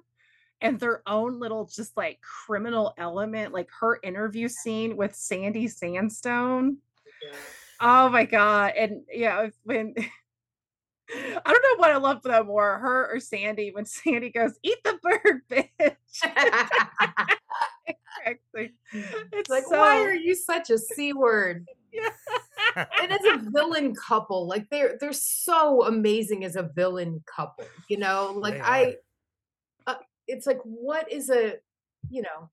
and 0.61 0.79
their 0.79 1.01
own 1.07 1.39
little 1.39 1.65
just 1.65 1.97
like 1.97 2.19
criminal 2.21 2.93
element, 2.97 3.53
like 3.53 3.69
her 3.79 3.99
interview 4.03 4.47
scene 4.47 4.95
with 4.95 5.15
Sandy 5.15 5.67
Sandstone. 5.67 6.77
Oh 7.79 8.09
my 8.09 8.25
god. 8.25 8.73
And 8.77 9.01
yeah, 9.11 9.47
when 9.63 9.95
I 11.09 11.41
don't 11.43 11.63
know 11.63 11.77
what 11.77 11.91
I 11.91 11.97
love 11.97 12.21
them 12.21 12.47
more, 12.47 12.77
her 12.77 13.13
or 13.13 13.19
Sandy, 13.19 13.71
when 13.71 13.85
Sandy 13.87 14.29
goes, 14.29 14.57
eat 14.63 14.77
the 14.83 14.97
bird, 15.01 15.41
bitch. 15.49 15.95
It 17.87 17.97
cracks 18.23 18.45
me. 18.53 18.71
It's 19.33 19.49
like, 19.49 19.63
so... 19.63 19.77
why 19.77 20.01
are 20.01 20.13
you 20.13 20.35
such 20.35 20.69
a 20.69 20.77
c 20.77 21.13
word? 21.13 21.67
and 22.75 23.11
as 23.11 23.19
a 23.25 23.49
villain 23.49 23.93
couple, 23.95 24.47
like 24.47 24.69
they're 24.69 24.97
they're 25.01 25.11
so 25.11 25.85
amazing 25.85 26.45
as 26.45 26.55
a 26.55 26.69
villain 26.75 27.21
couple. 27.25 27.65
You 27.89 27.97
know, 27.97 28.33
like 28.37 28.53
They 28.53 28.61
I, 28.61 28.95
it's 30.31 30.47
like 30.47 30.59
what 30.63 31.11
is 31.11 31.29
a, 31.29 31.55
you 32.09 32.21
know, 32.21 32.49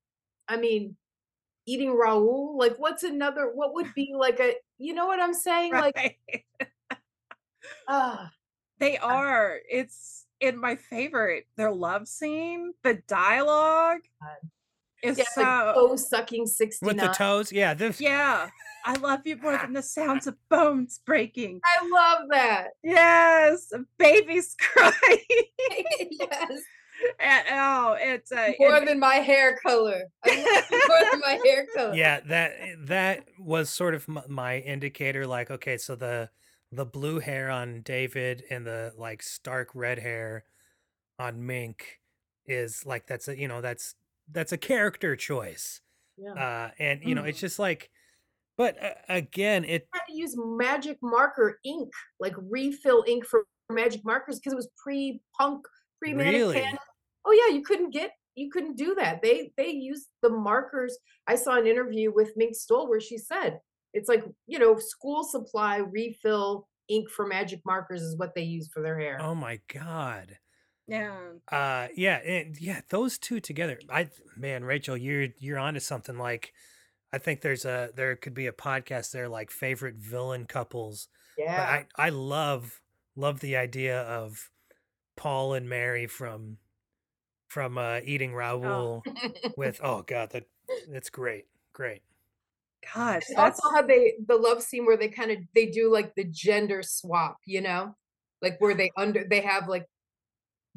I 0.49 0.57
mean, 0.57 0.97
eating 1.67 1.95
raoul 1.95 2.57
Like, 2.59 2.77
what's 2.79 3.03
another? 3.03 3.51
What 3.55 3.75
would 3.75 3.93
be 3.95 4.15
like 4.17 4.41
a? 4.41 4.55
You 4.79 4.95
know 4.95 5.07
what 5.07 5.21
I'm 5.21 5.35
saying? 5.49 5.73
Like, 5.73 6.19
ah, 7.89 8.31
They 8.79 8.99
are. 8.99 9.59
It's 9.71 10.27
in 10.41 10.59
my 10.61 10.77
favorite. 10.77 11.47
Their 11.57 11.73
love 11.73 12.09
scene, 12.09 12.73
the 12.83 13.03
dialogue 13.07 14.01
is 15.03 15.19
yeah, 15.19 15.25
so. 15.35 15.43
like 15.43 15.75
toe 15.75 15.97
sucking 15.97 16.47
sixty 16.47 16.87
With 16.87 16.99
the 16.99 17.09
toes, 17.09 17.53
yeah. 17.53 17.75
This, 17.75 18.01
yeah, 18.01 18.49
I 18.85 18.95
love 18.95 19.21
you 19.27 19.37
more 19.37 19.57
than 19.59 19.73
the 19.73 19.83
sounds 19.83 20.27
of 20.31 20.37
bones 20.49 21.01
breaking. 21.05 21.61
I 21.65 21.89
love 21.89 22.29
that. 22.31 22.69
Yes, 22.83 23.71
babies 23.99 24.57
crying. 24.61 24.93
yes. 26.11 26.61
And, 27.21 27.45
oh, 27.53 27.97
it's 27.99 28.33
uh, 28.33 28.51
More 28.59 28.77
and- 28.77 28.89
than 28.89 28.99
my 28.99 29.17
hair 29.17 29.57
color. 29.65 30.03
I 30.25 30.29
love 30.37 30.65
you 30.71 30.83
more 30.89 31.11
than 31.11 31.21
my 31.21 31.41
hair 31.47 31.67
color. 31.75 31.95
yeah 31.95 32.21
that 32.27 32.53
that 32.87 33.25
was 33.39 33.71
sort 33.71 33.95
of 33.95 34.07
my 34.29 34.59
indicator 34.59 35.27
like 35.27 35.51
okay 35.51 35.77
so 35.77 35.95
the 35.97 36.31
the 36.73 36.85
blue 36.85 37.19
hair 37.19 37.49
on 37.51 37.81
david 37.83 38.43
and 38.51 38.67
the 38.67 38.93
like 38.99 39.23
stark 39.23 39.71
red 39.75 39.99
hair 39.99 40.45
on 41.19 41.47
mink 41.47 42.01
is 42.47 42.85
like 42.85 43.07
that's 43.07 43.27
a 43.29 43.39
you 43.39 43.49
know 43.49 43.61
that's 43.61 43.95
that's 44.31 44.53
a 44.53 44.59
character 44.59 45.17
choice 45.17 45.81
Yeah. 46.19 46.33
uh 46.33 46.71
and 46.79 47.03
you 47.03 47.15
know 47.15 47.23
Mm. 47.23 47.29
it's 47.31 47.41
just 47.41 47.59
like 47.59 47.91
but 48.57 48.77
uh, 48.83 48.91
again 49.09 49.65
it 49.65 49.89
had 49.93 50.03
to 50.09 50.15
use 50.15 50.35
magic 50.37 50.99
marker 51.03 51.59
ink, 51.65 51.91
like 52.21 52.35
refill 52.51 53.05
ink 53.07 53.25
for 53.25 53.45
magic 53.71 54.05
markers 54.05 54.39
because 54.39 54.53
it 54.53 54.57
was 54.57 54.69
pre-punk, 54.83 55.65
pre-manic 56.01 56.35
Really? 56.35 56.61
panic. 56.61 56.81
Oh 57.29 57.33
yeah, 57.47 57.55
you 57.55 57.63
couldn't 57.63 57.91
get 57.91 58.13
you 58.35 58.51
couldn't 58.51 58.77
do 58.77 58.95
that. 58.95 59.21
They 59.21 59.53
they 59.59 59.69
used 59.71 60.09
the 60.23 60.31
markers. 60.31 60.97
I 61.27 61.35
saw 61.35 61.57
an 61.59 61.67
interview 61.67 62.11
with 62.15 62.33
Mink 62.37 62.55
Stole 62.55 62.89
where 62.89 63.01
she 63.01 63.19
said 63.19 63.59
it's 63.93 64.09
like, 64.09 64.25
you 64.47 64.59
know, 64.59 64.79
school 64.79 65.25
supply 65.25 65.79
refill 65.79 66.67
ink 66.89 67.11
for 67.11 67.27
magic 67.27 67.61
markers 67.67 68.01
is 68.01 68.17
what 68.17 68.35
they 68.35 68.43
use 68.43 68.69
for 68.73 68.83
their 68.83 68.99
hair. 68.99 69.19
oh 69.21 69.35
my 69.35 69.61
god 69.71 70.39
yeah. 70.87 71.19
uh 71.53 71.87
yeah 71.95 72.17
and 72.25 72.59
yeah 72.59 72.81
those 72.89 73.19
two 73.19 73.41
together 73.41 73.79
i 73.91 74.09
man 74.39 74.65
rachel 74.65 74.97
you're 74.97 75.27
you're 75.39 75.59
onto 75.59 75.81
something 75.81 76.17
like 76.17 76.55
i 77.13 77.19
think 77.19 77.43
there's 77.43 77.67
a 77.67 77.91
there 77.95 78.17
could 78.17 78.33
be 78.33 78.47
a 78.47 78.53
podcast 78.53 79.11
there 79.13 79.29
like 79.29 79.51
favorite 79.51 79.97
villain 79.97 80.47
couples 80.47 81.09
But 81.37 81.45
Yeah. 81.45 81.85
I 81.99 82.07
I 82.07 82.09
love 82.09 82.81
love 83.15 83.41
the 83.41 83.57
idea 83.57 84.01
of 84.01 84.49
Paul 85.15 85.53
and 85.53 85.69
Mary 85.69 86.07
from 86.07 86.57
from 87.49 87.79
uh, 87.79 88.01
Eating 88.05 88.35
Raoul 88.35 89.03
with 89.57 89.81
oh 89.83 90.03
god 90.03 90.31
that 90.31 90.45
that's 90.89 91.11
great 91.11 91.47
great 91.73 92.03
Gosh, 92.95 93.25
that's 93.35 93.61
also 93.61 93.75
how 93.75 93.83
they 93.83 94.15
the 94.27 94.37
love 94.37 94.63
scene 94.63 94.87
where 94.87 94.97
they 94.97 95.09
kind 95.09 95.31
of 95.31 95.39
they 95.55 95.67
do 95.67 95.93
like 95.93 96.15
the 96.15 96.25
gender 96.25 96.83
swap, 96.83 97.37
you 97.45 97.61
know, 97.61 97.97
like 98.41 98.61
where 98.61 98.75
they 98.75 98.91
under 98.97 99.25
they 99.29 99.41
have 99.41 99.69
like 99.69 99.85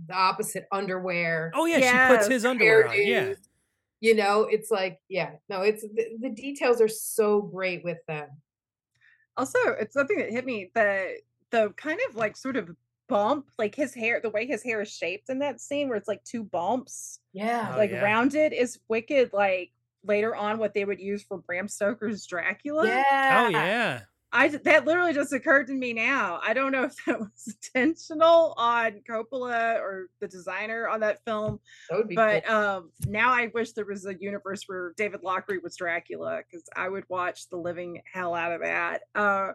the 0.08 0.16
opposite 0.16 0.66
underwear. 0.72 1.52
oh 1.54 1.66
yeah 1.66 2.10
she 2.10 2.16
puts 2.16 2.28
his 2.28 2.44
underwear 2.44 2.88
on 2.88 2.96
yeah 2.98 3.34
You 4.00 4.16
know, 4.16 4.44
it's 4.50 4.72
like 4.72 5.00
yeah, 5.10 5.34
no, 5.48 5.62
it's 5.62 5.84
the, 5.84 6.18
the 6.20 6.30
details 6.32 6.82
are 6.82 6.88
so 6.88 7.42
great 7.42 7.84
with 7.84 8.00
them. 8.08 8.30
also 9.38 9.60
it's 9.80 9.94
something 9.94 10.18
that 10.18 10.32
hit 10.32 10.46
me 10.46 10.72
the 10.74 11.18
the 11.52 11.70
kind 11.78 12.00
of 12.10 12.16
like 12.16 12.36
sort 12.36 12.58
of 12.58 12.76
bump 13.12 13.46
like 13.60 13.76
his 13.76 13.94
hair 13.94 14.20
the 14.24 14.30
way 14.30 14.46
his 14.48 14.64
hair 14.64 14.82
is 14.82 14.90
shaped 14.92 15.30
in 15.30 15.40
that 15.40 15.60
scene 15.62 15.88
where 15.90 15.98
it's 15.98 16.08
like 16.08 16.24
two 16.24 16.44
bumps 16.44 17.20
Yeah. 17.34 17.72
Oh, 17.74 17.78
like 17.78 17.92
yeah. 17.92 18.02
rounded 18.02 18.54
is 18.54 18.80
wicked 18.88 19.32
like 19.34 19.72
later 20.04 20.36
on 20.36 20.58
what 20.58 20.74
they 20.74 20.86
would 20.86 21.00
use 21.00 21.22
for 21.24 21.38
Bram 21.38 21.68
Stoker's 21.68 22.26
Dracula 22.26 22.88
Yeah. 22.88 23.44
oh 23.46 23.50
yeah 23.50 24.02
I 24.34 24.48
that 24.48 24.86
literally 24.86 25.12
just 25.14 25.34
occurred 25.34 25.68
to 25.68 25.74
me 25.74 25.92
now. 25.92 26.40
I 26.42 26.54
don't 26.54 26.72
know 26.72 26.84
if 26.90 26.96
that 27.06 27.20
was 27.20 27.54
intentional 27.76 28.54
on 28.56 29.02
Coppola 29.10 29.78
or 29.82 30.08
the 30.22 30.28
designer 30.30 30.88
on 30.88 31.02
that 31.02 31.20
film, 31.26 31.60
That 31.90 31.98
would 31.98 32.08
be 32.08 32.16
but 32.16 32.46
cool. 32.46 32.56
um 32.56 32.92
now 33.08 33.30
I 33.34 33.52
wish 33.54 33.74
there 33.74 33.84
was 33.84 34.06
a 34.06 34.16
universe 34.18 34.64
where 34.68 34.94
David 34.96 35.22
Lochary 35.22 35.62
was 35.62 35.76
Dracula 35.76 36.44
because 36.50 36.64
I 36.74 36.88
would 36.88 37.04
watch 37.10 37.50
the 37.50 37.58
living 37.58 38.02
hell 38.14 38.34
out 38.34 38.54
of 38.54 38.62
that. 38.62 39.02
Uh 39.14 39.52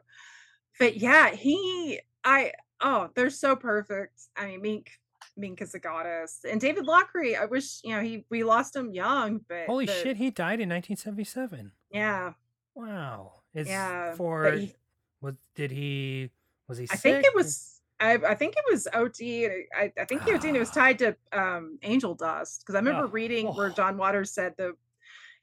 but 0.79 0.99
yeah, 0.99 1.31
he 1.31 2.01
I 2.23 2.53
oh, 2.81 3.11
they're 3.15 3.31
so 3.31 3.57
perfect. 3.57 4.21
I 4.37 4.47
mean 4.47 4.63
Mink 4.63 4.91
Mink 5.37 5.61
is 5.61 5.75
a 5.75 5.79
goddess. 5.79 6.41
And 6.51 6.61
David 6.61 6.87
Lochary, 6.87 7.39
I 7.39 7.45
wish, 7.47 7.81
you 7.85 7.95
know, 7.95 8.01
he 8.03 8.25
we 8.31 8.43
lost 8.45 8.75
him 8.77 8.93
young, 8.93 9.41
but 9.49 9.67
holy 9.67 9.87
the- 9.87 9.93
shit 9.93 10.17
he 10.17 10.31
died 10.31 10.61
in 10.61 10.69
1977 10.69 11.73
Yeah. 11.91 12.33
wow 12.75 13.33
is 13.55 13.69
Yeah, 13.69 14.15
for 14.15 14.51
he- 14.53 14.75
was 15.21 15.35
did 15.55 15.71
he 15.71 16.31
was 16.69 16.79
he 16.79 16.85
I 16.91 16.97
sick 16.97 17.01
think 17.01 17.25
it 17.27 17.35
was. 17.35 17.73
I, 17.99 18.13
I 18.29 18.35
think 18.35 18.55
it 18.57 18.65
was 18.71 18.87
OT. 18.93 19.47
I, 19.75 19.91
I 19.99 20.05
think 20.05 20.25
the 20.27 20.33
OT 20.35 20.49
and 20.49 20.57
it 20.59 20.61
was 20.61 20.71
tied 20.71 20.99
to 20.99 21.17
um, 21.33 21.79
Angel 21.83 22.15
Dust 22.15 22.61
because 22.61 22.75
I 22.75 22.79
remember 22.79 23.05
Oh, 23.05 23.09
reading 23.09 23.47
where 23.47 23.69
oh. 23.69 23.73
John 23.73 23.97
Waters 23.97 24.31
said 24.33 24.53
the 24.59 24.75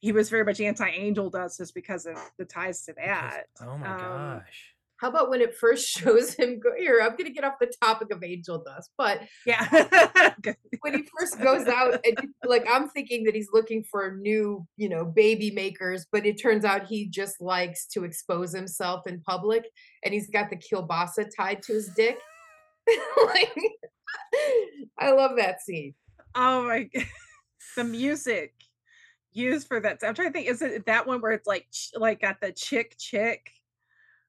he 0.02 0.12
was 0.12 0.30
very 0.30 0.44
much 0.46 0.62
anti 0.62 0.88
Angel 0.88 1.32
Dust 1.32 1.58
just 1.58 1.74
because 1.74 2.06
of 2.06 2.16
the 2.38 2.46
ties 2.46 2.86
to 2.86 2.94
because- 2.94 3.08
that. 3.08 3.46
oh 3.62 3.78
my 3.80 3.88
Um, 3.88 4.00
gosh 4.40 4.73
How 5.04 5.10
about 5.10 5.30
when 5.30 5.42
it 5.42 5.54
first 5.58 5.86
shows 6.00 6.34
him 6.34 6.62
go 6.62 6.72
here? 6.78 7.02
I'm 7.04 7.18
gonna 7.18 7.30
get 7.30 7.44
off 7.44 7.56
the 7.60 7.72
topic 7.82 8.10
of 8.14 8.24
angel 8.24 8.64
dust, 8.64 8.92
but 8.98 9.20
Yeah. 9.46 9.68
when 10.80 10.94
he 10.94 11.04
first 11.20 11.42
goes 11.42 11.68
out 11.68 12.00
and 12.06 12.30
like 12.46 12.66
I'm 12.72 12.88
thinking 12.88 13.26
that 13.26 13.36
he's 13.36 13.50
looking 13.52 13.84
for 13.84 14.16
new, 14.16 14.66
you 14.78 14.88
know, 14.88 15.04
baby 15.04 15.52
makers, 15.52 16.06
but 16.10 16.26
it 16.26 16.42
turns 16.42 16.64
out 16.64 16.88
he 16.88 17.10
just 17.10 17.42
likes 17.42 17.86
to 17.88 18.06
expose 18.06 18.54
himself 18.54 19.06
in 19.06 19.20
public 19.20 19.66
and 20.06 20.14
he's 20.14 20.30
got 20.30 20.50
the 20.50 20.56
kielbasa 20.56 21.30
tied 21.36 21.62
to 21.64 21.74
his 21.74 21.90
dick. 21.90 22.18
like 23.26 23.54
I 24.98 25.12
love 25.12 25.32
that 25.38 25.62
scene. 25.62 25.96
oh 26.34 26.64
my 26.64 26.90
the 27.76 27.84
music 27.84 28.54
used 29.34 29.68
for 29.68 29.80
that. 29.82 30.00
I'm 30.04 30.14
trying 30.14 30.30
to 30.30 30.34
think. 30.34 30.48
Is 30.48 30.62
it 30.62 30.86
that 30.86 31.06
one 31.08 31.20
where 31.20 31.32
it's 31.32 31.48
like 31.48 31.68
like 31.96 32.22
got 32.22 32.40
the 32.40 32.52
chick 32.52 32.96
chick, 32.98 33.52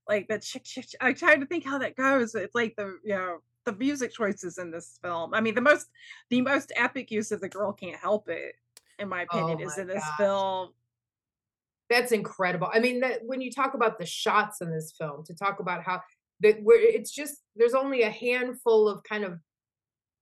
like 0.09 0.29
the 0.29 0.39
chick 0.39 0.65
chick? 0.65 0.87
chick- 0.89 1.01
I'm 1.01 1.15
trying 1.15 1.41
to 1.41 1.47
think 1.47 1.65
how 1.65 1.79
that 1.79 1.97
goes. 1.97 2.35
It's 2.35 2.55
like 2.55 2.75
the 2.77 2.99
you 3.05 3.15
know 3.15 3.39
the 3.65 3.75
music 3.75 4.13
choices 4.13 4.59
in 4.59 4.71
this 4.71 4.99
film. 5.03 5.35
I 5.35 5.41
mean, 5.41 5.55
the 5.55 5.61
most 5.61 5.89
the 6.31 6.41
most 6.41 6.73
epic 6.77 7.11
use 7.11 7.33
of 7.33 7.41
the 7.41 7.49
girl 7.49 7.73
can't 7.73 7.97
help 7.97 8.29
it, 8.29 8.55
in 8.99 9.09
my 9.09 9.23
opinion, 9.23 9.59
Oh 9.61 9.67
is 9.67 9.79
in 9.79 9.87
this 9.87 10.05
gosh. 10.05 10.17
film. 10.19 10.69
That's 11.91 12.13
incredible. 12.13 12.69
I 12.73 12.81
mean, 12.81 13.01
that 13.01 13.21
when 13.25 13.41
you 13.41 13.51
talk 13.51 13.75
about 13.75 13.99
the 13.99 14.07
shots 14.07 14.61
in 14.61 14.71
this 14.71 14.95
film, 14.99 15.25
to 15.25 15.35
talk 15.35 15.61
about 15.61 15.83
how 15.83 16.01
that 16.41 16.63
where 16.63 16.81
it's 16.81 17.11
just 17.11 17.43
there's 17.57 17.75
only 17.75 18.03
a 18.03 18.11
handful 18.11 18.89
of 18.89 19.03
kind 19.05 19.25
of 19.25 19.39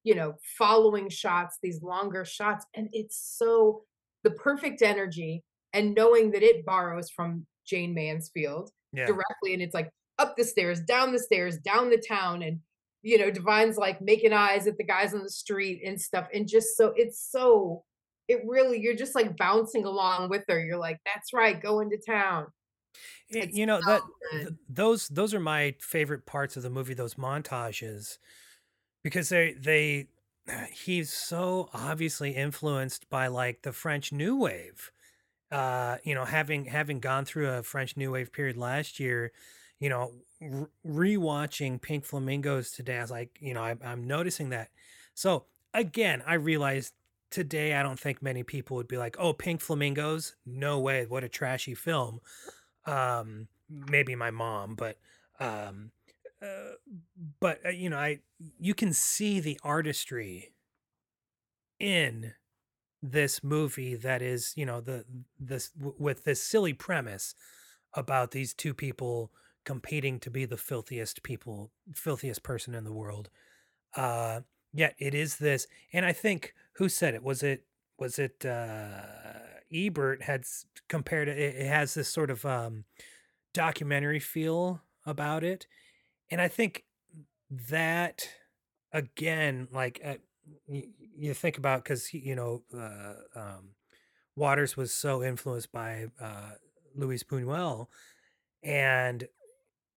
you 0.05 0.15
know 0.15 0.35
following 0.59 1.09
shots, 1.09 1.59
these 1.63 1.83
longer 1.83 2.25
shots, 2.25 2.67
and 2.75 2.89
it's 2.93 3.17
so 3.17 3.85
the 4.23 4.31
perfect 4.33 4.83
energy 4.83 5.43
and 5.73 5.95
knowing 5.95 6.31
that 6.31 6.43
it 6.43 6.65
borrows 6.65 7.11
from 7.11 7.47
Jayne 7.65 7.95
Mansfield 7.95 8.71
yeah 8.93 9.07
directly, 9.07 9.53
and 9.55 9.63
it's 9.63 9.75
like 9.75 9.91
up 10.19 10.37
the 10.37 10.45
stairs, 10.45 10.81
down 10.81 11.13
the 11.13 11.19
stairs, 11.19 11.59
down 11.59 11.91
the 11.91 12.03
town, 12.07 12.43
and 12.43 12.61
you 13.03 13.19
know, 13.19 13.31
Divine's 13.31 13.77
like 13.77 14.01
making 14.01 14.33
eyes 14.33 14.67
at 14.67 14.79
the 14.79 14.85
guys 14.85 15.15
on 15.15 15.23
the 15.23 15.31
street 15.31 15.83
and 15.85 16.01
stuff, 16.01 16.29
and 16.33 16.49
just 16.49 16.77
so 16.77 16.93
it's 16.97 17.21
so 17.31 17.85
it 18.29 18.43
really 18.47 18.81
you're 18.81 18.97
just 18.97 19.15
like 19.15 19.37
bouncing 19.37 19.85
along 19.85 20.31
with 20.31 20.45
her. 20.49 20.65
You're 20.65 20.79
like, 20.79 20.99
that's 21.05 21.33
right, 21.33 21.61
go 21.61 21.81
into 21.81 21.99
town. 21.99 22.47
It's 23.29 23.57
you 23.57 23.67
know 23.67 23.81
so 23.81 23.91
that 23.91 24.03
th- 24.33 24.49
those 24.69 25.09
those 25.09 25.35
are 25.35 25.41
my 25.41 25.75
favorite 25.81 26.27
parts 26.27 26.57
of 26.57 26.63
the 26.63 26.71
movie 26.71 26.95
those 26.95 27.15
montages 27.15 28.19
because 29.03 29.31
they 29.31 29.55
they 29.55 30.09
he's 30.73 31.13
so 31.13 31.69
obviously 31.73 32.33
influenced 32.33 33.09
by 33.09 33.27
like 33.29 33.63
the 33.63 33.73
french 33.73 34.13
new 34.13 34.37
wave 34.37 34.93
uh, 35.53 35.99
you 36.03 36.15
know, 36.15 36.25
having 36.25 36.65
having 36.65 36.99
gone 36.99 37.27
through 37.27 37.51
a 37.51 37.63
French 37.63 37.97
New 37.97 38.11
Wave 38.11 38.33
period 38.33 38.57
last 38.57 38.99
year, 38.99 39.33
you 39.79 39.91
know, 39.91 40.13
re- 40.41 41.17
rewatching 41.17 41.81
Pink 41.81 42.07
Flamingos 42.07 42.73
today, 42.73 42.97
I 42.97 43.03
was 43.03 43.11
like, 43.11 43.37
you 43.39 43.53
know, 43.53 43.63
I, 43.63 43.77
I'm 43.85 44.07
noticing 44.07 44.49
that. 44.49 44.71
So 45.15 45.45
again, 45.75 46.23
I 46.27 46.35
realized 46.35 46.95
today 47.31 47.75
I 47.75 47.83
don't 47.83 48.01
think 48.01 48.23
many 48.23 48.43
people 48.43 48.77
would 48.79 48.89
be 48.89 48.97
like, 48.97 49.17
"Oh, 49.19 49.35
Pink 49.35 49.61
Flamingos? 49.61 50.37
No 50.47 50.81
way! 50.81 51.05
What 51.05 51.23
a 51.23 51.29
trashy 51.29 51.75
film." 51.75 52.21
Um, 52.87 53.49
maybe 53.69 54.15
my 54.15 54.31
mom, 54.31 54.75
but 54.75 54.97
um, 55.39 55.91
uh, 56.41 56.77
but 57.41 57.61
uh, 57.67 57.69
you 57.69 57.91
know, 57.91 57.99
I 57.99 58.21
you 58.59 58.73
can 58.73 58.95
see 58.95 59.39
the 59.39 59.61
artistry 59.63 60.55
in 61.79 62.33
this 63.03 63.43
movie 63.43 63.97
that 63.97 64.23
is, 64.23 64.53
you 64.57 64.65
know, 64.65 64.81
the 64.81 65.05
this 65.39 65.71
w- 65.71 65.97
with 65.99 66.25
this 66.25 66.43
silly 66.43 66.73
premise 66.73 67.35
about 67.95 68.31
these 68.31 68.55
two 68.55 68.73
people 68.73 69.33
competing 69.65 70.19
to 70.21 70.31
be 70.31 70.45
the 70.45 70.57
filthiest 70.57 71.23
people, 71.23 71.71
filthiest 71.95 72.43
person 72.43 72.75
in 72.75 72.85
the 72.85 72.93
world. 72.93 73.29
Uh, 73.97 74.41
yet 74.73 74.95
it 74.99 75.15
is 75.15 75.37
this, 75.37 75.67
and 75.93 76.07
I 76.07 76.13
think 76.13 76.55
who 76.75 76.89
said 76.89 77.15
it 77.15 77.23
was 77.23 77.43
it 77.43 77.65
was 77.99 78.19
it 78.19 78.45
uh, 78.47 79.03
Ebert 79.73 80.23
had 80.23 80.45
compared 80.89 81.29
it. 81.29 81.39
It 81.39 81.67
has 81.67 81.95
this 81.95 82.09
sort 82.09 82.31
of 82.31 82.45
um, 82.47 82.85
documentary 83.53 84.21
feel 84.21 84.83
about 85.05 85.43
it, 85.45 85.67
and 86.31 86.41
I 86.41 86.49
think 86.49 86.85
that 87.51 88.29
again, 88.93 89.69
like 89.73 90.01
uh, 90.05 90.15
you 90.69 91.35
think 91.35 91.59
about 91.59 91.85
because 91.85 92.13
you 92.13 92.35
know 92.35 92.63
uh, 92.75 93.15
um, 93.35 93.71
Waters 94.37 94.77
was 94.77 94.93
so 94.93 95.23
influenced 95.23 95.73
by 95.73 96.07
uh, 96.21 96.53
Luis 96.95 97.23
Buñuel, 97.23 97.87
and 98.63 99.29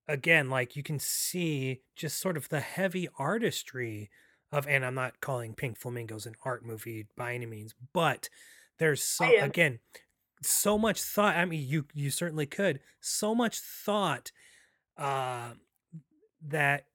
again, 0.08 0.50
like 0.50 0.76
you 0.76 0.84
can 0.84 1.00
see 1.00 1.82
just 1.96 2.20
sort 2.20 2.38
of 2.38 2.50
the 2.50 2.60
heavy 2.60 3.08
artistry 3.18 4.10
of, 4.52 4.68
and 4.68 4.86
I'm 4.86 4.96
not 4.96 5.22
calling 5.22 5.54
Pink 5.54 5.78
Flamingos 5.78 6.26
an 6.26 6.36
art 6.44 6.66
movie 6.66 7.08
by 7.18 7.34
any 7.34 7.46
means, 7.46 7.74
but 7.94 8.30
there's 8.78 9.02
so 9.02 9.26
again 9.40 9.80
so 10.42 10.78
much 10.78 11.02
thought. 11.02 11.36
I 11.36 11.46
mean, 11.46 11.68
you 11.68 11.86
you 11.94 12.10
certainly 12.10 12.46
could 12.46 12.80
so 13.00 13.34
much 13.34 13.60
thought 13.60 14.32
uh, 14.98 15.52
that 16.48 16.86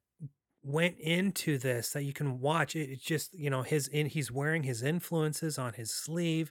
went 0.63 0.99
into 0.99 1.59
this 1.59 1.93
that 1.93 2.03
you 2.05 2.13
can 2.13 2.39
watch 2.41 2.77
it 2.77 2.91
it's 2.91 3.03
just 3.05 3.33
you 3.35 3.49
know 3.49 3.63
his 3.63 3.89
in 3.89 4.07
he's 4.07 4.31
wearing 4.31 4.63
his 4.63 4.83
influences 4.83 5.59
on 5.59 5.73
his 5.75 5.91
sleeve 5.93 6.51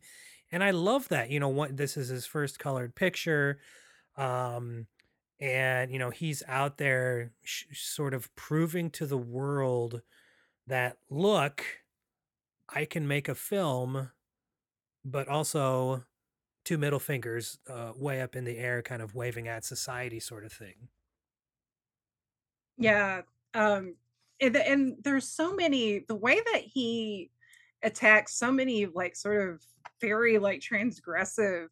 and 0.52 0.64
i 0.64 0.72
love 0.72 1.08
that 1.10 1.30
you 1.30 1.40
know 1.40 1.50
what 1.50 1.78
this 1.78 1.96
is 1.96 2.08
his 2.10 2.26
first 2.26 2.58
colored 2.58 2.96
picture 2.96 3.60
um 4.18 4.88
and 5.40 5.92
you 5.92 6.00
know 6.00 6.10
he's 6.10 6.44
out 6.48 6.78
there 6.78 7.34
sh- 7.44 7.66
sort 7.74 8.14
of 8.14 8.34
proving 8.36 8.90
to 8.90 9.06
the 9.06 9.18
world 9.18 10.02
that 10.68 10.98
look 11.10 11.64
i 12.70 12.86
can 12.86 13.08
make 13.08 13.28
a 13.28 13.36
film 13.36 14.12
but 15.06 15.28
also 15.28 16.06
two 16.66 16.78
middle 16.78 17.00
fingers 17.00 17.60
uh, 17.70 17.94
way 17.96 18.22
up 18.22 18.36
in 18.36 18.46
the 18.46 18.58
air 18.58 18.82
kind 18.84 19.02
of 19.02 19.16
waving 19.16 19.48
at 19.48 19.66
society 19.66 20.20
sort 20.20 20.46
of 20.46 20.54
thing 20.54 20.90
Yeah. 22.78 23.24
Um 23.54 23.96
and, 24.42 24.56
the- 24.56 24.68
and 24.70 24.96
there's 25.04 25.28
so 25.28 25.54
many 25.56 26.06
the 26.08 26.16
way 26.16 26.40
that 26.54 26.62
he 26.64 27.32
attacks 27.84 28.36
so 28.36 28.52
many 28.52 28.86
like 28.86 29.16
sort 29.16 29.50
of 29.50 29.62
very 30.02 30.38
like 30.38 30.62
transgressive 30.62 31.68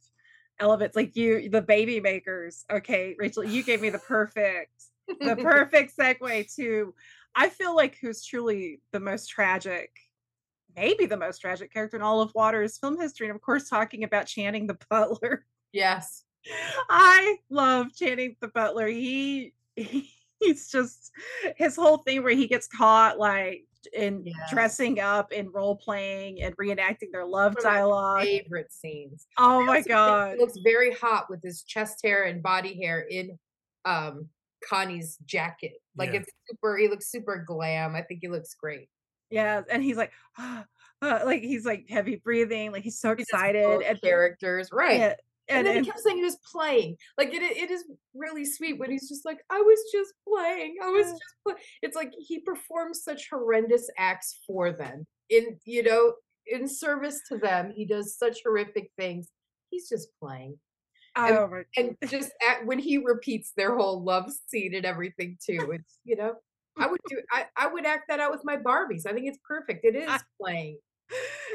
elements 0.60 0.96
like 0.96 1.16
you 1.16 1.50
the 1.50 1.62
baby 1.62 2.00
makers. 2.00 2.66
Okay, 2.72 3.16
Rachel, 3.18 3.44
you 3.44 3.64
gave 3.64 3.82
me 3.82 3.90
the 3.90 4.00
perfect 4.00 4.72
the 5.20 5.36
perfect 5.42 5.96
segue 5.98 6.56
to 6.56 6.94
I 7.36 7.50
feel 7.50 7.76
like 7.76 7.98
who's 8.02 8.26
truly 8.26 8.82
the 8.92 9.00
most 9.00 9.28
tragic 9.28 9.92
maybe 10.76 11.06
the 11.06 11.18
most 11.18 11.40
tragic 11.40 11.74
character 11.74 11.98
in 11.98 12.04
all 12.04 12.22
of 12.22 12.32
Waters 12.36 12.78
film 12.78 13.00
history 13.00 13.28
and 13.28 13.36
of 13.36 13.42
course 13.42 13.70
talking 13.70 14.04
about 14.04 14.28
Channing 14.28 14.68
the 14.68 14.78
Butler. 14.90 15.46
Yes. 15.72 16.24
I 16.90 17.38
love 17.50 17.94
Channing 17.96 18.36
the 18.42 18.48
Butler. 18.48 18.88
He, 18.88 19.54
he 19.76 20.10
he's 20.42 20.70
just 20.70 21.12
his 21.56 21.76
whole 21.76 21.98
thing 22.00 22.24
where 22.24 22.34
he 22.36 22.48
gets 22.48 22.68
caught 22.68 23.18
like 23.20 23.66
in 23.94 24.24
Yes. 24.26 24.36
dressing 24.52 25.00
up 25.00 25.32
and 25.36 25.54
role 25.54 25.76
playing 25.76 26.42
and 26.42 26.56
reenacting 26.58 27.12
their 27.12 27.26
love 27.26 27.56
One 27.56 27.60
of 27.60 27.64
my 27.64 27.74
dialogue. 27.78 28.26
favorite 28.26 28.72
scenes. 28.72 29.28
Oh 29.38 29.64
my 29.64 29.82
god. 29.82 30.34
He 30.34 30.40
looks 30.40 30.58
very 30.64 30.94
hot 30.94 31.30
with 31.30 31.42
his 31.42 31.64
chest 31.64 32.00
hair 32.04 32.24
and 32.26 32.44
body 32.44 32.80
hair 32.82 33.02
in 33.02 33.38
um 33.86 34.28
Connie's 34.68 35.18
jacket. 35.26 35.74
Like 35.96 36.12
Yeah. 36.14 36.20
it's 36.22 36.32
super 36.50 36.78
he 36.78 36.88
looks 36.90 37.08
super 37.10 37.44
glam. 37.48 37.96
I 37.96 38.02
think 38.02 38.20
he 38.22 38.28
looks 38.28 38.54
great. 38.56 38.90
Yeah, 39.30 39.62
and 39.70 39.84
he's 39.84 39.98
like 39.98 40.12
uh, 40.38 40.64
like 41.02 41.42
he's 41.44 41.66
like 41.66 41.88
heavy 41.90 42.16
breathing, 42.18 42.72
like 42.72 42.84
he's 42.84 43.00
so 43.00 43.12
excited 43.12 43.64
both 43.64 43.84
and 43.86 44.02
characters, 44.02 44.70
right. 44.72 45.00
yeah, 45.00 45.14
And, 45.50 45.60
and, 45.60 45.68
then 45.68 45.78
and 45.78 45.86
he 45.86 45.92
kept 45.92 46.02
saying 46.02 46.18
he 46.18 46.24
was 46.24 46.40
playing. 46.52 46.98
Like 47.18 47.34
it, 47.34 47.42
it 47.42 47.72
is 47.72 47.86
really 48.14 48.46
sweet 48.46 48.80
when 48.80 48.92
he's 48.92 49.08
just 49.08 49.26
like, 49.26 49.40
I 49.50 49.60
was 49.60 49.80
just 49.92 50.14
playing. 50.28 50.78
I 50.84 50.90
was 50.90 51.08
just 51.08 51.36
playing. 51.44 51.60
It's 51.82 51.96
like 51.96 52.14
he 52.18 52.40
performs 52.40 53.04
such 53.04 53.30
horrendous 53.30 53.90
acts 53.98 54.40
for 54.46 54.72
them. 54.72 55.06
In 55.30 55.58
you 55.66 55.84
know, 55.84 56.14
in 56.46 56.68
service 56.68 57.22
to 57.30 57.38
them, 57.38 57.72
he 57.76 57.86
does 57.86 58.18
such 58.18 58.40
horrific 58.44 58.92
things. 58.98 59.30
He's 59.70 59.90
just 59.90 60.10
playing. 60.22 60.58
And, 61.16 61.36
oh 61.36 61.64
and 61.76 61.98
just 62.08 62.32
at, 62.48 62.66
when 62.66 62.78
he 62.78 63.00
repeats 63.00 63.52
their 63.58 63.76
whole 63.76 64.04
love 64.04 64.32
scene 64.48 64.76
and 64.76 64.86
everything 64.86 65.38
too, 65.44 65.72
it's 65.72 66.00
you 66.04 66.16
know, 66.16 66.36
I 66.78 66.88
would 66.88 67.02
do 67.08 67.20
I, 67.32 67.46
I 67.56 67.68
would 67.68 67.86
act 67.86 68.10
that 68.10 68.20
out 68.20 68.32
with 68.32 68.42
my 68.44 68.58
Barbies. 68.58 69.06
I 69.06 69.14
think 69.14 69.28
it's 69.28 69.40
perfect. 69.48 69.84
It 69.84 69.96
is 69.96 70.24
playing. 70.40 70.78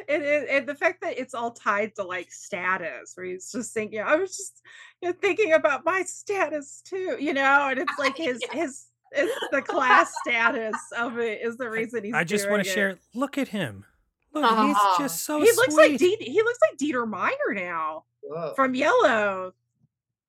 And, 0.08 0.22
and, 0.22 0.48
and 0.48 0.66
the 0.66 0.74
fact 0.74 1.02
that 1.02 1.18
it's 1.18 1.34
all 1.34 1.50
tied 1.52 1.94
to 1.96 2.02
like 2.04 2.32
status 2.32 3.12
where 3.14 3.26
he's 3.26 3.52
just 3.52 3.72
thinking 3.74 4.00
i 4.00 4.16
was 4.16 4.36
just 4.36 4.62
you 5.00 5.08
know, 5.10 5.14
thinking 5.20 5.52
about 5.52 5.84
my 5.84 6.02
status 6.02 6.82
too 6.84 7.16
you 7.20 7.32
know 7.34 7.68
and 7.68 7.78
it's 7.78 7.98
like 7.98 8.16
his 8.28 8.42
his 8.50 8.86
it's 9.12 9.32
the 9.52 9.60
class 9.62 10.12
status 10.26 10.74
of 10.98 11.18
it 11.18 11.40
is 11.42 11.56
the 11.58 11.68
reason 11.68 12.02
he's 12.04 12.14
i 12.14 12.24
just 12.24 12.48
want 12.50 12.60
to 12.60 12.64
doing 12.64 12.74
share 12.74 12.88
it. 12.90 12.98
look 13.14 13.36
at 13.36 13.48
him 13.48 13.84
look 14.32 14.44
Aw. 14.44 14.66
he's 14.66 14.76
uh-huh. 14.76 15.02
just 15.02 15.24
so 15.24 15.38
he 15.40 15.46
looks 15.52 15.74
sweet 15.74 15.90
like 15.92 15.98
De- 15.98 16.16
he 16.24 16.42
looks 16.42 16.58
like 16.70 16.78
Dieter 16.78 17.06
Meier 17.08 17.54
now 17.54 18.04
Whoa. 18.22 18.52
from 18.54 18.72
Yello. 18.74 19.52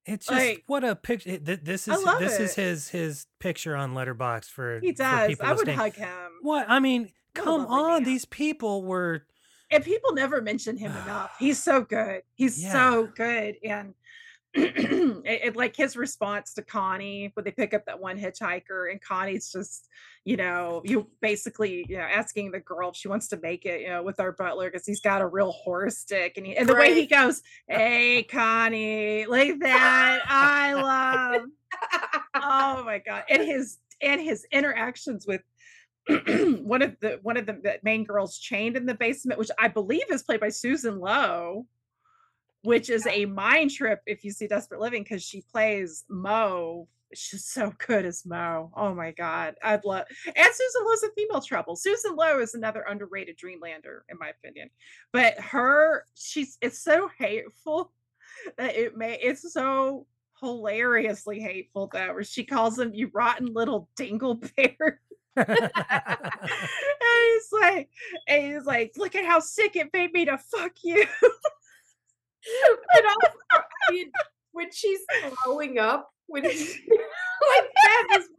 It's 0.05 0.25
just 0.25 0.37
Like- 0.37 0.63
what 0.67 0.83
a 0.83 0.95
picture. 0.95 1.37
This 1.37 1.87
is 1.87 2.03
this 2.19 2.39
is 2.39 2.55
his 2.55 2.89
his 2.89 3.27
picture 3.39 3.75
on 3.75 3.93
Letterboxd 3.93 4.49
for 4.49 4.79
He 4.81 4.91
for 4.91 4.97
does. 4.97 5.27
people 5.29 5.45
I 5.45 5.49
would 5.51 5.59
listening. 5.59 5.77
hug 5.77 5.93
him. 5.93 6.31
What 6.41 6.65
I 6.67 6.79
mean, 6.79 7.03
What 7.03 7.09
a 7.09 7.13
come 7.33 7.65
on, 7.67 7.91
man. 7.91 8.03
these 8.03 8.25
people 8.25 8.83
were 8.83 9.25
And 9.71 9.83
people 9.83 10.13
never 10.13 10.41
mention 10.41 10.77
him 10.77 10.91
enough. 10.91 11.35
He's 11.39 11.61
so 11.61 11.81
good. 11.81 12.21
He's 12.35 12.61
Yeah. 12.61 12.71
so 12.73 13.07
good. 13.15 13.55
And 13.63 13.93
it, 14.55 15.23
it- 15.25 15.55
like 15.55 15.75
his 15.75 15.95
response 15.97 16.53
to 16.53 16.61
Connie 16.61 17.31
when 17.33 17.43
they 17.43 17.49
pick 17.51 17.73
up 17.73 17.85
that 17.87 17.99
one 17.99 18.19
hitchhiker, 18.19 18.91
and 18.91 19.01
Connie's 19.01 19.51
just, 19.51 19.87
you 20.25 20.37
know, 20.37 20.83
you 20.85 21.07
basically, 21.21 21.85
you 21.89 21.97
know, 21.97 22.03
asking 22.03 22.51
the 22.51 22.59
girl 22.59 22.89
if 22.91 22.95
she 22.95 23.07
wants 23.07 23.27
to 23.29 23.39
make 23.41 23.65
it, 23.65 23.81
you 23.81 23.87
know, 23.87 24.03
with 24.03 24.19
our 24.19 24.31
butler 24.31 24.69
because 24.69 24.85
he's 24.85 25.01
got 25.01 25.21
a 25.23 25.25
real 25.27 25.51
horse 25.51 25.97
stick, 25.97 26.37
and 26.37 26.45
he, 26.45 26.55
and 26.55 26.69
the 26.69 26.75
way 26.75 26.93
he 26.93 27.07
goes, 27.07 27.41
"Hey, 27.67 28.21
Connie," 28.23 29.25
like 29.25 29.57
that, 29.61 30.21
I 30.27 30.73
love. 30.75 31.45
Oh 32.35 32.83
my 32.83 32.99
god! 32.99 33.23
And 33.29 33.41
his 33.43 33.77
and 34.01 34.19
his 34.21 34.45
interactions 34.51 35.25
with 35.27 35.41
one 36.63 36.81
of 36.81 36.95
the 36.99 37.19
one 37.21 37.37
of 37.37 37.45
the 37.45 37.53
the 37.53 37.79
main 37.83 38.03
girls 38.03 38.37
chained 38.37 38.75
in 38.75 38.85
the 38.85 38.93
basement, 38.93 39.39
which 39.39 39.51
I 39.57 39.67
believe 39.69 40.09
is 40.09 40.23
played 40.23 40.41
by 40.41 40.49
Susan 40.49 40.99
Lowe, 40.99 41.65
which 42.63 42.89
is 42.89 43.07
a 43.07 43.25
mind 43.25 43.71
trip 43.71 44.01
if 44.05 44.23
you 44.23 44.31
see 44.31 44.47
Desperate 44.47 44.81
Living 44.81 45.03
because 45.03 45.23
she 45.23 45.43
plays 45.51 46.03
Mo. 46.09 46.87
She's 47.13 47.45
so 47.45 47.71
good 47.87 48.05
as 48.05 48.25
Mo. 48.25 48.71
Oh 48.75 48.93
my 48.93 49.11
god, 49.11 49.55
I'd 49.63 49.85
love. 49.85 50.05
And 50.25 50.35
Susan 50.51 50.85
Lowe's 50.85 51.03
a 51.03 51.11
female 51.15 51.41
trouble. 51.41 51.75
Susan 51.75 52.15
Lowe 52.15 52.39
is 52.39 52.53
another 52.53 52.81
underrated 52.81 53.37
Dreamlander, 53.37 53.99
in 54.09 54.17
my 54.19 54.29
opinion. 54.29 54.69
But 55.11 55.39
her, 55.39 56.05
she's 56.15 56.57
it's 56.61 56.79
so 56.79 57.09
hateful 57.17 57.93
that 58.57 58.75
it 58.75 58.97
may 58.97 59.19
it's 59.21 59.53
so 59.53 60.07
hilariously 60.41 61.39
hateful 61.39 61.89
though, 61.93 62.13
where 62.13 62.23
she 62.23 62.43
calls 62.43 62.75
them 62.75 62.93
you 62.93 63.09
rotten 63.13 63.53
little 63.53 63.89
dingleberry. 63.97 64.97
and 65.47 65.71
he's 67.01 67.49
like, 67.51 67.89
and 68.27 68.53
he's 68.53 68.65
like, 68.65 68.93
look 68.97 69.15
at 69.15 69.25
how 69.25 69.39
sick 69.39 69.75
it 69.75 69.89
made 69.93 70.13
me 70.13 70.25
to 70.25 70.37
fuck 70.37 70.73
you. 70.83 71.05
but 71.21 73.05
also, 73.05 73.37
I 73.89 73.91
mean, 73.91 74.11
when 74.51 74.71
she's 74.71 74.99
throwing 75.43 75.79
up, 75.79 76.09
when 76.27 76.43
she, 76.49 76.81
like 76.89 77.69
that 77.83 78.07
is, 78.19 78.29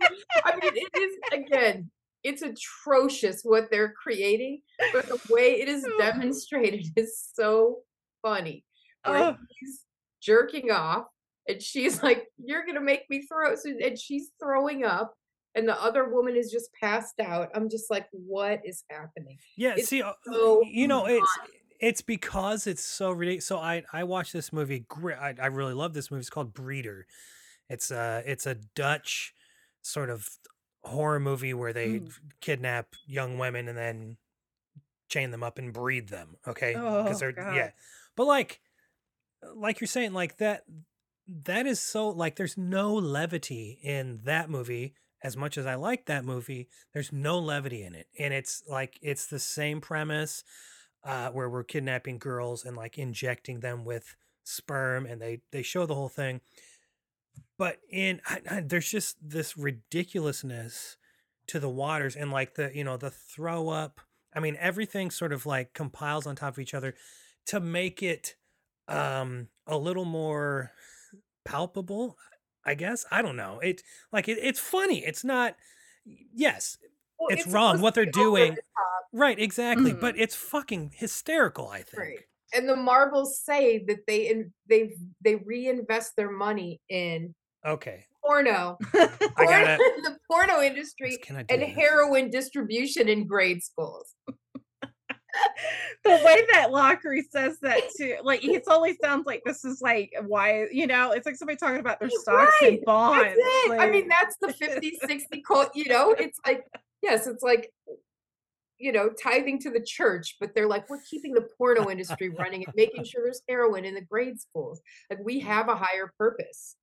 I 0.44 0.52
mean, 0.56 0.72
it 0.74 0.98
is 0.98 1.16
again, 1.32 1.90
it's 2.22 2.42
atrocious 2.42 3.42
what 3.42 3.70
they're 3.70 3.92
creating, 3.92 4.62
but 4.92 5.06
the 5.06 5.20
way 5.30 5.60
it 5.60 5.68
is 5.68 5.86
demonstrated 5.98 6.86
is 6.96 7.28
so 7.34 7.80
funny. 8.22 8.64
Where 9.04 9.22
Oh. 9.22 9.36
he's 9.60 9.82
jerking 10.22 10.70
off, 10.70 11.06
and 11.46 11.60
she's 11.62 12.02
like, 12.02 12.26
"You're 12.42 12.64
gonna 12.64 12.80
make 12.80 13.02
me 13.10 13.26
throw," 13.26 13.54
so, 13.56 13.68
and 13.68 13.98
she's 13.98 14.30
throwing 14.42 14.84
up, 14.84 15.14
and 15.54 15.68
the 15.68 15.80
other 15.82 16.08
woman 16.08 16.36
is 16.36 16.50
just 16.50 16.72
passed 16.74 17.20
out. 17.20 17.50
I'm 17.54 17.68
just 17.68 17.90
like, 17.90 18.06
"What 18.12 18.60
is 18.64 18.84
happening?" 18.90 19.38
Yeah, 19.56 19.74
It's 19.76 19.88
see, 19.88 20.02
uh, 20.02 20.12
so 20.24 20.62
you 20.64 20.88
know, 20.88 21.06
it's 21.06 21.36
funny. 21.36 21.52
it's 21.80 22.02
because 22.02 22.66
it's 22.66 22.84
so 22.84 23.10
ridiculous. 23.12 23.46
So 23.46 23.58
I 23.58 23.84
I 23.92 24.04
watched 24.04 24.32
this 24.32 24.52
movie. 24.52 24.84
I, 25.18 25.34
I 25.40 25.46
really 25.46 25.74
love 25.74 25.94
this 25.94 26.10
movie. 26.10 26.20
It's 26.20 26.30
called 26.30 26.52
Breeder. 26.54 27.06
It's 27.68 27.90
a 27.90 28.22
it's 28.26 28.46
a 28.46 28.54
Dutch 28.54 29.34
sort 29.82 30.10
of 30.10 30.28
horror 30.82 31.20
movie 31.20 31.54
where 31.54 31.72
they 31.72 32.00
Mm. 32.00 32.12
kidnap 32.40 32.88
young 33.06 33.38
women 33.38 33.68
and 33.68 33.76
then 33.78 34.16
chain 35.08 35.30
them 35.30 35.42
up 35.42 35.58
and 35.58 35.72
breed 35.72 36.08
them. 36.08 36.36
Okay, 36.46 36.74
Oh, 36.74 37.02
because 37.02 37.20
they're 37.20 37.32
God. 37.32 37.54
yeah, 37.56 37.70
but 38.16 38.24
like 38.26 38.60
like 39.54 39.80
you're 39.80 39.88
saying, 39.88 40.12
like 40.12 40.38
that 40.38 40.64
that 41.26 41.66
is 41.66 41.80
so 41.80 42.08
like 42.10 42.36
there's 42.36 42.58
no 42.58 42.94
levity 42.94 43.78
in 43.82 44.20
that 44.24 44.50
movie 44.50 44.94
as 45.24 45.36
much 45.36 45.58
as 45.58 45.66
I 45.66 45.76
like 45.76 46.06
that 46.06 46.24
movie, 46.26 46.68
there's 46.94 47.12
no 47.12 47.40
levity 47.40 47.84
in 47.84 47.96
it. 47.96 48.08
And 48.20 48.34
it's 48.34 48.64
like 48.70 48.98
it's 49.02 49.26
the 49.26 49.40
same 49.40 49.82
premise 49.82 50.44
uh 51.04 51.30
where 51.30 51.50
we're 51.50 51.64
kidnapping 51.64 52.18
girls 52.18 52.64
and 52.64 52.76
like 52.76 52.98
injecting 52.98 53.60
them 53.60 53.84
with 53.84 54.16
sperm 54.44 55.06
and 55.06 55.22
they 55.22 55.42
they 55.52 55.62
show 55.62 55.86
the 55.86 55.96
whole 55.96 56.10
thing. 56.10 56.42
But 57.58 57.78
in 57.90 58.20
I, 58.26 58.40
I- 58.50 58.60
there's 58.60 58.88
just 58.90 59.16
this 59.22 59.56
ridiculousness 59.56 60.96
to 61.48 61.60
the 61.60 61.68
waters 61.68 62.16
and 62.16 62.30
like 62.30 62.54
the 62.54 62.70
you 62.74 62.84
know 62.84 62.96
the 62.96 63.10
throw 63.10 63.68
up. 63.68 64.00
I 64.34 64.40
mean 64.40 64.56
everything 64.58 65.10
sort 65.10 65.32
of 65.32 65.46
like 65.46 65.72
compiles 65.74 66.26
on 66.26 66.36
top 66.36 66.54
of 66.54 66.58
each 66.58 66.74
other 66.74 66.94
to 67.46 67.60
make 67.60 68.02
it 68.02 68.36
um 68.88 69.48
a 69.66 69.78
little 69.78 70.04
more 70.04 70.72
palpable 71.44 72.18
i 72.66 72.74
guess 72.74 73.04
i 73.10 73.20
don't 73.22 73.36
know 73.36 73.58
it 73.60 73.82
like 74.12 74.28
it, 74.28 74.38
it's 74.40 74.60
funny 74.60 75.04
it's 75.04 75.24
not 75.24 75.56
yes 76.34 76.76
Well, 77.18 77.28
it's, 77.30 77.44
it's 77.44 77.52
wrong 77.52 77.80
what 77.80 77.94
they're 77.94 78.06
doing 78.06 78.54
the 78.54 78.60
right 79.12 79.38
exactly 79.38 79.92
Mhm. 79.92 80.00
but 80.00 80.18
it's 80.18 80.34
fucking 80.34 80.92
hysterical 80.94 81.68
i 81.68 81.82
think 81.82 81.98
Right. 81.98 82.18
And 82.56 82.68
the 82.68 82.76
Marbles 82.76 83.40
say 83.40 83.84
that 83.88 84.06
they 84.06 84.28
in, 84.30 84.52
they 84.68 84.94
they 85.24 85.34
reinvest 85.36 86.14
their 86.16 86.30
money 86.30 86.80
in 86.88 87.34
okay 87.66 88.06
porno, 88.24 88.78
i 88.94 89.44
gotta 89.44 89.76
the 90.04 90.16
porno 90.30 90.60
industry 90.62 91.16
can 91.18 91.36
I 91.36 91.42
do 91.42 91.52
and 91.52 91.62
this? 91.62 91.70
heroin 91.74 92.30
distribution 92.30 93.08
in 93.08 93.26
grade 93.26 93.62
schools. 93.62 94.14
the 96.04 96.10
way 96.10 96.44
that 96.52 96.68
Lochary 96.70 97.22
says 97.30 97.58
that 97.60 97.80
too, 97.96 98.16
like 98.22 98.40
he 98.40 98.58
totally 98.58 98.96
sounds 99.02 99.26
like 99.26 99.42
this 99.44 99.64
is 99.64 99.80
like 99.80 100.12
why 100.26 100.66
you 100.70 100.86
know, 100.86 101.12
it's 101.12 101.26
like 101.26 101.36
somebody 101.36 101.56
talking 101.56 101.80
about 101.80 102.00
their 102.00 102.10
stocks 102.10 102.54
Right, 102.60 102.72
and 102.74 102.84
bonds. 102.84 103.34
It. 103.36 103.80
I 103.80 103.90
mean, 103.90 104.08
that's 104.08 104.36
the 104.40 104.52
50, 104.52 104.98
60 105.06 105.42
cult, 105.42 105.70
you 105.74 105.88
know, 105.88 106.10
it's 106.18 106.38
like, 106.46 106.64
yes, 107.02 107.26
it's 107.26 107.42
like, 107.42 107.70
you 108.78 108.92
know, 108.92 109.10
tithing 109.10 109.60
to 109.60 109.70
the 109.70 109.82
church, 109.82 110.36
but 110.40 110.54
they're 110.54 110.68
like, 110.68 110.88
we're 110.90 111.02
keeping 111.08 111.32
the 111.32 111.48
porno 111.56 111.90
industry 111.90 112.28
running 112.28 112.64
and 112.64 112.74
making 112.74 113.04
sure 113.04 113.22
there's 113.24 113.42
heroin 113.48 113.84
in 113.84 113.94
the 113.94 114.00
grade 114.00 114.40
schools. 114.40 114.80
Like 115.10 115.20
we 115.22 115.40
have 115.40 115.68
a 115.68 115.76
higher 115.76 116.12
purpose, 116.18 116.76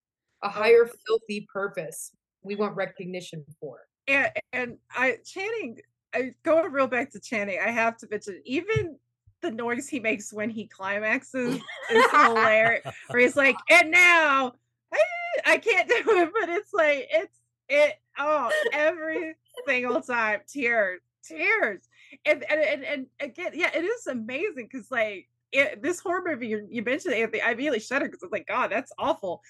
a 0.44 0.48
oh. 0.48 0.50
higher 0.50 0.90
filthy 1.06 1.48
purpose 1.52 2.12
we 2.44 2.56
want 2.56 2.76
recognition 2.76 3.46
for. 3.60 3.82
and 4.08 4.32
and 4.54 4.78
I 4.92 5.18
Channing, 5.26 5.80
I 6.14 6.34
going 6.44 6.72
real 6.72 6.88
back 6.88 7.12
to 7.12 7.20
Channing, 7.20 7.60
I 7.64 7.72
have 7.72 7.98
to 7.98 8.08
mention 8.10 8.42
even 8.46 8.98
the 9.42 9.52
noise 9.52 9.90
he 9.90 10.00
makes 10.00 10.32
when 10.32 10.50
he 10.50 10.68
climaxes 10.68 11.56
is 11.92 12.12
hilarious. 12.12 12.86
Where 13.08 13.22
he's 13.22 13.36
like, 13.36 13.56
and 13.70 13.92
now 13.92 14.54
eh, 14.94 15.42
I 15.46 15.58
can't 15.58 15.88
do 15.88 15.96
it, 15.96 16.30
but 16.40 16.50
it's 16.50 16.74
like 16.74 17.08
it's 17.12 17.38
it 17.70 18.00
oh 18.20 18.52
every 18.74 19.36
single 19.68 20.02
time 20.02 20.42
tears, 20.48 21.02
tears. 21.24 21.82
And 22.26 22.44
and 22.50 22.62
and, 22.62 22.84
and 22.84 23.06
again, 23.20 23.52
yeah, 23.54 23.72
it 23.74 23.84
is 23.84 24.08
amazing 24.08 24.68
because 24.72 24.92
like 24.92 25.28
it, 25.52 25.82
this 25.82 26.00
horror 26.00 26.24
movie 26.26 26.48
you, 26.48 26.68
you 26.70 26.82
mentioned 26.82 27.14
Anthony, 27.14 27.42
I 27.42 27.52
immediately 27.52 27.80
shudder 27.80 28.06
because 28.06 28.24
it's 28.24 28.32
like, 28.32 28.48
God, 28.48 28.72
that's 28.72 28.92
awful. 28.98 29.42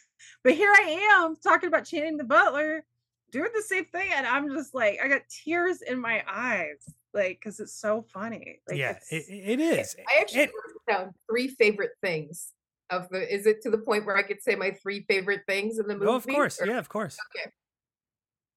But 0.44 0.54
here 0.54 0.72
I 0.72 1.12
am 1.20 1.36
talking 1.36 1.68
about 1.68 1.86
Channing 1.86 2.18
the 2.18 2.24
Butler 2.24 2.84
doing 3.32 3.50
the 3.56 3.62
same 3.62 3.86
thing, 3.86 4.10
and 4.14 4.26
I'm 4.28 4.50
just 4.50 4.74
like, 4.76 5.00
I 5.04 5.08
got 5.08 5.22
tears 5.30 5.82
in 5.82 6.00
my 6.00 6.24
eyes, 6.28 6.84
like 7.14 7.40
because 7.42 7.60
it's 7.60 7.74
so 7.80 8.06
funny. 8.14 8.60
Like, 8.68 8.78
yeah 8.78 8.92
it's- 8.92 9.10
it, 9.30 9.34
it 9.34 9.60
is 9.60 9.96
I 10.10 10.20
actually 10.22 10.42
It- 10.44 10.52
wrote 10.54 10.98
down 10.98 11.14
three 11.30 11.48
favorite 11.48 11.92
things 12.02 12.54
of 12.90 13.08
the. 13.10 13.34
Is 13.34 13.46
it 13.48 13.62
to 13.64 13.70
the 13.70 13.78
point 13.78 14.06
where 14.06 14.18
I 14.18 14.24
could 14.24 14.42
say 14.42 14.56
my 14.56 14.72
three 14.72 15.06
favorite 15.08 15.42
things 15.48 15.80
in 15.80 15.88
the 15.88 15.94
movie? 15.96 16.08
oh 16.12 16.16
of 16.16 16.28
course 16.28 16.62
or- 16.62 16.68
yeah 16.68 16.78
of 16.80 16.90
course 16.90 17.18
Okay. 17.36 17.50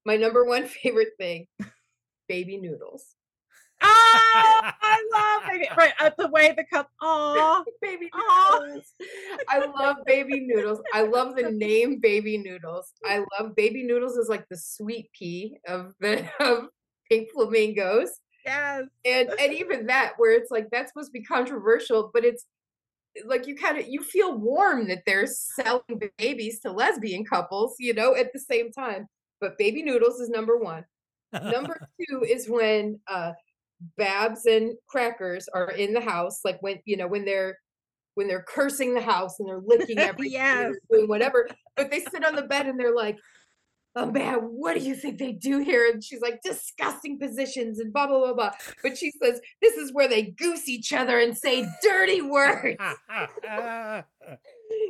My 0.07 0.17
number 0.17 0.45
one 0.45 0.67
favorite 0.83 1.13
thing, 1.19 1.47
baby 2.29 2.59
noodles. 2.59 3.15
Oh, 3.85 4.61
I 4.83 5.05
love 5.13 5.43
baby. 5.51 5.69
Right, 5.77 5.93
uh, 6.01 6.11
the 6.17 6.29
way 6.29 6.55
the 6.57 6.65
cup. 6.65 6.91
Oh, 7.01 7.65
baby 7.83 8.11
noodles. 8.15 8.93
I 9.49 9.67
love 9.67 9.97
baby 10.07 10.41
noodles. 10.41 10.81
I 10.93 11.03
love 11.03 11.37
the 11.37 11.51
name 11.51 12.01
baby 12.01 12.39
noodles. 12.39 12.93
I 13.05 13.25
love 13.39 13.55
baby 13.55 13.83
noodles 13.83 14.17
is 14.17 14.29
like 14.29 14.49
the 14.49 14.57
sweet 14.57 15.11
pea 15.13 15.59
of 15.67 15.95
the 16.01 16.29
of 16.41 16.69
pink 17.11 17.31
flamingos. 17.33 18.11
yes. 18.45 18.85
And 19.05 19.29
and 19.39 19.53
even 19.53 19.87
that 19.87 20.13
where 20.17 20.33
it's 20.33 20.51
like 20.51 20.69
that's 20.71 20.91
supposed 20.91 21.13
to 21.13 21.19
be 21.19 21.25
controversial, 21.25 22.11
but 22.13 22.25
it's 22.25 22.47
like 23.27 23.47
you 23.47 23.55
kind 23.55 23.79
of 23.79 23.87
you 23.87 24.03
feel 24.03 24.37
warm 24.37 24.89
that 24.89 25.03
they're 25.07 25.27
selling 25.27 26.11
babies 26.19 26.61
to 26.61 26.73
lesbian 26.73 27.25
couples, 27.25 27.77
you 27.79 27.95
know, 27.95 28.15
at 28.15 28.33
the 28.33 28.41
same 28.41 28.73
time. 28.73 29.07
But 29.41 29.59
baby 29.59 29.83
noodles 29.83 30.21
is 30.21 30.31
number 30.31 30.57
one. 30.57 30.85
Number 31.33 31.81
two 32.01 32.25
is 32.25 32.49
when 32.49 33.01
uh 33.07 33.33
Babs 33.97 34.47
and 34.47 34.75
Crackers 34.89 35.49
are 35.55 35.71
in 35.71 35.93
the 35.93 36.01
house, 36.01 36.41
like 36.45 36.63
when 36.63 36.79
you 36.85 36.97
know 36.97 37.07
when 37.07 37.25
they're 37.25 37.59
when 38.15 38.29
they're 38.29 38.45
cursing 38.47 38.95
the 38.95 39.01
house 39.01 39.41
and 39.41 39.49
they're 39.49 39.61
licking 39.65 39.99
everything, 40.11 40.33
Yes. 40.33 40.75
doing 40.91 41.09
whatever. 41.09 41.49
But 41.77 41.91
they 41.91 42.01
sit 42.01 42.25
on 42.25 42.37
the 42.37 42.43
bed 42.43 42.67
and 42.67 42.79
they're 42.79 42.95
like, 42.95 43.19
"Oh 43.97 44.07
man, 44.11 44.37
what 44.37 44.75
do 44.75 44.81
you 44.81 44.95
think 44.95 45.19
they 45.19 45.33
do 45.33 45.59
here?" 45.59 45.91
And 45.93 46.03
she's 46.03 46.21
like, 46.21 46.41
"Disgusting 46.43 47.19
positions 47.19 47.81
and 47.81 47.93
blah 47.93 48.07
blah 48.07 48.21
blah 48.21 48.35
blah." 48.35 48.51
But 48.83 48.97
she 48.97 49.11
says, 49.23 49.41
"This 49.61 49.75
is 49.77 49.93
where 49.93 50.09
they 50.09 50.23
goose 50.23 50.69
each 50.69 50.93
other 50.93 51.19
and 51.19 51.37
say 51.37 51.67
dirty 51.83 52.23
words." 52.37 52.77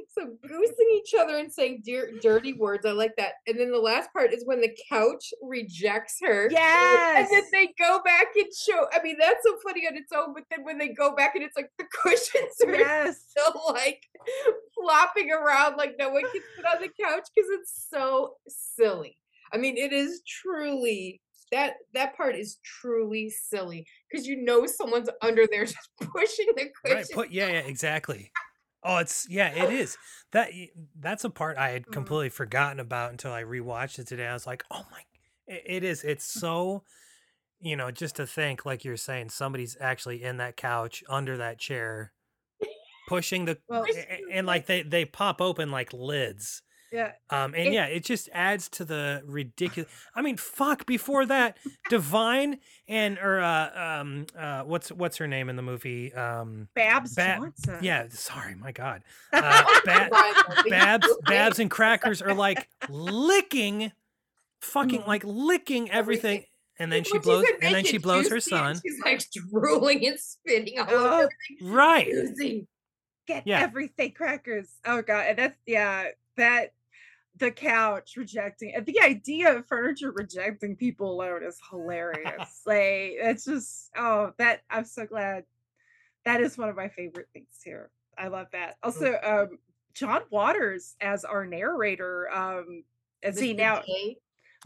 so 0.08 0.26
goosing 0.46 0.88
each 0.96 1.14
other 1.18 1.38
and 1.38 1.52
saying 1.52 1.82
dear, 1.84 2.10
dirty 2.22 2.52
words. 2.52 2.86
I 2.86 2.92
like 2.92 3.14
that. 3.16 3.34
And 3.46 3.58
then 3.58 3.70
the 3.72 3.78
last 3.78 4.12
part 4.12 4.32
is 4.32 4.44
when 4.46 4.60
the 4.60 4.70
couch 4.88 5.32
rejects 5.42 6.18
her. 6.22 6.48
Yes. 6.50 7.16
And 7.18 7.28
then 7.30 7.44
they 7.52 7.74
go 7.78 8.00
back 8.04 8.26
and 8.36 8.46
show. 8.54 8.86
I 8.92 9.02
mean, 9.02 9.16
that's 9.20 9.42
so 9.44 9.56
funny 9.64 9.86
on 9.86 9.96
its 9.96 10.12
own. 10.12 10.34
But 10.34 10.44
then 10.50 10.64
when 10.64 10.78
they 10.78 10.88
go 10.88 11.14
back 11.16 11.34
and 11.34 11.44
it's 11.44 11.56
like 11.56 11.70
the 11.78 11.84
cushions 12.02 12.54
are 12.66 12.74
Yes. 12.76 13.24
still 13.28 13.62
like 13.72 14.02
flopping 14.74 15.30
around 15.30 15.76
like 15.76 15.96
no 15.98 16.10
one 16.10 16.22
can 16.22 16.42
sit 16.56 16.64
on 16.66 16.80
the 16.80 16.88
couch 17.02 17.28
because 17.34 17.50
it's 17.50 17.86
so 17.90 18.34
silly. 18.48 19.16
I 19.52 19.56
mean, 19.56 19.76
it 19.76 19.92
is 19.92 20.22
truly 20.26 21.20
that 21.52 21.74
that 21.92 22.16
part 22.16 22.34
is 22.34 22.58
truly 22.64 23.28
silly 23.30 23.86
because 24.10 24.26
you 24.26 24.34
know 24.42 24.66
someone's 24.66 25.10
under 25.22 25.46
there 25.50 25.64
just 25.66 25.90
pushing 26.00 26.46
the 26.56 26.68
cushion. 26.82 26.96
right 26.96 27.06
put 27.12 27.30
yeah 27.30 27.46
yeah 27.46 27.58
exactly 27.60 28.32
oh 28.84 28.98
it's 28.98 29.26
yeah 29.28 29.48
it 29.48 29.72
is. 29.72 29.96
That 30.32 30.50
that's 30.98 31.24
a 31.24 31.30
part 31.30 31.56
i 31.56 31.70
had 31.70 31.82
mm-hmm. 31.82 31.92
completely 31.92 32.28
forgotten 32.28 32.80
about 32.80 33.12
until 33.12 33.32
i 33.32 33.42
rewatched 33.42 33.98
it 33.98 34.06
today. 34.06 34.26
I 34.26 34.32
was 34.32 34.46
like 34.46 34.64
oh 34.70 34.84
my 34.90 35.00
it, 35.46 35.84
is 35.84 36.02
it's 36.02 36.28
mm-hmm. 36.30 36.40
so 36.40 36.82
you 37.60 37.76
know 37.76 37.90
just 37.90 38.16
to 38.16 38.26
think 38.26 38.66
like 38.66 38.84
you're 38.84 38.96
saying 38.96 39.30
somebody's 39.30 39.76
actually 39.80 40.22
in 40.22 40.38
that 40.38 40.56
couch 40.56 41.04
under 41.08 41.36
that 41.36 41.58
chair 41.58 42.12
pushing 43.08 43.44
the 43.44 43.58
Well, 43.68 43.84
a- 43.84 44.12
a- 44.12 44.32
and 44.32 44.46
like 44.46 44.66
they 44.66 44.82
they 44.82 45.04
pop 45.04 45.40
open 45.40 45.70
like 45.70 45.92
lids 45.92 46.62
yeah. 46.94 47.12
um 47.30 47.54
and 47.54 47.68
It- 47.68 47.72
yeah 47.72 47.86
it 47.86 48.04
just 48.04 48.28
adds 48.32 48.68
to 48.70 48.84
the 48.84 49.22
ridiculous 49.26 49.90
i 50.14 50.22
mean 50.22 50.36
fuck 50.36 50.86
before 50.86 51.26
that 51.26 51.56
divine 51.90 52.58
and 52.88 53.18
or 53.18 53.40
uh 53.40 54.00
um 54.00 54.26
uh 54.38 54.62
what's 54.62 54.90
what's 54.92 55.16
her 55.18 55.26
name 55.26 55.48
in 55.48 55.56
the 55.56 55.62
movie 55.62 56.12
um 56.14 56.68
Babs 56.74 57.14
Ba- 57.16 57.36
Johnson. 57.40 57.78
yeah, 57.82 58.06
sorry, 58.10 58.54
my 58.54 58.72
God. 58.72 59.02
Uh, 59.32 59.64
Ba- 59.84 60.08
Babs, 60.70 61.08
Babs, 61.26 61.58
and 61.58 61.70
Crackers 61.70 62.22
are 62.22 62.34
like 62.34 62.68
licking, 62.88 63.90
fucking 64.60 65.00
Mhm. 65.02 65.06
like 65.06 65.22
licking 65.24 65.90
everything, 65.90 66.44
and 66.78 66.90
then 66.92 67.04
she 67.04 67.12
Well, 67.18 67.20
she's 67.42 67.50
blows, 67.50 67.58
and 67.62 67.74
then 67.74 67.84
she 67.84 67.98
blows 67.98 68.28
her 68.28 68.40
son. 68.40 68.80
She's 68.84 69.00
like 69.04 69.22
drooling 69.50 70.06
and 70.06 70.18
spitting 70.20 70.78
all 70.78 70.86
Oh, 70.88 71.18
over. 71.22 71.28
Right? 71.62 72.06
Juicy. 72.06 72.66
Get 73.26 73.46
Yeah. 73.46 73.60
everything 73.60 74.12
crackers. 74.12 74.68
Oh 74.84 75.02
god, 75.02 75.26
and 75.28 75.38
that's 75.38 75.56
yeah, 75.66 76.08
that 76.36 76.72
the 77.36 77.50
couch 77.50 78.14
rejecting 78.16 78.72
the 78.86 79.00
idea 79.00 79.56
of 79.56 79.66
furniture 79.66 80.12
rejecting 80.12 80.76
people 80.76 81.10
alone 81.10 81.42
is 81.42 81.58
hilarious. 81.70 82.62
like 82.66 83.16
it's 83.18 83.44
just 83.44 83.90
oh 83.96 84.32
that 84.38 84.62
I'm 84.70 84.84
so 84.84 85.06
glad. 85.06 85.44
That 86.24 86.40
is 86.40 86.56
one 86.56 86.68
of 86.68 86.76
my 86.76 86.88
favorite 86.88 87.28
things 87.32 87.60
here. 87.64 87.90
I 88.16 88.28
love 88.28 88.46
that. 88.52 88.76
Also, 88.82 89.18
um 89.22 89.58
John 89.94 90.22
Waters 90.30 90.96
as 91.00 91.24
our 91.24 91.44
narrator. 91.46 92.28
Um, 92.32 92.84
as 93.22 93.38
he 93.38 93.54
Mr. 93.54 93.56
now 93.56 93.82
J? 93.86 94.16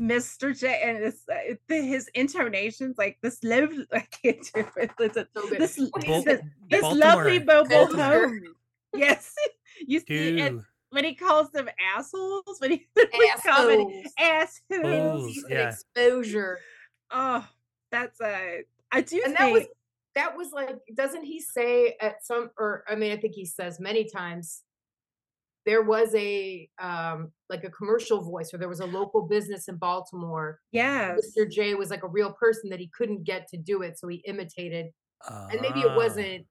Mr. 0.01 0.59
J, 0.59 0.81
and 0.85 0.99
it's, 0.99 1.23
uh, 1.29 1.35
it, 1.39 1.61
the, 1.69 1.81
his 1.83 2.09
intonations 2.15 2.97
like 2.99 3.19
this. 3.21 3.43
Live, 3.43 3.73
I 3.93 4.07
can't 4.23 4.39
do 4.55 4.65
it. 4.77 4.91
It's 4.99 5.17
a- 5.17 5.27
So 5.35 5.49
good. 5.49 5.61
this 5.61 5.77
When 5.79 6.25
this, 6.25 6.41
this 6.71 6.83
lovely 6.83 7.41
mobile 7.41 7.69
Baltimore. 7.69 8.29
home. 8.29 8.43
Yes, 8.95 9.35
you 9.87 10.01
see, 10.01 10.41
and 10.41 10.59
Dude. 10.59 10.65
When 10.91 11.05
he 11.05 11.15
calls 11.15 11.51
them 11.51 11.69
assholes, 11.95 12.57
when 12.61 12.71
he 12.73 12.87
when 12.95 13.07
comedy 13.45 14.05
Assholes. 14.19 14.53
assholes. 14.71 14.83
Fools, 14.83 15.27
He 15.27 15.41
said 15.43 15.51
yeah. 15.51 15.69
exposure. 15.71 16.59
Oh, 17.11 17.47
that's 17.91 18.21
a. 18.21 18.63
I 18.93 19.01
do 19.03 19.17
and 19.25 19.37
think 19.37 19.39
that 19.39 19.53
was 19.53 19.65
that 20.15 20.37
was 20.37 20.53
like 20.53 20.77
doesn't 20.97 21.25
he 21.25 21.41
say 21.41 21.95
at 22.01 22.25
some 22.25 22.51
or 22.59 22.83
i 22.89 22.95
mean 22.95 23.13
i 23.13 23.17
think 23.17 23.35
he 23.35 23.45
says 23.45 23.79
many 23.79 24.09
times 24.09 24.63
there 25.67 25.83
was 25.83 26.13
a 26.15 26.69
um 26.81 27.31
like 27.51 27.63
a 27.65 27.71
commercial 27.71 28.23
voice 28.23 28.53
or 28.53 28.57
there 28.59 28.69
was 28.71 28.81
a 28.81 28.87
local 28.87 29.23
business 29.29 29.69
in 29.69 29.77
baltimore 29.77 30.59
yes. 30.73 31.21
mr 31.39 31.49
j 31.49 31.75
was 31.75 31.91
like 31.91 32.03
a 32.03 32.09
real 32.09 32.33
person 32.33 32.71
that 32.71 32.81
he 32.81 32.89
couldn't 32.97 33.23
get 33.25 33.47
to 33.49 33.59
do 33.59 33.83
it 33.83 33.99
so 33.99 34.09
he 34.09 34.17
imitated 34.27 34.87
and 35.29 35.61
maybe 35.61 35.81
it 35.81 35.91
Ah. 35.91 35.97
wasn't 35.97 36.45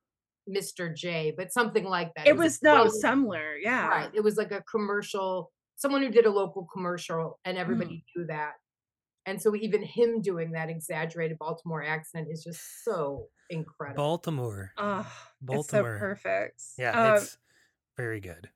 mr 0.49 0.95
j 0.95 1.33
but 1.37 1.51
something 1.51 1.83
like 1.83 2.13
that 2.15 2.27
It 2.27 2.31
a 2.31 2.35
was 2.35 2.61
no 2.63 2.83
close- 2.83 3.01
similar. 3.01 3.55
Yeah. 3.57 3.87
right 3.87 4.11
it 4.13 4.21
was 4.23 4.37
like 4.37 4.51
a 4.51 4.61
commercial 4.63 5.51
someone 5.75 6.01
who 6.01 6.09
did 6.09 6.25
a 6.25 6.31
local 6.31 6.67
commercial 6.73 7.39
and 7.45 7.57
everybody 7.57 8.03
knew 8.15 8.25
that 8.27 8.53
and 9.25 9.41
so 9.41 9.55
even 9.55 9.83
him 9.83 10.21
doing 10.21 10.51
that 10.53 10.69
exaggerated 10.69 11.37
baltimore 11.37 11.83
accent 11.83 12.27
is 12.31 12.43
just 12.43 12.83
so 12.83 13.27
incredible 13.49 14.03
Baltimore. 14.03 14.71
Oh, 14.77 15.05
Baltimore. 15.41 15.93
it's 15.93 15.99
so 16.01 16.05
perfect. 16.05 16.61
Yeah, 16.77 17.11
Uh, 17.13 17.15
it's 17.15 17.37
very 17.95 18.19
good. 18.19 18.49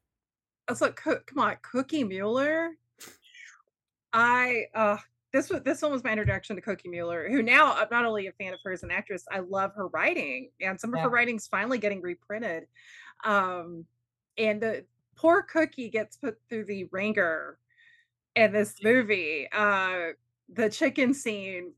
It's 0.69 0.81
like, 0.81 0.95
come 0.95 1.19
on, 1.37 1.55
Cookie 1.61 2.03
Mueller. 2.03 2.71
I 4.13 4.65
uh 4.75 4.97
this 5.33 5.49
was 5.49 5.61
this 5.63 5.81
one 5.81 5.91
was 5.91 6.03
my 6.03 6.11
introduction 6.11 6.55
to 6.55 6.61
Cookie 6.61 6.89
Mueller, 6.89 7.29
who 7.29 7.41
now 7.41 7.73
I'm 7.73 7.87
not 7.89 8.05
only 8.05 8.27
a 8.27 8.31
fan 8.33 8.53
of 8.53 8.59
her 8.63 8.71
as 8.71 8.83
an 8.83 8.91
actress, 8.91 9.25
I 9.31 9.39
love 9.39 9.73
her 9.75 9.87
writing, 9.87 10.49
and 10.59 10.79
some 10.79 10.93
of 10.93 10.99
her 10.99 11.09
writing's 11.09 11.47
finally 11.47 11.77
getting 11.77 12.01
reprinted. 12.01 12.67
Um, 13.23 13.85
and 14.37 14.61
the 14.61 14.85
poor 15.15 15.41
Cookie 15.43 15.89
gets 15.89 16.17
put 16.17 16.37
through 16.49 16.65
the 16.65 16.85
wringer 16.91 17.57
in 18.35 18.51
this 18.51 18.75
movie. 18.83 19.47
Uh, 19.51 20.13
the 20.53 20.69
chicken 20.69 21.13
scene. 21.13 21.73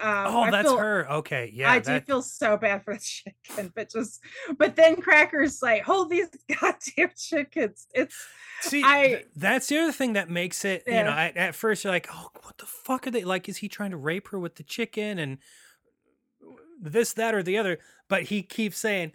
Um, 0.00 0.26
Oh, 0.34 0.40
I 0.42 0.50
that's 0.50 0.68
feel- 0.68 0.78
her. 0.78 1.10
Okay, 1.12 1.50
yeah. 1.54 1.70
I 1.70 1.78
do 1.78 2.00
feel 2.00 2.22
so 2.22 2.56
bad 2.56 2.84
for 2.84 2.94
the 2.94 3.00
chicken, 3.48 3.72
but 3.74 3.90
just 3.90 4.20
but 4.58 4.76
then 4.76 4.96
Cracker's 4.96 5.62
like, 5.62 5.82
hold 5.82 6.10
these 6.10 6.28
goddamn 6.60 7.10
chickens. 7.16 7.86
It's 7.94 8.14
See, 8.62 8.82
I- 8.84 9.06
th- 9.08 9.26
that's 9.36 9.66
the 9.68 9.78
other 9.78 9.92
thing 9.92 10.14
that 10.14 10.28
makes 10.30 10.64
it. 10.64 10.82
You 10.86 10.92
know, 10.94 10.98
Yeah. 11.10 11.16
at, 11.24 11.36
at 11.36 11.54
first 11.54 11.84
you're 11.84 11.92
like, 11.92 12.08
"Oh, 12.12 12.28
what 12.42 12.56
the 12.58 12.66
fuck 12.66 13.06
are 13.06 13.10
they 13.10 13.24
like? 13.24 13.48
Is 13.48 13.58
he 13.58 13.68
trying 13.68 13.90
to 13.90 13.96
rape 13.96 14.28
her 14.28 14.38
with 14.38 14.56
the 14.56 14.62
chicken 14.62 15.18
and 15.18 15.38
this, 16.80 17.12
that, 17.14 17.34
or 17.34 17.42
the 17.42 17.58
other?" 17.58 17.78
But 18.08 18.24
he 18.24 18.42
keeps 18.42 18.78
saying, 18.78 19.12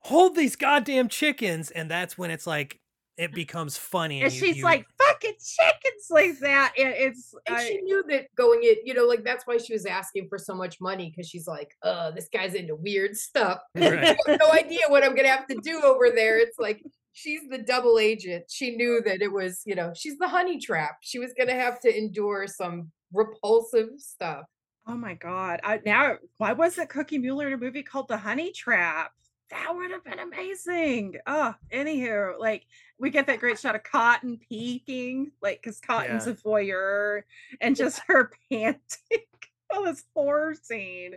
"Hold 0.00 0.36
these 0.36 0.56
goddamn 0.56 1.08
chickens," 1.08 1.70
and 1.70 1.90
that's 1.90 2.18
when 2.18 2.30
it's 2.30 2.46
like 2.46 2.80
it 3.18 3.32
becomes 3.32 3.76
funny. 3.76 4.22
and 4.22 4.32
you- 4.32 4.38
she's 4.40 4.56
you- 4.58 4.64
like 4.64 4.86
fucking 4.98 5.34
chickens 5.44 6.06
like 6.10 6.38
that, 6.40 6.72
and 6.78 6.88
it's 6.96 7.34
and 7.46 7.56
I- 7.56 7.64
she 7.68 7.78
knew 7.82 8.02
that 8.08 8.34
going 8.36 8.62
in, 8.62 8.76
you 8.84 8.94
know, 8.94 9.04
like 9.04 9.22
that's 9.24 9.46
why 9.46 9.58
she 9.58 9.72
was 9.72 9.84
asking 9.86 10.28
for 10.28 10.38
so 10.38 10.54
much 10.54 10.80
money 10.80 11.10
because 11.10 11.28
she's 11.28 11.46
like, 11.46 11.76
uh, 11.82 12.10
this 12.12 12.28
guy's 12.32 12.54
into 12.54 12.74
weird 12.74 13.16
stuff. 13.16 13.60
Right. 13.76 14.02
I 14.26 14.30
have 14.30 14.40
no 14.40 14.50
idea 14.52 14.80
what 14.88 15.04
I'm 15.04 15.14
gonna 15.14 15.28
have 15.28 15.46
to 15.48 15.58
do 15.62 15.80
over 15.82 16.10
there. 16.10 16.38
It's 16.38 16.58
like 16.58 16.82
she's 17.12 17.42
the 17.50 17.58
double 17.58 17.98
agent. 17.98 18.44
She 18.48 18.76
knew 18.76 19.02
that 19.04 19.20
it 19.20 19.30
was, 19.30 19.62
you 19.66 19.74
know, 19.74 19.92
she's 19.94 20.16
the 20.18 20.28
honey 20.28 20.58
trap. 20.58 20.96
She 21.02 21.18
was 21.18 21.32
gonna 21.36 21.54
have 21.54 21.80
to 21.80 21.96
endure 21.96 22.46
some 22.46 22.90
repulsive 23.12 23.90
stuff. 23.98 24.46
oh 24.86 24.96
my 24.96 25.14
god! 25.14 25.60
I 25.62 25.80
now 25.84 26.16
why 26.38 26.52
wasn't 26.54 26.88
Cookie 26.88 27.18
Mueller 27.18 27.46
in 27.46 27.52
a 27.52 27.56
movie 27.58 27.82
called 27.82 28.08
The 28.08 28.16
Honey 28.16 28.50
Trap? 28.52 29.12
That 29.50 29.74
would 29.76 29.90
have 29.90 30.02
been 30.02 30.18
amazing. 30.18 31.16
Oh, 31.26 31.54
anywho, 31.70 32.38
like 32.38 32.64
we 33.02 33.10
get 33.10 33.26
that 33.26 33.40
great 33.40 33.58
shot 33.58 33.74
of 33.74 33.82
Cotton 33.82 34.38
peeking, 34.48 35.32
like 35.42 35.60
because 35.60 35.80
Cotton's 35.80 36.26
Yeah. 36.26 36.32
a 36.32 36.36
voyeur, 36.36 37.22
and 37.60 37.74
just 37.76 38.00
her 38.06 38.30
panting. 38.50 38.78
oh, 39.72 39.84
this 39.84 40.04
horror 40.14 40.54
scene. 40.54 41.16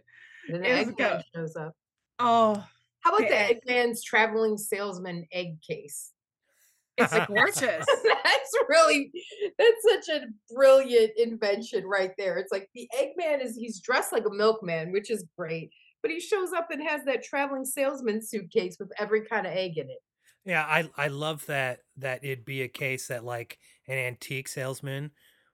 And 0.50 0.64
the 0.64 0.68
Eggman 0.68 1.24
shows 1.34 1.56
up. 1.56 1.74
Oh, 2.20 2.66
How 3.02 3.12
about 3.16 3.22
the 3.22 3.28
the 3.30 3.38
egg- 3.40 3.62
Eggman's 3.68 4.04
traveling 4.04 4.58
salesman 4.58 5.28
egg 5.32 5.62
case? 5.62 6.12
it's 6.98 7.12
a 7.14 7.26
gorgeous. 7.28 7.86
that's 8.14 8.54
really 8.70 9.12
that's 9.60 10.08
such 10.08 10.16
a 10.16 10.26
brilliant 10.54 11.12
invention 11.18 11.86
right 11.86 12.12
there. 12.18 12.38
It's 12.38 12.52
like 12.54 12.70
the 12.74 12.90
Eggman 12.98 13.44
is 13.44 13.56
he's 13.56 13.80
dressed 13.82 14.12
like 14.12 14.26
a 14.26 14.34
milkman, 14.34 14.92
which 14.92 15.12
is 15.12 15.26
great, 15.38 15.72
but 16.02 16.10
he 16.10 16.20
shows 16.20 16.52
up 16.54 16.72
and 16.72 16.82
has 16.88 17.04
that 17.04 17.24
traveling 17.24 17.66
salesman 17.66 18.26
suitcase 18.26 18.78
with 18.80 18.92
every 18.98 19.22
kind 19.26 19.46
of 19.46 19.54
egg 19.54 19.78
in 19.78 19.90
it. 19.90 20.00
Yeah, 20.46 20.64
I 20.66 20.90
I 20.96 21.08
love 21.08 21.46
that 21.48 21.82
that 21.98 22.24
it'd 22.24 22.46
be 22.46 22.62
a 22.62 22.68
case 22.68 23.08
that 23.08 23.24
like 23.24 23.60
an 23.88 23.98
antique 23.98 24.48
salesman 24.48 25.12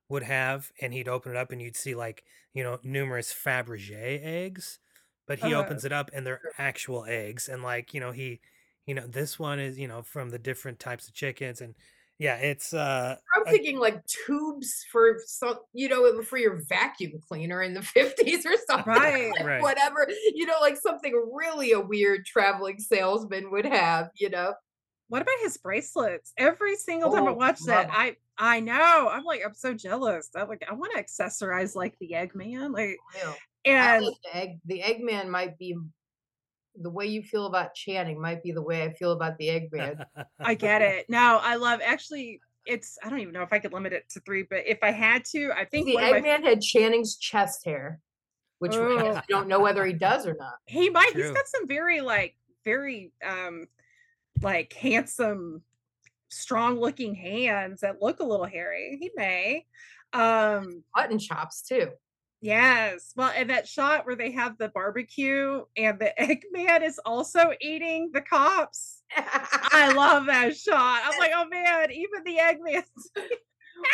would 0.09 0.23
have, 0.23 0.71
and 0.81 0.93
he'd 0.93 1.07
open 1.07 1.31
it 1.31 1.37
up 1.37 1.51
and 1.51 1.61
you'd 1.61 1.77
see 1.77 1.95
like 1.95 2.25
you 2.53 2.63
know 2.63 2.79
numerous 2.83 3.33
Fabergé 3.33 4.21
eggs, 4.23 4.79
but 5.27 5.39
he 5.39 5.53
Uh, 5.53 5.53
opens 5.53 5.85
it 5.85 5.93
up 5.93 6.09
and 6.13 6.25
they're 6.27 6.43
actual 6.57 7.05
eggs, 7.05 7.47
and 7.49 7.63
like 7.63 7.93
you 7.93 7.99
know 8.01 8.11
he, 8.11 8.41
you 8.85 8.93
know 8.95 9.07
this 9.07 9.39
one 9.39 9.59
is 9.59 9.79
you 9.79 9.87
know 9.87 10.03
from 10.03 10.29
the 10.29 10.39
different 10.39 10.79
types 10.79 11.07
of 11.07 11.13
chickens, 11.13 11.61
and 11.61 11.75
yeah, 12.19 12.35
it's 12.37 12.73
uh 12.73 13.17
I'm 13.35 13.45
a- 13.45 13.55
thinking 13.55 13.79
like 13.79 14.05
tubes 14.07 14.85
for 14.91 15.17
some, 15.25 15.59
you 15.73 15.87
know, 15.87 16.21
for 16.21 16.37
your 16.37 16.61
vacuum 16.67 17.13
cleaner 17.29 17.61
in 17.61 17.73
the 17.73 17.81
50s 17.81 18.45
or 18.45 18.55
something. 18.69 18.85
Right, 18.85 19.35
like 19.39 19.47
right. 19.47 19.73
Whatever, 19.73 20.07
you 20.33 20.45
know, 20.45 20.57
like 20.59 20.77
something 20.77 21.13
really 21.33 21.71
a 21.71 21.79
weird 21.79 22.25
traveling 22.25 22.79
salesman 22.79 23.51
would 23.51 23.65
have, 23.65 24.09
you 24.15 24.29
know. 24.29 24.53
What 25.11 25.21
about 25.21 25.35
his 25.41 25.57
bracelets? 25.57 26.31
Every 26.37 26.77
single 26.77 27.11
time 27.11 27.27
I 27.27 27.31
Oh, 27.31 27.33
watch 27.33 27.59
that, 27.65 27.89
I 27.91 28.15
I 28.37 28.61
know. 28.61 29.09
I'm 29.11 29.25
like, 29.25 29.41
I'm 29.45 29.53
so 29.53 29.73
jealous. 29.73 30.29
I'm 30.33 30.47
like, 30.47 30.63
I 30.69 30.73
want 30.73 30.93
to 30.95 31.03
accessorize 31.03 31.75
like 31.75 31.97
the 31.99 32.11
Eggman. 32.13 32.73
Like. 32.73 32.97
And 33.65 34.05
the 34.05 34.15
egg 34.33 34.59
the 34.65 34.79
Eggman 34.81 35.27
might 35.27 35.57
be 35.57 35.75
the 36.79 36.89
way 36.89 37.07
you 37.07 37.23
feel 37.23 37.45
about 37.45 37.73
Channing 37.73 38.21
might 38.21 38.41
be 38.41 38.53
the 38.53 38.61
way 38.61 38.83
I 38.83 38.93
feel 38.93 39.11
about 39.11 39.37
the 39.37 39.49
Eggman. 39.49 40.05
I 40.39 40.53
get 40.53 40.81
it. 40.93 41.09
No, 41.09 41.41
I 41.43 41.55
love 41.57 41.81
actually. 41.85 42.39
It's 42.65 42.97
I 43.03 43.09
don't 43.09 43.19
even 43.19 43.33
know 43.33 43.41
if 43.43 43.51
I 43.51 43.59
could 43.59 43.73
limit 43.73 43.91
it 43.91 44.07
to 44.11 44.21
three, 44.21 44.43
but 44.49 44.59
if 44.65 44.79
I 44.81 44.91
had 44.91 45.25
to, 45.33 45.51
I 45.51 45.65
think 45.65 45.87
the 45.87 45.97
of 45.97 46.01
my, 46.03 46.21
Eggman 46.21 46.43
had 46.43 46.61
Channing's 46.61 47.17
chest 47.17 47.65
hair, 47.65 47.99
which 48.59 48.75
Oh. 48.75 48.97
I 49.17 49.21
don't 49.27 49.49
know 49.49 49.59
whether 49.59 49.85
he 49.85 49.91
does 49.91 50.25
or 50.25 50.35
not. 50.39 50.53
he 50.67 50.89
might. 50.89 51.11
He's 51.13 51.31
got 51.31 51.47
some 51.47 51.67
very 51.67 51.99
like 51.99 52.37
very 52.63 53.11
um 53.27 53.67
like 54.41 54.73
handsome, 54.73 55.61
strong 56.29 56.79
looking 56.79 57.15
hands 57.15 57.81
that 57.81 58.01
look 58.01 58.19
a 58.19 58.25
little 58.25 58.45
hairy. 58.45 58.97
He 58.99 59.11
may. 59.15 59.65
Um 60.13 60.83
Mutton 60.95 61.19
chops 61.19 61.61
too. 61.61 61.91
Yes. 62.41 63.13
Well, 63.15 63.31
and 63.35 63.51
that 63.51 63.67
shot 63.67 64.07
where 64.07 64.15
they 64.15 64.31
have 64.31 64.57
the 64.57 64.69
barbecue 64.69 65.61
and 65.77 65.99
the 65.99 66.11
Eggman 66.19 66.83
is 66.83 66.99
also 67.05 67.51
eating 67.61 68.09
the 68.13 68.21
cops. 68.21 69.03
I 69.15 69.93
love 69.95 70.25
that 70.25 70.57
shot. 70.57 71.01
I'm 71.05 71.19
like, 71.19 71.31
oh 71.35 71.47
man, 71.47 71.91
even 71.91 72.23
the 72.25 72.37
Eggman. 72.37 72.83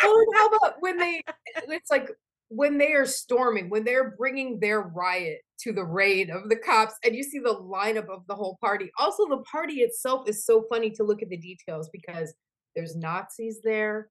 oh, 0.02 0.26
how 0.34 0.46
about 0.46 0.76
when 0.80 0.96
they? 0.96 1.22
It's 1.68 1.90
like 1.90 2.10
when 2.48 2.78
they 2.78 2.94
are 2.94 3.06
storming, 3.06 3.68
when 3.68 3.84
they're 3.84 4.12
bringing 4.12 4.58
their 4.58 4.80
riot 4.80 5.40
to 5.60 5.72
the 5.72 5.84
raid 5.84 6.30
of 6.30 6.48
the 6.48 6.56
cops, 6.56 6.94
and 7.04 7.14
you 7.14 7.22
see 7.22 7.38
the 7.38 7.54
lineup 7.54 8.08
of 8.08 8.26
the 8.26 8.34
whole 8.34 8.58
party. 8.60 8.90
Also, 8.98 9.28
the 9.28 9.42
party 9.50 9.80
itself 9.80 10.28
is 10.28 10.44
so 10.44 10.64
funny 10.70 10.90
to 10.90 11.04
look 11.04 11.22
at 11.22 11.28
the 11.28 11.36
details 11.36 11.88
because 11.92 12.34
there's 12.74 12.96
Nazis 12.96 13.60
there. 13.62 14.08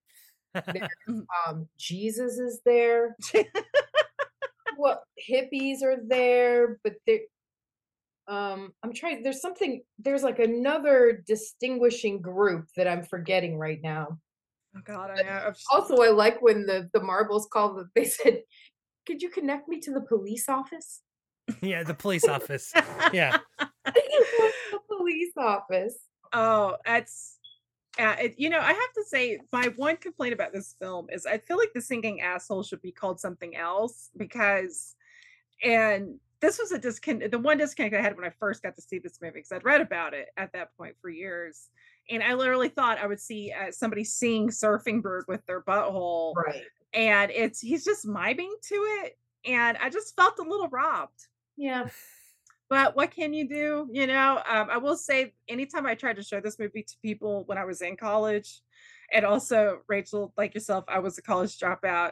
There's, 0.53 0.89
um, 1.47 1.67
Jesus 1.77 2.37
is 2.37 2.61
there. 2.65 3.15
what 4.77 5.03
hippies 5.29 5.83
are 5.83 5.97
there, 6.05 6.79
but 6.83 6.93
they 7.05 7.21
um 8.27 8.73
I'm 8.83 8.91
trying 8.93 9.23
there's 9.23 9.41
something 9.41 9.81
there's 9.99 10.23
like 10.23 10.39
another 10.39 11.23
distinguishing 11.25 12.19
group 12.19 12.67
that 12.75 12.87
I'm 12.87 13.03
forgetting 13.03 13.57
right 13.57 13.81
now. 13.81 14.19
Oh 14.75 14.81
God, 14.83 15.11
I 15.11 15.21
know. 15.21 15.53
Also, 15.71 15.95
I 16.01 16.09
like 16.09 16.41
when 16.41 16.65
the 16.65 16.89
the 16.93 17.01
Marbles 17.01 17.47
called. 17.51 17.77
the- 17.77 17.89
They 17.95 18.03
said, 18.03 18.43
"Could 19.05 19.21
you 19.21 19.29
connect 19.29 19.69
me 19.69 19.79
to 19.79 19.93
the 19.93 20.01
police 20.01 20.49
office?" 20.49 21.01
Yeah 21.61 21.83
the 21.83 21.93
police 21.93 22.27
office. 22.27 22.71
Yeah, 23.13 23.37
the 23.85 24.51
police 24.87 25.33
office. 25.37 25.97
Oh, 26.33 26.75
that's 26.85 27.37
uh, 27.99 28.15
it, 28.19 28.35
you 28.37 28.49
know, 28.49 28.59
I 28.59 28.73
have 28.73 28.93
to 28.95 29.03
say, 29.07 29.39
my 29.51 29.71
one 29.75 29.97
complaint 29.97 30.33
about 30.33 30.53
this 30.53 30.75
film 30.79 31.07
is 31.11 31.25
I 31.25 31.39
feel 31.39 31.57
like 31.57 31.71
the 31.73 31.81
singing 31.81 32.21
asshole 32.21 32.63
should 32.63 32.81
be 32.81 32.91
called 32.91 33.19
something 33.19 33.55
else 33.55 34.09
because, 34.17 34.95
and 35.63 36.19
this 36.39 36.59
was 36.59 36.71
a 36.71 36.79
discon. 36.79 37.31
The 37.31 37.39
one 37.39 37.57
disconnect 37.57 37.95
I 37.95 38.01
had 38.01 38.15
when 38.15 38.25
I 38.25 38.31
first 38.39 38.61
got 38.61 38.75
to 38.75 38.81
see 38.81 38.99
this 38.99 39.19
movie 39.21 39.35
because 39.39 39.51
I'd 39.51 39.63
read 39.63 39.81
about 39.81 40.13
it 40.13 40.27
at 40.37 40.53
that 40.53 40.75
point 40.77 40.95
for 41.01 41.09
years, 41.09 41.69
and 42.09 42.21
I 42.21 42.33
literally 42.35 42.69
thought 42.69 42.99
I 42.99 43.07
would 43.07 43.19
see 43.19 43.51
uh, 43.51 43.71
somebody 43.71 44.03
sing 44.03 44.49
"Surfing 44.49 45.01
Bird" 45.01 45.25
with 45.27 45.43
their 45.47 45.61
butthole, 45.61 46.35
Right. 46.35 46.61
and 46.93 47.31
it's 47.31 47.59
he's 47.59 47.83
just 47.83 48.05
miming 48.05 48.53
to 48.67 48.75
it, 48.75 49.17
and 49.45 49.77
I 49.77 49.89
just 49.89 50.15
felt 50.15 50.37
a 50.37 50.43
little 50.43 50.67
robbed. 50.69 51.27
Yeah. 51.57 51.87
But 52.69 52.95
what 52.95 53.11
can 53.11 53.33
you 53.33 53.47
do? 53.47 53.87
You 53.91 54.07
know, 54.07 54.41
um, 54.47 54.67
I 54.69 54.77
will 54.77 54.97
say, 54.97 55.33
anytime 55.47 55.85
I 55.85 55.95
tried 55.95 56.17
to 56.17 56.23
show 56.23 56.39
this 56.41 56.59
movie 56.59 56.83
to 56.83 56.95
people 57.01 57.43
when 57.45 57.57
I 57.57 57.65
was 57.65 57.81
in 57.81 57.95
college, 57.95 58.61
and 59.13 59.25
also 59.25 59.79
Rachel, 59.87 60.33
like 60.37 60.53
yourself, 60.53 60.83
I 60.87 60.99
was 60.99 61.17
a 61.17 61.21
college 61.21 61.57
dropout. 61.57 62.11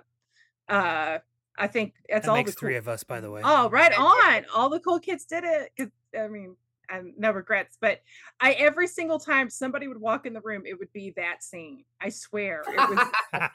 Uh, 0.69 1.19
I 1.57 1.67
think 1.67 1.93
that's 2.09 2.25
That 2.25 2.31
all 2.31 2.37
makes 2.37 2.51
the 2.51 2.55
cool- 2.55 2.67
three 2.67 2.75
of 2.77 2.87
us, 2.87 3.03
by 3.03 3.19
the 3.19 3.29
way. 3.29 3.41
Oh, 3.43 3.69
right 3.69 3.91
on. 3.97 4.45
All 4.55 4.69
the 4.69 4.79
cool 4.79 4.99
kids 4.99 5.25
did 5.25 5.43
it. 5.43 5.91
I 6.17 6.27
mean, 6.27 6.55
and 6.89 7.13
no 7.17 7.31
regrets. 7.31 7.77
But 7.79 8.01
I 8.39 8.53
every 8.53 8.87
single 8.87 9.19
time 9.19 9.49
somebody 9.49 9.87
would 9.87 9.99
walk 9.99 10.25
in 10.25 10.33
the 10.33 10.41
room, 10.41 10.63
it 10.65 10.77
would 10.79 10.91
be 10.93 11.13
that 11.17 11.43
scene. 11.43 11.83
I 12.01 12.09
swear. 12.09 12.63
It 12.67 12.77
was 12.89 13.07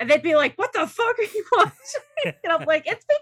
and 0.00 0.10
they'd 0.10 0.22
be 0.22 0.34
like, 0.36 0.56
What 0.56 0.72
the 0.72 0.86
fuck 0.86 1.18
are 1.18 1.22
you 1.22 1.44
watching? 1.56 2.34
And 2.44 2.52
I'm 2.52 2.64
like, 2.66 2.86
It's 2.86 3.04
Pink 3.04 3.20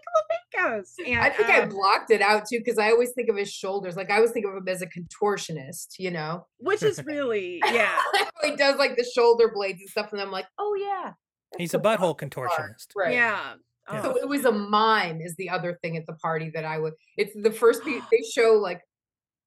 Flamingos. 0.55 0.95
And 1.07 1.21
I 1.21 1.31
think 1.31 1.49
I 1.49 1.61
um, 1.63 1.69
blocked 1.69 2.11
it 2.11 2.23
out 2.23 2.47
too 2.49 2.59
because 2.59 2.79
I 2.79 2.91
always 2.91 3.11
think 3.13 3.29
of 3.29 3.37
his 3.37 3.53
shoulders. 3.53 3.97
Like 3.97 4.11
I 4.11 4.17
always 4.17 4.31
think 4.33 4.47
of 4.47 4.55
him 4.55 4.69
as 4.69 4.83
a 4.83 4.87
contortionist, 4.87 5.99
you 5.99 6.11
know. 6.11 6.47
which 6.59 6.83
is 6.83 7.05
really, 7.05 7.63
yeah. 7.73 7.99
he 8.45 8.57
does 8.57 8.79
like 8.79 8.97
the 8.97 9.05
shoulder 9.05 9.51
blades 9.55 9.81
and 9.81 9.89
stuff, 9.91 10.13
and 10.13 10.21
I'm 10.21 10.31
like, 10.31 10.47
oh 10.59 10.75
yeah. 10.75 11.13
He's 11.59 11.75
a 11.75 11.79
butthole 11.79 12.17
contortionist. 12.17 12.89
Right. 12.97 13.15
Yeah. 13.15 13.55
So 13.91 14.13
Oh. 14.15 14.17
it 14.23 14.29
was 14.29 14.45
a 14.45 14.53
mime 14.53 15.21
is 15.21 15.35
the 15.35 15.51
other 15.51 15.77
thing 15.83 15.97
at 15.97 16.07
the 16.07 16.13
party 16.13 16.53
that 16.55 16.65
I 16.65 16.79
would 16.79 16.93
it's 17.17 17.35
the 17.35 17.51
first 17.51 17.83
pe- 17.83 17.99
they 18.13 18.23
show 18.23 18.53
like 18.53 18.83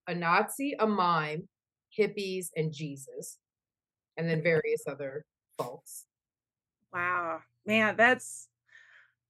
a 0.08 0.16
Nazi, 0.16 0.76
a 0.80 0.88
mime, 0.88 1.48
hippies, 1.98 2.48
and 2.56 2.74
Jesus. 2.74 3.38
And 4.18 4.28
then 4.28 4.38
mm-hmm. 4.38 4.44
various 4.44 4.84
other 4.88 5.26
folks. 5.58 6.06
Wow. 6.94 7.40
Man, 7.66 7.96
that's 7.96 8.48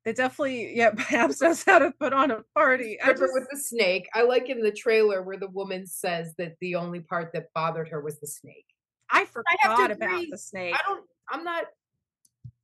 they 0.05 0.13
definitely, 0.13 0.75
yeah, 0.75 0.89
perhaps 0.95 1.41
knows 1.41 1.63
how 1.63 1.79
to 1.79 1.91
put 1.91 2.13
on 2.13 2.31
a 2.31 2.43
party. 2.55 2.99
I 3.01 3.11
just, 3.11 3.21
with 3.33 3.47
the 3.51 3.57
snake. 3.57 4.09
I 4.13 4.23
like 4.23 4.49
in 4.49 4.61
the 4.61 4.71
trailer 4.71 5.23
where 5.23 5.37
the 5.37 5.49
woman 5.49 5.87
says 5.87 6.33
that 6.37 6.55
the 6.59 6.75
only 6.75 6.99
part 6.99 7.31
that 7.33 7.53
bothered 7.55 7.89
her 7.89 8.01
was 8.01 8.19
the 8.19 8.27
snake. 8.27 8.65
I 9.09 9.25
forgot 9.25 9.91
about 9.91 10.15
agree. 10.15 10.29
the 10.31 10.37
snake. 10.37 10.75
I 10.75 10.79
don't 10.87 11.05
I'm 11.29 11.43
not 11.43 11.65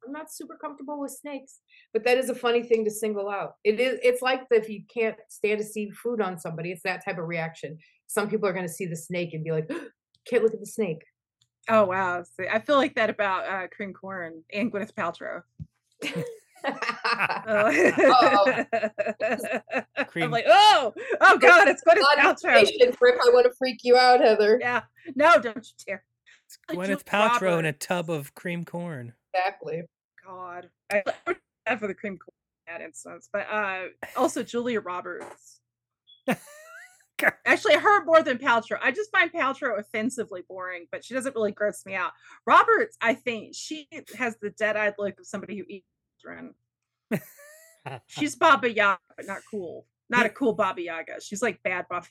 I'm 0.09 0.13
not 0.13 0.33
super 0.33 0.57
comfortable 0.59 0.99
with 0.99 1.11
snakes, 1.11 1.59
but 1.93 2.03
that 2.03 2.17
is 2.17 2.31
a 2.31 2.35
funny 2.35 2.63
thing 2.63 2.83
to 2.85 2.89
single 2.89 3.29
out. 3.29 3.57
It 3.63 3.79
is 3.79 3.99
it's 4.01 4.23
like 4.23 4.41
if 4.49 4.67
you 4.67 4.81
can't 4.91 5.15
stand 5.29 5.59
to 5.59 5.63
see 5.63 5.91
food 5.91 6.19
on 6.19 6.39
somebody, 6.39 6.71
it's 6.71 6.81
that 6.81 7.05
type 7.05 7.19
of 7.19 7.27
reaction. 7.27 7.77
Some 8.07 8.27
people 8.27 8.49
are 8.49 8.53
gonna 8.53 8.67
see 8.67 8.87
the 8.87 8.95
snake 8.95 9.33
and 9.33 9.43
be 9.43 9.51
like, 9.51 9.69
can't 10.27 10.41
look 10.43 10.55
at 10.55 10.59
the 10.59 10.65
snake. 10.65 11.03
Oh 11.69 11.85
wow. 11.85 12.23
See, 12.23 12.47
I 12.51 12.59
feel 12.59 12.77
like 12.77 12.95
that 12.95 13.11
about 13.11 13.47
uh 13.47 13.67
cream 13.67 13.93
corn 13.93 14.43
and 14.51 14.71
Gwyneth 14.71 14.93
Paltrow. 14.93 15.43
Oh. 16.65 18.63
I'm 19.97 20.05
Cream- 20.07 20.29
like, 20.29 20.43
oh, 20.45 20.93
oh 21.21 21.37
god, 21.37 21.69
it's 21.69 21.81
Gwyneth 21.87 22.03
Paltrow. 22.17 22.53
Patience, 22.53 22.97
Rip, 22.99 23.15
I 23.15 23.29
want 23.29 23.45
to 23.45 23.53
freak 23.57 23.79
you 23.83 23.95
out, 23.95 24.19
Heather. 24.19 24.59
Yeah. 24.59 24.81
No, 25.15 25.39
don't 25.39 25.55
you 25.55 25.85
dare. 25.87 26.03
Gwyneth 26.69 26.85
Julia 26.85 26.97
Paltrow 26.97 27.59
in 27.59 27.65
a 27.65 27.71
tub 27.71 28.09
of 28.09 28.35
cream 28.35 28.65
corn. 28.65 29.13
Exactly. 29.33 29.83
God. 30.29 30.69
I 30.91 31.75
for 31.75 31.87
the 31.87 31.93
cream 31.93 32.17
corn 32.17 32.33
in 32.67 32.73
that 32.73 32.85
instance. 32.85 33.29
But 33.31 33.47
uh 33.51 33.85
also 34.15 34.43
Julia 34.43 34.81
Roberts. 34.81 35.61
Actually, 37.45 37.75
her 37.75 38.05
more 38.05 38.23
than 38.23 38.37
Paltrow. 38.37 38.79
I 38.81 38.91
just 38.91 39.11
find 39.11 39.31
Paltrow 39.31 39.77
offensively 39.77 40.43
boring, 40.47 40.87
but 40.91 41.03
she 41.03 41.13
doesn't 41.13 41.35
really 41.35 41.51
gross 41.51 41.85
me 41.85 41.93
out. 41.93 42.11
Roberts, 42.45 42.97
I 43.01 43.13
think 43.13 43.53
she 43.55 43.89
has 44.17 44.37
the 44.41 44.51
dead-eyed 44.51 44.93
look 44.97 45.19
of 45.19 45.25
somebody 45.25 45.57
who 45.57 45.65
eats 45.67 45.85
children. 46.21 46.53
She's 48.07 48.37
Baba 48.37 48.71
Yaga, 48.71 48.99
but 49.17 49.25
not 49.25 49.39
cool. 49.51 49.85
Not 50.09 50.25
a 50.25 50.29
cool 50.29 50.53
Baba 50.53 50.81
Yaga. 50.81 51.21
She's 51.21 51.41
like 51.41 51.61
bad 51.61 51.87
Baba 51.89 52.07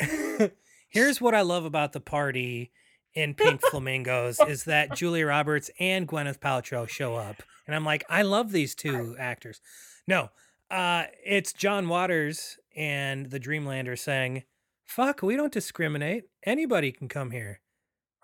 Yaga. 0.00 0.52
Here's 0.88 1.20
what 1.20 1.34
I 1.34 1.40
love 1.40 1.64
about 1.64 1.92
the 1.92 2.00
party 2.00 2.70
in 3.14 3.34
Pink 3.34 3.60
Flamingos 3.70 4.40
is 4.40 4.64
that 4.64 4.94
Julia 4.96 5.26
Roberts 5.26 5.70
and 5.78 6.08
Gwyneth 6.08 6.38
Paltrow 6.38 6.88
show 6.88 7.14
up. 7.16 7.42
And 7.66 7.76
I'm 7.76 7.84
like, 7.84 8.04
I 8.08 8.22
love 8.22 8.52
these 8.52 8.74
two 8.74 9.14
actors. 9.18 9.60
No, 10.06 10.30
uh, 10.70 11.04
it's 11.24 11.52
John 11.52 11.88
Waters 11.88 12.58
and 12.76 13.30
the 13.30 13.40
Dreamlander 13.40 13.98
saying, 13.98 14.44
Fuck, 14.84 15.22
we 15.22 15.36
don't 15.36 15.52
discriminate. 15.52 16.24
Anybody 16.44 16.92
can 16.92 17.08
come 17.08 17.30
here. 17.30 17.60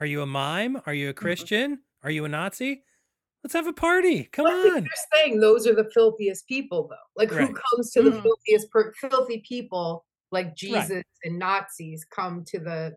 Are 0.00 0.06
you 0.06 0.20
a 0.22 0.26
mime? 0.26 0.80
Are 0.86 0.92
you 0.94 1.08
a 1.08 1.14
Christian? 1.14 1.80
Are 2.02 2.10
you 2.10 2.24
a 2.24 2.28
Nazi? 2.28 2.82
Let's 3.42 3.54
have 3.54 3.66
a 3.66 3.72
party. 3.72 4.24
Come 4.24 4.46
I 4.46 4.50
on. 4.50 4.74
they're 4.82 4.88
saying 5.14 5.40
those 5.40 5.66
are 5.66 5.74
the 5.74 5.88
filthiest 5.94 6.46
people, 6.46 6.88
though. 6.88 6.96
Like, 7.16 7.30
Right. 7.30 7.48
who 7.48 7.54
comes 7.54 7.90
to 7.92 8.02
the 8.02 8.10
Mhm. 8.10 8.22
filthiest, 8.22 8.70
per- 8.70 8.92
filthy 8.94 9.42
people? 9.48 10.04
Like 10.30 10.54
Jesus 10.54 11.04
and 11.24 11.38
Nazis 11.38 12.04
come 12.04 12.44
to 12.48 12.58
the 12.58 12.94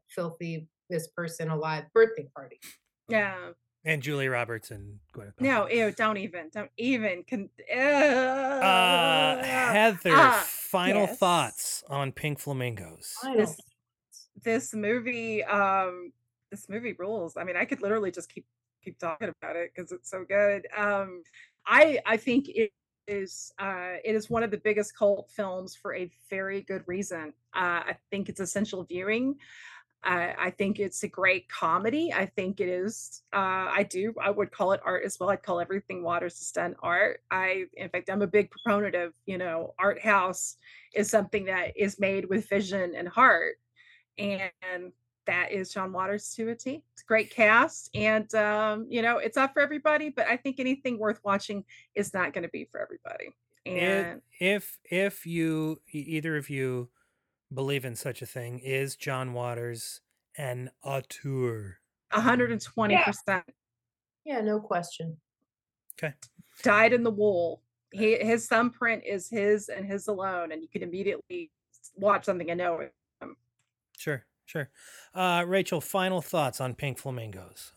filthiest 0.92 1.16
person 1.16 1.50
alive 1.50 1.86
birthday 1.94 2.28
party. 2.36 2.60
Yeah. 3.08 3.52
And 3.84 4.02
Julie 4.04 4.28
Roberts 4.28 4.70
and 4.72 5.00
Gwyneth. 5.16 5.34
No, 5.40 5.68
ew, 5.68 5.92
don't 5.92 6.18
even. 6.18 6.50
Don't 6.54 6.70
even. 6.78 7.24
Con- 7.28 7.50
Uh, 7.72 9.44
Heather, 9.44 10.12
Ah, 10.14 10.46
final 10.48 11.02
yes. 11.04 11.18
thoughts 11.18 11.84
on 11.90 12.12
Pink 12.12 12.40
Flamingos. 12.40 13.16
this 13.36 13.58
this 14.44 14.74
movie 14.74 15.44
um 15.44 16.12
this 16.52 16.68
movie 16.70 16.94
rules 16.98 17.36
i 17.38 17.44
mean 17.44 17.56
i 17.58 17.66
could 17.66 17.82
literally 17.82 18.10
just 18.12 18.34
keep 18.34 18.46
keep 18.84 18.98
talking 18.98 19.30
about 19.42 19.56
it 19.56 19.72
because 19.76 19.92
it's 19.92 20.10
so 20.10 20.24
good 20.28 20.66
um 20.76 21.22
i 21.66 22.00
i 22.06 22.16
think 22.18 22.48
it 22.50 22.72
is 23.08 23.52
uh 23.60 23.94
it 24.04 24.16
is 24.16 24.30
one 24.30 24.42
of 24.42 24.50
the 24.50 24.58
biggest 24.58 24.96
cult 24.98 25.30
films 25.30 25.76
for 25.76 25.94
a 25.96 26.10
very 26.30 26.62
good 26.62 26.82
reason 26.88 27.34
uh 27.56 27.84
i 27.92 27.98
think 28.10 28.30
it's 28.30 28.40
essential 28.40 28.84
viewing 28.86 29.36
I, 30.04 30.34
I 30.38 30.50
think 30.52 30.80
it's 30.80 31.04
a 31.04 31.08
great 31.08 31.48
comedy. 31.48 32.12
I 32.12 32.26
think 32.26 32.60
it 32.60 32.70
is. 32.70 33.22
Uh, 33.34 33.70
I 33.70 33.86
do. 33.90 34.14
I 34.22 34.32
would 34.32 34.52
call 34.52 34.72
it 34.72 34.82
art 34.84 35.04
as 35.06 35.20
well. 35.20 35.30
I'd 35.30 35.44
call 35.44 35.60
everything 35.60 36.04
Waters 36.04 36.40
has 36.40 36.52
done 36.52 36.76
art. 36.82 37.22
I, 37.30 37.66
in 37.76 37.90
fact, 37.90 38.10
I'm 38.10 38.22
a 38.22 38.28
big 38.28 38.50
proponent 38.50 38.96
of 38.96 39.14
you 39.26 39.38
know, 39.38 39.74
art 39.78 40.02
house 40.02 40.58
is 40.94 41.10
something 41.10 41.46
that 41.46 41.78
is 41.78 42.00
made 42.00 42.28
with 42.28 42.50
vision 42.50 42.96
and 42.96 43.08
heart, 43.08 43.56
and 44.18 44.92
that 45.28 45.52
is 45.52 45.72
John 45.72 45.94
Waters 45.94 46.34
to 46.36 46.50
a 46.50 46.56
T. 46.56 46.84
It's 46.94 47.04
a 47.04 47.06
great 47.06 47.30
cast, 47.30 47.90
and 47.94 48.34
um, 48.34 48.88
you 48.90 49.04
know, 49.04 49.20
it's 49.20 49.38
not 49.38 49.54
for 49.54 49.62
everybody. 49.62 50.10
But 50.10 50.28
I 50.28 50.38
think 50.38 50.60
anything 50.60 50.98
worth 50.98 51.20
watching 51.24 51.64
is 51.94 52.14
not 52.14 52.34
going 52.34 52.44
to 52.44 52.50
be 52.50 52.68
for 52.72 52.82
everybody. 52.82 53.30
And 53.68 54.22
if 54.40 54.80
if 54.84 55.28
you 55.28 55.80
either 55.92 56.38
of 56.38 56.50
you 56.50 56.90
believe 57.54 57.86
in 57.86 57.96
such 57.96 58.22
a 58.22 58.26
thing, 58.26 58.60
is 58.60 58.96
John 58.96 59.34
Waters 59.34 60.02
an 60.38 60.72
auteur? 60.84 61.78
120 62.12 62.98
percent 63.06 63.46
Yeah, 64.26 64.42
no 64.42 64.60
question. 64.60 65.18
Okay. 65.94 66.14
Dyed 66.64 66.94
in 66.94 67.04
the 67.04 67.12
wool. 67.12 67.62
He 67.92 68.18
his 68.18 68.48
thumbprint 68.48 69.04
is 69.06 69.30
his 69.30 69.70
and 69.70 69.86
his 69.86 70.08
alone, 70.08 70.52
and 70.52 70.62
you 70.62 70.70
can 70.70 70.84
immediately 70.84 71.52
watch 71.96 72.26
something 72.26 72.50
and 72.50 72.58
know 72.58 72.80
it. 72.80 72.94
Sure, 73.98 74.26
sure. 74.46 74.70
Uh, 75.14 75.44
Rachel, 75.46 75.80
final 75.80 76.22
thoughts 76.22 76.60
on 76.60 76.74
Pink 76.74 76.98
Flamingos. 76.98 77.74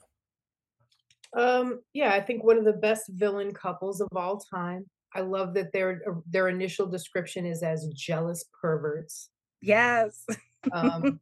Um, 1.35 1.81
yeah, 1.93 2.12
I 2.12 2.20
think 2.20 2.44
one 2.44 2.57
of 2.57 2.65
the 2.65 2.73
best 2.73 3.11
villain 3.11 3.53
couples 3.53 4.01
of 4.01 4.09
all 4.16 4.39
time. 4.39 4.86
I 5.15 5.20
love 5.20 5.55
that 5.55 5.73
their 5.73 6.03
their 6.31 6.48
initial 6.48 6.86
description 6.86 7.44
is 7.44 7.62
as 7.62 7.86
jealous 7.94 8.44
perverts. 8.61 9.31
Yes. 9.65 10.24
Um, 10.73 11.20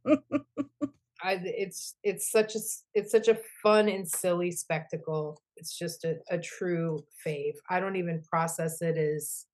I 1.23 1.39
it's 1.43 1.95
it's 2.03 2.29
such 2.31 2.55
a 2.55 2.59
it's 2.93 3.11
such 3.11 3.27
a 3.29 3.39
fun 3.61 3.87
and 3.87 4.07
silly 4.07 4.51
spectacle. 4.51 5.41
It's 5.55 5.77
just 5.77 6.03
a, 6.03 6.17
a 6.29 6.37
true 6.37 7.03
fave. 7.25 7.53
I 7.69 7.79
don't 7.79 7.95
even 7.95 8.21
process 8.29 8.81
it 8.81 8.97
as 8.97 9.45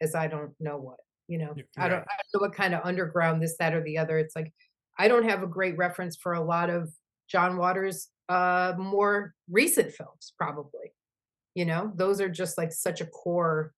as 0.00 0.14
I 0.14 0.28
don't 0.28 0.52
know 0.60 0.78
what 0.78 0.96
you 1.28 1.38
know. 1.38 1.54
I 1.76 1.88
don't. 1.88 2.00
I 2.00 2.14
don't 2.16 2.34
know 2.34 2.40
what 2.40 2.54
kind 2.54 2.74
of 2.74 2.80
underground 2.84 3.42
this 3.42 3.56
that 3.58 3.74
or 3.74 3.82
the 3.82 3.98
other. 3.98 4.18
It's 4.18 4.34
like 4.34 4.52
I 4.98 5.08
don't 5.08 5.28
have 5.28 5.42
a 5.42 5.46
great 5.46 5.76
reference 5.76 6.16
for 6.16 6.32
a 6.32 6.44
lot 6.44 6.70
of 6.70 6.90
John 7.28 7.56
Waters 7.56 8.08
uh 8.28 8.74
more 8.78 9.34
recent 9.50 9.92
films 9.92 10.32
probably. 10.38 10.92
You 11.54 11.66
know, 11.66 11.92
those 11.96 12.20
are 12.20 12.30
just 12.30 12.56
like 12.56 12.72
such 12.72 13.00
a 13.02 13.06
core 13.06 13.74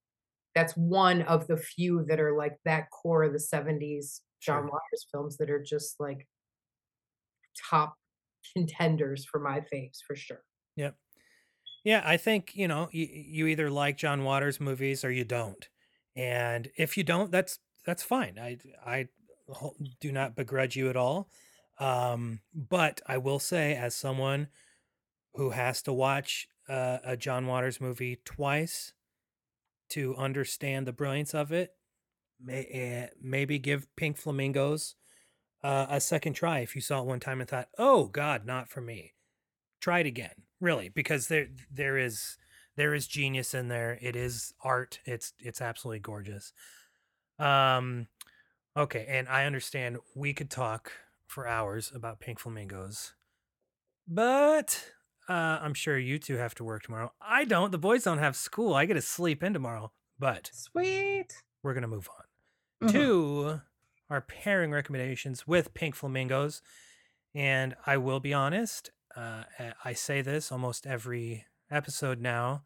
that's 0.54 0.74
one 0.74 1.22
of 1.22 1.46
the 1.46 1.56
few 1.56 2.04
that 2.08 2.20
are 2.20 2.36
like 2.36 2.58
that 2.64 2.90
core 2.90 3.24
of 3.24 3.32
the 3.32 3.38
70s 3.38 4.22
John 4.40 4.64
Sure. 4.64 4.70
Waters 4.70 5.06
films 5.10 5.36
that 5.38 5.50
are 5.50 5.62
just 5.62 5.98
like 5.98 6.28
top 7.70 7.96
contenders 8.54 9.24
for 9.24 9.40
my 9.40 9.60
faves 9.60 9.98
for 10.06 10.16
sure. 10.16 10.42
Yep. 10.76 10.96
Yeah, 11.84 12.02
I 12.04 12.16
think, 12.16 12.54
you 12.54 12.66
know, 12.66 12.88
you, 12.92 13.06
you 13.10 13.46
either 13.46 13.70
like 13.70 13.98
John 13.98 14.24
Waters 14.24 14.60
movies 14.60 15.04
or 15.04 15.10
you 15.10 15.24
don't. 15.24 15.68
And 16.16 16.70
if 16.76 16.96
you 16.96 17.04
don't, 17.04 17.30
that's 17.30 17.58
that's 17.84 18.02
fine. 18.02 18.38
I 18.38 18.58
I 18.84 19.08
do 20.00 20.12
not 20.12 20.36
begrudge 20.36 20.76
you 20.76 20.88
at 20.88 20.96
all. 20.96 21.28
Um, 21.78 22.40
but 22.54 23.00
I 23.06 23.18
will 23.18 23.40
say, 23.40 23.74
as 23.74 23.96
someone 23.96 24.48
who 25.34 25.50
has 25.50 25.82
to 25.82 25.92
watch 25.92 26.48
uh, 26.68 26.98
a 27.04 27.16
John 27.16 27.46
Waters 27.46 27.80
movie 27.80 28.20
twice 28.24 28.92
to 29.90 30.16
understand 30.16 30.86
the 30.86 30.92
brilliance 30.92 31.34
of 31.34 31.52
it, 31.52 31.72
may, 32.40 32.64
eh, 32.64 33.06
maybe 33.20 33.58
give 33.58 33.94
Pink 33.96 34.16
Flamingos 34.16 34.96
uh, 35.62 35.86
a 35.88 36.00
second 36.00 36.34
try 36.34 36.58
if 36.58 36.74
you 36.74 36.82
saw 36.82 37.00
it 37.00 37.06
one 37.06 37.20
time 37.20 37.40
and 37.40 37.48
thought, 37.48 37.68
"Oh 37.78 38.06
God, 38.06 38.44
not 38.44 38.68
for 38.68 38.80
me." 38.80 39.14
Try 39.80 40.00
it 40.00 40.06
again, 40.06 40.44
really, 40.60 40.88
because 40.90 41.28
there 41.28 41.48
there 41.70 41.96
is 41.96 42.36
there 42.76 42.94
is 42.94 43.06
genius 43.06 43.54
in 43.54 43.68
there. 43.68 43.98
It 44.02 44.14
is 44.14 44.52
art. 44.62 45.00
It's 45.06 45.32
it's 45.38 45.62
absolutely 45.62 46.00
gorgeous. 46.00 46.52
Um, 47.38 48.08
okay, 48.76 49.06
and 49.08 49.28
I 49.28 49.46
understand 49.46 49.98
we 50.14 50.34
could 50.34 50.50
talk 50.50 50.92
for 51.26 51.48
hours 51.48 51.90
about 51.94 52.20
Pink 52.20 52.40
Flamingos, 52.40 53.14
but 54.06 54.92
uh, 55.28 55.58
I'm 55.62 55.74
sure 55.74 55.98
you 55.98 56.18
two 56.18 56.36
have 56.36 56.54
to 56.56 56.64
work 56.64 56.82
tomorrow. 56.84 57.12
I 57.20 57.44
don't. 57.44 57.70
The 57.72 57.78
boys 57.78 58.04
don't 58.04 58.18
have 58.18 58.36
school. 58.36 58.74
I 58.74 58.84
get 58.86 58.94
to 58.94 59.00
sleep 59.02 59.42
in 59.42 59.52
tomorrow. 59.52 59.92
But 60.18 60.50
Sweet. 60.52 61.42
we're 61.62 61.74
gonna 61.74 61.88
move 61.88 62.08
on 62.80 62.88
Mhm. 62.88 62.92
to 62.92 63.60
our 64.10 64.20
pairing 64.20 64.70
recommendations 64.70 65.46
with 65.46 65.74
Pink 65.74 65.94
Flamingos. 65.94 66.62
And 67.34 67.74
I 67.84 67.96
will 67.96 68.20
be 68.20 68.32
honest, 68.32 68.90
uh, 69.16 69.44
I 69.84 69.92
say 69.92 70.22
this 70.22 70.52
almost 70.52 70.86
every 70.86 71.46
episode 71.70 72.20
now. 72.20 72.64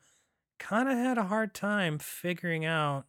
Kind 0.59 0.89
of 0.89 0.99
had 0.99 1.17
a 1.17 1.25
hard 1.25 1.55
time 1.55 1.99
figuring 1.99 2.65
out 2.65 3.07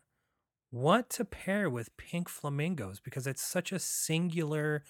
what 0.69 1.09
to 1.09 1.25
pair 1.25 1.69
with 1.69 1.97
Pink 1.97 2.29
Flamingos 2.29 2.99
because 2.99 3.25
it's 3.27 3.41
such 3.41 3.71
a 3.71 3.79
singular 3.79 4.83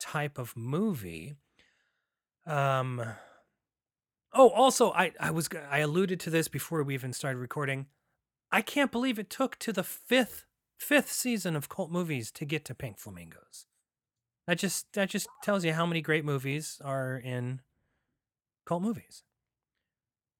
type 0.00 0.36
of 0.36 0.54
movie. 0.56 1.36
Um. 2.44 3.02
Oh, 4.38 4.50
also, 4.50 4.92
I 4.92 5.12
I 5.18 5.30
was 5.30 5.48
I 5.70 5.78
alluded 5.78 6.20
to 6.20 6.30
this 6.30 6.46
before 6.46 6.82
we 6.82 6.92
even 6.92 7.14
started 7.14 7.38
recording. 7.38 7.86
I 8.52 8.60
can't 8.60 8.92
believe 8.92 9.18
it 9.18 9.30
took 9.30 9.58
to 9.60 9.72
the 9.72 9.82
fifth 9.82 10.44
fifth 10.78 11.10
season 11.10 11.56
of 11.56 11.70
cult 11.70 11.90
movies 11.90 12.30
to 12.32 12.44
get 12.44 12.64
to 12.66 12.74
Pink 12.74 12.98
Flamingos. 12.98 13.64
That 14.46 14.58
just 14.58 14.92
that 14.92 15.08
just 15.08 15.26
tells 15.42 15.64
you 15.64 15.72
how 15.72 15.86
many 15.86 16.02
great 16.02 16.24
movies 16.24 16.80
are 16.84 17.16
in 17.16 17.62
cult 18.66 18.82
movies. 18.82 19.24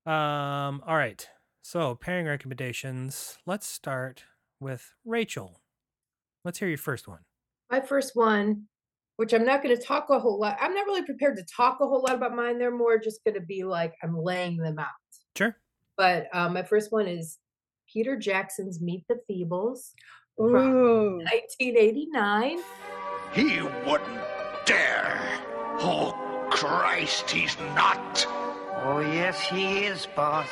Um. 0.05 0.83
All 0.87 0.97
right. 0.97 1.27
So 1.63 1.95
pairing 1.95 2.27
recommendations. 2.27 3.39
Let's 3.47 3.67
start 3.67 4.25
with 4.61 4.93
Rachel. 5.07 5.63
Let's 6.45 6.59
hear 6.59 6.69
your 6.69 6.79
first 6.79 7.09
one. 7.09 7.21
My 7.71 7.81
first 7.81 8.15
one, 8.15 8.69
which 9.17 9.33
I'm 9.33 9.45
not 9.45 9.63
going 9.63 9.77
to 9.77 9.83
talk 9.83 10.11
a 10.11 10.19
whole 10.19 10.39
lot. 10.39 10.57
I'm 10.61 10.75
not 10.75 10.87
really 10.87 11.05
prepared 11.05 11.37
to 11.37 11.45
talk 11.45 11.79
a 11.81 11.87
whole 11.87 12.03
lot 12.03 12.15
about 12.15 12.35
mine. 12.35 12.59
They're 12.59 12.71
more 12.71 12.99
just 12.99 13.25
going 13.25 13.35
to 13.35 13.41
be 13.41 13.65
like 13.65 13.95
I'm 14.03 14.17
laying 14.17 14.57
them 14.57 14.79
out. 14.79 14.89
Sure. 15.37 15.57
But 15.97 16.29
um, 16.33 16.53
my 16.55 16.63
first 16.63 16.93
one 16.93 17.07
is 17.07 17.39
Peter 17.91 18.17
Jackson's 18.17 18.81
Meet 18.81 19.05
the 19.09 19.19
Feebles 19.31 19.93
from 20.37 21.19
1989. 21.19 22.59
He 23.33 23.63
wouldn't 23.63 24.21
dare. 24.67 25.41
Oh, 25.79 26.15
Christ, 26.51 27.31
he's 27.31 27.57
not. 27.75 28.27
Oh, 28.83 29.01
yes, 29.01 29.41
he 29.41 29.85
is, 29.87 30.07
boss. 30.15 30.49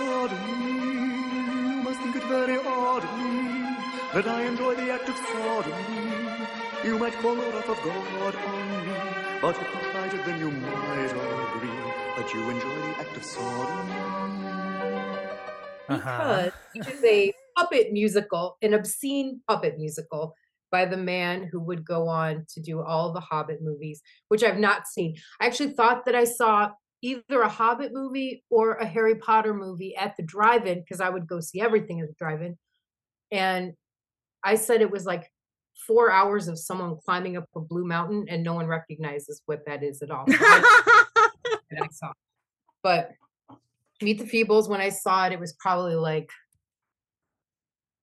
Suddenly, 0.00 1.02
you 1.76 1.82
must 1.84 2.00
think 2.00 2.16
it 2.16 2.24
very 2.24 2.56
oddly 2.56 3.60
that 4.14 4.26
I 4.26 4.44
enjoy 4.46 4.74
the 4.74 4.90
act 4.92 5.06
of 5.10 5.16
sodomy. 5.16 6.00
You 6.82 6.98
might 6.98 7.12
call 7.20 7.34
the 7.34 7.42
wrath 7.42 7.68
of 7.68 7.76
God 7.84 8.34
on 8.34 8.62
me, 8.70 8.94
but 9.42 9.56
if 9.60 9.68
you 9.74 9.90
tried 9.90 10.14
it, 10.14 10.24
then 10.24 10.40
you 10.40 10.50
might 10.50 11.12
agree 11.52 11.80
that 12.16 12.32
you 12.32 12.40
enjoy 12.48 12.76
the 12.86 12.92
act 13.02 13.14
of 13.14 13.24
sodomy. 13.24 13.92
Uh-huh. 15.90 16.50
because 16.72 16.88
it 16.88 16.94
is 16.94 17.04
a 17.04 17.34
puppet 17.54 17.92
musical, 17.92 18.56
an 18.62 18.72
obscene 18.72 19.42
puppet 19.46 19.76
musical 19.76 20.34
by 20.70 20.86
the 20.86 20.96
man 20.96 21.46
who 21.52 21.60
would 21.60 21.84
go 21.84 22.08
on 22.08 22.46
to 22.54 22.60
do 22.62 22.80
all 22.80 23.12
the 23.12 23.20
Hobbit 23.20 23.58
movies, 23.60 24.00
which 24.28 24.42
I've 24.42 24.58
not 24.58 24.86
seen. 24.86 25.16
I 25.42 25.46
actually 25.46 25.72
thought 25.72 26.06
that 26.06 26.14
I 26.14 26.24
saw 26.24 26.70
either 27.02 27.42
a 27.42 27.48
Hobbit 27.48 27.92
movie 27.92 28.44
or 28.50 28.74
a 28.74 28.86
Harry 28.86 29.14
Potter 29.14 29.54
movie 29.54 29.96
at 29.96 30.16
the 30.16 30.22
drive-in 30.22 30.80
because 30.80 31.00
I 31.00 31.08
would 31.08 31.26
go 31.26 31.40
see 31.40 31.60
everything 31.60 32.00
at 32.00 32.08
the 32.08 32.14
drive-in. 32.18 32.58
And 33.32 33.74
I 34.44 34.56
said 34.56 34.80
it 34.80 34.90
was 34.90 35.06
like 35.06 35.30
four 35.86 36.10
hours 36.10 36.48
of 36.48 36.58
someone 36.58 36.96
climbing 37.04 37.36
up 37.36 37.46
a 37.56 37.60
blue 37.60 37.86
mountain 37.86 38.26
and 38.28 38.42
no 38.42 38.54
one 38.54 38.66
recognizes 38.66 39.40
what 39.46 39.64
that 39.66 39.82
is 39.82 40.02
at 40.02 40.10
all. 40.10 40.26
So 40.26 40.36
I- 40.38 40.90
that 41.70 41.82
I 41.82 41.88
saw. 41.90 42.12
But 42.82 43.12
Meet 44.02 44.18
the 44.18 44.24
Feebles, 44.24 44.68
when 44.68 44.80
I 44.80 44.88
saw 44.88 45.26
it, 45.26 45.32
it 45.32 45.40
was 45.40 45.52
probably 45.54 45.94
like 45.94 46.30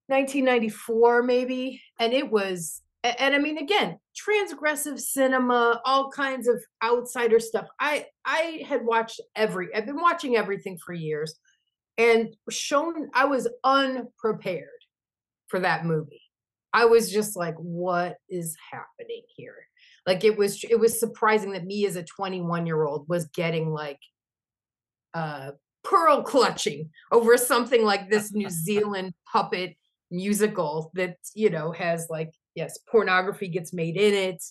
1994, 0.07 1.24
maybe. 1.24 1.82
And 1.99 2.14
it 2.14 2.30
was, 2.32 2.82
a- 3.03 3.22
and 3.22 3.36
I 3.36 3.38
mean, 3.38 3.57
again, 3.57 3.99
transgressive 4.15 4.99
cinema, 4.99 5.82
all 5.86 6.10
kinds 6.10 6.48
of 6.48 6.61
outsider 6.84 7.40
stuff. 7.40 7.68
I 7.80 8.06
I 8.26 8.64
had 8.68 8.86
watched 8.86 9.22
every, 9.36 9.74
I've 9.74 9.86
been 9.86 10.02
watching 10.02 10.36
everything 10.36 10.78
for 10.86 10.94
years, 10.94 11.36
and 11.98 12.36
shown 12.49 13.10
I 13.14 13.26
was 13.26 13.48
unprepared 13.64 14.69
for 15.48 15.60
that 15.60 15.86
movie. 15.86 16.22
I 16.74 16.86
was 16.86 17.11
just 17.11 17.36
like, 17.36 17.56
what 17.56 18.18
is 18.30 18.56
happening 18.72 19.24
here? 19.36 19.56
Like 20.06 20.24
it 20.24 20.38
was, 20.38 20.64
it 20.64 20.80
was 20.80 20.99
surprising 20.99 21.52
that 21.53 21.65
me 21.65 21.86
as 21.86 21.95
a 21.95 22.03
21 22.03 22.65
year 22.65 22.86
old 22.86 23.07
was 23.07 23.26
getting 23.28 23.72
like 23.72 23.99
uh 25.14 25.52
pearl 25.84 26.22
clutching 26.22 26.90
over 27.11 27.38
something 27.38 27.84
like 27.84 28.10
this 28.10 28.32
New 28.34 28.49
Zealand 28.65 29.14
puppet 29.32 29.76
musical 30.11 30.91
that 30.94 31.18
you 31.34 31.49
know 31.49 31.72
has 31.72 32.07
like 32.10 32.32
yes 32.58 32.78
pornography 32.92 33.48
gets 33.48 33.72
made 33.72 33.96
in 33.96 34.14
it. 34.14 34.44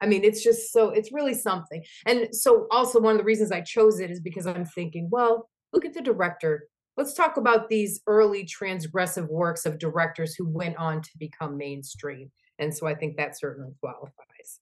I 0.00 0.06
mean 0.06 0.24
it's 0.24 0.42
just 0.42 0.72
so 0.72 0.90
it's 0.90 1.12
really 1.12 1.34
something. 1.34 1.84
And 2.06 2.34
so 2.34 2.66
also 2.72 2.98
one 2.98 3.12
of 3.12 3.18
the 3.18 3.24
reasons 3.24 3.52
i 3.52 3.60
chose 3.60 4.00
it 4.00 4.10
is 4.10 4.20
because 4.20 4.46
i'm 4.46 4.64
thinking 4.64 5.08
well 5.12 5.48
look 5.72 5.84
at 5.84 5.94
the 5.94 6.00
director. 6.00 6.66
Let's 6.96 7.14
talk 7.14 7.36
about 7.36 7.68
these 7.68 8.00
early 8.08 8.44
transgressive 8.44 9.28
works 9.28 9.64
of 9.64 9.78
directors 9.78 10.34
who 10.34 10.48
went 10.48 10.76
on 10.76 11.00
to 11.00 11.10
become 11.18 11.56
mainstream. 11.56 12.32
And 12.58 12.74
so 12.76 12.86
i 12.88 12.94
think 12.94 13.16
that 13.16 13.38
certainly 13.38 13.72
qualifies. 13.80 14.60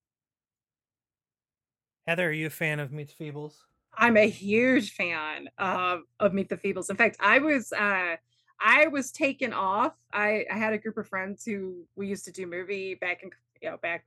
Heather, 2.07 2.29
are 2.29 2.33
you 2.33 2.47
a 2.47 2.51
fan 2.51 2.81
of 2.81 2.91
Meet 2.91 3.13
the 3.17 3.25
Feebles? 3.25 3.55
I'm 3.97 4.17
a 4.17 4.29
huge 4.29 4.93
fan 4.93 5.49
of, 5.59 6.01
of 6.21 6.33
Meet 6.33 6.49
the 6.49 6.57
Feebles. 6.57 6.89
In 6.89 6.97
fact, 6.97 7.17
I 7.21 7.39
was 7.39 7.73
uh 7.73 8.17
I 8.61 8.89
was 8.89 9.13
taken 9.13 9.53
off. 9.53 9.95
I, 10.13 10.45
I 10.51 10.59
had 10.59 10.73
a 10.73 10.79
group 10.79 10.99
of 10.99 11.09
friends 11.09 11.45
who 11.45 11.85
we 11.97 12.09
used 12.09 12.25
to 12.25 12.33
do 12.33 12.47
movie 12.47 12.95
back 12.95 13.23
in 13.23 13.31
you 13.61 13.71
know 13.71 13.77
back 13.79 14.05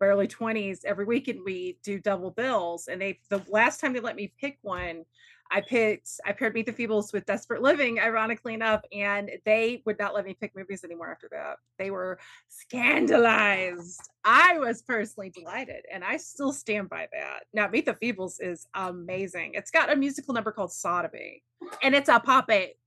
early 0.00 0.28
20s 0.28 0.84
every 0.84 1.06
weekend 1.06 1.40
we 1.42 1.78
do 1.82 1.98
double 1.98 2.30
bills 2.30 2.86
and 2.88 3.00
they 3.00 3.18
the 3.30 3.42
last 3.48 3.80
time 3.80 3.94
they 3.94 4.00
let 4.00 4.14
me 4.14 4.30
pick 4.38 4.58
one 4.60 5.06
I 5.50 5.60
picked 5.60 6.08
I 6.24 6.32
paired 6.32 6.54
Meet 6.54 6.66
the 6.66 6.72
Feebles 6.72 7.12
with 7.12 7.26
Desperate 7.26 7.62
Living, 7.62 8.00
ironically 8.00 8.54
enough, 8.54 8.82
and 8.92 9.30
they 9.44 9.82
would 9.86 9.98
not 9.98 10.14
let 10.14 10.24
me 10.24 10.34
pick 10.34 10.56
movies 10.56 10.84
anymore 10.84 11.10
after 11.10 11.28
that. 11.32 11.56
They 11.78 11.90
were 11.90 12.18
scandalized. 12.48 14.00
I 14.24 14.58
was 14.58 14.82
personally 14.82 15.30
delighted, 15.30 15.84
and 15.92 16.04
I 16.04 16.16
still 16.16 16.52
stand 16.52 16.88
by 16.88 17.08
that. 17.12 17.44
Now, 17.52 17.68
Meet 17.68 17.86
the 17.86 17.94
Feebles 17.94 18.36
is 18.40 18.66
amazing. 18.74 19.52
It's 19.54 19.70
got 19.70 19.92
a 19.92 19.96
musical 19.96 20.34
number 20.34 20.52
called 20.52 20.72
Sodomy, 20.72 21.42
and 21.82 21.94
it's 21.94 22.08
a 22.08 22.20
puppet. 22.20 22.78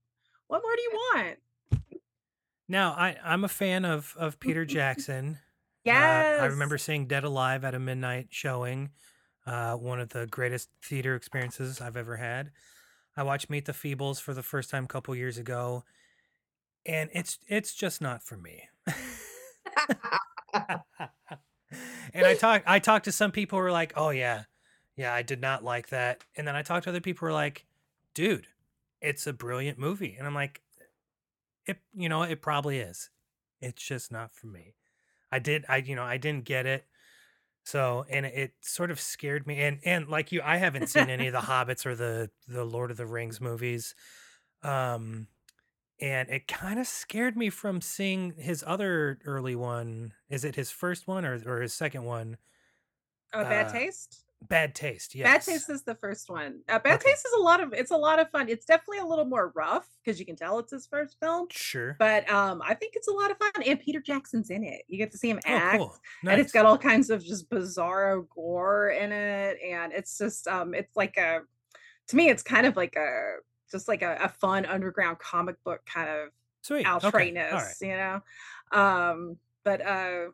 What 0.50 0.62
more 0.64 0.74
do 0.74 0.82
you 0.82 0.90
want? 0.90 1.38
Now, 2.66 2.90
I 2.90 3.16
I'm 3.22 3.44
a 3.44 3.48
fan 3.48 3.84
of 3.84 4.16
of 4.18 4.40
Peter 4.40 4.64
Jackson. 4.76 5.38
Uh, 6.40 6.42
I 6.42 6.46
remember 6.46 6.76
seeing 6.76 7.06
Dead 7.06 7.22
Alive 7.22 7.64
at 7.64 7.76
a 7.76 7.78
midnight 7.78 8.26
showing. 8.30 8.90
Uh, 9.46 9.74
one 9.74 10.00
of 10.00 10.08
the 10.08 10.26
greatest 10.26 10.68
theater 10.84 11.14
experiences 11.14 11.80
I've 11.80 11.96
ever 11.96 12.16
had. 12.16 12.50
I 13.16 13.22
watched 13.22 13.48
Meet 13.48 13.66
the 13.66 13.72
Feebles 13.72 14.20
for 14.20 14.34
the 14.34 14.42
first 14.42 14.70
time 14.70 14.84
a 14.84 14.88
couple 14.88 15.14
years 15.14 15.38
ago, 15.38 15.84
and 16.84 17.10
it's 17.12 17.38
it's 17.46 17.72
just 17.72 18.00
not 18.00 18.24
for 18.24 18.36
me. 18.36 18.64
and 22.12 22.26
I 22.26 22.34
talked 22.34 22.64
I 22.66 22.80
talked 22.80 23.04
to 23.04 23.12
some 23.12 23.30
people 23.30 23.56
who 23.56 23.62
were 23.62 23.70
like, 23.70 23.92
"Oh 23.96 24.10
yeah, 24.10 24.42
yeah, 24.96 25.14
I 25.14 25.22
did 25.22 25.40
not 25.40 25.62
like 25.62 25.90
that," 25.90 26.24
and 26.36 26.44
then 26.44 26.56
I 26.56 26.62
talked 26.62 26.84
to 26.84 26.90
other 26.90 27.00
people 27.00 27.20
who 27.20 27.26
were 27.26 27.38
like, 27.38 27.66
"Dude, 28.14 28.48
it's 29.00 29.26
a 29.26 29.32
brilliant 29.32 29.78
movie," 29.78 30.16
and 30.16 30.26
I'm 30.26 30.34
like, 30.34 30.62
"It, 31.66 31.80
you 31.92 32.08
know, 32.08 32.22
it 32.22 32.42
probably 32.42 32.78
is. 32.78 33.10
It's 33.60 33.82
just 33.84 34.10
not 34.10 34.32
for 34.34 34.46
me." 34.46 34.76
I 35.32 35.38
did, 35.40 35.66
I 35.68 35.78
you 35.78 35.96
know, 35.96 36.04
I 36.04 36.18
didn't 36.18 36.44
get 36.46 36.66
it. 36.66 36.86
So, 37.64 38.04
and 38.10 38.26
it, 38.26 38.54
sort 38.62 38.90
of 38.90 39.00
scared 39.00 39.46
me. 39.46 39.60
And 39.62 39.80
and 39.84 40.08
like 40.08 40.32
you, 40.32 40.42
I 40.42 40.58
haven't 40.58 40.86
seen 40.88 41.10
any 41.10 41.28
of 41.28 41.34
the 41.34 41.40
Hobbits 41.42 41.86
or 41.86 41.96
the 41.96 42.30
the 42.48 42.64
Lord 42.64 42.90
of 42.92 42.98
the 42.98 43.06
Rings 43.06 43.40
movies. 43.40 43.94
Um, 44.62 45.28
and 46.00 46.28
it 46.30 46.48
kind 46.48 46.80
of 46.80 46.86
scared 46.88 47.36
me 47.36 47.50
from 47.50 47.80
seeing 47.82 48.32
his 48.34 48.64
other 48.66 49.20
early 49.26 49.56
one. 49.56 50.14
Is 50.30 50.44
it 50.44 50.56
his 50.56 50.70
first 50.72 51.08
one 51.08 51.24
or 51.26 51.40
or 51.46 51.62
his 51.62 51.74
second 51.74 52.04
one? 52.04 52.38
Oh, 53.32 53.44
bad 53.44 53.68
Uh, 53.68 53.68
taste. 53.68 54.24
Bad 54.48 54.74
taste. 54.74 55.14
Yes. 55.14 55.26
Bad 55.46 55.52
taste 55.52 55.68
is 55.70 55.82
the 55.82 55.94
first 55.94 56.30
one. 56.30 56.60
Uh, 56.68 56.78
bad 56.78 56.94
Okay. 56.94 57.10
taste 57.10 57.26
is 57.26 57.32
a 57.38 57.40
lot 57.42 57.60
of 57.62 57.72
it's 57.74 57.90
a 57.90 57.96
lot 57.96 58.18
of 58.18 58.30
fun. 58.30 58.48
It's 58.48 58.64
definitely 58.64 58.98
a 58.98 59.04
little 59.04 59.26
more 59.26 59.52
rough 59.54 59.86
because 60.02 60.18
you 60.18 60.24
can 60.24 60.34
tell 60.34 60.58
it's 60.58 60.72
his 60.72 60.86
first 60.86 61.18
film. 61.20 61.46
Sure. 61.50 61.94
But 61.98 62.28
um, 62.30 62.62
I 62.66 62.72
think 62.74 62.94
it's 62.96 63.06
a 63.06 63.12
lot 63.12 63.30
of 63.30 63.36
fun, 63.36 63.50
and 63.66 63.78
Peter 63.78 64.00
Jackson's 64.00 64.48
in 64.50 64.64
it. 64.64 64.82
You 64.88 64.96
get 64.96 65.12
to 65.12 65.18
see 65.18 65.28
him 65.30 65.40
Oh, 65.46 65.50
act, 65.50 65.78
cool. 65.78 65.96
and 66.26 66.40
it's 66.40 66.52
got 66.52 66.64
all 66.64 66.78
kinds 66.78 67.10
of 67.10 67.22
just 67.24 67.50
bizarro 67.50 68.26
gore 68.34 68.88
in 68.88 69.12
it, 69.12 69.58
and 69.62 69.92
it's 69.92 70.16
just 70.16 70.48
um, 70.48 70.72
it's 70.74 70.96
like 70.96 71.16
a, 71.18 71.40
to 72.08 72.16
me, 72.16 72.30
it's 72.30 72.42
kind 72.42 72.66
of 72.66 72.76
like 72.76 72.96
a 72.96 73.36
just 73.70 73.88
like 73.88 74.00
a, 74.02 74.16
a 74.22 74.28
fun 74.30 74.64
underground 74.64 75.18
comic 75.18 75.62
book 75.64 75.80
kind 75.86 76.08
of 76.08 76.30
Sweet. 76.62 76.86
Okay. 76.86 77.38
All 77.40 77.58
right. 77.58 77.74
you 77.80 77.88
know. 77.88 78.20
Um, 78.72 79.36
but 79.64 79.80
uh, 79.86 80.28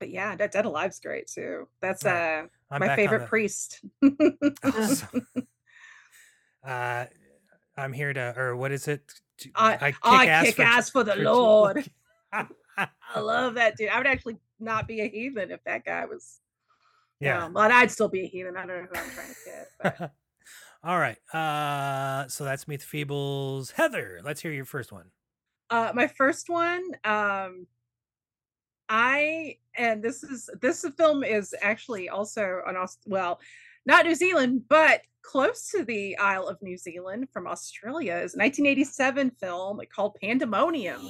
but 0.00 0.08
yeah, 0.10 0.34
Dead, 0.34 0.50
Dead 0.50 0.64
Alive's 0.64 0.98
great 0.98 1.26
too. 1.26 1.68
That's 1.82 2.04
uh. 2.06 2.44
I'm 2.74 2.80
my 2.88 2.96
favorite 2.96 3.20
the- 3.20 3.26
priest. 3.26 3.80
Awesome. 4.64 5.26
uh, 6.66 7.04
I'm 7.76 7.92
here 7.92 8.12
to, 8.12 8.34
or 8.36 8.56
what 8.56 8.72
is 8.72 8.88
it? 8.88 9.02
To- 9.38 9.50
I, 9.54 9.76
kick 9.92 9.96
I 10.02 10.26
ass 10.26 10.44
kick 10.46 10.56
for- 10.56 10.62
ass 10.62 10.90
for 10.90 11.04
the 11.04 11.14
for- 11.14 11.22
Lord. 11.22 11.90
I 12.32 13.20
love 13.20 13.54
that 13.54 13.76
dude. 13.76 13.88
I 13.90 13.98
would 13.98 14.06
actually 14.06 14.36
not 14.58 14.88
be 14.88 15.00
a 15.00 15.08
heathen 15.08 15.50
if 15.50 15.62
that 15.64 15.84
guy 15.84 16.04
was. 16.06 16.40
Yeah. 17.20 17.44
Um, 17.44 17.52
but 17.52 17.70
I'd 17.70 17.90
still 17.90 18.08
be 18.08 18.22
a 18.22 18.26
heathen. 18.26 18.56
I 18.56 18.66
don't 18.66 18.82
know 18.82 18.88
who 18.92 18.98
I'm 18.98 19.10
trying 19.10 19.28
to 19.28 19.34
kid. 19.44 19.66
But 20.00 20.12
All 20.82 20.98
right. 20.98 21.16
Uh, 21.32 22.28
so 22.28 22.44
that's 22.44 22.66
Meet 22.66 22.80
the 22.80 23.04
Feebles. 23.04 23.70
Heather, 23.72 24.20
let's 24.24 24.40
hear 24.42 24.50
your 24.52 24.64
first 24.64 24.90
one. 24.92 25.06
uh, 25.70 25.92
my 25.94 26.08
first 26.08 26.48
one, 26.50 26.82
um, 27.04 27.66
I 28.88 29.56
and 29.76 30.02
this 30.02 30.22
is 30.22 30.50
this 30.60 30.84
film 30.96 31.24
is 31.24 31.54
actually 31.60 32.08
also 32.08 32.60
on 32.66 32.76
well, 33.06 33.40
not 33.86 34.06
New 34.06 34.14
Zealand, 34.14 34.62
but 34.68 35.02
close 35.22 35.70
to 35.70 35.84
the 35.84 36.16
Isle 36.18 36.46
of 36.46 36.60
New 36.62 36.76
Zealand 36.76 37.28
from 37.32 37.46
Australia. 37.46 38.14
is 38.16 38.34
a 38.34 38.38
1987 38.38 39.30
film 39.40 39.80
called 39.94 40.16
Pandemonium. 40.20 41.00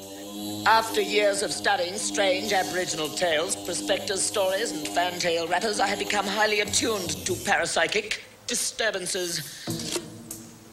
After 0.66 1.01
years 1.01 1.42
of 1.42 1.52
studying 1.52 1.94
strange 1.94 2.52
Aboriginal 2.52 3.09
tales, 3.09 3.56
prospectors' 3.56 4.22
stories, 4.22 4.70
and 4.70 4.86
fantail 4.88 5.48
rappers, 5.48 5.80
I 5.80 5.88
have 5.88 5.98
become 5.98 6.26
highly 6.26 6.60
attuned 6.60 7.10
to 7.26 7.32
parapsychic 7.32 8.20
disturbances. 8.46 9.42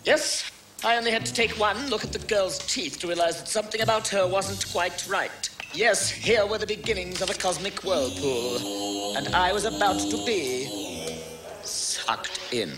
Yes, 0.05 0.49
I 0.83 0.97
only 0.97 1.11
had 1.11 1.25
to 1.25 1.33
take 1.33 1.51
one 1.59 1.89
look 1.89 2.03
at 2.03 2.13
the 2.13 2.19
girl's 2.19 2.59
teeth 2.59 2.99
to 2.99 3.07
realize 3.07 3.37
that 3.37 3.47
something 3.47 3.81
about 3.81 4.07
her 4.09 4.27
wasn't 4.27 4.71
quite 4.71 5.05
right. 5.07 5.49
Yes, 5.73 6.09
here 6.09 6.45
were 6.45 6.57
the 6.57 6.67
beginnings 6.67 7.21
of 7.21 7.29
a 7.29 7.33
cosmic 7.33 7.83
whirlpool, 7.83 9.15
and 9.15 9.33
I 9.33 9.53
was 9.53 9.63
about 9.63 9.99
to 9.99 10.17
be 10.25 11.21
sucked 11.63 12.41
in. 12.51 12.71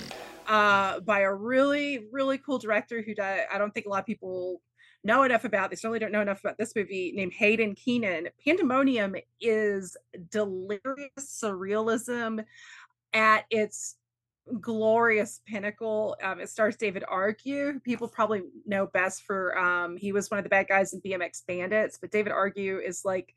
uh, 0.47 0.99
by 0.99 1.21
a 1.21 1.33
really, 1.33 2.07
really 2.11 2.37
cool 2.37 2.59
director 2.59 3.01
who 3.01 3.13
I 3.19 3.57
don't 3.57 3.73
think 3.73 3.85
a 3.85 3.89
lot 3.89 4.01
of 4.01 4.05
people 4.05 4.61
know 5.03 5.23
enough 5.23 5.43
about. 5.43 5.69
They 5.69 5.75
certainly 5.75 5.99
don't 5.99 6.11
know 6.11 6.21
enough 6.21 6.41
about 6.41 6.57
this 6.57 6.75
movie 6.75 7.11
named 7.15 7.33
Haydn 7.33 7.75
Keenan. 7.75 8.29
Pandemonium 8.45 9.15
is 9.41 9.97
delirious 10.29 11.09
surrealism 11.19 12.45
at 13.13 13.45
its 13.49 13.95
glorious 14.59 15.41
pinnacle. 15.47 16.17
Um, 16.21 16.39
it 16.39 16.49
stars 16.49 16.75
David 16.75 17.03
Argue, 17.07 17.79
people 17.81 18.07
probably 18.07 18.43
know 18.65 18.87
best 18.87 19.23
for 19.23 19.57
um, 19.57 19.97
he 19.97 20.11
was 20.11 20.29
one 20.29 20.37
of 20.37 20.43
the 20.43 20.49
bad 20.49 20.67
guys 20.67 20.93
in 20.93 21.01
BMX 21.01 21.45
Bandits, 21.47 21.97
but 21.99 22.11
David 22.11 22.31
Argue 22.31 22.79
is 22.79 23.03
like 23.05 23.33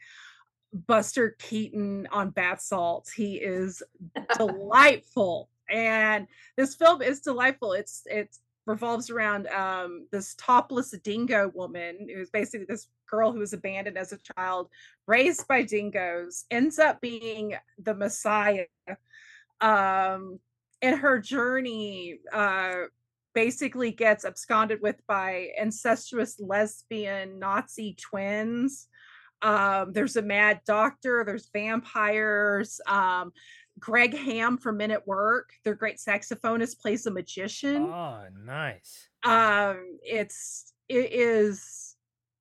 Buster 0.72 1.36
Keaton 1.38 2.06
on 2.10 2.30
bath 2.30 2.60
salts. 2.60 3.12
He 3.12 3.36
is 3.36 3.82
delightful. 4.36 5.48
And 5.68 6.26
this 6.56 6.74
film 6.74 7.02
is 7.02 7.20
delightful. 7.20 7.72
It's 7.72 8.02
it 8.06 8.36
revolves 8.66 9.10
around 9.10 9.46
um 9.48 10.08
this 10.10 10.34
topless 10.34 10.90
dingo 11.04 11.52
woman 11.54 12.08
who's 12.12 12.30
basically 12.30 12.66
this 12.68 12.88
girl 13.08 13.30
who 13.32 13.38
was 13.38 13.52
abandoned 13.52 13.96
as 13.96 14.12
a 14.12 14.18
child, 14.18 14.68
raised 15.06 15.46
by 15.46 15.62
dingoes, 15.62 16.44
ends 16.50 16.78
up 16.78 17.00
being 17.00 17.54
the 17.78 17.94
messiah. 17.94 18.66
Um 19.60 20.40
and 20.82 20.98
her 20.98 21.18
journey 21.18 22.18
uh 22.32 22.84
basically 23.34 23.90
gets 23.92 24.24
absconded 24.24 24.80
with 24.80 24.96
by 25.06 25.50
incestuous 25.58 26.40
lesbian 26.40 27.38
Nazi 27.38 27.94
twins. 28.00 28.88
Um, 29.42 29.92
there's 29.92 30.16
a 30.16 30.22
mad 30.22 30.62
doctor, 30.66 31.22
there's 31.24 31.50
vampires. 31.52 32.80
Um, 32.88 33.32
Greg 33.78 34.16
Ham 34.16 34.56
from 34.56 34.78
Men 34.78 34.90
at 34.90 35.06
Work, 35.06 35.50
their 35.64 35.74
great 35.74 35.98
saxophonist, 35.98 36.80
plays 36.80 37.04
a 37.04 37.10
magician. 37.10 37.82
Oh, 37.82 38.22
nice. 38.42 39.06
Um, 39.22 39.98
it's 40.02 40.72
it 40.88 41.12
is 41.12 41.85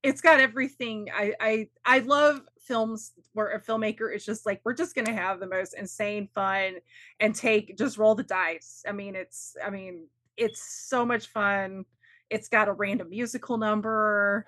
it's 0.06 0.22
got 0.22 0.40
everything. 0.40 1.10
I 1.14 1.34
I 1.40 1.70
I 1.86 2.00
love 2.00 2.42
films 2.60 3.14
where 3.34 3.50
a 3.50 3.62
filmmaker 3.62 4.14
is 4.16 4.26
just 4.26 4.46
like, 4.46 4.62
we're 4.64 4.74
just 4.74 4.96
gonna 4.96 5.14
have 5.14 5.40
the 5.40 5.48
most 5.48 5.74
insane 5.76 6.30
fun 6.36 6.76
and 7.20 7.36
take 7.36 7.78
just 7.78 7.98
roll 7.98 8.16
the 8.16 8.24
dice. 8.24 8.84
I 8.88 8.92
mean, 8.92 9.16
it's 9.16 9.56
I 9.66 9.70
mean, 9.70 10.08
it's 10.38 10.62
so 10.62 11.06
much 11.06 11.28
fun. 11.28 11.86
It's 12.30 12.50
got 12.50 12.68
a 12.68 12.74
random 12.74 13.10
musical 13.10 13.58
number. 13.58 14.46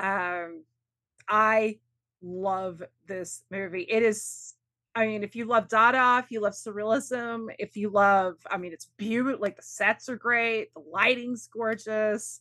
Um, 0.00 0.64
I 1.28 1.78
love 2.22 2.82
this 3.06 3.42
movie. 3.50 3.82
It 3.88 4.02
is, 4.02 4.54
I 4.94 5.06
mean, 5.06 5.22
if 5.24 5.36
you 5.36 5.44
love 5.46 5.68
Dada, 5.68 6.22
if 6.24 6.30
you 6.30 6.40
love 6.40 6.54
surrealism, 6.54 7.48
if 7.58 7.76
you 7.76 7.90
love, 7.90 8.36
I 8.50 8.56
mean, 8.58 8.72
it's 8.72 8.88
beautiful. 8.96 9.40
Like 9.40 9.56
the 9.56 9.62
sets 9.62 10.08
are 10.08 10.16
great, 10.16 10.74
the 10.74 10.80
lighting's 10.80 11.48
gorgeous. 11.48 12.40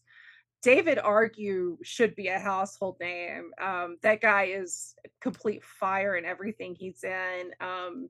David 0.64 0.98
Argue 0.98 1.78
should 1.84 2.16
be 2.16 2.30
a 2.30 2.40
household 2.40 2.96
name. 3.00 3.52
Um, 3.62 3.98
that 4.02 4.22
guy 4.22 4.44
is 4.46 4.96
complete 5.22 5.64
fire 5.64 6.16
in 6.16 6.26
everything 6.26 6.74
he's 6.74 7.04
in. 7.04 7.52
Um, 7.60 8.10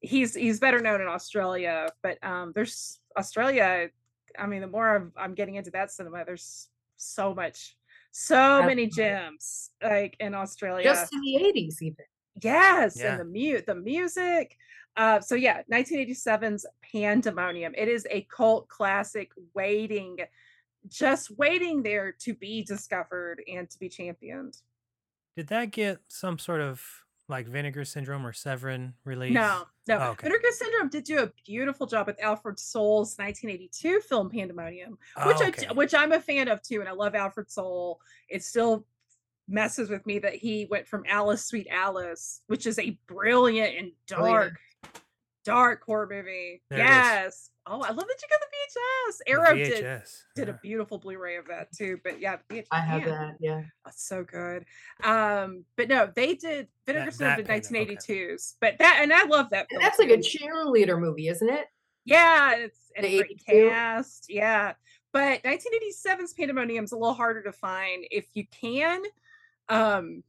he's 0.00 0.34
he's 0.34 0.58
better 0.60 0.80
known 0.80 1.00
in 1.00 1.06
Australia, 1.06 1.88
but 2.02 2.22
um, 2.24 2.52
there's 2.54 2.98
Australia. 3.16 3.88
I 4.38 4.46
mean, 4.46 4.62
the 4.62 4.66
more 4.66 4.96
I'm, 4.96 5.12
I'm 5.16 5.34
getting 5.34 5.54
into 5.54 5.70
that 5.72 5.92
cinema, 5.92 6.24
there's 6.24 6.68
so 6.96 7.34
much, 7.34 7.76
so 8.10 8.62
many 8.64 8.86
gems 8.88 9.70
like 9.82 10.16
in 10.20 10.34
Australia. 10.34 10.84
Just 10.84 11.12
in 11.12 11.20
the 11.20 11.52
80s, 11.54 11.82
even. 11.82 12.04
Yes, 12.42 12.98
Yeah. 12.98 13.12
and 13.12 13.20
the 13.20 13.24
mute 13.24 13.66
the 13.66 13.74
music. 13.74 14.56
Uh, 14.96 15.20
so 15.20 15.34
yeah, 15.34 15.62
1987's 15.70 16.66
Pandemonium. 16.92 17.74
It 17.76 17.88
is 17.88 18.06
a 18.10 18.22
cult 18.22 18.68
classic 18.68 19.30
waiting, 19.54 20.18
just 20.88 21.30
waiting 21.38 21.82
there 21.82 22.12
to 22.20 22.34
be 22.34 22.62
discovered 22.62 23.42
and 23.52 23.68
to 23.70 23.78
be 23.78 23.88
championed. 23.88 24.58
Did 25.36 25.48
that 25.48 25.70
get 25.70 26.00
some 26.08 26.38
sort 26.38 26.60
of 26.60 26.82
like 27.28 27.46
vinegar 27.46 27.84
syndrome 27.84 28.26
or 28.26 28.32
Severin 28.32 28.94
release? 29.04 29.32
No, 29.32 29.64
no. 29.88 29.98
Oh, 29.98 30.10
okay. 30.10 30.28
Vinegar 30.28 30.50
Syndrome 30.50 30.88
did 30.88 31.04
do 31.04 31.20
a 31.20 31.32
beautiful 31.46 31.86
job 31.86 32.06
with 32.06 32.22
Alfred 32.22 32.58
Sole's 32.58 33.16
1982 33.16 34.00
film 34.00 34.30
Pandemonium, 34.30 34.98
which 35.24 35.36
Oh, 35.40 35.50
I 35.70 35.72
which 35.72 35.94
I'm 35.94 36.12
a 36.12 36.20
fan 36.20 36.48
of 36.48 36.62
too, 36.62 36.80
and 36.80 36.88
I 36.88 36.92
love 36.92 37.14
Alfred 37.14 37.50
Soul. 37.50 38.00
It 38.28 38.44
still 38.44 38.86
messes 39.48 39.90
with 39.90 40.04
me 40.06 40.18
that 40.20 40.34
he 40.34 40.66
went 40.70 40.86
from 40.86 41.04
Alice 41.08 41.44
Sweet 41.44 41.68
Alice, 41.70 42.42
which 42.46 42.66
is 42.66 42.78
a 42.78 42.98
brilliant 43.06 43.76
and 43.76 43.92
yeah. 44.10 44.50
Dark, 45.44 45.80
dark 45.80 45.84
horror 45.84 46.08
movie. 46.10 46.62
There 46.70 46.78
yes. 46.78 47.50
Oh, 47.64 47.80
I 47.80 47.88
love 47.90 47.96
that 47.96 48.20
you 48.20 48.28
got 48.28 48.40
the 48.40 48.46
VHS. 48.56 49.18
The 49.24 49.30
Arrow 49.30 49.54
did 49.54 49.84
VHS, 49.84 50.22
did 50.34 50.48
a 50.48 50.58
beautiful 50.62 50.98
Blu-ray 50.98 51.36
of 51.36 51.46
that 51.46 51.68
too. 51.72 51.98
But 52.02 52.20
yeah, 52.20 52.38
the 52.48 52.56
VHS. 52.56 52.66
I 52.72 52.80
have 52.80 53.02
man, 53.02 53.10
that, 53.10 53.36
yeah. 53.40 53.62
That's 53.84 54.06
so 54.06 54.24
good. 54.24 54.64
Um, 55.04 55.64
but 55.76 55.88
no, 55.88 56.10
they 56.14 56.34
did 56.34 56.68
Vinegar 56.86 57.06
That- 57.06 57.14
Syndrome 57.14 57.46
that 57.46 57.62
did 57.62 57.64
Pandem- 57.70 57.98
1982s. 57.98 58.54
But 58.60 58.78
that 58.78 58.98
and 59.00 59.12
I 59.12 59.24
love 59.26 59.50
that. 59.50 59.68
That's 59.80 59.98
like 59.98 60.10
a 60.10 60.18
cheerleader 60.18 60.98
movie, 60.98 61.28
isn't 61.28 61.48
it? 61.48 61.66
Yeah, 62.04 62.56
it's 62.56 62.90
and 62.96 63.06
The 63.06 63.20
a 63.20 63.22
great 63.22 63.42
cast. 63.46 64.26
Yeah. 64.28 64.72
But 65.12 65.42
1987's 65.42 66.32
Pandemonium's 66.32 66.92
a 66.92 66.96
little 66.96 67.14
harder 67.14 67.42
to 67.42 67.52
find. 67.52 68.04
If 68.10 68.26
you 68.34 68.44
can, 68.50 69.02
um, 69.68 70.24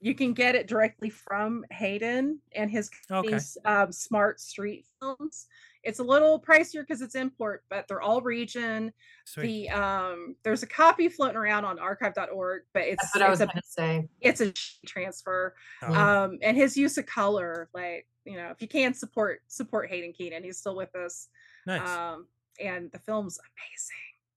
you 0.00 0.14
can 0.14 0.32
get 0.32 0.54
it 0.54 0.66
directly 0.66 1.10
from 1.10 1.64
Haydn 1.70 2.38
and 2.54 2.70
his 2.70 2.90
company's 3.08 3.56
um, 3.64 3.90
Smart 3.92 4.40
Street 4.40 4.84
Films. 5.00 5.46
It's 5.82 6.00
a 6.00 6.02
little 6.02 6.40
pricier 6.40 6.80
because 6.80 7.00
it's 7.00 7.14
import, 7.14 7.64
but 7.70 7.86
they're 7.86 8.02
all 8.02 8.20
region. 8.20 8.92
Sweet. 9.24 9.68
The 9.68 9.70
um, 9.70 10.36
there's 10.42 10.62
a 10.62 10.66
copy 10.66 11.08
floating 11.08 11.36
around 11.36 11.64
on 11.64 11.78
archive.org, 11.78 12.62
but 12.74 12.82
it's 12.82 13.02
That's 13.02 13.14
what 13.14 13.22
I 13.22 13.26
it's 13.26 13.30
was 13.30 13.40
a 13.40 13.46
gonna 13.46 13.62
say. 13.64 14.08
it's 14.20 14.40
a 14.40 14.52
transfer. 14.86 15.54
Oh. 15.82 15.94
Um, 15.94 16.38
and 16.42 16.56
his 16.56 16.76
use 16.76 16.98
of 16.98 17.06
color, 17.06 17.68
like 17.72 18.06
you 18.24 18.36
know, 18.36 18.48
if 18.50 18.60
you 18.60 18.68
can 18.68 18.94
support 18.94 19.42
support 19.46 19.88
Haydn 19.88 20.12
Keenan, 20.12 20.42
he's 20.42 20.58
still 20.58 20.76
with 20.76 20.94
us. 20.96 21.28
Nice. 21.66 21.88
Um, 21.88 22.26
and 22.60 22.90
the 22.90 22.98
film's 22.98 23.38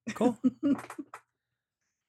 amazing. 0.05 0.15
Cool. 0.15 0.37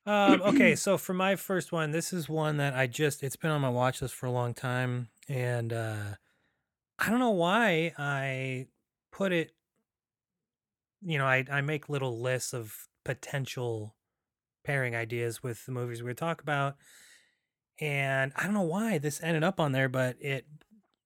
Um, 0.06 0.43
okay, 0.43 0.74
so 0.77 0.97
for 0.98 1.14
my 1.14 1.36
first 1.36 1.72
one, 1.72 1.90
this 1.90 2.12
is 2.12 2.28
one 2.28 2.56
that 2.59 2.74
I 2.74 2.86
just 2.86 3.22
it's 3.22 3.36
been 3.36 3.51
on 3.51 3.60
my 3.60 3.68
watch 3.68 4.02
list 4.02 4.14
for 4.14 4.27
a 4.27 4.32
long 4.32 4.55
time, 4.55 5.09
and 5.28 5.72
uh, 5.72 6.14
I 6.98 7.10
don't 7.10 7.18
know 7.20 7.31
why 7.31 7.93
I 7.98 8.66
put 9.12 9.32
it. 9.32 9.52
You 11.02 11.18
know, 11.18 11.27
I 11.27 11.44
I 11.51 11.60
make 11.60 11.89
little 11.89 12.20
lists 12.20 12.52
of 12.52 12.89
potential 13.05 13.94
pairing 14.64 14.94
ideas 14.94 15.43
with 15.43 15.64
the 15.66 15.72
movies 15.72 16.02
we 16.02 16.14
talk 16.14 16.43
about, 16.43 16.77
and 17.81 18.32
I 18.36 18.44
don't 18.44 18.55
know 18.55 18.62
why 18.62 18.98
this 18.98 19.22
ended 19.22 19.44
up 19.44 19.60
on 19.60 19.72
there, 19.72 19.89
but 19.89 20.16
it 20.20 20.47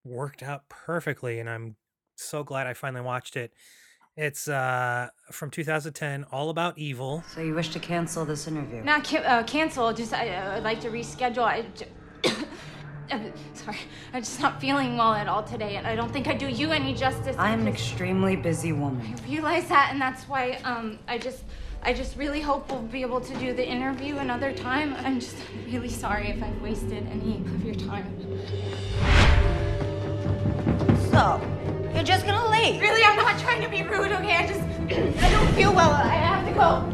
worked 0.05 0.43
out 0.43 0.69
perfectly, 0.69 1.41
and 1.41 1.49
I'm 1.49 1.77
so 2.17 2.45
glad 2.45 2.67
I 2.67 2.75
finally 2.75 3.03
watched 3.03 3.37
it. 3.37 3.53
It's 4.17 4.47
uh 4.47 5.09
from 5.33 5.51
2010, 5.51 6.25
All 6.31 6.51
About 6.51 6.79
Evil. 6.79 7.25
So 7.35 7.41
you 7.41 7.55
wish 7.55 7.71
to 7.71 7.81
cancel 7.81 8.25
this 8.25 8.47
interview? 8.47 8.83
Not 8.85 9.03
ca- 9.05 9.19
uh, 9.25 9.43
cancel. 9.43 9.93
Just 9.93 10.13
I, 10.13 10.29
I 10.29 10.55
would 10.55 10.63
like 10.63 10.81
to 10.83 10.89
reschedule. 10.91 11.43
I, 11.43 11.63
j- 11.75 11.89
I'm 13.11 13.33
sorry, 13.55 13.79
I'm 14.13 14.23
just 14.23 14.41
not 14.41 14.61
feeling 14.61 14.97
well 14.97 15.15
at 15.15 15.27
all 15.27 15.43
today, 15.43 15.77
and 15.77 15.87
I 15.87 15.97
don't 15.97 16.13
think 16.13 16.29
I 16.29 16.35
do 16.35 16.47
you 16.49 16.71
any 16.71 16.95
justice. 16.95 17.35
I'm 17.39 17.63
an 17.63 17.69
extremely 17.69 18.37
busy 18.37 18.73
woman. 18.73 19.05
I 19.19 19.29
realize 19.29 19.67
that, 19.69 19.89
and 19.91 20.01
that's 20.01 20.29
why 20.29 20.61
um 20.65 21.01
I 21.09 21.19
just 21.19 21.43
I 21.83 21.93
just 21.93 22.17
really 22.17 22.41
hope 22.41 22.71
we'll 22.71 22.83
be 22.83 23.03
able 23.03 23.21
to 23.21 23.35
do 23.39 23.53
the 23.53 23.67
interview 23.69 24.19
another 24.19 24.53
time. 24.53 24.95
I'm 24.99 25.19
just 25.19 25.37
really 25.67 25.89
sorry 25.91 26.29
if 26.29 26.41
I've 26.41 26.63
wasted 26.63 27.05
any 27.11 27.39
of 27.39 27.65
your 27.65 27.75
time. 27.75 28.07
So, 31.11 31.41
you're 31.95 32.03
just 32.03 32.27
gonna 32.27 32.51
leave? 32.51 32.81
Really, 32.81 33.05
I'm 33.05 33.17
not 33.17 33.39
trying 33.39 33.63
to 33.63 33.69
be 33.69 33.83
rude. 33.83 34.13
Okay, 34.13 34.37
I 34.37 34.47
just 34.47 34.61
I 35.23 35.31
don't 35.31 35.53
feel 35.55 35.73
well. 35.73 35.93
I 35.93 36.15
have 36.15 36.45
to 36.47 36.53
go. 36.53 36.91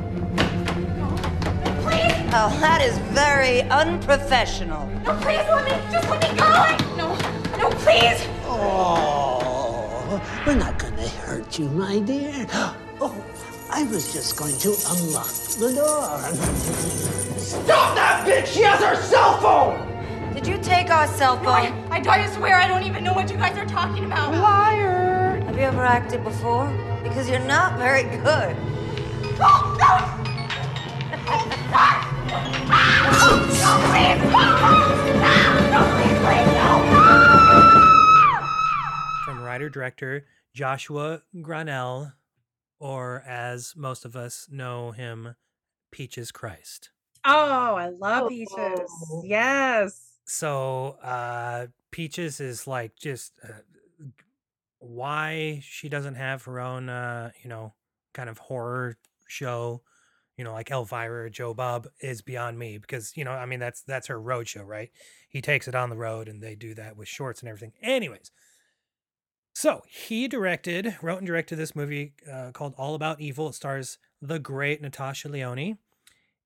Please. 1.82 2.12
Oh, 2.32 2.56
that 2.60 2.82
is 2.82 2.98
very 3.12 3.62
unprofessional. 3.62 4.86
No, 5.05 5.14
please 5.16 5.47
let 5.48 5.64
me 5.64 5.70
just 5.90 6.09
let 6.09 6.20
me 6.22 6.39
go. 6.39 6.48
No, 6.97 7.14
no, 7.59 7.70
please. 7.78 8.27
Oh, 8.44 10.20
we're 10.47 10.55
not 10.55 10.78
gonna 10.78 11.09
hurt 11.09 11.59
you, 11.59 11.68
my 11.70 11.98
dear. 12.01 12.47
Oh, 13.01 13.16
I 13.70 13.85
was 13.85 14.12
just 14.12 14.36
going 14.36 14.56
to 14.59 14.68
unlock 14.90 15.32
the 15.59 15.72
door. 15.74 16.18
Stop 17.39 17.94
that 17.94 18.27
bitch! 18.27 18.47
She 18.47 18.62
has 18.62 18.81
her 18.85 18.97
cell 19.02 19.39
phone! 19.40 19.90
Did 20.35 20.47
you 20.47 20.59
take 20.59 20.90
our 20.90 21.07
cell 21.07 21.36
phone? 21.39 21.48
I, 21.48 21.73
I, 21.90 22.23
I 22.23 22.27
swear 22.28 22.57
I 22.57 22.66
don't 22.69 22.85
even 22.85 23.02
know 23.05 23.12
what 23.12 23.31
you 23.31 23.36
guys 23.36 23.59
are 23.59 23.66
talking 23.66 24.05
about. 24.05 24.32
Liar! 24.32 25.43
Have 25.47 25.57
you 25.57 25.62
ever 25.62 25.85
acted 25.85 26.23
before? 26.23 26.66
Because 27.02 27.28
you're 27.28 27.40
not 27.40 27.78
very 27.78 28.05
good. 28.05 28.57
Oh, 29.43 29.77
no! 29.78 30.20
from 39.24 39.43
writer 39.43 39.69
director 39.69 40.27
Joshua 40.55 41.23
Grannell, 41.36 42.12
or 42.78 43.23
as 43.27 43.74
most 43.77 44.05
of 44.05 44.16
us 44.16 44.48
know 44.51 44.90
him, 44.93 45.35
Peaches 45.90 46.32
Christ. 46.32 46.90
Oh, 47.24 47.74
I 47.74 47.89
love 47.89 48.24
oh. 48.24 48.28
peaches. 48.28 48.90
Oh. 49.12 49.23
Yes. 49.24 50.10
So, 50.32 50.97
uh, 51.02 51.66
Peaches 51.90 52.39
is 52.39 52.69
like 52.69 52.94
just 52.94 53.32
uh, 53.43 53.62
why 54.78 55.61
she 55.65 55.89
doesn't 55.89 56.15
have 56.15 56.44
her 56.44 56.61
own, 56.61 56.89
uh, 56.89 57.32
you 57.43 57.51
know, 57.51 57.74
kind 58.15 58.31
of 58.31 58.39
horror 58.39 58.97
show, 59.27 59.82
you 60.36 60.44
know, 60.44 60.52
like 60.52 60.70
Elvira 60.70 61.24
or 61.24 61.31
Joe 61.31 61.52
Bob 61.52 61.89
is 61.98 62.23
beyond 62.23 62.61
me 62.61 62.78
because, 62.78 63.16
you 63.16 63.24
know, 63.24 63.32
I 63.32 63.44
mean, 63.44 63.59
that's 63.59 63.82
that's 63.82 64.07
her 64.07 64.20
road 64.20 64.47
show, 64.47 64.62
right? 64.62 64.93
He 65.28 65.40
takes 65.43 65.66
it 65.66 65.74
on 65.74 65.90
the 65.90 65.97
road 65.97 66.28
and 66.28 66.40
they 66.40 66.55
do 66.55 66.74
that 66.74 66.97
with 66.97 67.09
shorts 67.09 67.40
and 67.40 67.48
everything. 67.48 67.73
Anyways, 67.82 68.31
so 69.52 69.82
he 69.89 70.28
directed, 70.28 70.97
wrote 71.02 71.19
and 71.19 71.27
directed 71.27 71.57
this 71.57 71.74
movie 71.74 72.15
uh, 72.32 72.52
called 72.52 72.74
All 72.78 72.94
About 72.94 73.20
Evil. 73.20 73.48
It 73.48 73.57
stars 73.57 73.98
the 74.23 74.39
great 74.39 74.81
Natasha 74.81 75.28
Lyonne 75.28 75.78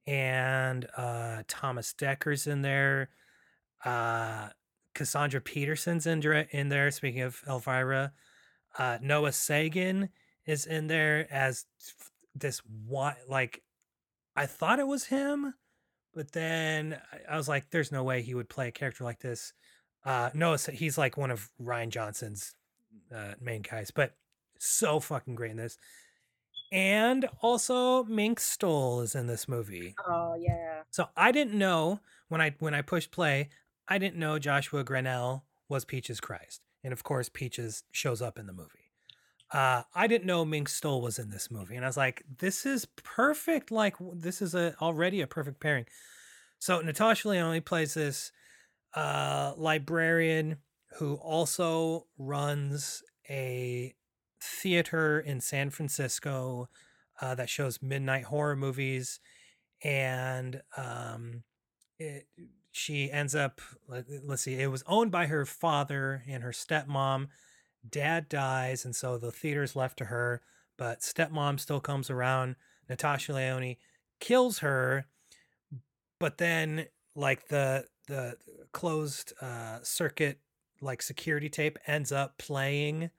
and 0.06 0.88
uh, 0.96 1.42
Thomas 1.48 1.92
Dekker's 1.92 2.46
in 2.46 2.62
there. 2.62 3.10
Uh, 3.84 4.48
Cassandra 4.94 5.40
Peterson's 5.40 6.06
in, 6.06 6.22
in 6.50 6.68
there. 6.68 6.90
Speaking 6.90 7.22
of 7.22 7.42
Elvira, 7.48 8.12
uh, 8.78 8.98
Noah 9.02 9.30
Segan 9.30 10.08
is 10.46 10.66
in 10.66 10.86
there 10.86 11.26
as 11.32 11.64
this 12.34 12.60
what 12.86 13.16
like 13.28 13.62
I 14.36 14.46
thought 14.46 14.78
it 14.80 14.86
was 14.86 15.04
him, 15.04 15.54
but 16.14 16.32
then 16.32 17.00
I- 17.12 17.34
I 17.34 17.36
was 17.36 17.48
like, 17.48 17.70
"There's 17.70 17.92
no 17.92 18.02
way 18.04 18.22
he 18.22 18.34
would 18.34 18.48
play 18.48 18.68
a 18.68 18.72
character 18.72 19.04
like 19.04 19.20
this." 19.20 19.52
Uh, 20.04 20.30
Noah, 20.34 20.58
he's 20.72 20.98
like 20.98 21.16
one 21.16 21.30
of 21.30 21.50
Rian 21.60 21.88
Johnson's 21.88 22.54
uh, 23.14 23.34
main 23.40 23.62
guys, 23.62 23.90
but 23.90 24.16
so 24.58 25.00
fucking 25.00 25.34
great 25.34 25.52
in 25.52 25.56
this. 25.56 25.78
And 26.72 27.28
also, 27.40 28.04
Mink 28.04 28.40
Stole 28.40 29.00
is 29.02 29.14
in 29.14 29.26
this 29.28 29.48
movie. 29.48 29.94
Oh 30.06 30.34
yeah. 30.34 30.82
So 30.90 31.08
I 31.16 31.30
didn't 31.32 31.54
know 31.58 32.00
when 32.28 32.40
I 32.40 32.54
when 32.58 32.74
I 32.74 32.82
pushed 32.82 33.12
play, 33.12 33.50
I 33.88 33.98
didn't 33.98 34.18
know 34.18 34.38
Joshua 34.38 34.84
Grannell 34.84 35.42
was 35.68 35.84
Peaches 35.84 36.20
Christ, 36.20 36.62
and 36.82 36.92
of 36.92 37.02
course 37.02 37.28
Peaches 37.28 37.84
shows 37.92 38.22
up 38.22 38.38
in 38.38 38.46
the 38.46 38.52
movie. 38.52 38.90
Uh, 39.52 39.82
I 39.94 40.06
didn't 40.06 40.26
know 40.26 40.44
Mink 40.44 40.68
Stole 40.68 41.02
was 41.02 41.18
in 41.18 41.30
this 41.30 41.50
movie, 41.50 41.76
and 41.76 41.84
I 41.84 41.88
was 41.88 41.96
like, 41.96 42.24
"This 42.38 42.66
is 42.66 42.86
perfect! 42.86 43.70
Like 43.70 43.96
this 44.12 44.40
is 44.42 44.54
a 44.54 44.74
already 44.80 45.20
a 45.20 45.26
perfect 45.26 45.60
pairing." 45.60 45.86
So 46.58 46.80
Natasha 46.80 47.28
Lyonne 47.28 47.62
plays 47.62 47.94
this 47.94 48.32
uh, 48.94 49.52
librarian 49.56 50.58
who 50.98 51.14
also 51.16 52.06
runs 52.16 53.02
a 53.28 53.94
theater 54.40 55.20
in 55.20 55.40
San 55.40 55.70
Francisco 55.70 56.68
uh, 57.20 57.34
that 57.34 57.48
shows 57.48 57.82
midnight 57.82 58.24
horror 58.24 58.56
movies, 58.56 59.20
and 59.82 60.62
um, 60.76 61.42
it, 61.98 62.26
she 62.76 63.08
ends 63.08 63.36
up. 63.36 63.60
Let, 63.86 64.06
let's 64.24 64.42
see, 64.42 64.54
it 64.54 64.66
was 64.66 64.82
owned 64.88 65.12
by 65.12 65.26
her 65.26 65.46
father 65.46 66.24
and 66.28 66.42
her 66.42 66.50
stepmom. 66.50 67.28
Dad 67.88 68.28
dies, 68.28 68.84
and 68.84 68.96
so 68.96 69.16
the 69.16 69.30
theater's 69.30 69.76
left 69.76 69.96
to 69.98 70.06
her. 70.06 70.42
But 70.76 71.00
stepmom 71.00 71.60
still 71.60 71.78
comes 71.78 72.10
around. 72.10 72.56
Natasha 72.88 73.32
Lyonne 73.32 73.76
kills 74.18 74.58
her, 74.58 75.06
but 76.18 76.38
then 76.38 76.86
like 77.14 77.46
the 77.46 77.84
the 78.08 78.36
closed 78.72 79.32
uh, 79.40 79.78
circuit 79.84 80.40
like 80.80 81.00
security 81.00 81.48
tape 81.48 81.78
ends 81.86 82.10
up 82.10 82.36
playing 82.38 83.10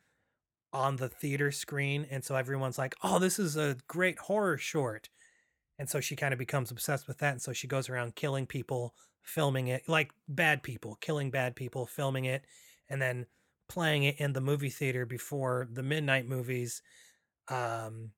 on 0.73 0.98
the 0.98 1.07
theater 1.07 1.49
screen 1.52 2.06
and 2.11 2.23
so 2.26 2.36
everyone's 2.36 2.77
like 2.77 2.94
oh 3.02 3.18
this 3.18 3.40
is 3.40 3.56
a 3.56 3.77
great 3.88 4.19
horror 4.19 4.57
short 4.57 5.10
and 5.80 5.90
so 5.90 6.02
she 6.02 6.15
kind 6.15 6.34
of 6.34 6.38
becomes 6.38 6.69
obsessed 6.69 7.07
with 7.07 7.18
that 7.19 7.32
and 7.32 7.41
so 7.41 7.53
she 7.53 7.65
goes 7.65 7.90
around 7.90 8.15
killing 8.15 8.45
people 8.45 8.94
filming 9.26 9.68
it 9.68 9.88
like 9.88 10.11
bad 10.27 10.64
people 10.64 10.95
killing 11.02 11.31
bad 11.31 11.56
people 11.56 11.85
filming 11.85 12.26
it 12.26 12.45
and 12.89 13.02
then 13.02 13.26
playing 13.68 14.03
it 14.03 14.15
in 14.19 14.34
the 14.34 14.41
movie 14.41 14.69
theater 14.69 15.06
before 15.06 15.68
the 15.72 15.84
midnight 15.84 16.27
movies 16.27 16.81
um 17.49 18.11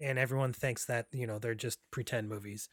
and 0.00 0.18
everyone 0.18 0.52
thinks 0.52 0.86
that 0.86 1.06
you 1.12 1.26
know 1.26 1.38
they're 1.38 1.54
just 1.54 1.78
pretend 1.90 2.28
movies 2.28 2.68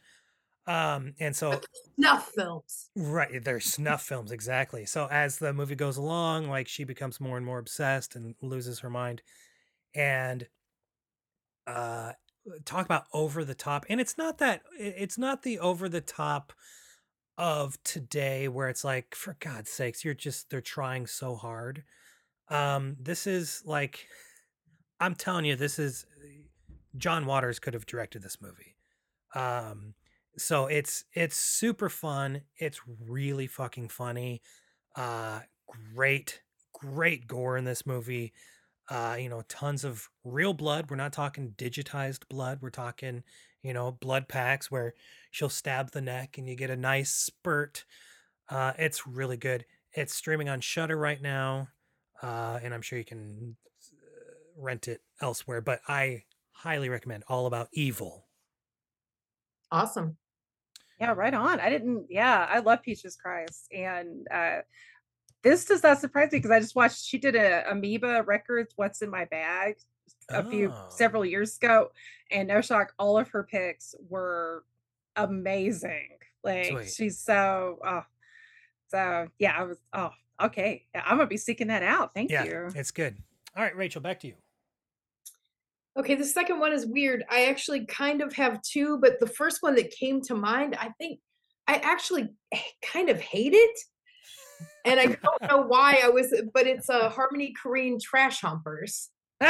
um 0.66 1.14
and 1.20 1.36
so 1.36 1.60
Snuff 1.96 2.30
films. 2.34 2.90
Right, 2.96 3.44
they're 3.44 3.60
snuff 3.60 4.02
films 4.02 4.32
exactly. 4.32 4.86
So 4.86 5.06
as 5.10 5.38
the 5.38 5.52
movie 5.52 5.74
goes 5.74 5.96
along, 5.96 6.48
like 6.48 6.66
she 6.68 6.84
becomes 6.84 7.20
more 7.20 7.36
and 7.36 7.44
more 7.44 7.58
obsessed 7.58 8.16
and 8.16 8.34
loses 8.40 8.80
her 8.80 8.90
mind. 8.90 9.22
And 9.94 10.46
uh 11.66 12.12
talk 12.64 12.84
about 12.86 13.04
over 13.12 13.44
the 13.44 13.54
top. 13.54 13.84
And 13.88 14.00
it's 14.00 14.16
not 14.16 14.38
that 14.38 14.62
it's 14.78 15.18
not 15.18 15.42
the 15.42 15.58
over 15.58 15.88
the 15.88 16.00
top 16.00 16.52
of 17.38 17.82
today 17.84 18.48
where 18.48 18.68
it's 18.68 18.84
like 18.84 19.14
for 19.14 19.36
God's 19.40 19.70
sakes, 19.70 20.04
you're 20.04 20.14
just 20.14 20.50
they're 20.50 20.60
trying 20.60 21.06
so 21.06 21.36
hard. 21.36 21.84
Um 22.48 22.96
this 23.00 23.26
is 23.26 23.62
like 23.64 24.06
I'm 25.00 25.14
telling 25.14 25.44
you 25.44 25.56
this 25.56 25.78
is 25.78 26.06
John 26.96 27.26
Waters 27.26 27.58
could 27.58 27.74
have 27.74 27.86
directed 27.86 28.22
this 28.22 28.38
movie. 28.40 28.76
Um 29.34 29.94
so 30.38 30.66
it's 30.66 31.04
it's 31.12 31.36
super 31.36 31.88
fun 31.88 32.42
it's 32.56 32.80
really 33.08 33.46
fucking 33.46 33.88
funny 33.88 34.40
uh 34.96 35.40
great 35.94 36.40
great 36.72 37.26
gore 37.26 37.56
in 37.56 37.64
this 37.64 37.84
movie 37.86 38.32
uh 38.88 39.16
you 39.18 39.28
know 39.28 39.42
tons 39.48 39.84
of 39.84 40.08
real 40.24 40.54
blood 40.54 40.88
we're 40.88 40.96
not 40.96 41.12
talking 41.12 41.52
digitized 41.58 42.28
blood 42.28 42.58
we're 42.62 42.70
talking 42.70 43.22
you 43.62 43.72
know 43.72 43.92
blood 43.92 44.28
packs 44.28 44.70
where 44.70 44.94
she'll 45.30 45.48
stab 45.48 45.90
the 45.90 46.00
neck 46.00 46.38
and 46.38 46.48
you 46.48 46.56
get 46.56 46.70
a 46.70 46.76
nice 46.76 47.10
spurt 47.10 47.84
uh 48.48 48.72
it's 48.78 49.06
really 49.06 49.36
good 49.36 49.64
it's 49.92 50.14
streaming 50.14 50.48
on 50.48 50.60
Shudder 50.60 50.96
right 50.96 51.20
now 51.20 51.68
uh 52.22 52.58
and 52.62 52.72
i'm 52.72 52.82
sure 52.82 52.98
you 52.98 53.04
can 53.04 53.56
uh, 53.92 54.62
rent 54.62 54.88
it 54.88 55.02
elsewhere 55.20 55.60
but 55.60 55.80
i 55.88 56.22
highly 56.52 56.88
recommend 56.88 57.24
all 57.28 57.46
about 57.46 57.68
evil 57.72 58.26
Awesome. 59.72 60.16
Yeah, 61.00 61.12
right 61.12 61.32
on. 61.32 61.60
I 61.60 61.70
didn't. 61.70 62.06
Yeah, 62.10 62.46
I 62.48 62.58
love 62.58 62.82
Peaches 62.82 63.16
Christ, 63.16 63.68
and 63.72 64.26
uh, 64.32 64.58
this 65.42 65.64
does 65.64 65.82
not 65.82 66.00
surprise 66.00 66.30
me 66.32 66.38
because 66.38 66.50
I 66.50 66.60
just 66.60 66.76
watched. 66.76 67.04
She 67.04 67.18
did 67.18 67.36
a 67.36 67.70
Amoeba 67.70 68.22
Records 68.26 68.74
"What's 68.76 69.00
in 69.00 69.10
My 69.10 69.24
Bag" 69.24 69.76
a 70.30 70.44
few 70.48 70.70
Oh. 70.72 70.86
several 70.90 71.24
years 71.24 71.56
ago, 71.56 71.90
and 72.30 72.48
no 72.48 72.60
shock, 72.60 72.94
all 72.98 73.18
of 73.18 73.28
her 73.28 73.42
picks 73.44 73.94
were 74.08 74.64
amazing. 75.16 76.08
Like 76.42 76.66
Sweet. 76.66 76.90
she's 76.90 77.18
so. 77.18 77.78
Oh, 77.84 78.02
so 78.88 79.28
yeah, 79.38 79.54
I 79.58 79.62
was. 79.64 79.78
Oh, 79.92 80.10
okay. 80.42 80.86
I'm 80.94 81.16
gonna 81.18 81.26
be 81.26 81.36
seeking 81.36 81.66
that 81.68 81.82
out. 81.82 82.14
Thank 82.14 82.30
yeah, 82.30 82.44
you. 82.44 82.68
it's 82.74 82.90
good. 82.90 83.16
All 83.56 83.62
right, 83.62 83.76
Rachel, 83.76 84.00
back 84.00 84.20
to 84.20 84.28
you. 84.28 84.34
Okay, 85.98 86.14
the 86.14 86.24
second 86.24 86.60
one 86.60 86.72
is 86.72 86.86
weird. 86.86 87.24
I 87.28 87.46
actually 87.46 87.84
kind 87.84 88.22
of 88.22 88.32
have 88.34 88.62
two, 88.62 88.98
but 88.98 89.18
the 89.18 89.26
first 89.26 89.58
one 89.60 89.74
that 89.74 89.90
came 89.90 90.20
to 90.22 90.34
mind, 90.34 90.76
I 90.80 90.90
think 90.98 91.18
I 91.66 91.74
actually 91.76 92.28
kind 92.84 93.10
of 93.10 93.20
hate 93.20 93.52
it. 93.52 93.78
And 94.86 95.00
I 95.00 95.06
don't 95.06 95.42
know 95.50 95.62
why 95.62 96.00
I 96.02 96.08
was, 96.08 96.32
but 96.54 96.66
it's 96.66 96.88
a 96.88 97.08
Harmony 97.10 97.52
Korine 97.62 98.00
Trash 98.00 98.40
Humpers 98.40 99.10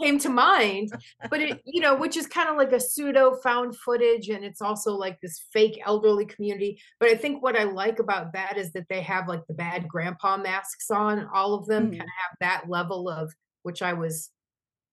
came 0.00 0.18
to 0.20 0.28
mind. 0.28 0.92
But 1.30 1.40
it, 1.40 1.60
you 1.64 1.80
know, 1.80 1.94
which 1.94 2.16
is 2.16 2.26
kind 2.26 2.48
of 2.48 2.56
like 2.56 2.72
a 2.72 2.80
pseudo 2.80 3.36
found 3.42 3.76
footage, 3.76 4.28
and 4.28 4.44
it's 4.44 4.60
also 4.60 4.94
like 4.94 5.20
this 5.20 5.46
fake 5.52 5.80
elderly 5.84 6.26
community. 6.26 6.80
But 7.00 7.10
I 7.10 7.14
think 7.14 7.42
what 7.42 7.58
I 7.58 7.64
like 7.64 7.98
about 7.98 8.32
that 8.32 8.56
is 8.56 8.72
that 8.72 8.86
they 8.88 9.02
have 9.02 9.28
like 9.28 9.46
the 9.46 9.54
bad 9.54 9.88
grandpa 9.88 10.36
masks 10.36 10.90
on. 10.90 11.28
All 11.32 11.54
of 11.54 11.66
them 11.66 11.84
kind 11.90 11.94
of 11.94 11.98
mm-hmm. 11.98 12.00
have 12.00 12.36
that 12.40 12.68
level 12.68 13.08
of 13.08 13.32
which 13.62 13.82
I 13.82 13.92
was 13.92 14.30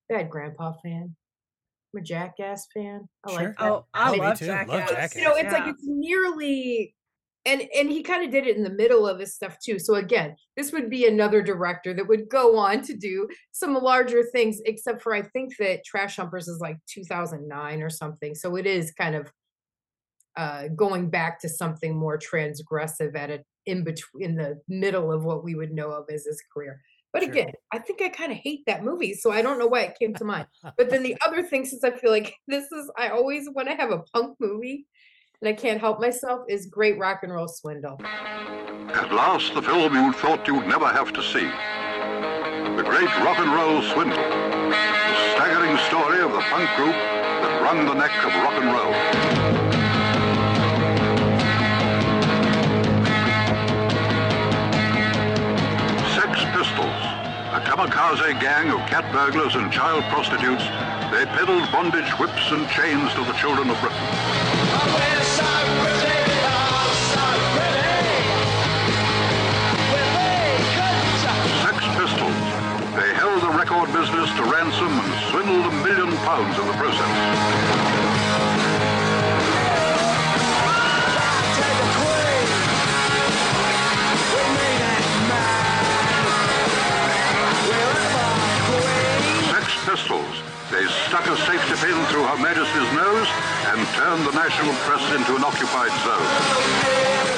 bad 0.09 0.29
grandpa 0.29 0.73
fan. 0.83 1.15
I'm 1.93 2.01
a 2.01 2.03
jackass 2.03 2.67
fan. 2.73 3.07
I 3.23 3.31
Sure. 3.31 3.39
like 3.39 3.57
that. 3.57 3.71
Oh, 3.71 3.85
I 3.93 4.09
Oh, 4.09 4.11
me 4.13 4.19
love 4.19 4.39
too. 4.39 4.47
Love 4.47 4.67
Jackass. 4.67 5.15
You 5.15 5.23
know, 5.23 5.35
it's 5.35 5.43
Yeah. 5.43 5.51
like 5.51 5.67
it's 5.67 5.83
nearly 5.85 6.95
and 7.45 7.61
and 7.75 7.89
he 7.89 8.01
kind 8.03 8.23
of 8.23 8.31
did 8.31 8.47
it 8.47 8.57
in 8.57 8.63
the 8.63 8.69
middle 8.69 9.07
of 9.07 9.19
his 9.19 9.35
stuff 9.35 9.57
too. 9.63 9.79
So 9.79 9.95
again, 9.95 10.35
this 10.57 10.71
would 10.71 10.89
be 10.89 11.07
another 11.07 11.41
director 11.41 11.93
that 11.93 12.07
would 12.07 12.29
go 12.29 12.57
on 12.57 12.81
to 12.83 12.95
do 12.95 13.27
some 13.51 13.75
larger 13.75 14.23
things, 14.23 14.59
except 14.65 15.01
for 15.01 15.13
I 15.13 15.21
think 15.21 15.57
that 15.57 15.85
Trash 15.85 16.15
Humpers 16.17 16.47
is 16.47 16.59
like 16.59 16.77
2009 16.87 17.81
or 17.81 17.89
something. 17.89 18.35
So 18.35 18.55
it 18.55 18.65
is 18.65 18.91
kind 18.91 19.15
of 19.15 19.31
uh 20.37 20.67
going 20.75 21.09
back 21.09 21.39
to 21.41 21.49
something 21.49 21.95
more 21.95 22.17
transgressive 22.17 23.15
at 23.15 23.29
it 23.29 23.45
in 23.65 23.83
between 23.83 24.23
in 24.31 24.35
the 24.35 24.61
middle 24.67 25.11
of 25.11 25.23
what 25.23 25.43
we 25.43 25.55
would 25.55 25.71
know 25.71 25.91
of 25.91 26.05
as 26.11 26.25
his 26.25 26.41
career. 26.53 26.81
But 27.13 27.23
Sure. 27.23 27.31
again, 27.31 27.51
I 27.71 27.79
think 27.79 28.01
I 28.01 28.09
kind 28.09 28.31
of 28.33 28.37
hate 28.39 28.63
that 28.67 28.83
movie, 28.83 29.13
so 29.13 29.31
I 29.31 29.41
don't 29.41 29.57
know 29.57 29.67
why 29.67 29.81
it 29.83 29.97
came 29.97 30.13
to 30.15 30.25
mind. 30.25 30.47
But 30.77 30.89
then 30.89 31.03
the 31.03 31.17
other 31.25 31.43
thing, 31.43 31.65
since 31.65 31.83
I 31.83 31.91
feel 31.91 32.11
like 32.11 32.35
this 32.47 32.71
is, 32.71 32.91
I 32.97 33.09
always 33.09 33.49
want 33.49 33.69
to 33.69 33.75
have 33.75 33.91
a 33.91 33.99
punk 34.13 34.35
movie 34.39 34.87
and 35.45 35.55
I 35.55 35.61
can't 35.61 35.79
help 35.79 35.99
myself, 35.99 36.41
is 36.49 36.65
Great 36.65 36.97
Rock 36.97 37.19
and 37.21 37.31
Roll 37.31 37.47
Swindle. 37.47 37.97
At 38.01 39.13
last, 39.13 39.53
the 39.53 39.61
film 39.61 39.93
you 39.93 40.11
thought 40.13 40.47
you'd 40.47 40.65
never 40.65 40.87
have 40.87 41.13
to 41.13 41.21
see. 41.21 41.45
The 42.75 42.83
Great 42.83 43.13
Rock 43.23 43.37
and 43.37 43.53
Roll 43.53 43.83
Swindle. 43.93 44.17
The 44.17 45.35
staggering 45.35 45.77
story 45.85 46.21
of 46.21 46.31
the 46.31 46.41
punk 46.49 46.67
group 46.77 46.95
that 46.95 47.61
wrung 47.61 47.85
the 47.85 47.93
neck 47.93 48.11
of 48.25 48.33
rock 48.43 48.53
and 48.59 49.71
roll. 49.71 49.74
Kamikaze 57.75 58.39
gang 58.39 58.69
of 58.69 58.79
cat 58.87 59.03
burglars 59.11 59.55
and 59.55 59.69
child 59.69 60.01
prostitutes, 60.05 60.63
they 61.11 61.25
peddled 61.35 61.69
bondage 61.73 62.09
whips 62.19 62.51
and 62.51 62.63
chains 62.69 63.11
to 63.13 63.23
the 63.25 63.33
children 63.33 63.69
of 63.69 63.77
Britain. 63.81 63.99
Sex 71.67 71.83
Pistols. 71.99 72.45
They 72.95 73.11
held 73.19 73.43
the 73.43 73.51
record 73.51 73.91
business 73.91 74.29
to 74.37 74.43
ransom 74.43 74.87
and 74.87 75.13
swindled 75.29 75.65
a 75.65 75.75
million 75.83 76.15
pounds 76.23 76.57
in 76.57 76.67
the 76.67 76.73
process. 76.79 77.34
Stuck 91.15 91.27
a 91.27 91.37
safety 91.37 91.87
pin 91.87 92.05
through 92.07 92.25
Her 92.25 92.37
Majesty's 92.43 92.93
nose 92.93 93.27
and 93.67 93.87
turned 93.95 94.27
the 94.27 94.33
national 94.33 94.73
press 94.83 95.01
into 95.15 95.37
an 95.37 95.45
occupied 95.45 95.91
zone. 96.03 96.27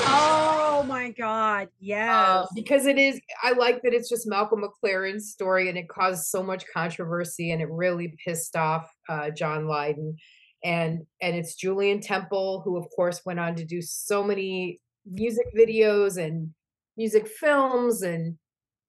Oh 0.08 0.84
my 0.88 1.12
God. 1.12 1.70
Yes. 1.80 2.10
Uh, 2.10 2.48
because 2.56 2.88
it 2.88 2.98
is, 2.98 3.22
I 3.44 3.52
like 3.52 3.84
that 3.84 3.94
it's 3.94 4.10
just 4.10 4.28
Malcolm 4.28 4.64
McLaren's 4.64 5.30
story 5.30 5.70
and 5.70 5.78
it 5.78 5.88
caused 5.90 6.26
so 6.26 6.42
much 6.42 6.66
controversy 6.74 7.52
and 7.52 7.62
it 7.62 7.70
really 7.70 8.16
pissed 8.26 8.56
off 8.56 8.92
uh, 9.10 9.30
John 9.30 9.68
Lydon. 9.68 10.18
And 10.64 11.06
and 11.22 11.36
it's 11.36 11.54
Julien 11.54 12.02
Temple, 12.02 12.64
who 12.66 12.78
of 12.78 12.88
course 12.96 13.22
went 13.28 13.40
on 13.40 13.54
to 13.58 13.64
do 13.64 13.84
so 13.84 14.24
many 14.24 14.80
music 15.06 15.46
videos 15.56 16.18
and 16.18 16.52
music 16.98 17.28
films 17.28 18.02
and 18.02 18.40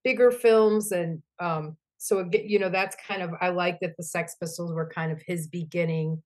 bigger 0.03 0.31
films. 0.31 0.93
And 0.93 1.23
um, 1.39 1.77
so 1.99 2.21
again, 2.21 2.45
you 2.47 2.59
know, 2.59 2.69
that's 2.71 2.97
kind 3.07 3.23
of 3.23 3.31
I 3.41 3.49
like 3.51 3.79
that 3.81 3.97
the 3.97 4.03
Sex 4.05 4.37
Pistols 4.41 4.73
were 4.73 4.89
kind 4.89 5.13
of 5.13 5.21
his 5.27 5.49
beginning 5.49 6.23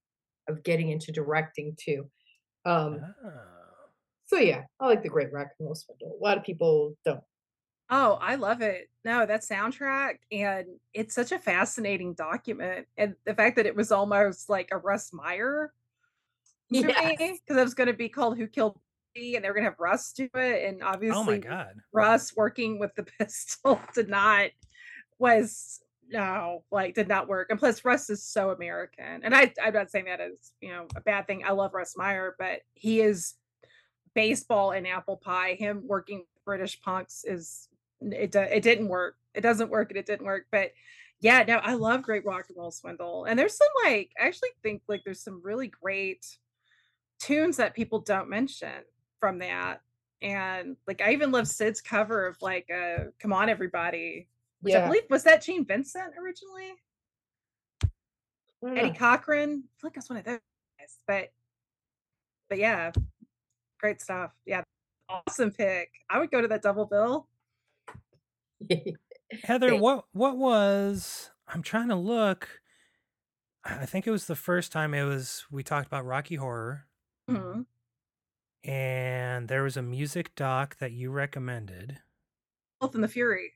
of 0.48 0.62
getting 0.62 0.90
into 0.90 1.12
directing 1.12 1.76
too. 1.80 2.08
Um, 2.64 3.00
so 4.26 4.36
yeah, 4.38 4.62
I 4.80 4.86
like 4.86 5.02
the 5.02 5.08
Great 5.08 5.32
Rock 5.32 5.48
and 5.58 5.66
Roll 5.66 5.74
Swindle. 5.74 6.16
A 6.20 6.22
lot 6.22 6.38
of 6.38 6.44
people 6.44 6.96
don't. 7.04 7.20
Oh, 7.90 8.18
I 8.22 8.36
love 8.36 8.62
it. 8.62 8.88
No, 9.04 9.26
that 9.26 9.42
soundtrack 9.42 10.14
and 10.30 10.66
it's 10.94 11.14
such 11.14 11.32
a 11.32 11.38
fascinating 11.38 12.14
document. 12.14 12.86
And 12.96 13.14
the 13.26 13.34
fact 13.34 13.56
that 13.56 13.66
it 13.66 13.76
was 13.76 13.92
almost 13.92 14.48
like 14.48 14.68
a 14.72 14.78
Russ 14.78 15.12
Meyer 15.12 15.72
me, 16.70 16.80
Yes. 16.80 17.16
because 17.18 17.56
it 17.58 17.62
was 17.64 17.74
going 17.74 17.88
to 17.88 17.92
be 17.92 18.08
called 18.08 18.38
Who 18.38 18.46
Killed 18.46 18.78
Bobby, 19.14 19.36
and 19.36 19.44
they 19.44 19.48
were 19.48 19.54
going 19.54 19.64
to 19.64 19.70
have 19.70 19.78
Russ 19.78 20.12
do 20.12 20.28
it. 20.34 20.68
And 20.68 20.82
obviously, 20.82 21.18
Oh 21.20 21.24
my 21.24 21.36
god. 21.38 21.74
Russ 21.92 22.34
working 22.34 22.78
with 22.78 22.94
the 22.94 23.02
pistol 23.18 23.78
did 23.94 24.08
not 24.08 24.48
was 25.22 25.80
no 26.10 26.64
like 26.70 26.94
did 26.94 27.08
not 27.08 27.28
work. 27.28 27.48
And 27.48 27.58
plus, 27.58 27.84
Russ 27.84 28.10
is 28.10 28.22
so 28.22 28.50
American. 28.50 29.20
And 29.22 29.34
I 29.34 29.52
I'm 29.62 29.72
not 29.72 29.90
saying 29.90 30.06
that 30.06 30.20
as 30.20 30.52
you 30.60 30.70
know 30.70 30.86
a 30.96 31.00
bad 31.00 31.26
thing. 31.26 31.44
I 31.46 31.52
love 31.52 31.72
Russ 31.72 31.96
Meyer, 31.96 32.34
but 32.38 32.60
he 32.74 33.00
is 33.00 33.34
baseball 34.14 34.72
and 34.72 34.86
apple 34.86 35.16
pie. 35.16 35.54
Him 35.54 35.84
working 35.86 36.24
British 36.44 36.80
punks 36.82 37.24
is 37.24 37.68
it. 38.00 38.34
It 38.34 38.62
didn't 38.62 38.88
work. 38.88 39.16
It 39.34 39.40
doesn't 39.40 39.70
work, 39.70 39.90
and 39.90 39.98
it 39.98 40.06
didn't 40.06 40.26
work. 40.26 40.46
But 40.50 40.72
yeah, 41.20 41.44
no, 41.46 41.58
I 41.58 41.74
love 41.74 42.02
Great 42.02 42.26
Rock 42.26 42.46
and 42.48 42.58
Roll 42.58 42.72
Swindle, 42.72 43.24
and 43.24 43.38
there's 43.38 43.56
some 43.56 43.68
like 43.84 44.10
I 44.20 44.26
actually 44.26 44.50
think 44.62 44.82
like 44.88 45.02
there's 45.04 45.22
some 45.22 45.40
really 45.42 45.68
great 45.68 46.26
tunes 47.20 47.56
that 47.56 47.74
people 47.74 48.00
don't 48.00 48.28
mention 48.28 48.82
from 49.20 49.38
that. 49.38 49.80
And 50.20 50.76
like 50.86 51.00
I 51.00 51.12
even 51.12 51.30
love 51.32 51.48
Sid's 51.48 51.80
cover 51.80 52.26
of 52.26 52.36
like 52.42 52.68
uh 52.70 53.04
Come 53.20 53.32
On 53.32 53.48
Everybody, 53.48 54.28
which 54.62 54.74
I 54.74 54.86
believe 54.86 55.02
was 55.10 55.22
that 55.24 55.42
Gene 55.42 55.64
Vincent 55.64 56.14
originally? 56.20 56.72
I 58.64 58.78
Eddie. 58.78 58.96
Cochran. 58.98 59.50
I 59.50 59.80
feel 59.80 59.88
like 59.88 59.94
that's 59.94 60.08
one 60.08 60.18
of 60.18 60.24
those 60.24 60.38
guys. 60.78 60.96
But 61.06 61.32
but 62.48 62.58
yeah, 62.58 62.92
great 63.80 64.00
stuff. 64.00 64.30
Yeah. 64.46 64.62
Awesome 65.08 65.50
pick. 65.50 65.90
I 66.08 66.18
would 66.18 66.30
go 66.30 66.40
to 66.40 66.48
that 66.48 66.62
double 66.62 66.86
bill. 66.86 67.26
Heather, 69.42 69.76
what 69.76 70.04
what 70.12 70.36
was 70.36 71.30
I'm 71.48 71.62
trying 71.62 71.88
to 71.88 71.96
look. 71.96 72.48
I 73.64 73.80
I 73.80 73.86
think 73.86 74.06
it 74.06 74.10
was 74.10 74.26
the 74.26 74.36
first 74.36 74.72
time 74.72 74.94
it 74.94 75.04
was 75.04 75.44
we 75.50 75.62
talked 75.62 75.86
about 75.86 76.04
Rocky 76.06 76.36
Horror 76.36 76.86
Mhm. 77.30 77.66
and 78.64 79.48
there 79.48 79.62
was 79.62 79.76
a 79.76 79.82
music 79.82 80.34
doc 80.34 80.76
that 80.78 80.92
you 80.92 81.10
recommended. 81.10 82.00
Filth 82.80 82.94
and 82.94 83.04
the 83.04 83.08
Fury. 83.08 83.52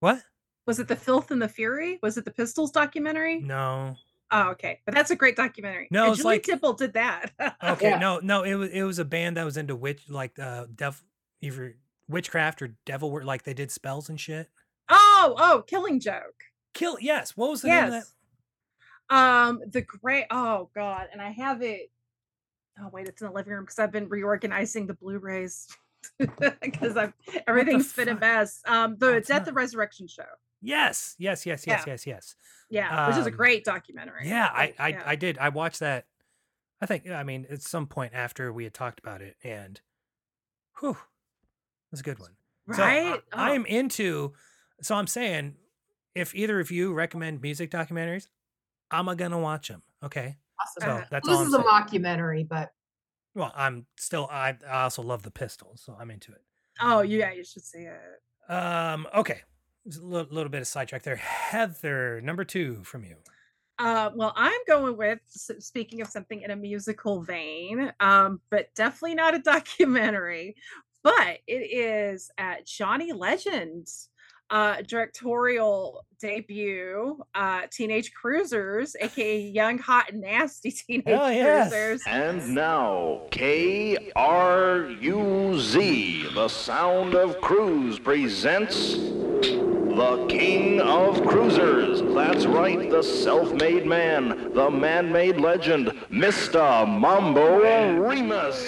What? 0.00 0.22
Was 0.66 0.78
it 0.80 0.88
the 0.88 0.96
Filth 0.96 1.30
and 1.30 1.40
the 1.40 1.48
Fury? 1.48 1.98
Was 2.02 2.16
it 2.16 2.24
the 2.24 2.30
Pistols 2.30 2.70
documentary? 2.72 3.40
No. 3.40 3.96
Oh, 4.32 4.48
okay. 4.50 4.80
But 4.84 4.94
that's 4.94 5.10
a 5.12 5.16
great 5.16 5.36
documentary. 5.36 5.86
No, 5.92 6.04
and 6.04 6.12
it's 6.12 6.22
Julie 6.22 6.34
like- 6.36 6.42
Temple 6.42 6.72
did 6.72 6.94
that. 6.94 7.30
Okay, 7.62 7.90
Yeah. 7.90 7.98
no, 7.98 8.18
no, 8.18 8.42
it 8.42 8.54
was 8.54 8.70
it 8.70 8.82
was 8.82 8.98
a 8.98 9.04
band 9.04 9.36
that 9.36 9.44
was 9.44 9.56
into 9.56 9.76
witch 9.76 10.08
like 10.08 10.38
uh 10.38 10.66
dev 10.74 11.02
either 11.40 11.76
witchcraft 12.08 12.62
or 12.62 12.74
devil 12.84 13.10
work 13.10 13.24
like 13.24 13.44
they 13.44 13.54
did 13.54 13.70
spells 13.70 14.08
and 14.08 14.20
shit. 14.20 14.48
Oh, 14.88 15.34
oh, 15.38 15.62
Killing 15.66 16.00
Joke. 16.00 16.34
Kill 16.74 16.96
yes, 17.00 17.36
what 17.36 17.50
was 17.50 17.62
the 17.62 17.68
name 17.68 17.84
of 17.84 17.90
that? 17.92 18.04
Um, 19.08 19.60
the 19.70 19.82
great 19.82 20.26
oh 20.30 20.68
god, 20.74 21.08
and 21.12 21.22
I 21.22 21.30
have 21.30 21.62
it. 21.62 21.90
Oh 22.80 22.88
wait, 22.92 23.06
it's 23.08 23.22
in 23.22 23.28
the 23.28 23.32
living 23.34 23.52
room 23.52 23.62
because 23.64 23.78
I've 23.78 23.92
been 23.92 24.08
reorganizing 24.08 24.86
the 24.86 24.94
Blu-rays 24.94 25.68
because 26.18 26.96
I've 26.96 27.12
everything's 27.46 27.92
been 27.92 28.08
a 28.08 28.12
fuck? 28.12 28.20
mess. 28.20 28.60
Um, 28.66 28.96
the 28.98 29.12
it's 29.16 29.28
Death 29.28 29.42
not- 29.42 29.48
of 29.50 29.56
Resurrection 29.56 30.08
show. 30.08 30.24
Yes, 30.60 31.14
yes, 31.18 31.44
yes, 31.46 31.66
yes, 31.66 31.80
Yeah. 31.86 31.92
yes, 31.92 32.06
yes. 32.06 32.34
Yeah, 32.70 33.08
which 33.08 33.16
is 33.18 33.26
a 33.26 33.30
Um, 33.30 33.36
great 33.36 33.64
documentary. 33.64 34.28
Yeah, 34.28 34.46
I 34.52 34.74
I, 34.78 34.88
yeah. 34.88 35.02
I 35.06 35.16
did. 35.16 35.38
I 35.38 35.48
watched 35.50 35.80
that 35.80 36.06
I 36.80 36.86
think 36.86 37.08
I 37.08 37.22
mean 37.22 37.46
at 37.48 37.62
some 37.62 37.86
point 37.86 38.12
after 38.14 38.52
we 38.52 38.64
had 38.64 38.74
talked 38.74 38.98
about 38.98 39.22
it, 39.22 39.36
and 39.44 39.80
whew, 40.80 40.90
it 40.90 40.96
was 41.90 42.00
a 42.00 42.02
good 42.02 42.18
one. 42.18 42.36
So, 42.72 42.82
Right? 42.82 43.22
I 43.32 43.50
Oh. 43.50 43.54
am 43.54 43.64
into. 43.66 44.34
So 44.82 44.94
I'm 44.96 45.06
saying, 45.06 45.56
if 46.14 46.34
either 46.34 46.58
of 46.60 46.70
you 46.70 46.92
recommend 46.92 47.40
music 47.40 47.70
documentaries, 47.70 48.28
I'm 48.90 49.06
gonna 49.16 49.38
watch 49.38 49.68
them. 49.68 49.82
Okay. 50.02 50.36
Awesome. 50.60 50.82
So 50.82 51.04
that's 51.10 51.26
this 51.26 51.34
all 51.36 51.42
I'm 51.42 51.46
is 51.48 51.54
a 51.54 51.56
saying. 51.58 51.68
mockumentary, 51.68 52.48
but 52.48 52.72
Well, 53.34 53.52
I'm 53.54 53.86
still. 53.96 54.26
I, 54.30 54.56
I 54.66 54.82
also 54.82 55.02
love 55.02 55.22
the 55.22 55.30
Pistols, 55.30 55.82
so 55.82 55.94
I'm 55.98 56.10
into 56.10 56.32
it. 56.32 56.42
Oh, 56.80 57.00
yeah, 57.02 57.32
you 57.32 57.44
should 57.44 57.64
see 57.64 57.84
it. 57.86 58.22
Um. 58.52 59.06
Okay. 59.14 59.42
Just 59.86 60.00
a 60.00 60.04
little, 60.04 60.34
little 60.34 60.50
bit 60.50 60.60
of 60.60 60.66
sidetrack 60.66 61.02
there. 61.02 61.16
Heather, 61.16 62.20
number 62.20 62.44
two 62.44 62.82
from 62.82 63.04
you. 63.04 63.16
Uh, 63.78 64.10
well, 64.14 64.32
I'm 64.36 64.60
going 64.66 64.96
with 64.96 65.20
speaking 65.28 66.00
of 66.00 66.08
something 66.08 66.42
in 66.42 66.50
a 66.50 66.56
musical 66.56 67.22
vein, 67.22 67.92
um, 68.00 68.40
but 68.50 68.74
definitely 68.74 69.14
not 69.14 69.34
a 69.34 69.38
documentary. 69.42 70.56
But 71.02 71.38
it 71.46 71.52
is 71.52 72.30
uh, 72.36 72.56
Johnny 72.64 73.12
Legend's 73.12 74.08
uh, 74.50 74.82
directorial 74.82 76.04
debut, 76.20 77.18
uh, 77.34 77.62
Teenage 77.70 78.12
Cruisers, 78.12 78.96
aka 79.00 79.40
Young, 79.40 79.78
Hot, 79.78 80.10
and 80.10 80.20
Nasty 80.20 80.70
Teenage 80.86 81.06
Hell 81.06 81.32
yes. 81.32 81.70
Cruisers. 81.70 82.02
And 82.08 82.54
now, 82.54 83.22
K 83.30 84.10
R 84.16 84.88
U 85.00 85.58
Z, 85.60 86.30
the 86.34 86.48
sound 86.48 87.14
of 87.14 87.40
cruise 87.40 87.98
presents 87.98 88.96
the 89.96 90.26
King 90.26 90.78
of 90.78 91.26
Cruisers. 91.26 92.02
That's 92.14 92.44
right, 92.44 92.90
the 92.90 93.02
self 93.02 93.54
made 93.54 93.86
man, 93.86 94.52
the 94.52 94.70
man 94.70 95.10
made 95.10 95.38
legend, 95.38 95.86
Mr. 96.10 96.86
Mambo 96.86 97.60
Remus. 97.98 98.62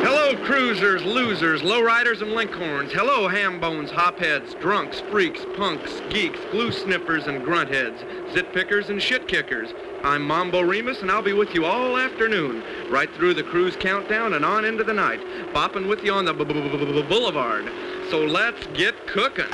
Hello, 0.00 0.34
cruisers, 0.46 1.02
losers, 1.02 1.60
lowriders, 1.60 2.22
and 2.22 2.30
linkhorns. 2.30 2.90
Hello, 2.90 3.28
hambones, 3.28 3.90
hopheads, 3.90 4.58
drunks, 4.58 5.00
freaks, 5.00 5.44
punks, 5.54 6.00
geeks, 6.08 6.40
glue 6.50 6.72
snippers, 6.72 7.26
and 7.26 7.42
gruntheads, 7.42 8.32
zit 8.32 8.50
pickers, 8.54 8.88
and 8.88 9.02
shit 9.02 9.28
kickers. 9.28 9.74
I'm 10.04 10.22
Mambo 10.22 10.60
Remus, 10.62 11.02
and 11.02 11.10
I'll 11.10 11.22
be 11.22 11.32
with 11.32 11.54
you 11.54 11.64
all 11.64 11.98
afternoon, 11.98 12.62
right 12.90 13.12
through 13.16 13.34
the 13.34 13.42
cruise 13.42 13.76
countdown 13.76 14.34
and 14.34 14.44
on 14.44 14.64
into 14.64 14.84
the 14.84 14.92
night, 14.94 15.20
bopping 15.52 15.88
with 15.88 16.04
you 16.04 16.12
on 16.12 16.24
the 16.24 16.34
boulevard. 16.34 17.66
So 18.10 18.24
let's 18.24 18.66
get 18.68 19.06
cooking. 19.08 19.52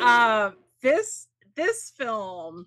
uh, 0.00 0.52
this 0.82 1.28
this 1.56 1.92
film 1.96 2.66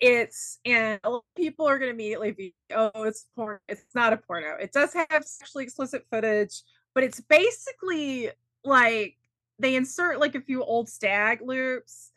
it's 0.00 0.58
and 0.66 1.00
people 1.36 1.66
are 1.66 1.78
going 1.78 1.88
to 1.88 1.94
immediately 1.94 2.32
be 2.32 2.54
oh 2.74 2.90
it's 3.04 3.26
porn 3.34 3.58
it's 3.68 3.94
not 3.94 4.12
a 4.12 4.16
porno 4.16 4.54
it 4.60 4.72
does 4.72 4.92
have 4.92 5.24
sexually 5.24 5.64
explicit 5.64 6.04
footage 6.10 6.62
but 6.94 7.02
it's 7.02 7.20
basically 7.20 8.30
like 8.64 9.16
they 9.58 9.74
insert 9.74 10.20
like 10.20 10.34
a 10.34 10.40
few 10.40 10.62
old 10.62 10.88
stag 10.88 11.40
loops 11.40 12.10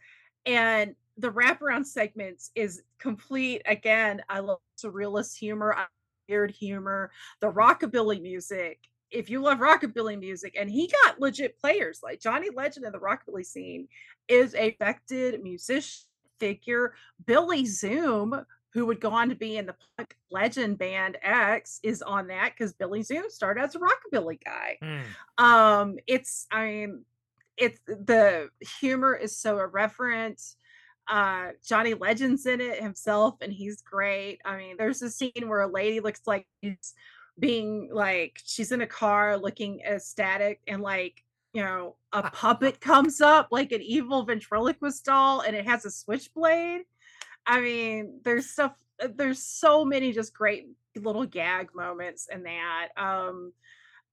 and 0.45 0.95
the 1.19 1.31
wraparound 1.31 1.85
segments 1.85 2.51
is 2.55 2.83
complete 2.97 3.61
again 3.65 4.21
i 4.29 4.39
love 4.39 4.59
surrealist 4.81 5.37
humor 5.37 5.75
weird 6.27 6.51
humor 6.51 7.11
the 7.41 7.51
rockabilly 7.51 8.21
music 8.21 8.79
if 9.11 9.29
you 9.29 9.41
love 9.41 9.57
rockabilly 9.57 10.19
music 10.19 10.55
and 10.59 10.69
he 10.69 10.91
got 11.03 11.19
legit 11.19 11.59
players 11.59 12.01
like 12.03 12.19
johnny 12.19 12.49
legend 12.55 12.85
in 12.85 12.91
the 12.91 12.99
rockabilly 12.99 13.45
scene 13.45 13.87
is 14.27 14.53
a 14.55 14.69
affected 14.69 15.41
musician 15.43 16.05
figure. 16.39 16.93
Billy 17.25 17.65
Zoom, 17.65 18.45
who 18.71 18.85
would 18.85 18.99
go 18.99 19.11
on 19.11 19.29
to 19.29 19.35
be 19.35 19.57
in 19.57 19.65
the 19.65 19.75
punk 19.97 20.15
legend 20.31 20.77
band 20.77 21.17
X, 21.21 21.79
is 21.83 22.01
on 22.01 22.27
that 22.27 22.53
because 22.57 22.73
Billy 22.73 23.03
Zoom 23.03 23.29
started 23.29 23.63
as 23.63 23.75
a 23.75 23.79
rockabilly 23.79 24.43
guy. 24.43 24.77
Um, 25.37 25.97
it's 26.07 26.47
I 26.51 26.65
mean, 26.65 27.05
it's 27.57 27.79
the 27.85 28.49
humor 28.79 29.15
is 29.15 29.35
so 29.35 29.59
irreverent. 29.59 30.41
Uh, 31.09 31.49
Johnny 31.65 31.95
Legend's 31.95 32.45
in 32.45 32.61
it 32.61 32.81
himself, 32.81 33.35
and 33.41 33.51
he's 33.51 33.81
great. 33.81 34.39
I 34.45 34.57
mean, 34.57 34.75
there's 34.77 35.01
a 35.01 35.09
scene 35.09 35.47
where 35.47 35.61
a 35.61 35.67
lady 35.67 35.99
looks 35.99 36.21
like 36.27 36.45
she's 36.63 36.93
being 37.39 37.89
like 37.91 38.39
she's 38.43 38.71
in 38.71 38.81
a 38.81 38.87
car 38.87 39.37
looking 39.37 39.79
ecstatic 39.81 40.59
and 40.67 40.81
like 40.81 41.23
you 41.53 41.63
know 41.63 41.95
a 42.11 42.29
puppet 42.31 42.79
comes 42.81 43.21
up 43.21 43.47
like 43.51 43.71
an 43.71 43.81
evil 43.81 44.23
ventriloquist 44.23 45.05
doll 45.05 45.41
and 45.41 45.55
it 45.55 45.65
has 45.65 45.85
a 45.85 45.91
switchblade. 45.91 46.81
I 47.47 47.61
mean 47.61 48.19
there's 48.23 48.49
stuff 48.49 48.73
uh, 49.01 49.07
there's 49.15 49.41
so 49.41 49.85
many 49.85 50.11
just 50.11 50.33
great 50.33 50.67
little 50.95 51.25
gag 51.25 51.69
moments 51.73 52.27
in 52.31 52.43
that. 52.43 52.89
Um 52.97 53.53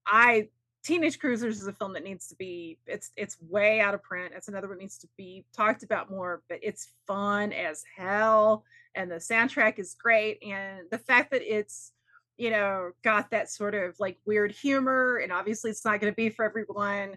i 0.07 0.49
teenage 0.87 1.19
cruisers 1.19 1.61
is 1.61 1.67
a 1.67 1.73
film 1.73 1.93
that 1.93 2.05
needs 2.05 2.29
to 2.29 2.37
be 2.37 2.79
it's 2.87 3.11
it's 3.17 3.37
way 3.49 3.81
out 3.81 3.93
of 3.93 4.03
print 4.03 4.33
it's 4.37 4.47
another 4.47 4.69
one 4.69 4.77
that 4.77 4.83
needs 4.83 4.99
to 4.99 5.09
be 5.17 5.45
talked 5.57 5.83
about 5.83 6.11
more 6.11 6.43
but 6.49 6.59
it's 6.63 6.93
fun 7.09 7.53
as 7.53 7.83
hell 7.97 8.63
and 8.95 9.11
the 9.11 9.17
soundtrack 9.17 9.79
is 9.81 9.97
great 10.01 10.41
and 10.43 10.81
the 10.93 10.99
fact 10.99 11.33
that 11.33 11.43
it's 11.43 11.93
you 12.37 12.51
know 12.51 12.91
got 13.03 13.31
that 13.31 13.51
sort 13.51 13.75
of 13.75 13.97
like 13.99 14.17
weird 14.27 14.53
humor 14.53 15.17
and 15.17 15.33
obviously 15.33 15.71
it's 15.71 15.85
not 15.85 16.01
going 16.01 16.13
to 16.13 16.17
be 16.17 16.31
for 16.31 16.45
everyone 16.45 17.17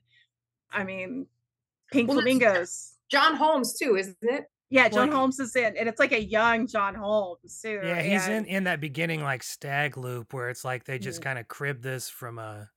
i 0.71 0.83
mean 0.83 1.27
pink 1.91 2.09
Well, 2.09 2.17
flamingos 2.21 2.95
John 3.11 3.35
Holmes 3.35 3.77
too, 3.77 3.95
isn't 3.97 4.17
it? 4.21 4.45
yeah 4.71 4.87
john 4.89 5.09
Like- 5.09 5.15
holmes 5.17 5.39
is 5.39 5.55
in 5.55 5.75
and 5.77 5.87
it's 5.89 5.99
like 5.99 6.11
a 6.11 6.21
young 6.23 6.65
john 6.67 6.95
holmes 6.95 7.59
too 7.61 7.81
Yeah, 7.83 8.01
he's 8.01 8.25
in 8.27 8.33
and- 8.33 8.47
in 8.47 8.63
that 8.65 8.79
beginning 8.79 9.21
like 9.23 9.43
stag 9.43 9.95
loop 9.97 10.33
where 10.33 10.49
it's 10.49 10.63
like 10.65 10.85
they 10.85 10.97
just 10.99 11.19
Mhm. 11.21 11.23
kind 11.23 11.39
of 11.39 11.47
crib 11.47 11.81
this 11.81 12.07
from 12.09 12.39
a 12.39 12.69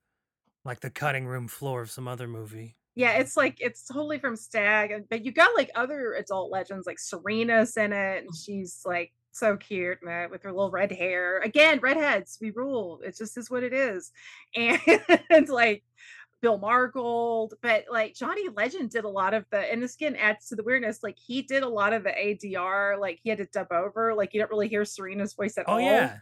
like 0.65 0.81
the 0.81 0.91
cutting 0.91 1.27
room 1.27 1.49
floor 1.49 1.83
of 1.83 1.91
some 1.91 2.07
other 2.09 2.29
movie. 2.29 2.77
yeah 2.95 3.13
it's 3.13 3.37
like 3.37 3.57
it's 3.61 3.87
totally 3.87 4.19
from 4.19 4.37
stag 4.37 4.93
but 5.09 5.25
you 5.25 5.33
got 5.33 5.55
like 5.57 5.71
other 5.75 6.15
adult 6.15 6.51
legends 6.51 6.87
like 6.87 6.99
serena's 6.99 7.77
in 7.77 7.93
it 7.93 8.25
and 8.25 8.35
she's 8.35 8.83
like 8.85 9.13
so 9.33 9.57
cute 9.57 9.99
with 10.31 10.43
her 10.43 10.53
little 10.53 10.71
red 10.71 10.93
hair 10.93 11.39
again 11.41 11.81
redheads 11.81 12.37
we 12.41 12.51
rule 12.51 13.01
it 13.03 13.17
just 13.17 13.39
is 13.39 13.51
what 13.51 13.63
it 13.63 13.73
is 13.73 14.13
and 14.55 14.79
it's 14.87 15.51
like 15.51 15.83
bill 16.43 16.59
margold 16.59 17.53
but 17.63 17.85
like 17.91 18.15
johnny 18.15 18.49
legend 18.51 18.91
did 18.91 19.05
a 19.05 19.09
lot 19.09 19.33
of 19.33 19.47
the 19.51 19.59
and 19.73 19.83
this 19.83 19.95
again 19.95 20.17
adds 20.17 20.49
to 20.49 20.57
the 20.57 20.63
weirdness 20.63 21.03
like 21.03 21.17
he 21.19 21.41
did 21.43 21.63
a 21.63 21.69
lot 21.69 21.93
of 21.95 22.03
the 22.03 22.11
adr 22.11 23.01
like 23.01 23.21
he 23.23 23.31
had 23.31 23.39
to 23.39 23.47
dub 23.47 23.69
over 23.71 24.13
like 24.15 24.35
you 24.35 24.41
don't 24.41 24.51
really 24.51 24.69
hear 24.69 24.85
serena's 24.85 25.33
voice 25.35 25.57
at 25.57 25.67
Oh 25.67 25.79
all 25.79 25.81
yeah. 25.81 26.19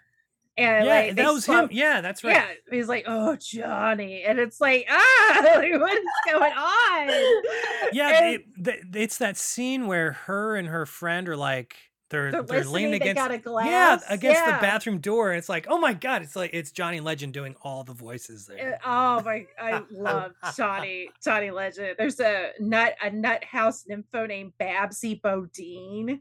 And 0.60 0.86
yeah, 0.86 0.94
like 0.94 1.14
that 1.16 1.32
was 1.32 1.46
him. 1.46 1.68
Yeah, 1.72 2.00
that's 2.00 2.22
right. 2.24 2.34
yeah, 2.34 2.46
he's 2.70 2.88
like, 2.88 3.04
"Oh, 3.06 3.36
Johnny," 3.36 4.22
and 4.24 4.38
it's 4.38 4.60
like, 4.60 4.86
"Ah, 4.88 5.40
like, 5.56 5.72
what 5.80 5.92
is 5.92 6.04
going 6.30 6.52
on?" 6.52 7.92
Yeah, 7.92 8.22
And 8.22 8.42
it, 8.66 8.80
it's 8.94 9.18
that 9.18 9.36
scene 9.36 9.86
where 9.86 10.12
her 10.12 10.56
and 10.56 10.68
her 10.68 10.86
friend 10.86 11.28
are 11.28 11.36
like 11.36 11.76
they're 12.10 12.32
They're 12.32 12.42
they're, 12.42 12.64
leaning 12.64 12.94
against 12.94 13.22
yeah 13.64 13.98
against 14.08 14.40
yeah. 14.40 14.56
the 14.56 14.60
bathroom 14.60 14.98
door, 14.98 15.30
and 15.30 15.38
it's 15.38 15.48
like 15.48 15.66
oh 15.68 15.78
my 15.78 15.94
god, 15.94 16.22
it's 16.22 16.34
like 16.34 16.50
it's 16.52 16.72
Johnny 16.72 16.98
Legend 16.98 17.32
doing 17.32 17.54
all 17.62 17.84
the 17.84 17.92
voices 17.92 18.46
there. 18.46 18.80
Uh, 18.84 19.20
oh 19.20 19.22
my, 19.24 19.46
I 19.60 19.82
love 19.92 20.32
Johnny, 20.56 21.08
Johnny 21.22 21.52
Legend. 21.52 21.94
There's 21.96 22.18
a 22.18 22.50
nut, 22.58 22.96
a 23.00 23.10
nut 23.10 23.44
house 23.44 23.84
nympho 23.88 24.26
named 24.26 24.52
Babsy 24.58 25.14
Bodine. 25.22 26.20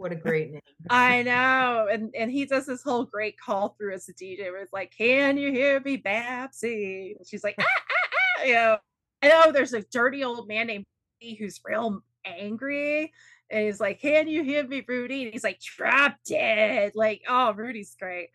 What 0.00 0.12
a 0.12 0.16
great 0.16 0.50
name. 0.50 0.62
I 0.88 1.22
know, 1.22 1.86
and 1.92 2.14
and 2.14 2.30
he 2.30 2.46
does 2.46 2.64
this 2.64 2.82
whole 2.82 3.04
great 3.04 3.38
call 3.38 3.76
through 3.76 3.92
as 3.92 4.08
a 4.08 4.14
DJ 4.14 4.50
where 4.50 4.62
it's 4.62 4.72
like, 4.72 4.94
"Can 4.96 5.36
you 5.36 5.52
hear 5.52 5.78
me, 5.78 5.98
Babsy?" 5.98 7.16
And 7.18 7.28
she's 7.28 7.44
like, 7.44 7.54
"Ah, 7.60 7.64
ah, 7.66 8.08
ah," 8.38 8.44
you 8.44 8.54
know. 8.54 8.78
I 9.20 9.28
know 9.28 9.52
there's 9.52 9.74
a 9.74 9.82
dirty 9.82 10.24
old 10.24 10.48
man 10.48 10.68
named 10.68 10.86
Rudy 11.20 11.34
who's 11.34 11.60
real 11.62 12.02
angry, 12.24 13.12
and 13.50 13.66
he's 13.66 13.78
like, 13.78 14.00
"Can 14.00 14.26
you 14.26 14.42
hear 14.42 14.66
me, 14.66 14.82
Rudy?" 14.88 15.24
And 15.24 15.34
he's 15.34 15.44
like, 15.44 15.60
"Drop 15.60 16.16
dead." 16.26 16.92
Like, 16.94 17.20
oh, 17.28 17.52
Rudy's 17.52 17.94
great. 18.00 18.30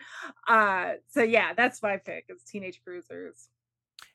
Uh, 0.47 0.93
so 1.09 1.23
yeah, 1.23 1.55
that's 1.55 1.81
my 1.81 1.97
pick. 1.97 2.25
It's 2.29 2.43
Teenage 2.43 2.79
Cruisers. 2.83 3.49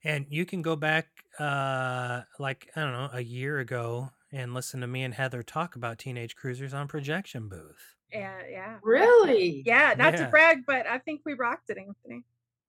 And 0.05 0.25
you 0.31 0.47
can 0.47 0.63
go 0.63 0.77
back, 0.77 1.09
uh, 1.41 2.23
like 2.39 2.71
I 2.77 2.83
don't 2.83 2.93
know, 2.93 3.11
a 3.13 3.21
year 3.21 3.59
ago, 3.59 4.13
and 4.33 4.55
listen 4.55 4.81
to 4.81 4.87
me 4.87 5.03
and 5.03 5.15
Heather 5.15 5.43
talk 5.43 5.77
about 5.77 5.99
Teenage 5.99 6.37
Cruisers 6.37 6.73
on 6.75 6.89
Projection 6.89 7.49
Booth. 7.49 7.97
Yeah, 8.13 8.39
yeah. 8.51 8.77
Really? 8.83 9.63
Yeah, 9.65 9.95
not 9.97 10.15
Yeah. 10.15 10.25
to 10.25 10.31
brag, 10.31 10.65
but 10.67 10.87
I 10.87 10.99
think 10.99 11.23
we 11.25 11.35
rocked 11.35 11.71
it, 11.71 11.79
Anthony. 11.79 12.25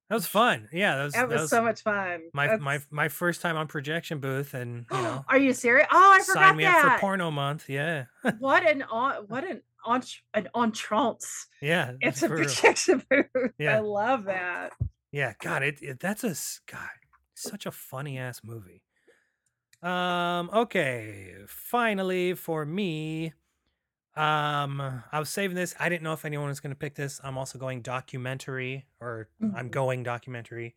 That 0.09 0.15
was 0.15 0.27
fun. 0.27 0.67
Yeah, 0.73 0.97
that 0.97 1.03
was, 1.05 1.13
That 1.13 1.29
was 1.29 1.49
so 1.49 1.63
much 1.63 1.81
fun. 1.83 2.21
my 2.33 2.57
my 2.57 2.73
That's- 2.77 2.87
my 2.91 3.07
first 3.07 3.41
time 3.41 3.55
on 3.57 3.67
Projection 3.67 4.19
Booth, 4.19 4.53
and 4.53 4.85
you 4.91 4.97
know, 5.01 5.23
Are 5.29 5.37
you 5.37 5.53
serious? 5.53 5.87
Oh, 5.91 6.11
I 6.13 6.19
forgot 6.23 6.49
sign 6.49 6.57
me 6.57 6.63
that. 6.65 6.83
up 6.85 6.93
for 6.95 6.99
Porno 6.99 7.31
Month. 7.31 7.69
Yeah, 7.69 8.05
what 8.39 8.67
an 8.67 8.81
on 8.91 9.13
what 9.27 9.43
an 9.45 9.61
on 9.85 10.03
an 10.33 10.47
entrance. 10.55 11.47
yeah. 11.61 11.93
It's 12.01 12.21
a 12.21 12.27
for 12.27 12.35
real. 12.35 12.43
projection 12.45 13.03
booth. 13.09 13.51
Yeah. 13.57 13.77
I 13.77 13.79
love 13.79 14.25
that. 14.25 14.73
Yeah, 15.11 15.33
God, 15.41 15.63
it, 15.63 15.81
it 15.81 15.99
that's 15.99 16.23
a 16.23 16.35
God, 16.71 16.89
such 17.33 17.65
a 17.65 17.71
funny 17.71 18.17
ass 18.19 18.41
movie. 18.43 18.83
Um, 19.81 20.49
okay, 20.53 21.35
finally 21.47 22.33
for 22.35 22.65
me, 22.65 23.33
Um, 24.15 24.81
I 24.81 25.19
was 25.19 25.29
saving 25.29 25.55
this. 25.55 25.75
I 25.79 25.89
didn't 25.89 26.03
know 26.03 26.13
if 26.13 26.25
anyone 26.25 26.47
was 26.49 26.59
going 26.59 26.71
to 26.71 26.79
pick 26.79 26.95
this. 26.95 27.21
I'm 27.23 27.37
also 27.37 27.59
going 27.59 27.81
documentary, 27.81 28.87
or 28.99 29.29
I'm 29.53 29.69
Mhm. 29.69 29.71
going 29.71 30.03
documentary. 30.03 30.75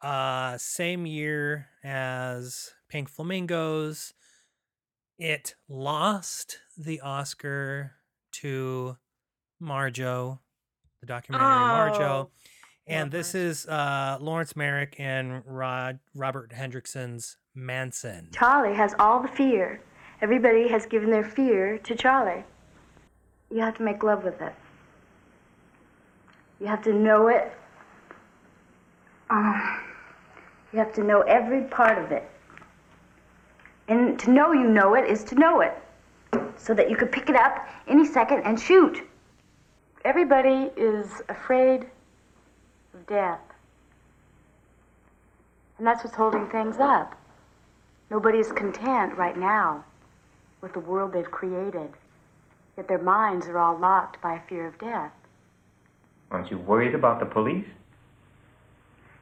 Uh, 0.00 0.58
same 0.58 1.06
year 1.06 1.70
as 1.84 2.74
Pink 2.88 3.08
Flamingos. 3.10 4.14
It 5.18 5.54
lost 5.68 6.60
the 6.76 7.00
Oscar 7.00 7.96
to 8.32 8.96
Marjoe, 9.60 10.40
the 11.00 11.06
documentary 11.06 11.64
Marjoe. 11.64 12.30
Oh, 12.30 12.32
And 12.86 13.12
this 13.12 13.34
is 13.34 13.66
uh, 13.66 14.18
Laurence 14.20 14.56
Merrick 14.56 15.00
and 15.00 15.44
Rod 15.46 16.00
Robert 16.14 16.52
Hendrickson's 16.52 17.38
Manson. 17.54 18.28
Charlie 18.32 18.74
has 18.74 18.94
all 18.98 19.20
the 19.20 19.28
fear. 19.28 19.80
Everybody 20.22 20.68
has 20.68 20.86
given 20.86 21.10
their 21.10 21.24
fear 21.24 21.78
to 21.78 21.94
Charlie. 21.94 22.44
You 23.50 23.60
have 23.60 23.76
to 23.78 23.82
make 23.82 24.02
love 24.02 24.24
with 24.24 24.40
it. 24.40 24.54
You 26.60 26.66
have 26.66 26.82
to 26.82 26.92
know 26.92 27.28
it. 27.28 27.52
Um, 29.30 29.80
you 30.72 30.78
have 30.78 30.92
to 30.94 31.02
know 31.02 31.22
every 31.22 31.62
part 31.62 31.98
of 31.98 32.12
it. 32.12 32.28
And 33.88 34.18
to 34.20 34.30
know 34.30 34.52
you 34.52 34.68
know 34.68 34.94
it 34.94 35.10
is 35.10 35.24
to 35.24 35.34
know 35.34 35.60
it. 35.60 35.74
So 36.56 36.74
that 36.74 36.90
you 36.90 36.96
could 36.96 37.10
pick 37.10 37.28
it 37.28 37.36
up 37.36 37.66
any 37.88 38.06
second 38.06 38.42
and 38.44 38.60
shoot. 38.60 39.02
Everybody 40.04 40.70
is 40.76 41.22
afraid 41.28 41.86
of 42.94 43.06
death. 43.06 43.40
And 45.78 45.86
that's 45.86 46.04
what's 46.04 46.16
holding 46.16 46.46
things 46.48 46.76
up. 46.78 47.19
Nobody's 48.10 48.50
content 48.50 49.16
right 49.16 49.36
now 49.36 49.84
with 50.60 50.72
the 50.72 50.80
world 50.80 51.12
they've 51.12 51.30
created. 51.30 51.90
Yet 52.76 52.88
their 52.88 52.98
minds 52.98 53.46
are 53.46 53.58
all 53.58 53.78
locked 53.78 54.20
by 54.20 54.34
a 54.34 54.40
fear 54.48 54.66
of 54.66 54.78
death. 54.78 55.12
Aren't 56.30 56.50
you 56.50 56.58
worried 56.58 56.94
about 56.94 57.20
the 57.20 57.26
police? 57.26 57.66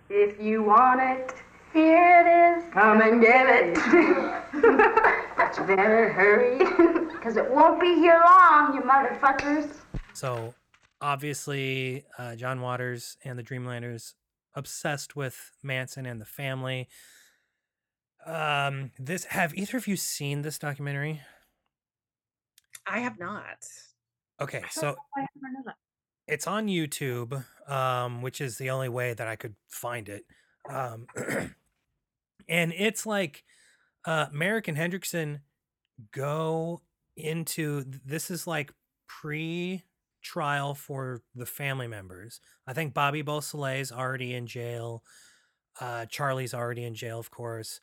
If 0.09 0.41
you 0.41 0.63
want 0.63 1.01
it, 1.03 1.35
here 1.73 2.57
it 2.57 2.59
is. 2.59 2.73
Come 2.73 3.03
and 3.03 3.21
get 3.21 3.47
it. 3.47 3.75
but 5.37 5.57
you 5.59 5.77
better 5.77 6.11
hurry, 6.11 6.59
because 7.13 7.37
it 7.37 7.51
won't 7.51 7.79
be 7.79 7.95
here 7.95 8.23
long, 8.25 8.75
you 8.75 8.81
motherfuckers. 8.81 9.69
So 10.15 10.55
obviously, 11.03 12.05
uh, 12.17 12.37
John 12.37 12.63
Waters 12.63 13.19
and 13.23 13.39
the 13.39 13.43
Dreamlanders 13.43 14.15
obsessed 14.55 15.15
with 15.15 15.53
Manson 15.63 16.07
and 16.07 16.21
the 16.21 16.27
family. 16.27 16.89
Um, 18.27 18.91
this 18.99 19.25
have 19.25 19.55
either 19.55 19.77
of 19.77 19.87
you 19.87 19.97
seen 19.97 20.43
this 20.43 20.59
documentary? 20.59 21.23
I 22.87 23.01
have 23.01 23.19
not. 23.19 23.67
Okay, 24.41 24.63
so 24.71 24.97
it's 26.27 26.47
on 26.47 26.67
YouTube, 26.67 27.45
um, 27.69 28.23
which 28.23 28.41
is 28.41 28.59
the 28.59 28.71
only 28.71 28.89
way 28.89 29.15
that 29.15 29.27
I 29.27 29.37
could 29.37 29.57
find 29.69 30.09
it. 30.09 30.25
Um, 30.71 31.07
and 32.49 32.73
it's 32.77 33.05
like 33.05 33.45
uh, 34.05 34.27
Merrick 34.33 34.69
and 34.69 34.77
Hendrickson 34.77 35.41
go 36.13 36.83
into 37.17 37.85
this 38.05 38.31
is 38.31 38.47
like 38.47 38.73
pre 39.07 39.83
trial 40.23 40.75
for 40.75 41.23
the 41.35 41.47
family 41.47 41.89
members. 41.89 42.41
I 42.67 42.73
think 42.73 42.95
Bobby 42.95 43.23
Beausoleil 43.23 43.81
is 43.81 43.91
already 43.91 44.35
in 44.35 44.47
jail. 44.47 45.03
Uh, 45.81 46.07
Charlie's 46.07 46.55
already 46.55 46.85
in 46.85 46.95
jail, 46.95 47.19
of 47.19 47.31
course. 47.31 47.81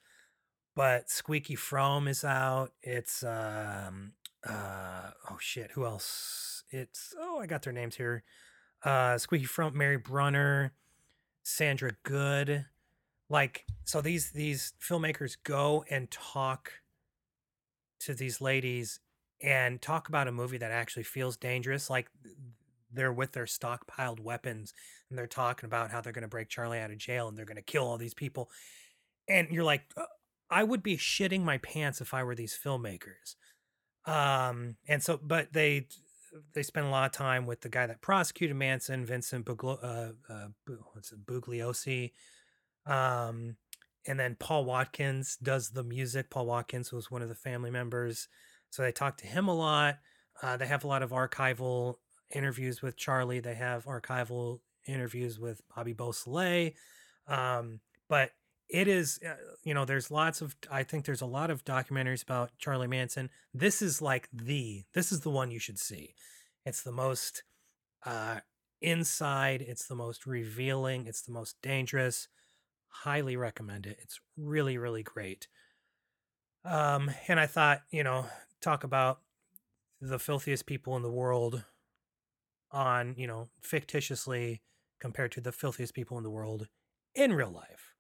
But 0.76 1.10
Squeaky 1.10 1.56
Fromme 1.56 2.08
is 2.10 2.24
out. 2.24 2.72
It's 2.84 3.24
um 3.24 4.14
uh 4.48 5.12
oh 5.30 5.38
shit, 5.40 5.72
who 5.72 5.86
else? 5.86 6.64
It's 6.70 7.14
oh 7.18 7.40
I 7.40 7.48
got 7.48 7.62
their 7.64 7.74
names 7.74 7.96
here. 7.96 8.24
Uh 8.84 9.18
Squeaky 9.18 9.46
Fromme, 9.46 9.74
Mary 9.74 9.98
Brunner, 9.98 10.74
Sandra 11.44 11.94
Good. 12.04 12.66
Like 13.30 13.66
so 13.86 14.02
these 14.02 14.32
these 14.32 14.74
filmmakers 14.82 15.38
go 15.44 15.86
and 15.90 16.12
talk 16.12 16.72
to 18.02 18.14
these 18.14 18.42
ladies 18.42 19.00
and 19.42 19.82
talk 19.82 20.10
about 20.10 20.28
a 20.28 20.32
movie 20.32 20.58
that 20.58 20.72
actually 20.72 21.04
feels 21.04 21.38
dangerous 21.38 21.90
like 21.90 22.08
they're 22.92 23.12
with 23.14 23.32
their 23.34 23.46
stockpiled 23.46 24.20
weapons 24.20 24.74
and 25.10 25.18
they're 25.18 25.28
talking 25.28 25.68
about 25.68 25.92
how 25.92 26.02
they're 26.02 26.14
going 26.14 26.22
to 26.22 26.28
break 26.28 26.50
Charlie 26.50 26.80
out 26.80 26.92
of 26.92 26.98
jail 26.98 27.28
and 27.28 27.38
they're 27.38 27.46
going 27.46 27.56
to 27.58 27.62
kill 27.62 27.86
all 27.86 27.98
these 27.98 28.14
people 28.14 28.50
and 29.28 29.48
you're 29.50 29.64
like 29.64 29.84
"Uh, 29.98 30.04
I 30.50 30.64
would 30.64 30.84
be 30.84 30.98
shitting 30.98 31.44
my 31.44 31.58
pants 31.60 32.02
if 32.02 32.14
I 32.14 32.24
were 32.24 32.36
these 32.36 32.58
filmmakers 32.58 33.36
um 34.06 34.76
and 34.88 35.02
so 35.02 35.20
but 35.22 35.52
they 35.54 35.88
they 36.54 36.64
spend 36.64 36.86
a 36.86 36.90
lot 36.90 37.06
of 37.06 37.12
time 37.12 37.46
with 37.46 37.62
the 37.62 37.70
guy 37.70 37.88
that 37.88 38.02
prosecuted 38.02 38.56
Manson 38.56 39.06
Vincent 39.06 39.46
Buglo, 39.46 39.80
uh, 39.84 40.12
uh 40.32 40.48
it 40.68 41.26
Bugliosi 41.26 42.12
um 42.86 43.56
and 44.08 44.20
then 44.20 44.36
Paul 44.40 44.66
Watkins 44.66 45.38
does 45.42 45.70
the 45.70 45.84
music. 45.84 46.30
Paul 46.30 46.46
Watkins 46.46 46.92
was 46.92 47.10
one 47.10 47.22
of 47.22 47.30
the 47.30 47.36
family 47.36 47.72
members. 47.72 48.28
So 48.70 48.84
they 48.84 48.92
talk 48.92 49.18
to 49.18 49.28
him 49.28 49.48
a 49.48 49.56
lot. 49.56 49.98
Uh, 50.42 50.58
they 50.58 50.68
have 50.68 50.84
a 50.84 50.88
lot 50.88 51.02
of 51.02 51.12
archival 51.12 51.96
interviews 52.34 52.82
with 52.82 52.98
Charlie. 52.98 53.40
They 53.40 53.56
have 53.56 53.86
archival 53.86 54.60
interviews 54.86 55.40
with 55.40 55.62
Bobby 55.76 55.94
Beausoleil. 55.94 56.72
Um, 57.28 57.80
but 58.10 58.32
it 58.70 58.88
is, 58.88 59.20
uh, 59.26 59.36
you 59.64 59.74
know, 59.74 59.86
there's 59.86 60.12
lots 60.12 60.42
of, 60.42 60.56
I 60.72 60.84
think 60.84 61.06
there's 61.06 61.22
a 61.22 61.26
lot 61.28 61.52
of 61.52 61.64
documentaries 61.66 62.24
about 62.24 62.52
Charlie 62.58 62.88
Manson. 62.88 63.30
This 63.54 63.82
is 63.82 64.02
like 64.02 64.28
the, 64.34 64.84
this 64.94 65.12
is 65.12 65.22
the 65.22 65.30
one 65.30 65.52
you 65.52 65.60
should 65.60 65.80
see. 65.80 66.16
It's 66.66 66.82
the 66.82 66.92
most 66.92 67.44
uh, 68.06 68.40
inside, 68.82 69.62
it's 69.62 69.88
the 69.88 69.96
most 69.96 70.26
revealing, 70.26 71.06
it's 71.06 71.22
the 71.22 71.32
most 71.32 71.56
dangerous 71.62 72.28
highly 73.04 73.36
recommend 73.36 73.86
it. 73.86 73.98
It's 74.02 74.20
really, 74.38 74.78
really 74.78 75.04
great. 75.04 75.48
Um, 76.64 77.12
and 77.28 77.40
I 77.40 77.46
thought, 77.46 77.82
you 77.92 78.04
know, 78.04 78.26
talk 78.62 78.84
about 78.84 79.20
the 80.02 80.20
filthiest 80.20 80.66
people 80.66 80.96
in 80.96 81.04
the 81.04 81.12
world 81.12 81.64
on, 82.72 83.16
you 83.18 83.28
know, 83.28 83.50
fictitiously 83.62 84.62
compared 85.00 85.32
to 85.34 85.42
the 85.42 85.52
filthiest 85.52 85.94
people 85.94 86.18
in 86.18 86.24
the 86.24 86.30
world 86.30 86.68
in 87.14 87.34
real 87.34 87.52
life. 87.52 87.95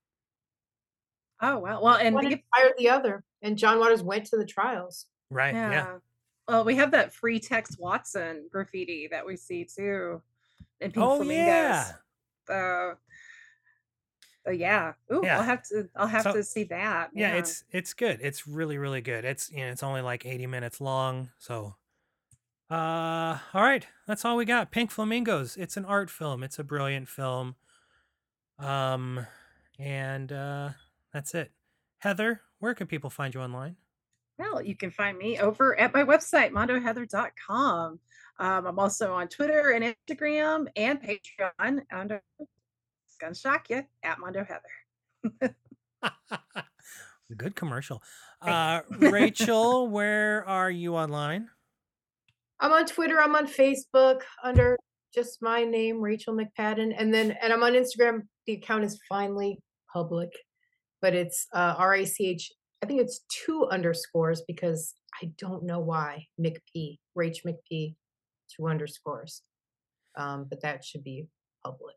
Oh 1.42 1.60
wow. 1.60 1.82
Well, 1.82 1.96
and 1.96 2.16
One 2.16 2.26
we- 2.26 2.34
inspired 2.34 2.74
the 2.78 2.90
other, 2.90 3.24
and 3.42 3.58
John 3.58 3.80
Waters 3.80 4.02
went 4.04 4.26
to 4.28 4.38
the 4.38 4.46
trials. 4.46 5.06
Right. 5.30 5.54
Yeah. 5.54 5.98
Well, 6.48 6.64
we 6.64 6.76
have 6.76 6.92
that 6.92 7.14
free 7.14 7.40
Tex 7.40 7.78
Watson 7.80 8.48
graffiti 8.52 9.08
that 9.12 9.26
we 9.26 9.36
see 9.36 9.66
too. 9.66 10.22
In 10.80 10.92
Pink 10.92 11.04
Oh, 11.06 11.16
Flamingos. 11.18 11.48
yeah. 11.48 11.92
So, 12.48 12.94
so 14.46 14.52
yeah. 14.52 14.94
Ooh, 15.12 15.22
Yeah. 15.24 15.38
I'll 15.38 15.44
have 15.44 15.64
to 15.70 15.90
I'll 15.96 16.08
have 16.08 16.22
So- 16.24 16.34
to 16.34 16.44
see 16.44 16.64
that. 16.66 17.10
Yeah, 17.14 17.30
man. 17.30 17.38
it's 17.40 17.64
it's 17.72 17.94
good. 17.94 18.20
It's 18.22 18.48
really, 18.48 18.78
really 18.78 19.02
good. 19.02 19.26
It's 19.26 19.50
you 19.52 19.58
know, 19.66 19.72
it's 19.72 19.84
only 19.84 20.02
like 20.02 20.26
80 20.26 20.46
minutes 20.48 20.80
long. 20.80 21.32
So 21.40 21.76
uh 22.70 23.38
all 23.54 23.62
right, 23.62 23.86
that's 24.08 24.24
all 24.26 24.38
we 24.38 24.46
got. 24.46 24.72
Pink 24.72 24.92
Flamingos. 24.92 25.58
It's 25.58 25.78
an 25.78 25.86
art 25.86 26.10
film. 26.10 26.44
It's 26.44 26.60
a 26.60 26.64
brilliant 26.64 27.08
film. 27.10 27.56
Um 28.60 29.26
and 29.80 30.32
uh 30.32 30.70
that's 31.16 31.34
it. 31.34 31.50
Heather, 32.00 32.42
where 32.60 32.74
can 32.74 32.88
people 32.88 33.10
find 33.10 33.34
you 33.34 33.40
online? 33.40 33.78
Well, 34.38 34.62
you 34.62 34.76
can 34.76 34.92
find 34.92 35.18
me 35.18 35.40
over 35.40 35.80
at 35.80 35.94
my 35.94 36.04
website, 36.04 36.52
mondoheather.com. 36.52 38.00
Um, 38.38 38.68
I'm 38.68 38.80
also 38.80 39.14
on 39.14 39.30
Twitter 39.30 39.72
and 39.72 39.96
Instagram 40.10 40.68
and 40.76 41.02
Patreon 41.02 41.84
under 41.90 42.22
it's 42.38 43.18
gonna 43.22 43.34
shock 43.34 43.70
you 43.70 43.84
at 44.04 44.20
Mondo 44.20 44.44
Heather. 44.44 45.56
Good 47.38 47.56
commercial. 47.56 48.04
Uh 48.42 48.82
Rachel, 49.00 49.88
where 49.88 50.46
are 50.46 50.70
you 50.70 50.98
online? 50.98 51.48
I'm 52.60 52.74
on 52.74 52.86
Twitter. 52.86 53.22
I'm 53.22 53.36
on 53.36 53.48
Facebook 53.48 54.20
under 54.44 54.78
just 55.14 55.42
my 55.42 55.64
name, 55.64 56.02
Rachel 56.02 56.36
McPadden, 56.36 56.94
and 56.98 57.14
then 57.14 57.38
and 57.42 57.54
I'm 57.54 57.64
on 57.64 57.72
Instagram. 57.72 58.24
The 58.48 58.56
account 58.56 58.84
is 58.84 59.00
finally 59.08 59.60
public, 59.94 60.30
but 61.06 61.14
it's 61.14 61.46
uh, 61.54 61.76
R 61.78 61.94
A 61.94 62.06
C 62.06 62.26
H. 62.30 62.52
I 62.84 62.88
think 62.88 63.00
it's 63.00 63.22
two 63.30 63.68
underscores 63.70 64.42
because 64.48 64.96
I 65.22 65.30
don't 65.38 65.64
know 65.64 65.80
why 65.80 66.26
McP, 66.42 66.98
Rach 67.16 67.46
McP, 67.46 67.94
two 68.50 68.68
underscores. 68.68 69.44
Um, 70.18 70.48
but 70.50 70.64
that 70.64 70.84
should 70.84 71.04
be 71.04 71.28
public. 71.64 71.94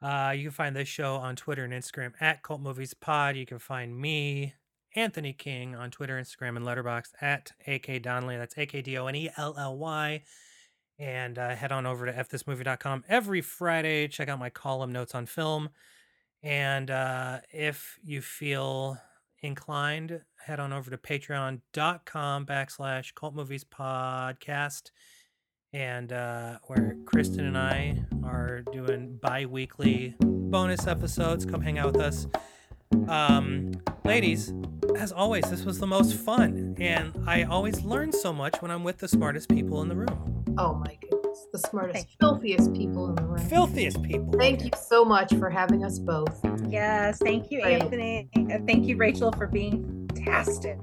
Uh, 0.00 0.32
you 0.36 0.44
can 0.44 0.50
find 0.52 0.76
this 0.76 0.86
show 0.86 1.16
on 1.16 1.34
Twitter 1.34 1.64
and 1.64 1.72
Instagram 1.72 2.12
at 2.20 2.44
Cult 2.44 2.60
Movies 2.60 2.94
Pod. 2.94 3.34
You 3.34 3.44
can 3.44 3.58
find 3.58 3.98
me, 3.98 4.54
Anthony 4.94 5.32
King, 5.32 5.74
on 5.74 5.90
Twitter, 5.90 6.16
Instagram, 6.16 6.56
and 6.56 6.64
Letterboxd 6.64 7.10
at 7.20 7.50
AK 7.66 8.02
Donnelly. 8.02 8.36
That's 8.36 8.56
A 8.56 8.66
K 8.66 8.82
D 8.82 8.98
O 8.98 9.08
N 9.08 9.16
E 9.16 9.30
L 9.36 9.56
L 9.58 9.76
Y. 9.76 10.22
And 11.00 11.38
uh, 11.40 11.56
head 11.56 11.72
on 11.72 11.86
over 11.86 12.06
to 12.06 12.12
fthismovie.com 12.12 13.02
every 13.08 13.40
Friday. 13.40 14.06
Check 14.06 14.28
out 14.28 14.38
my 14.38 14.50
column, 14.50 14.92
Notes 14.92 15.16
on 15.16 15.26
Film. 15.26 15.70
And 16.42 16.90
uh, 16.90 17.40
if 17.50 17.98
you 18.02 18.22
feel 18.22 18.98
inclined, 19.42 20.20
head 20.46 20.60
on 20.60 20.72
over 20.72 20.90
to 20.90 20.96
patreon.com 20.96 22.46
backslash 22.46 23.14
cult 23.14 23.34
movies 23.34 23.64
podcast. 23.64 24.90
And 25.72 26.12
uh, 26.12 26.58
where 26.66 26.96
Kristen 27.04 27.46
and 27.46 27.56
I 27.56 28.02
are 28.24 28.62
doing 28.72 29.18
bi 29.22 29.46
weekly 29.46 30.16
bonus 30.20 30.86
episodes. 30.86 31.44
Come 31.44 31.60
hang 31.60 31.78
out 31.78 31.92
with 31.92 32.02
us. 32.02 32.26
Um, 33.08 33.72
ladies, 34.04 34.52
as 34.96 35.12
always, 35.12 35.48
this 35.48 35.64
was 35.64 35.78
the 35.78 35.86
most 35.86 36.14
fun. 36.14 36.74
And 36.78 37.12
I 37.26 37.44
always 37.44 37.82
learn 37.82 38.12
so 38.12 38.32
much 38.32 38.60
when 38.60 38.70
I'm 38.70 38.82
with 38.82 38.98
the 38.98 39.08
smartest 39.08 39.48
people 39.48 39.80
in 39.82 39.88
the 39.88 39.96
room. 39.96 40.44
Oh 40.58 40.74
my 40.74 40.96
goodness. 41.00 41.19
The 41.52 41.58
smartest, 41.58 42.06
filthiest 42.20 42.72
people 42.74 43.08
in 43.08 43.16
the 43.16 43.22
room. 43.22 43.38
Filthiest 43.48 44.00
people. 44.04 44.32
Thank 44.38 44.62
you 44.62 44.70
so 44.80 45.04
much 45.04 45.34
for 45.34 45.50
having 45.50 45.84
us 45.84 45.98
both. 45.98 46.40
Yes, 46.68 47.18
thank 47.18 47.50
you, 47.50 47.62
Right. 47.62 47.82
Anthony. 47.82 48.28
Thank 48.66 48.86
you, 48.86 48.96
Rachel, 48.96 49.32
for 49.32 49.48
being 49.48 50.08
fantastic. 50.14 50.78